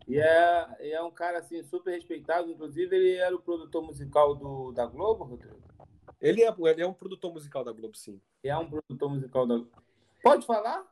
e 0.09 0.19
é, 0.19 0.93
é 0.93 1.03
um 1.03 1.11
cara 1.11 1.39
assim 1.39 1.63
super 1.63 1.91
respeitado, 1.91 2.51
inclusive 2.51 2.97
ele 2.97 3.17
era 3.17 3.37
o 3.37 3.41
produtor 3.41 3.83
musical 3.83 4.35
do, 4.35 4.73
da 4.73 4.87
Globo, 4.87 5.25
Rodrigo. 5.25 5.63
Ele 6.19 6.43
é, 6.43 6.55
ele 6.59 6.83
é 6.83 6.87
um 6.87 6.95
produtor 6.95 7.33
musical 7.33 7.63
da 7.63 7.73
Globo, 7.73 7.95
sim. 7.95 8.19
É 8.43 8.57
um 8.57 8.69
produtor 8.69 9.11
musical 9.11 9.47
da 9.47 9.57
Globo. 9.57 9.83
Pode 10.23 10.47
falar? 10.47 10.83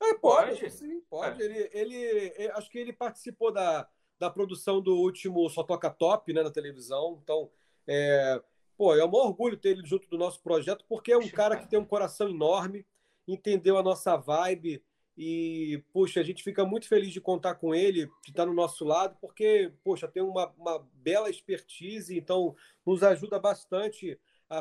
É, 0.00 0.14
pode, 0.14 0.58
pode, 0.58 0.70
sim, 0.70 1.00
pode. 1.10 1.42
É. 1.42 1.44
Ele, 1.44 1.70
ele, 1.72 2.34
ele, 2.36 2.50
acho 2.52 2.70
que 2.70 2.78
ele 2.78 2.92
participou 2.92 3.52
da, 3.52 3.88
da 4.18 4.30
produção 4.30 4.80
do 4.80 4.96
último 4.96 5.48
Só 5.48 5.62
Toca 5.62 5.90
Top, 5.90 6.32
né, 6.32 6.42
na 6.42 6.50
televisão. 6.50 7.18
Então, 7.22 7.50
é, 7.86 8.42
pô, 8.76 8.94
é 8.94 9.04
um 9.04 9.12
orgulho 9.14 9.56
ter 9.56 9.70
ele 9.70 9.86
junto 9.86 10.08
do 10.08 10.18
nosso 10.18 10.42
projeto, 10.42 10.84
porque 10.88 11.12
é 11.12 11.18
um 11.18 11.28
cara 11.28 11.56
que 11.56 11.68
tem 11.68 11.78
um 11.78 11.84
coração 11.84 12.28
enorme, 12.28 12.86
entendeu 13.26 13.76
a 13.76 13.82
nossa 13.82 14.16
vibe 14.16 14.82
e, 15.20 15.82
puxa, 15.92 16.20
a 16.20 16.22
gente 16.22 16.44
fica 16.44 16.64
muito 16.64 16.86
feliz 16.86 17.12
de 17.12 17.20
contar 17.20 17.56
com 17.56 17.74
ele, 17.74 18.06
de 18.22 18.30
estar 18.30 18.46
no 18.46 18.54
nosso 18.54 18.84
lado, 18.84 19.16
porque, 19.20 19.72
poxa, 19.82 20.06
tem 20.06 20.22
uma, 20.22 20.46
uma 20.56 20.78
bela 20.94 21.28
expertise, 21.28 22.16
então 22.16 22.54
nos 22.86 23.02
ajuda 23.02 23.36
bastante 23.36 24.16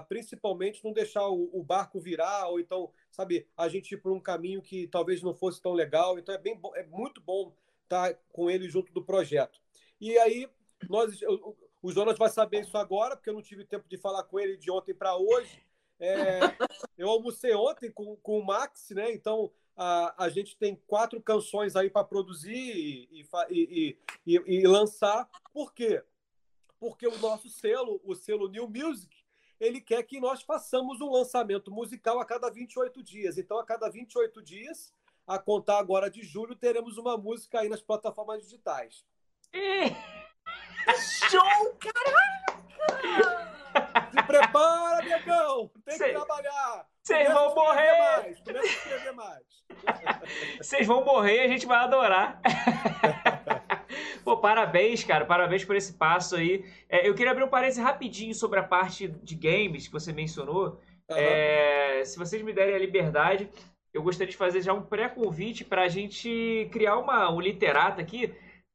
principalmente 0.08 0.84
não 0.84 0.92
deixar 0.92 1.28
o, 1.28 1.50
o, 1.54 1.64
barco 1.64 2.00
virar, 2.00 2.48
ou 2.50 2.60
então, 2.60 2.92
sabe, 3.10 3.48
a 3.56 3.70
gente 3.70 3.94
ir 3.94 3.98
por 3.98 4.12
um 4.12 4.20
caminho 4.20 4.62
que 4.62 4.88
talvez 4.88 5.22
não 5.22 5.34
fosse 5.34 5.62
tão 5.62 5.74
legal. 5.74 6.20
Então 6.20 6.36
é, 6.36 6.38
bem, 6.38 6.60
é 6.76 6.84
muito 6.84 7.22
bom 7.22 7.54
estar 7.84 8.14
com 8.32 8.50
ele 8.50 8.68
junto 8.70 8.92
do 8.94 9.04
projeto. 9.04 9.60
E 10.00 10.18
aí, 10.18 10.50
nós, 10.90 11.22
eu, 11.22 11.56
o 11.82 11.92
Jonas 11.92 12.18
vai 12.18 12.30
saber 12.30 12.62
isso 12.62 12.78
agora, 12.78 13.16
porque 13.16 13.30
eu 13.30 13.34
não 13.34 13.42
tive 13.42 13.64
tempo 13.64 13.88
de 13.88 13.98
falar 13.98 14.24
com 14.24 14.40
ele 14.40 14.58
de 14.58 14.70
ontem 14.70 14.94
para 14.94 15.16
hoje. 15.16 15.66
É, 16.00 16.40
eu 16.98 17.10
almocei 17.10 17.54
ontem 17.56 17.92
com, 17.92 18.16
com 18.18 18.40
o 18.40 18.46
Max, 18.46 18.90
né? 18.92 19.12
Então 19.14 19.52
a, 19.76 20.26
a 20.26 20.30
gente 20.30 20.58
tem 20.58 20.76
quatro 20.88 21.22
canções 21.22 21.76
aí 21.76 21.90
para 21.90 22.04
produzir 22.04 22.52
e, 22.52 23.26
e, 23.50 23.98
e, 24.26 24.44
e, 24.46 24.68
lançar. 24.68 25.30
Por 25.54 25.74
quê? 25.74 26.04
Porque 26.80 27.08
o 27.08 27.18
nosso 27.20 27.50
selo, 27.50 28.02
o 28.04 28.16
selo 28.16 28.50
New 28.50 28.68
Music, 28.68 29.16
ele 29.60 29.82
quer 29.82 30.04
que 30.04 30.20
nós 30.20 30.42
façamos 30.42 31.02
um 31.02 31.12
lançamento 31.12 31.72
musical 31.72 32.20
a 32.20 32.26
cada 32.26 32.50
28 32.50 33.04
dias. 33.04 33.38
Então, 33.38 33.58
a 33.58 33.66
cada 33.66 33.90
28 33.90 34.42
dias, 34.42 34.94
a 35.26 35.38
contar 35.40 35.80
agora 35.80 36.10
de 36.10 36.24
julho, 36.24 36.56
teremos 36.56 36.98
uma 36.98 37.18
música 37.18 37.60
aí 37.60 37.70
nas 37.70 37.82
plataformas 37.82 38.42
digitais. 38.44 39.06
Show, 41.30 41.76
caraca! 41.80 42.58
Se 44.12 44.24
prepara, 44.24 45.06
negão! 45.06 45.70
Tem 45.84 45.98
que 45.98 46.10
trabalhar! 46.10 46.88
Vocês 47.04 47.34
vão 47.34 47.56
morrer! 47.56 48.44
Vocês 50.58 50.88
vão 50.88 51.04
morrer 51.04 51.38
e 51.38 51.42
a 51.42 51.48
gente 51.48 51.66
vai 51.66 51.80
adorar. 51.80 52.42
Pô, 54.28 54.36
parabéns, 54.36 55.06
cara. 55.06 55.24
Parabéns 55.24 55.64
por 55.64 55.74
esse 55.74 55.94
passo 55.94 56.36
aí. 56.36 56.66
É, 56.90 57.08
eu 57.08 57.16
queria 57.16 57.32
abrir 57.32 57.45
um 57.45 57.48
parênteses 57.48 57.82
rapidinho 57.82 58.36
sobre 58.36 58.60
a 58.60 58.64
parte 58.64 59.08
de 59.08 59.36
games 59.36 59.88
que 59.88 59.94
você 59.94 60.12
mencionou. 60.12 60.82
Uhum. 61.10 61.16
É, 61.16 62.04
se 62.04 62.20
vocês 62.20 62.41
me 62.41 62.52
derem 62.52 62.76
a 62.76 62.78
liberdade, 62.78 63.49
eu 63.94 64.04
gostaria 64.04 64.30
de 64.30 64.36
fazer 64.36 64.62
já 64.62 64.74
um 64.74 64.82
pré-convite 64.82 65.64
para 65.64 65.84
a 65.84 65.88
gente 65.88 66.68
criar 66.74 66.98
uma, 66.98 67.32
um 67.32 67.40
literato 67.40 68.02
aqui 68.02 68.34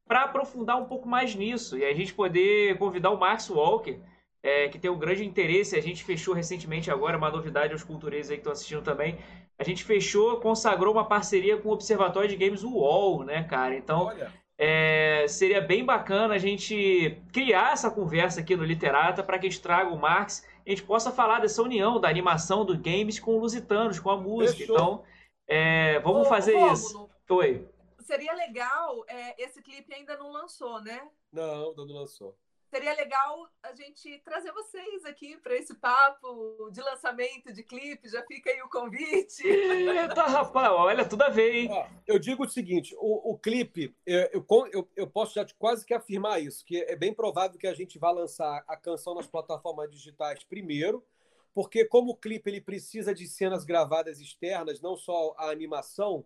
para 0.08 0.22
aprofundar 0.22 0.80
um 0.80 0.86
pouco 0.86 1.06
mais 1.06 1.34
nisso 1.34 1.76
e 1.76 1.84
a 1.84 1.92
gente 1.92 2.14
poder 2.14 2.78
convidar 2.78 3.10
o 3.10 3.20
Max 3.20 3.50
Walker, 3.50 3.98
é, 4.42 4.68
que 4.68 4.78
tem 4.78 4.90
um 4.90 4.98
grande 4.98 5.22
interesse. 5.22 5.76
A 5.76 5.82
gente 5.82 6.02
fechou 6.02 6.32
recentemente 6.32 6.90
agora, 6.90 7.18
uma 7.18 7.30
novidade 7.30 7.74
aos 7.74 7.84
cultureiros 7.84 8.30
aí 8.30 8.36
que 8.36 8.40
estão 8.40 8.54
assistindo 8.54 8.82
também. 8.82 9.18
A 9.58 9.64
gente 9.64 9.84
fechou, 9.84 10.40
consagrou 10.40 10.94
uma 10.94 11.04
parceria 11.04 11.58
com 11.58 11.68
o 11.68 11.72
Observatório 11.72 12.30
de 12.30 12.36
Games 12.36 12.64
UOL, 12.64 13.22
né, 13.22 13.44
cara? 13.44 13.76
Então, 13.76 14.10
é, 14.58 15.26
seria 15.28 15.60
bem 15.60 15.84
bacana 15.84 16.34
a 16.34 16.38
gente 16.38 17.20
criar 17.32 17.72
essa 17.72 17.90
conversa 17.90 18.40
aqui 18.40 18.54
no 18.54 18.64
Literata 18.64 19.22
para 19.22 19.38
que 19.38 19.46
a 19.46 19.50
gente 19.50 19.62
traga 19.62 19.90
o 19.90 19.98
Max 19.98 20.46
e 20.64 20.70
a 20.70 20.74
gente 20.74 20.84
possa 20.84 21.10
falar 21.10 21.40
dessa 21.40 21.62
união 21.62 22.00
da 22.00 22.08
animação 22.08 22.64
do 22.64 22.76
games 22.76 23.18
com 23.18 23.36
os 23.36 23.42
lusitanos, 23.42 23.98
com 23.98 24.10
a 24.10 24.16
música. 24.16 24.58
Fechou. 24.58 24.74
Então, 24.74 25.04
é, 25.48 25.98
vamos 26.00 26.26
Ô, 26.26 26.30
fazer 26.30 26.56
isso. 26.72 27.08
Oi 27.28 27.66
seria 28.12 28.34
legal, 28.34 29.04
é, 29.08 29.42
esse 29.42 29.62
clipe 29.62 29.94
ainda 29.94 30.16
não 30.18 30.30
lançou, 30.30 30.82
né? 30.82 31.08
Não, 31.32 31.70
ainda 31.70 31.86
não 31.86 31.94
lançou. 31.94 32.36
Seria 32.72 32.94
legal 32.94 33.50
a 33.62 33.74
gente 33.74 34.18
trazer 34.20 34.50
vocês 34.50 35.04
aqui 35.04 35.36
para 35.36 35.54
esse 35.54 35.74
papo 35.74 36.70
de 36.72 36.80
lançamento 36.80 37.52
de 37.52 37.62
clipe. 37.62 38.08
Já 38.08 38.24
fica 38.24 38.48
aí 38.48 38.62
o 38.62 38.70
convite. 38.70 39.46
Eita, 39.46 40.22
rapaz, 40.22 40.72
olha, 40.72 41.06
tudo 41.06 41.20
a 41.20 41.28
ver, 41.28 41.54
hein? 41.54 41.70
eu 42.06 42.18
digo 42.18 42.44
o 42.44 42.48
seguinte: 42.48 42.96
o, 42.98 43.32
o 43.32 43.38
clipe, 43.38 43.94
eu, 44.06 44.42
eu, 44.72 44.88
eu, 44.96 45.06
posso 45.06 45.34
já 45.34 45.46
quase 45.58 45.84
que 45.84 45.92
afirmar 45.92 46.42
isso, 46.42 46.64
que 46.64 46.78
é 46.78 46.96
bem 46.96 47.12
provável 47.12 47.58
que 47.58 47.66
a 47.66 47.74
gente 47.74 47.98
vá 47.98 48.10
lançar 48.10 48.64
a 48.66 48.74
canção 48.74 49.14
nas 49.14 49.26
plataformas 49.26 49.90
digitais 49.90 50.42
primeiro, 50.42 51.04
porque 51.52 51.84
como 51.84 52.12
o 52.12 52.16
clipe 52.16 52.48
ele 52.48 52.62
precisa 52.62 53.14
de 53.14 53.28
cenas 53.28 53.66
gravadas 53.66 54.18
externas, 54.18 54.80
não 54.80 54.96
só 54.96 55.34
a 55.36 55.50
animação 55.50 56.24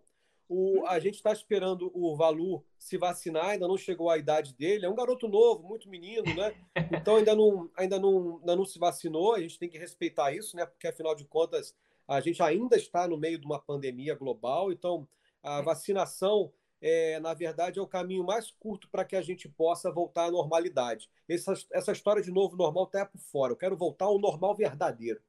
o, 0.49 0.85
a 0.87 0.99
gente 0.99 1.15
está 1.15 1.31
esperando 1.31 1.91
o 1.93 2.15
Valu 2.15 2.63
se 2.77 2.97
vacinar, 2.97 3.49
ainda 3.49 3.67
não 3.67 3.77
chegou 3.77 4.09
a 4.09 4.17
idade 4.17 4.53
dele. 4.53 4.85
É 4.85 4.89
um 4.89 4.95
garoto 4.95 5.27
novo, 5.27 5.67
muito 5.67 5.89
menino, 5.89 6.33
né? 6.33 6.55
Então 6.91 7.17
ainda 7.17 7.35
não, 7.35 7.69
ainda 7.75 7.99
não, 7.99 8.37
ainda 8.39 8.55
não 8.55 8.65
se 8.65 8.79
vacinou. 8.79 9.35
A 9.35 9.41
gente 9.41 9.59
tem 9.59 9.69
que 9.69 9.77
respeitar 9.77 10.31
isso, 10.31 10.55
né? 10.55 10.65
Porque 10.65 10.87
afinal 10.87 11.15
de 11.15 11.25
contas 11.25 11.75
a 12.07 12.21
gente 12.21 12.41
ainda 12.41 12.77
está 12.77 13.07
no 13.07 13.17
meio 13.17 13.37
de 13.37 13.45
uma 13.45 13.59
pandemia 13.59 14.15
global. 14.15 14.71
Então 14.71 15.07
a 15.43 15.61
vacinação, 15.61 16.51
é, 16.81 17.19
na 17.19 17.33
verdade, 17.33 17.79
é 17.79 17.81
o 17.81 17.87
caminho 17.87 18.23
mais 18.23 18.51
curto 18.51 18.89
para 18.89 19.03
que 19.03 19.15
a 19.15 19.21
gente 19.21 19.49
possa 19.49 19.91
voltar 19.91 20.25
à 20.25 20.31
normalidade. 20.31 21.09
Essa, 21.27 21.53
essa 21.73 21.91
história 21.91 22.21
de 22.21 22.31
novo 22.31 22.55
normal 22.55 22.85
está 22.85 23.05
por 23.05 23.19
fora. 23.19 23.51
Eu 23.51 23.57
quero 23.57 23.75
voltar 23.75 24.05
ao 24.05 24.19
normal 24.19 24.55
verdadeiro. 24.55 25.21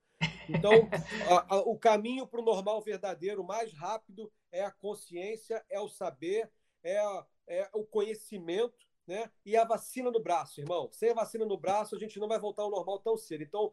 Então, 0.49 0.73
a, 1.29 1.57
a, 1.57 1.61
o 1.61 1.77
caminho 1.77 2.27
para 2.27 2.41
o 2.41 2.45
normal 2.45 2.81
verdadeiro 2.83 3.45
mais 3.45 3.73
rápido 3.73 4.31
é 4.53 4.65
a 4.65 4.71
consciência, 4.71 5.65
é 5.71 5.81
o 5.81 5.89
saber, 5.89 6.51
é, 6.83 6.99
é 7.47 7.71
o 7.75 7.85
conhecimento, 7.85 8.87
né? 9.07 9.31
E 9.45 9.57
a 9.57 9.65
vacina 9.65 10.11
no 10.11 10.21
braço, 10.21 10.61
irmão. 10.61 10.89
Sem 10.93 11.11
a 11.11 11.15
vacina 11.15 11.45
no 11.45 11.57
braço, 11.57 11.97
a 11.97 11.99
gente 11.99 12.19
não 12.19 12.29
vai 12.29 12.39
voltar 12.39 12.63
ao 12.63 12.71
normal 12.71 12.99
tão 12.99 13.17
cedo. 13.17 13.43
Então, 13.43 13.73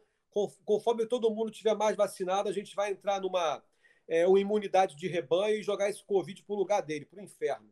conforme 0.63 1.05
todo 1.05 1.31
mundo 1.31 1.51
tiver 1.51 1.75
mais 1.75 1.95
vacinado, 1.95 2.49
a 2.49 2.53
gente 2.53 2.75
vai 2.75 2.91
entrar 2.91 3.21
numa 3.21 3.63
é, 4.07 4.27
uma 4.27 4.39
imunidade 4.39 4.95
de 4.95 5.07
rebanho 5.07 5.57
e 5.57 5.63
jogar 5.63 5.89
esse 5.89 6.03
Covid 6.03 6.43
para 6.43 6.53
o 6.53 6.57
lugar 6.57 6.81
dele, 6.81 7.05
para 7.05 7.19
o 7.19 7.23
inferno. 7.23 7.69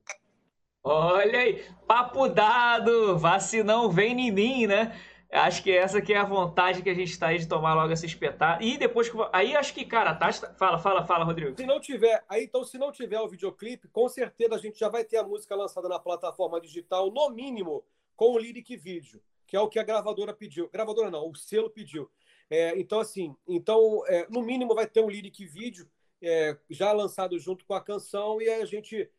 Olha 0.83 1.39
aí, 1.39 1.63
papo 1.87 2.27
dado, 2.27 3.17
vacinão 3.17 3.89
vem 3.89 4.19
em 4.19 4.31
mim, 4.31 4.67
né? 4.67 4.99
Acho 5.33 5.63
que 5.63 5.71
essa 5.71 5.99
que 5.99 6.13
é 6.13 6.17
a 6.17 6.23
vontade 6.23 6.83
que 6.83 6.89
a 6.89 6.93
gente 6.93 7.09
está 7.09 7.27
aí 7.27 7.39
de 7.39 7.47
tomar 7.47 7.73
logo 7.73 7.91
essa 7.91 8.05
espetada. 8.05 8.63
E 8.63 8.77
depois 8.77 9.09
que. 9.09 9.17
Aí 9.31 9.55
acho 9.55 9.73
que, 9.73 9.83
cara, 9.83 10.13
tá. 10.13 10.31
Fala, 10.31 10.77
fala, 10.77 11.03
fala, 11.03 11.25
Rodrigo. 11.25 11.57
Se 11.57 11.65
não 11.65 11.79
tiver. 11.79 12.23
Aí 12.29 12.43
então, 12.43 12.63
se 12.63 12.77
não 12.77 12.91
tiver 12.91 13.19
o 13.19 13.27
videoclipe, 13.27 13.87
com 13.87 14.07
certeza 14.07 14.53
a 14.53 14.59
gente 14.59 14.79
já 14.79 14.89
vai 14.89 15.03
ter 15.03 15.17
a 15.17 15.23
música 15.23 15.55
lançada 15.55 15.89
na 15.89 15.97
plataforma 15.97 16.61
digital, 16.61 17.11
no 17.11 17.31
mínimo, 17.31 17.83
com 18.15 18.33
o 18.33 18.37
lyric 18.37 18.77
vídeo, 18.77 19.19
que 19.47 19.55
é 19.55 19.59
o 19.59 19.67
que 19.67 19.79
a 19.79 19.83
gravadora 19.83 20.33
pediu. 20.35 20.69
Gravadora 20.69 21.09
não, 21.09 21.27
o 21.27 21.35
selo 21.35 21.69
pediu. 21.69 22.11
É, 22.47 22.77
então, 22.79 22.99
assim, 22.99 23.35
então, 23.47 24.03
é, 24.05 24.27
no 24.29 24.43
mínimo 24.43 24.75
vai 24.75 24.85
ter 24.85 25.01
um 25.01 25.09
lyric 25.09 25.43
vídeo 25.47 25.89
é, 26.21 26.55
já 26.69 26.91
lançado 26.91 27.39
junto 27.39 27.65
com 27.65 27.73
a 27.73 27.81
canção 27.81 28.39
e 28.39 28.47
a 28.47 28.65
gente 28.65 29.09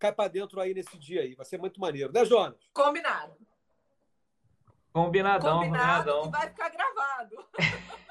cai 0.00 0.12
para 0.12 0.28
dentro 0.28 0.60
aí 0.60 0.74
nesse 0.74 0.98
dia 0.98 1.20
aí. 1.20 1.36
Vai 1.36 1.46
ser 1.46 1.58
muito 1.58 1.80
maneiro, 1.80 2.12
né, 2.12 2.24
Jonas? 2.24 2.58
Combinado. 2.72 3.36
Combinadão, 4.94 5.58
combinado, 5.58 6.12
combinadão. 6.12 6.30
vai 6.30 6.48
ficar 6.50 6.68
gravado. 6.68 7.48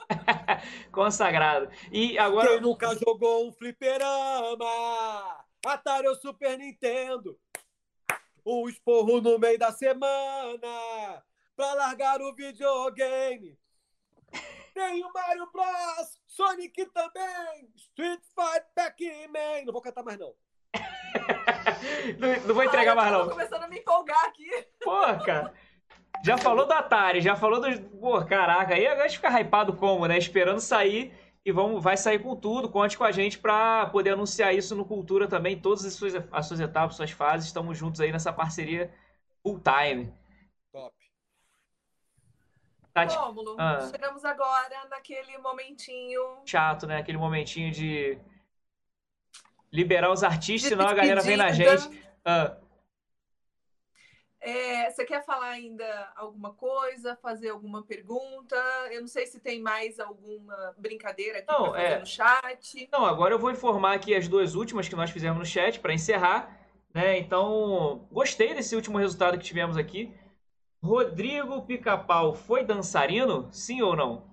Consagrado. 0.91 1.69
E 1.89 2.19
agora. 2.19 2.49
Quem 2.49 2.59
nunca 2.59 2.93
jogou 2.93 3.47
um 3.47 3.53
fliperama? 3.53 4.65
Atari 5.65 6.09
ou 6.09 6.15
Super 6.15 6.57
Nintendo? 6.57 7.39
Um 8.45 8.67
esporro 8.67 9.21
no 9.21 9.39
meio 9.39 9.57
da 9.57 9.71
semana 9.71 11.23
pra 11.55 11.73
largar 11.73 12.21
o 12.21 12.35
videogame. 12.35 13.57
Tem 14.73 15.05
o 15.05 15.13
Mario 15.13 15.49
Bros, 15.53 16.19
Sonic 16.27 16.85
também, 16.87 17.71
Street 17.77 18.19
Fighter, 18.35 18.67
Pac-Man. 18.75 19.63
Não 19.65 19.71
vou 19.71 19.81
cantar 19.81 20.03
mais, 20.03 20.19
não. 20.19 20.35
não, 22.19 22.47
não, 22.47 22.55
vou 22.55 22.63
entregar 22.63 22.91
Ai, 22.91 22.95
mais, 22.95 23.11
não. 23.13 23.23
Tô 23.23 23.31
começando 23.31 23.63
a 23.63 23.67
me 23.69 23.79
empolgar 23.79 24.25
aqui. 24.25 24.49
Porra, 24.83 25.23
cara. 25.23 25.53
Já 26.23 26.37
falou 26.37 26.65
do 26.65 26.71
Atari, 26.71 27.19
já 27.19 27.35
falou 27.35 27.59
do. 27.59 27.81
Pô, 27.99 28.23
caraca, 28.23 28.73
aí 28.73 28.87
agora 28.87 29.03
a 29.03 29.07
gente 29.07 29.17
fica 29.17 29.41
hypado 29.41 29.73
como, 29.73 30.07
né? 30.07 30.17
Esperando 30.17 30.61
sair 30.61 31.13
e 31.45 31.51
vamos, 31.51 31.83
vai 31.83 31.97
sair 31.97 32.19
com 32.19 32.33
tudo. 32.33 32.69
Conte 32.69 32.97
com 32.97 33.03
a 33.03 33.11
gente 33.11 33.37
para 33.37 33.87
poder 33.87 34.11
anunciar 34.11 34.55
isso 34.55 34.73
no 34.73 34.85
Cultura 34.85 35.27
também, 35.27 35.59
todas 35.59 35.83
as 35.83 35.93
suas, 35.93 36.13
as 36.31 36.45
suas 36.45 36.61
etapas, 36.61 36.95
suas 36.95 37.11
fases. 37.11 37.47
Estamos 37.47 37.77
juntos 37.77 37.99
aí 37.99 38.09
nessa 38.09 38.31
parceria 38.31 38.89
full 39.43 39.59
time. 39.59 40.13
Top. 40.71 40.95
Tati... 42.93 43.15
Rômulo, 43.17 43.57
ah. 43.59 43.89
chegamos 43.91 44.23
agora 44.23 44.87
naquele 44.89 45.37
momentinho. 45.39 46.21
Chato, 46.45 46.87
né? 46.87 46.99
Aquele 46.99 47.17
momentinho 47.17 47.69
de 47.69 48.17
liberar 49.69 50.09
os 50.09 50.23
artistas, 50.23 50.69
senão 50.69 50.87
a 50.87 50.93
galera 50.93 51.21
vem 51.21 51.35
na 51.35 51.51
gente. 51.51 52.01
Ah. 52.23 52.55
É, 54.45 54.91
você 54.91 55.05
quer 55.05 55.23
falar 55.23 55.51
ainda 55.51 56.11
alguma 56.17 56.53
coisa, 56.53 57.15
fazer 57.15 57.49
alguma 57.49 57.81
pergunta? 57.81 58.57
Eu 58.91 58.99
não 58.99 59.07
sei 59.07 59.25
se 59.25 59.39
tem 59.39 59.61
mais 59.61 60.01
alguma 60.01 60.75
brincadeira 60.77 61.39
aqui 61.39 61.47
não, 61.47 61.73
é... 61.73 61.99
no 61.99 62.05
chat. 62.05 62.89
Não, 62.91 63.05
agora 63.05 63.33
eu 63.33 63.39
vou 63.39 63.49
informar 63.49 63.93
aqui 63.93 64.13
as 64.13 64.27
duas 64.27 64.53
últimas 64.53 64.89
que 64.89 64.97
nós 64.97 65.09
fizemos 65.11 65.39
no 65.39 65.45
chat 65.45 65.79
para 65.79 65.93
encerrar. 65.93 66.59
Né? 66.93 67.17
Então, 67.19 68.05
gostei 68.11 68.53
desse 68.53 68.75
último 68.75 68.97
resultado 68.97 69.37
que 69.37 69.45
tivemos 69.45 69.77
aqui. 69.77 70.13
Rodrigo 70.83 71.61
Pica-Pau 71.61 72.33
foi 72.33 72.65
dançarino? 72.65 73.47
Sim 73.49 73.81
ou 73.81 73.95
não? 73.95 74.32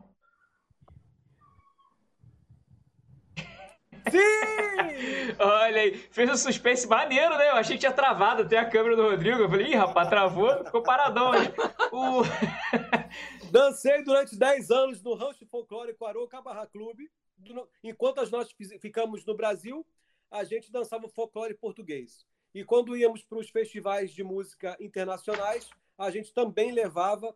Sim! 4.11 5.35
Olha 5.39 5.83
aí, 5.83 5.97
fez 5.97 6.31
um 6.31 6.37
suspense 6.37 6.87
maneiro, 6.87 7.37
né? 7.37 7.49
Eu 7.49 7.55
achei 7.55 7.77
que 7.77 7.81
tinha 7.81 7.93
travado 7.93 8.43
até 8.43 8.59
a 8.59 8.69
câmera 8.69 8.97
do 8.97 9.11
Rodrigo. 9.11 9.41
Eu 9.41 9.49
falei, 9.49 9.69
ih, 9.69 9.75
rapaz, 9.75 10.09
travou, 10.09 10.65
ficou 10.65 10.83
paradão. 10.83 11.33
O... 11.93 12.23
Dancei 13.51 14.03
durante 14.05 14.37
10 14.37 14.71
anos 14.71 15.03
no 15.03 15.15
Rancho 15.15 15.47
Folclórico 15.47 16.05
Aroca 16.05 16.41
Barra 16.41 16.67
Clube. 16.67 17.11
Enquanto 17.83 18.29
nós 18.31 18.55
ficamos 18.81 19.25
no 19.25 19.35
Brasil, 19.35 19.87
a 20.31 20.45
gente 20.45 20.71
dançava 20.71 21.09
folclore 21.09 21.55
português. 21.55 22.27
E 22.55 22.65
quando 22.65 22.97
íamos 22.97 23.23
para 23.25 23.39
os 23.39 23.49
festivais 23.49 24.13
de 24.13 24.23
música 24.23 24.77
internacionais, 24.81 25.69
a 25.97 26.11
gente 26.11 26.33
também 26.33 26.73
levava 26.73 27.35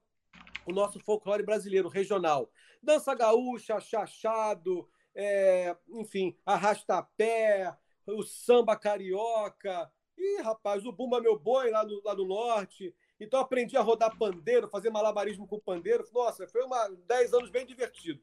o 0.66 0.72
nosso 0.72 1.00
folclore 1.00 1.42
brasileiro 1.42 1.88
regional. 1.88 2.50
Dança 2.82 3.14
gaúcha, 3.14 3.80
chachado, 3.80 4.88
é, 5.14 5.76
enfim, 5.90 6.36
arrastapé, 6.44 7.74
o 8.06 8.22
samba 8.22 8.76
carioca. 8.76 9.90
E, 10.16 10.40
rapaz, 10.42 10.84
o 10.86 10.92
Bumba 10.92 11.20
Meu 11.20 11.38
Boi 11.38 11.70
lá 11.70 11.84
no, 11.84 12.02
lá 12.04 12.14
no 12.14 12.26
norte. 12.26 12.94
Então 13.20 13.40
aprendi 13.40 13.76
a 13.76 13.80
rodar 13.80 14.16
pandeiro, 14.16 14.68
fazer 14.68 14.90
malabarismo 14.90 15.46
com 15.46 15.58
pandeiro. 15.58 16.04
Nossa, 16.12 16.46
foi 16.48 16.62
uma 16.62 16.88
10 17.06 17.34
anos 17.34 17.50
bem 17.50 17.66
divertido. 17.66 18.20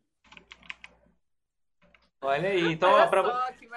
Olha 2.23 2.49
aí, 2.49 2.73
então 2.73 2.91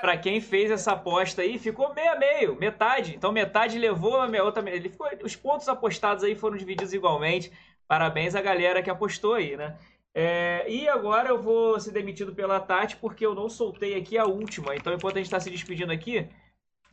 para 0.02 0.18
quem 0.18 0.38
fez 0.38 0.70
essa 0.70 0.92
aposta 0.92 1.40
aí, 1.40 1.58
ficou 1.58 1.94
meio 1.94 2.12
a 2.12 2.16
meio, 2.16 2.54
metade. 2.56 3.14
Então 3.16 3.32
metade 3.32 3.78
levou 3.78 4.20
a 4.20 4.26
outra, 4.42 4.68
ele 4.70 4.90
ficou, 4.90 5.08
os 5.22 5.34
pontos 5.34 5.66
apostados 5.66 6.22
aí 6.22 6.34
foram 6.34 6.56
divididos 6.56 6.92
igualmente. 6.92 7.50
Parabéns 7.88 8.34
à 8.34 8.42
galera 8.42 8.82
que 8.82 8.90
apostou 8.90 9.34
aí, 9.34 9.56
né? 9.56 9.78
É, 10.16 10.64
e 10.70 10.88
agora 10.88 11.28
eu 11.30 11.42
vou 11.42 11.78
ser 11.80 11.90
demitido 11.90 12.32
pela 12.32 12.60
Tati 12.60 12.96
porque 12.96 13.26
eu 13.26 13.34
não 13.34 13.50
soltei 13.50 13.96
aqui 13.96 14.16
a 14.16 14.24
última. 14.24 14.76
Então 14.76 14.94
enquanto 14.94 15.16
a 15.16 15.18
gente 15.18 15.26
está 15.26 15.40
se 15.40 15.50
despedindo 15.50 15.92
aqui, 15.92 16.30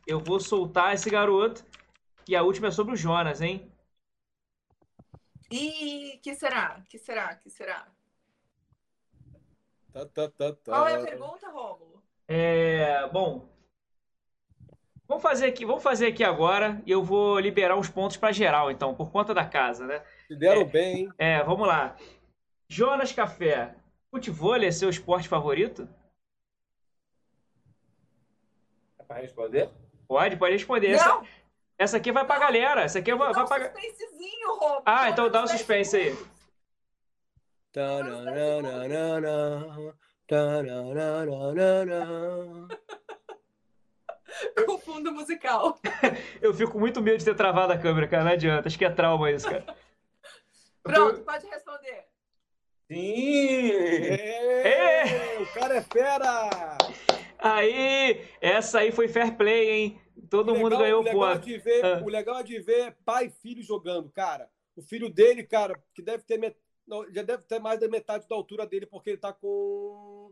eu 0.06 0.18
vou 0.18 0.40
soltar 0.40 0.92
esse 0.92 1.08
garoto. 1.08 1.64
E 2.28 2.34
a 2.34 2.42
última 2.42 2.68
é 2.68 2.70
sobre 2.70 2.94
o 2.94 2.96
Jonas, 2.96 3.40
hein? 3.40 3.72
E 5.50 6.18
que 6.22 6.34
será? 6.34 6.82
Que 6.88 6.98
será? 6.98 7.34
Que 7.36 7.50
será? 7.50 7.86
Tá, 9.92 10.06
tá, 10.06 10.28
tá, 10.28 10.52
tá. 10.52 10.72
Qual 10.72 10.88
é 10.88 10.94
a 10.94 11.02
pergunta, 11.02 11.50
Rômulo? 11.50 12.02
É, 12.26 13.06
bom, 13.08 13.46
vamos 15.06 15.22
fazer 15.22 15.46
aqui, 15.46 15.66
vamos 15.66 15.82
fazer 15.82 16.06
aqui 16.06 16.24
agora 16.24 16.80
e 16.86 16.90
eu 16.90 17.04
vou 17.04 17.38
liberar 17.38 17.76
os 17.76 17.90
pontos 17.90 18.16
para 18.16 18.32
geral, 18.32 18.70
então, 18.70 18.94
por 18.94 19.10
conta 19.10 19.34
da 19.34 19.44
casa, 19.44 19.86
né? 19.86 20.02
Se 20.26 20.34
deram 20.34 20.62
é, 20.62 20.64
bem. 20.64 20.96
Hein? 20.96 21.12
É, 21.18 21.42
vamos 21.44 21.68
lá. 21.68 21.94
Jonas 22.72 23.12
Café, 23.12 23.74
futebol 24.10 24.56
é 24.56 24.70
seu 24.70 24.88
esporte 24.88 25.28
favorito? 25.28 25.86
É 28.98 29.04
para 29.04 29.20
responder? 29.20 29.68
Pode, 30.08 30.38
pode 30.38 30.54
responder. 30.54 30.96
Não. 30.96 30.96
Essa, 30.96 31.22
essa 31.76 31.96
aqui 31.98 32.10
vai 32.10 32.24
pra 32.24 32.38
galera. 32.38 32.80
Essa 32.80 33.00
aqui 33.00 33.14
vai, 33.14 33.30
vai 33.30 33.46
pra... 33.46 33.68
Um 33.68 33.72
ah, 34.86 35.10
então 35.10 35.30
dá 35.30 35.42
um 35.42 35.46
suspense 35.46 35.94
aí. 35.94 36.12
Com 44.66 44.78
fundo 44.78 45.12
musical. 45.12 45.78
Eu 46.40 46.54
fico 46.54 46.72
com 46.72 46.78
muito 46.78 47.02
medo 47.02 47.18
de 47.18 47.24
ter 47.26 47.34
travado 47.34 47.74
a 47.74 47.78
câmera, 47.78 48.08
cara. 48.08 48.24
Não 48.24 48.32
adianta. 48.32 48.66
Acho 48.66 48.78
que 48.78 48.84
é 48.86 48.90
trauma 48.90 49.30
isso, 49.30 49.46
cara. 49.46 49.76
Pronto, 50.82 51.20
pode 51.20 51.46
responder. 51.46 52.11
Sim! 52.92 53.70
É, 54.64 55.38
O 55.40 55.54
cara 55.54 55.76
é 55.76 55.80
fera! 55.80 56.76
Aí, 57.38 58.22
essa 58.38 58.80
aí 58.80 58.92
foi 58.92 59.08
fair 59.08 59.34
play, 59.34 59.70
hein? 59.70 60.00
Todo 60.28 60.54
mundo 60.54 60.76
ganhou 60.76 61.00
o 61.00 61.10
ponto. 61.10 61.40
De 61.40 61.56
ver, 61.56 61.84
ah. 61.84 62.02
O 62.04 62.08
legal 62.08 62.38
é 62.38 62.42
de 62.42 62.60
ver 62.60 62.94
pai 63.04 63.26
e 63.26 63.30
filho 63.30 63.62
jogando, 63.62 64.10
cara. 64.10 64.50
O 64.76 64.82
filho 64.82 65.08
dele, 65.08 65.42
cara, 65.42 65.82
que 65.94 66.02
deve 66.02 66.22
ter 66.22 66.38
não, 66.86 67.10
já 67.10 67.22
deve 67.22 67.42
ter 67.44 67.58
mais 67.58 67.80
da 67.80 67.88
metade 67.88 68.28
da 68.28 68.34
altura 68.34 68.66
dele, 68.66 68.84
porque 68.84 69.10
ele 69.10 69.18
tá 69.18 69.32
com. 69.32 70.30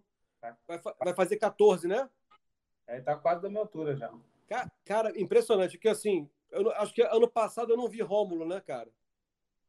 Vai, 0.66 0.78
vai 0.98 1.14
fazer 1.14 1.36
14, 1.36 1.88
né? 1.88 2.08
É, 2.86 2.96
ele 2.96 3.04
tá 3.04 3.16
quase 3.16 3.40
da 3.40 3.48
minha 3.48 3.62
altura 3.62 3.96
já. 3.96 4.12
Cara, 4.46 4.70
cara 4.84 5.20
impressionante, 5.20 5.72
porque 5.72 5.88
assim, 5.88 6.28
eu 6.50 6.70
acho 6.72 6.92
que 6.92 7.02
ano 7.02 7.28
passado 7.28 7.72
eu 7.72 7.76
não 7.76 7.88
vi 7.88 8.02
Rômulo, 8.02 8.46
né, 8.46 8.60
cara? 8.60 8.88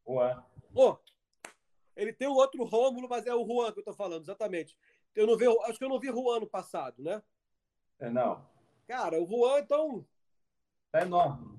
Ué. 0.06 0.36
Pô, 0.74 0.98
ele 1.96 2.12
tem 2.12 2.28
o 2.28 2.34
outro 2.34 2.64
Rômulo, 2.64 3.08
mas 3.08 3.26
é 3.26 3.34
o 3.34 3.46
Juan 3.46 3.72
que 3.72 3.80
eu 3.80 3.84
tô 3.84 3.92
falando, 3.92 4.22
exatamente. 4.22 4.76
Eu 5.14 5.26
não 5.26 5.36
vi, 5.36 5.46
acho 5.64 5.78
que 5.78 5.84
eu 5.84 5.88
não 5.88 6.00
vi 6.00 6.08
Juan 6.08 6.38
ano 6.38 6.46
passado, 6.46 7.02
né? 7.02 7.22
É, 7.98 8.10
não. 8.10 8.44
Cara, 8.86 9.22
o 9.22 9.26
Juan, 9.26 9.60
então. 9.60 10.06
É 10.92 11.02
enorme. 11.02 11.58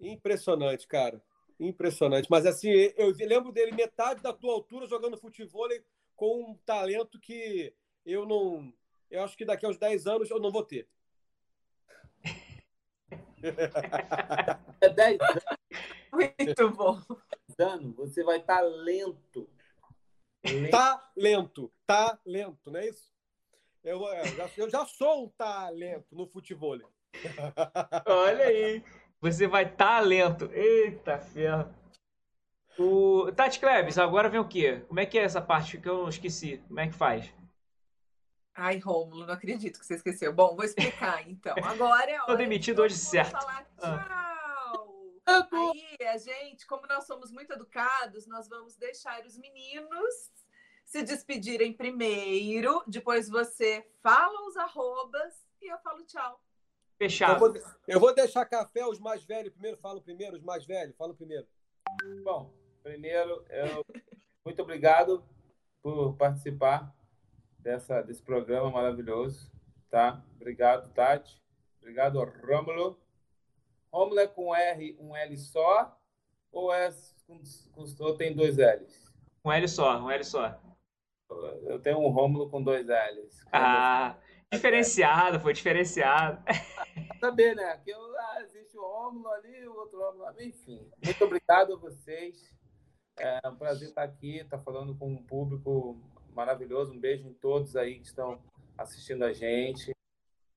Impressionante, 0.00 0.86
cara. 0.86 1.22
Impressionante. 1.58 2.28
Mas 2.30 2.46
assim, 2.46 2.70
eu 2.96 3.12
lembro 3.26 3.52
dele 3.52 3.72
metade 3.72 4.20
da 4.20 4.32
tua 4.32 4.52
altura 4.52 4.86
jogando 4.86 5.16
futebol 5.16 5.68
com 6.16 6.50
um 6.50 6.54
talento 6.66 7.20
que 7.20 7.74
eu 8.04 8.26
não. 8.26 8.72
Eu 9.10 9.22
acho 9.22 9.36
que 9.36 9.44
daqui 9.44 9.64
a 9.66 9.68
uns 9.68 9.78
10 9.78 10.06
anos 10.06 10.30
eu 10.30 10.40
não 10.40 10.50
vou 10.50 10.64
ter. 10.64 10.88
É 14.80 14.88
10 14.88 15.20
anos. 15.20 15.44
Muito 16.12 16.70
bom. 16.70 17.00
anos, 17.58 17.96
você 17.96 18.22
vai 18.22 18.38
estar 18.38 18.60
tá 18.60 18.62
lento. 18.62 19.48
Lento. 20.44 20.70
Tá 20.70 21.10
lento, 21.16 21.72
tá 21.86 22.18
lento, 22.24 22.70
não 22.70 22.80
é 22.80 22.88
isso? 22.88 23.12
Eu, 23.84 24.06
é, 24.08 24.20
eu, 24.20 24.36
já, 24.36 24.50
eu 24.56 24.70
já 24.70 24.86
sou 24.86 25.24
um 25.24 25.28
talento 25.28 26.14
no 26.14 26.26
futebol. 26.26 26.78
Olha 28.06 28.44
aí. 28.44 28.84
Você 29.20 29.46
vai 29.46 29.70
talento. 29.70 30.50
Eita 30.52 31.18
ferro. 31.18 31.72
O... 32.78 33.30
Tati 33.32 33.60
Klebs, 33.60 33.98
agora 33.98 34.28
vem 34.28 34.40
o 34.40 34.48
quê? 34.48 34.82
Como 34.88 34.98
é 34.98 35.06
que 35.06 35.18
é 35.18 35.22
essa 35.22 35.40
parte 35.40 35.78
que 35.78 35.88
eu 35.88 36.08
esqueci? 36.08 36.58
Como 36.68 36.80
é 36.80 36.86
que 36.86 36.94
faz? 36.94 37.32
Ai, 38.54 38.78
Rômulo, 38.78 39.26
não 39.26 39.34
acredito 39.34 39.78
que 39.78 39.86
você 39.86 39.94
esqueceu. 39.94 40.32
Bom, 40.32 40.54
vou 40.54 40.64
explicar 40.64 41.28
então. 41.28 41.54
Agora 41.62 42.10
é 42.10 42.14
hora. 42.14 42.26
Tô 42.26 42.34
demitido 42.34 42.82
hoje 42.82 42.96
certo. 42.96 43.32
Falar 43.32 43.66
ah. 43.78 44.31
Aí, 45.24 46.06
a 46.06 46.18
gente, 46.18 46.66
como 46.66 46.86
nós 46.86 47.06
somos 47.06 47.30
muito 47.30 47.52
educados, 47.52 48.26
nós 48.26 48.48
vamos 48.48 48.76
deixar 48.76 49.24
os 49.24 49.36
meninos 49.38 50.32
se 50.84 51.02
despedirem 51.02 51.72
primeiro. 51.72 52.82
Depois 52.86 53.28
você 53.28 53.86
fala 54.02 54.46
os 54.48 54.56
arrobas 54.56 55.34
e 55.60 55.72
eu 55.72 55.78
falo 55.78 56.04
tchau. 56.04 56.40
Fechado. 56.98 57.32
Eu 57.32 57.38
vou, 57.38 57.62
eu 57.88 58.00
vou 58.00 58.14
deixar 58.14 58.44
café 58.44 58.86
os 58.86 58.98
mais 58.98 59.24
velhos 59.24 59.52
primeiro. 59.52 59.78
Falo 59.78 60.02
primeiro, 60.02 60.36
os 60.36 60.42
mais 60.42 60.66
velhos. 60.66 60.94
Falo 60.96 61.14
primeiro. 61.14 61.46
Bom, 62.22 62.52
primeiro, 62.82 63.44
eu, 63.48 63.84
muito 64.44 64.60
obrigado 64.60 65.24
por 65.82 66.14
participar 66.16 66.94
dessa, 67.58 68.02
desse 68.02 68.22
programa 68.22 68.70
maravilhoso. 68.70 69.50
Tá? 69.90 70.22
Obrigado, 70.36 70.92
Tati. 70.92 71.42
Obrigado, 71.80 72.22
Rômulo. 72.22 73.01
Rômulo 73.92 74.20
é 74.20 74.26
com 74.26 74.54
R, 74.54 74.96
um 74.98 75.14
L 75.14 75.36
só? 75.36 75.98
Ou 76.50 76.72
é 76.72 76.90
com, 77.26 77.40
com, 77.72 78.14
tem 78.16 78.34
dois 78.34 78.56
L's? 78.56 79.12
Um 79.44 79.52
L 79.52 79.68
só, 79.68 80.00
um 80.00 80.10
L 80.10 80.24
só. 80.24 80.58
Eu 81.64 81.78
tenho 81.80 81.98
um 81.98 82.08
Rômulo 82.08 82.48
com 82.48 82.62
dois 82.62 82.86
L's. 82.86 83.44
Ah, 83.52 84.16
diferenciado, 84.50 85.40
foi 85.40 85.52
diferenciado. 85.52 86.42
Saber, 87.20 87.54
né? 87.54 87.76
Que 87.84 87.90
eu, 87.90 88.00
ah, 88.18 88.42
existe 88.42 88.76
um 88.78 88.82
Rômulo 88.82 89.28
ali, 89.28 89.66
o 89.66 89.76
outro 89.76 89.98
Rômulo 89.98 90.24
ali, 90.24 90.48
enfim. 90.48 90.90
Muito 91.04 91.24
obrigado 91.24 91.74
a 91.74 91.76
vocês. 91.76 92.52
É 93.18 93.46
um 93.46 93.56
prazer 93.56 93.88
estar 93.88 94.04
aqui, 94.04 94.38
estar 94.38 94.58
falando 94.58 94.96
com 94.96 95.08
um 95.08 95.22
público 95.22 95.98
maravilhoso. 96.34 96.92
Um 96.92 96.98
beijo 96.98 97.28
em 97.28 97.34
todos 97.34 97.76
aí 97.76 97.98
que 97.98 98.06
estão 98.06 98.40
assistindo 98.76 99.22
a 99.24 99.32
gente. 99.32 99.92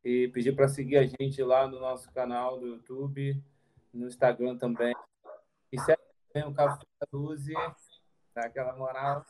E 0.05 0.27
pedir 0.27 0.55
para 0.55 0.67
seguir 0.67 0.97
a 0.97 1.05
gente 1.05 1.41
lá 1.41 1.67
no 1.67 1.79
nosso 1.79 2.11
canal 2.11 2.59
do 2.59 2.67
YouTube, 2.67 3.43
no 3.91 4.05
Instagram 4.07 4.55
também. 4.55 4.93
E 5.71 5.79
segue 5.79 6.01
também 6.31 6.47
o 6.47 6.53
Café 6.53 6.85
da 7.01 7.07
Luz, 7.11 7.47
dá 8.35 8.45
aquela 8.45 8.75
moral. 8.75 9.25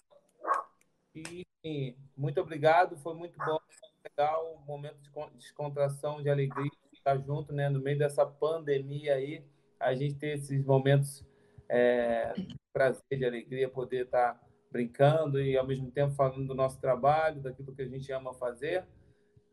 E 1.15 1.95
muito 2.17 2.41
obrigado, 2.41 2.97
foi 2.97 3.15
muito 3.15 3.37
bom, 3.37 3.57
legal, 4.03 4.53
um 4.61 4.65
momento 4.65 4.97
de 4.99 5.37
descontração, 5.37 6.21
de 6.21 6.29
alegria, 6.29 6.69
estar 6.91 7.17
junto, 7.19 7.53
né? 7.53 7.69
No 7.69 7.79
meio 7.79 7.97
dessa 7.97 8.25
pandemia 8.25 9.15
aí, 9.15 9.45
a 9.79 9.95
gente 9.95 10.15
ter 10.15 10.37
esses 10.37 10.61
momentos 10.65 11.25
é, 11.69 12.33
de 12.33 12.55
prazer, 12.73 13.17
de 13.17 13.25
alegria, 13.25 13.69
poder 13.69 14.05
estar 14.05 14.41
brincando 14.71 15.41
e 15.41 15.57
ao 15.57 15.65
mesmo 15.65 15.89
tempo 15.89 16.13
falando 16.15 16.47
do 16.47 16.53
nosso 16.53 16.81
trabalho, 16.81 17.41
daquilo 17.41 17.73
que 17.73 17.81
a 17.81 17.87
gente 17.87 18.11
ama 18.11 18.33
fazer, 18.33 18.85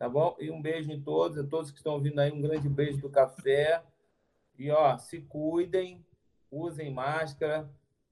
tá 0.03 0.09
bom? 0.09 0.35
E 0.41 0.51
um 0.51 0.61
beijo 0.61 0.91
em 0.91 1.01
todos, 1.01 1.39
a 1.39 1.45
todos 1.45 1.71
que 1.71 1.77
estão 1.77 1.93
ouvindo 1.93 2.19
aí, 2.19 2.33
um 2.33 2.41
grande 2.41 2.69
beijo 2.69 3.01
do 3.01 3.09
café. 3.09 3.85
E 4.59 4.69
ó, 4.69 4.99
se 4.99 5.21
cuidem, 5.21 6.05
usem 6.51 6.93
máscara, 6.93 7.71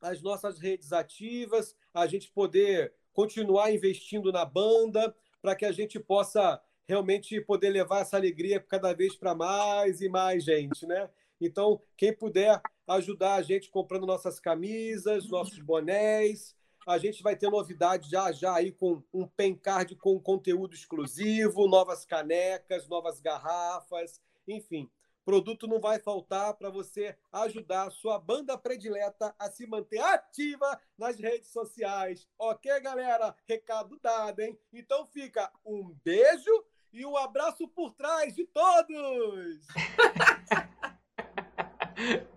as 0.00 0.22
nossas 0.22 0.58
redes 0.58 0.92
ativas, 0.92 1.76
a 1.92 2.06
gente 2.06 2.30
poder 2.30 2.94
continuar 3.12 3.72
investindo 3.72 4.32
na 4.32 4.44
banda, 4.44 5.14
para 5.42 5.54
que 5.54 5.64
a 5.64 5.72
gente 5.72 6.00
possa 6.00 6.60
realmente 6.88 7.40
poder 7.40 7.70
levar 7.70 8.00
essa 8.00 8.16
alegria 8.16 8.58
cada 8.58 8.94
vez 8.94 9.14
para 9.16 9.34
mais 9.34 10.00
e 10.00 10.08
mais 10.08 10.44
gente, 10.44 10.86
né? 10.86 11.10
Então, 11.40 11.80
quem 11.96 12.14
puder 12.14 12.60
ajudar 12.86 13.34
a 13.34 13.42
gente 13.42 13.68
comprando 13.68 14.06
nossas 14.06 14.40
camisas, 14.40 15.28
nossos 15.28 15.58
bonés, 15.58 16.56
a 16.86 16.98
gente 16.98 17.22
vai 17.22 17.34
ter 17.34 17.50
novidade 17.50 18.08
já 18.08 18.30
já 18.30 18.54
aí 18.54 18.70
com 18.70 19.02
um 19.12 19.26
pencard 19.26 19.96
com 19.96 20.20
conteúdo 20.20 20.74
exclusivo, 20.74 21.66
novas 21.66 22.04
canecas, 22.04 22.86
novas 22.88 23.18
garrafas, 23.20 24.22
enfim. 24.46 24.88
Produto 25.24 25.66
não 25.66 25.80
vai 25.80 25.98
faltar 25.98 26.54
para 26.54 26.70
você 26.70 27.18
ajudar 27.32 27.88
a 27.88 27.90
sua 27.90 28.20
banda 28.20 28.56
predileta 28.56 29.34
a 29.36 29.50
se 29.50 29.66
manter 29.66 29.98
ativa 29.98 30.80
nas 30.96 31.18
redes 31.18 31.48
sociais. 31.48 32.28
Ok, 32.38 32.80
galera? 32.80 33.34
Recado 33.48 33.98
dado, 34.00 34.38
hein? 34.38 34.56
Então 34.72 35.04
fica 35.06 35.50
um 35.64 35.92
beijo 36.04 36.64
e 36.92 37.04
um 37.04 37.16
abraço 37.16 37.66
por 37.66 37.92
trás 37.94 38.36
de 38.36 38.46
todos! 38.46 39.66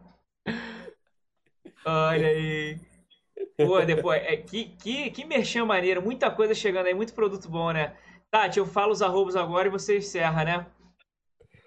Olha 1.86 2.28
aí. 2.28 2.89
Pô, 3.66 3.82
depois, 3.82 4.22
é, 4.24 4.38
que, 4.38 4.66
que, 4.82 5.12
que 5.12 5.26
merchan 5.26 5.66
maneiro, 5.66 6.02
muita 6.02 6.32
coisa 6.32 6.54
chegando 6.54 6.86
aí, 6.86 6.94
muito 6.94 7.14
produto 7.14 7.50
bom, 7.50 7.72
né? 7.72 7.94
Tati, 8.32 8.58
eu 8.58 8.66
falo 8.66 8.92
os 8.92 9.02
arrobos 9.02 9.36
agora 9.36 9.68
e 9.68 9.72
você 9.72 9.98
encerra, 9.98 10.46
né? 10.46 10.66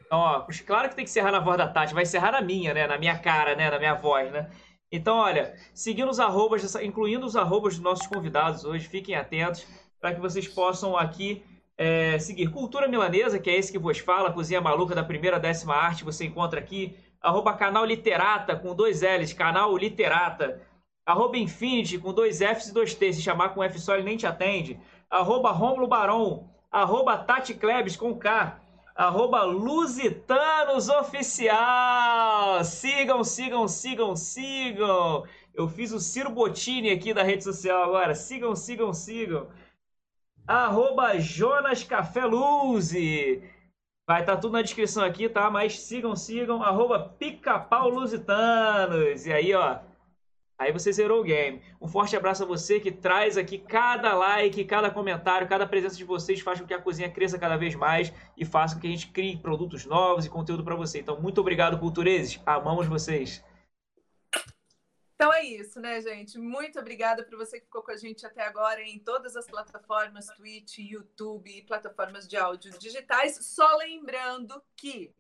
Então, 0.07 0.19
ó, 0.19 0.47
claro 0.67 0.89
que 0.89 0.97
tem 0.97 1.05
que 1.05 1.11
encerrar 1.11 1.33
na 1.33 1.41
voz 1.41 1.59
da 1.59 1.69
Tati, 1.69 1.93
vai 1.93 2.05
encerrar 2.05 2.33
na 2.33 2.41
minha, 2.41 2.73
né? 2.73 2.87
Na 2.87 2.97
minha 2.97 3.19
cara, 3.19 3.55
né? 3.55 3.71
Na 3.71 3.79
minha 3.79 3.95
voz, 3.95 4.31
né? 4.33 4.49
Então, 4.91 5.17
olha, 5.17 5.55
seguindo 5.75 6.11
os 6.11 6.21
arrobas, 6.21 6.75
incluindo 6.77 7.27
os 7.27 7.37
arrobas 7.37 7.75
dos 7.75 7.83
nossos 7.83 8.07
convidados 8.07 8.65
hoje, 8.65 8.89
fiquem 8.89 9.15
atentos 9.15 9.67
para 10.01 10.15
que 10.15 10.21
vocês 10.21 10.49
possam 10.49 10.97
aqui 10.97 11.43
é, 11.77 12.19
seguir 12.19 12.51
Cultura 12.51 12.89
Milanesa, 12.89 13.39
que 13.39 13.51
é 13.51 13.57
esse 13.57 13.73
que 13.73 13.79
vos 13.79 13.99
fala, 13.99 14.33
Cozinha 14.33 14.61
Maluca 14.61 14.95
da 14.95 15.03
primeira 15.03 15.39
décima 15.41 15.75
arte, 15.75 16.05
você 16.05 16.27
encontra 16.27 16.61
aqui, 16.61 16.97
arroba 17.21 17.55
canal 17.55 17.85
Literata, 17.85 18.55
com 18.57 18.75
dois 18.75 19.03
L's, 19.03 19.33
canal 19.33 19.77
Literata, 19.77 20.61
arroba 21.05 21.37
Infinity, 21.37 21.99
com 21.99 22.13
dois 22.13 22.41
F's 22.41 22.69
e 22.69 22.75
dois 22.75 22.95
T's, 22.95 23.17
se 23.17 23.23
chamar 23.23 23.51
com 23.51 23.63
F 23.63 23.79
só 23.79 23.95
ele 23.95 24.05
nem 24.05 24.17
te 24.17 24.27
atende, 24.27 24.79
arroba 25.11 25.51
Romulo 25.51 25.87
Barão, 25.87 26.49
arroba 26.71 27.19
Tati 27.19 27.55
Klebs 27.55 27.97
com 27.97 28.19
K, 28.19 28.61
arroba 28.95 29.43
Lusitanos 29.43 30.89
Oficial. 30.89 32.63
Sigam, 32.65 33.25
sigam, 33.25 33.69
sigam, 33.69 34.17
sigam. 34.17 35.25
Eu 35.55 35.69
fiz 35.69 35.93
o 35.93 36.01
Ciro 36.01 36.31
Bottini 36.31 36.91
aqui 36.91 37.13
da 37.13 37.23
rede 37.23 37.45
social 37.45 37.83
agora. 37.83 38.15
Sigam, 38.15 38.55
sigam, 38.57 38.93
sigam. 38.93 39.49
Arroba 40.47 41.19
Jonas 41.19 41.85
Café 41.85 42.25
Luze. 42.25 43.43
Vai 44.07 44.21
estar 44.21 44.37
tá 44.37 44.41
tudo 44.41 44.53
na 44.53 44.63
descrição 44.63 45.05
aqui, 45.05 45.29
tá? 45.29 45.51
Mas 45.51 45.81
sigam, 45.81 46.17
sigam. 46.17 46.63
Arroba 46.63 46.99
Pica-Pau 47.19 47.89
Lusitanos. 47.89 49.27
E 49.27 49.33
aí, 49.33 49.55
ó. 49.55 49.79
Aí 50.63 50.71
você 50.71 50.93
zerou 50.93 51.21
o 51.21 51.25
game. 51.25 51.61
Um 51.81 51.89
forte 51.89 52.17
abraço 52.17 52.45
a 52.45 52.47
você 52.47 52.79
que 52.79 52.93
traz 52.93 53.37
aqui 53.37 53.59
cada 53.59 54.15
like, 54.15 54.65
cada 54.65 54.91
comentário, 54.91 55.49
cada 55.49 55.67
presença 55.67 55.97
de 55.97 56.05
vocês 56.05 56.41
faz 56.41 56.61
com 56.61 56.67
que 56.67 56.73
a 56.73 56.81
cozinha 56.81 57.11
cresça 57.11 57.37
cada 57.37 57.57
vez 57.57 57.75
mais 57.75 58.13
e 58.37 58.45
faça 58.45 58.77
com 58.77 58.81
que 58.81 58.87
a 58.87 58.91
gente 58.91 59.09
crie 59.09 59.37
produtos 59.37 59.85
novos 59.85 60.25
e 60.25 60.31
conteúdo 60.31 60.63
para 60.63 60.77
você. 60.77 61.01
Então, 61.01 61.21
muito 61.21 61.41
obrigado, 61.41 61.81
cultureses. 61.81 62.41
Amamos 62.47 62.87
vocês. 62.87 63.45
Então 65.17 65.33
é 65.33 65.45
isso, 65.45 65.81
né, 65.81 66.01
gente? 66.01 66.39
Muito 66.39 66.79
obrigada 66.79 67.25
por 67.25 67.37
você 67.37 67.59
que 67.59 67.67
ficou 67.67 67.83
com 67.83 67.91
a 67.91 67.97
gente 67.97 68.25
até 68.25 68.47
agora 68.47 68.83
em 68.83 69.01
todas 69.01 69.37
as 69.37 69.47
plataformas, 69.47 70.27
Twitch, 70.37 70.79
YouTube 70.79 71.63
plataformas 71.63 72.29
de 72.29 72.37
áudio 72.37 72.77
digitais. 72.79 73.37
Só 73.41 73.77
lembrando 73.79 74.63
que 74.77 75.13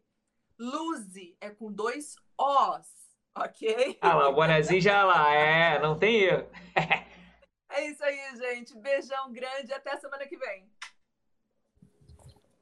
Luzi 0.59 1.37
é 1.41 1.51
com 1.51 1.73
dois 1.73 2.15
Os 2.39 3.02
Ok? 3.35 3.99
Ah 4.01 4.15
lá, 4.15 4.29
o 4.29 4.35
bonezinho 4.35 4.81
já 4.81 5.05
lá, 5.05 5.33
é, 5.33 5.79
não 5.79 5.99
tem 5.99 6.23
erro. 6.23 6.49
é 7.71 7.87
isso 7.87 8.05
aí, 8.05 8.37
gente. 8.37 8.77
Beijão 8.77 9.33
grande 9.33 9.71
e 9.71 9.75
até 9.75 9.97
semana 9.97 10.27
que 10.27 10.37
vem. 10.37 10.71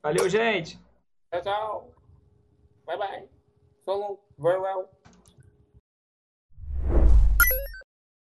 Valeu, 0.02 0.28
gente. 0.28 0.78
Tchau, 1.30 1.42
tchau. 1.42 1.94
Bye, 2.86 2.96
bye. 2.96 3.28
Falou. 3.84 4.24
Very 4.38 4.60
well. 4.60 4.88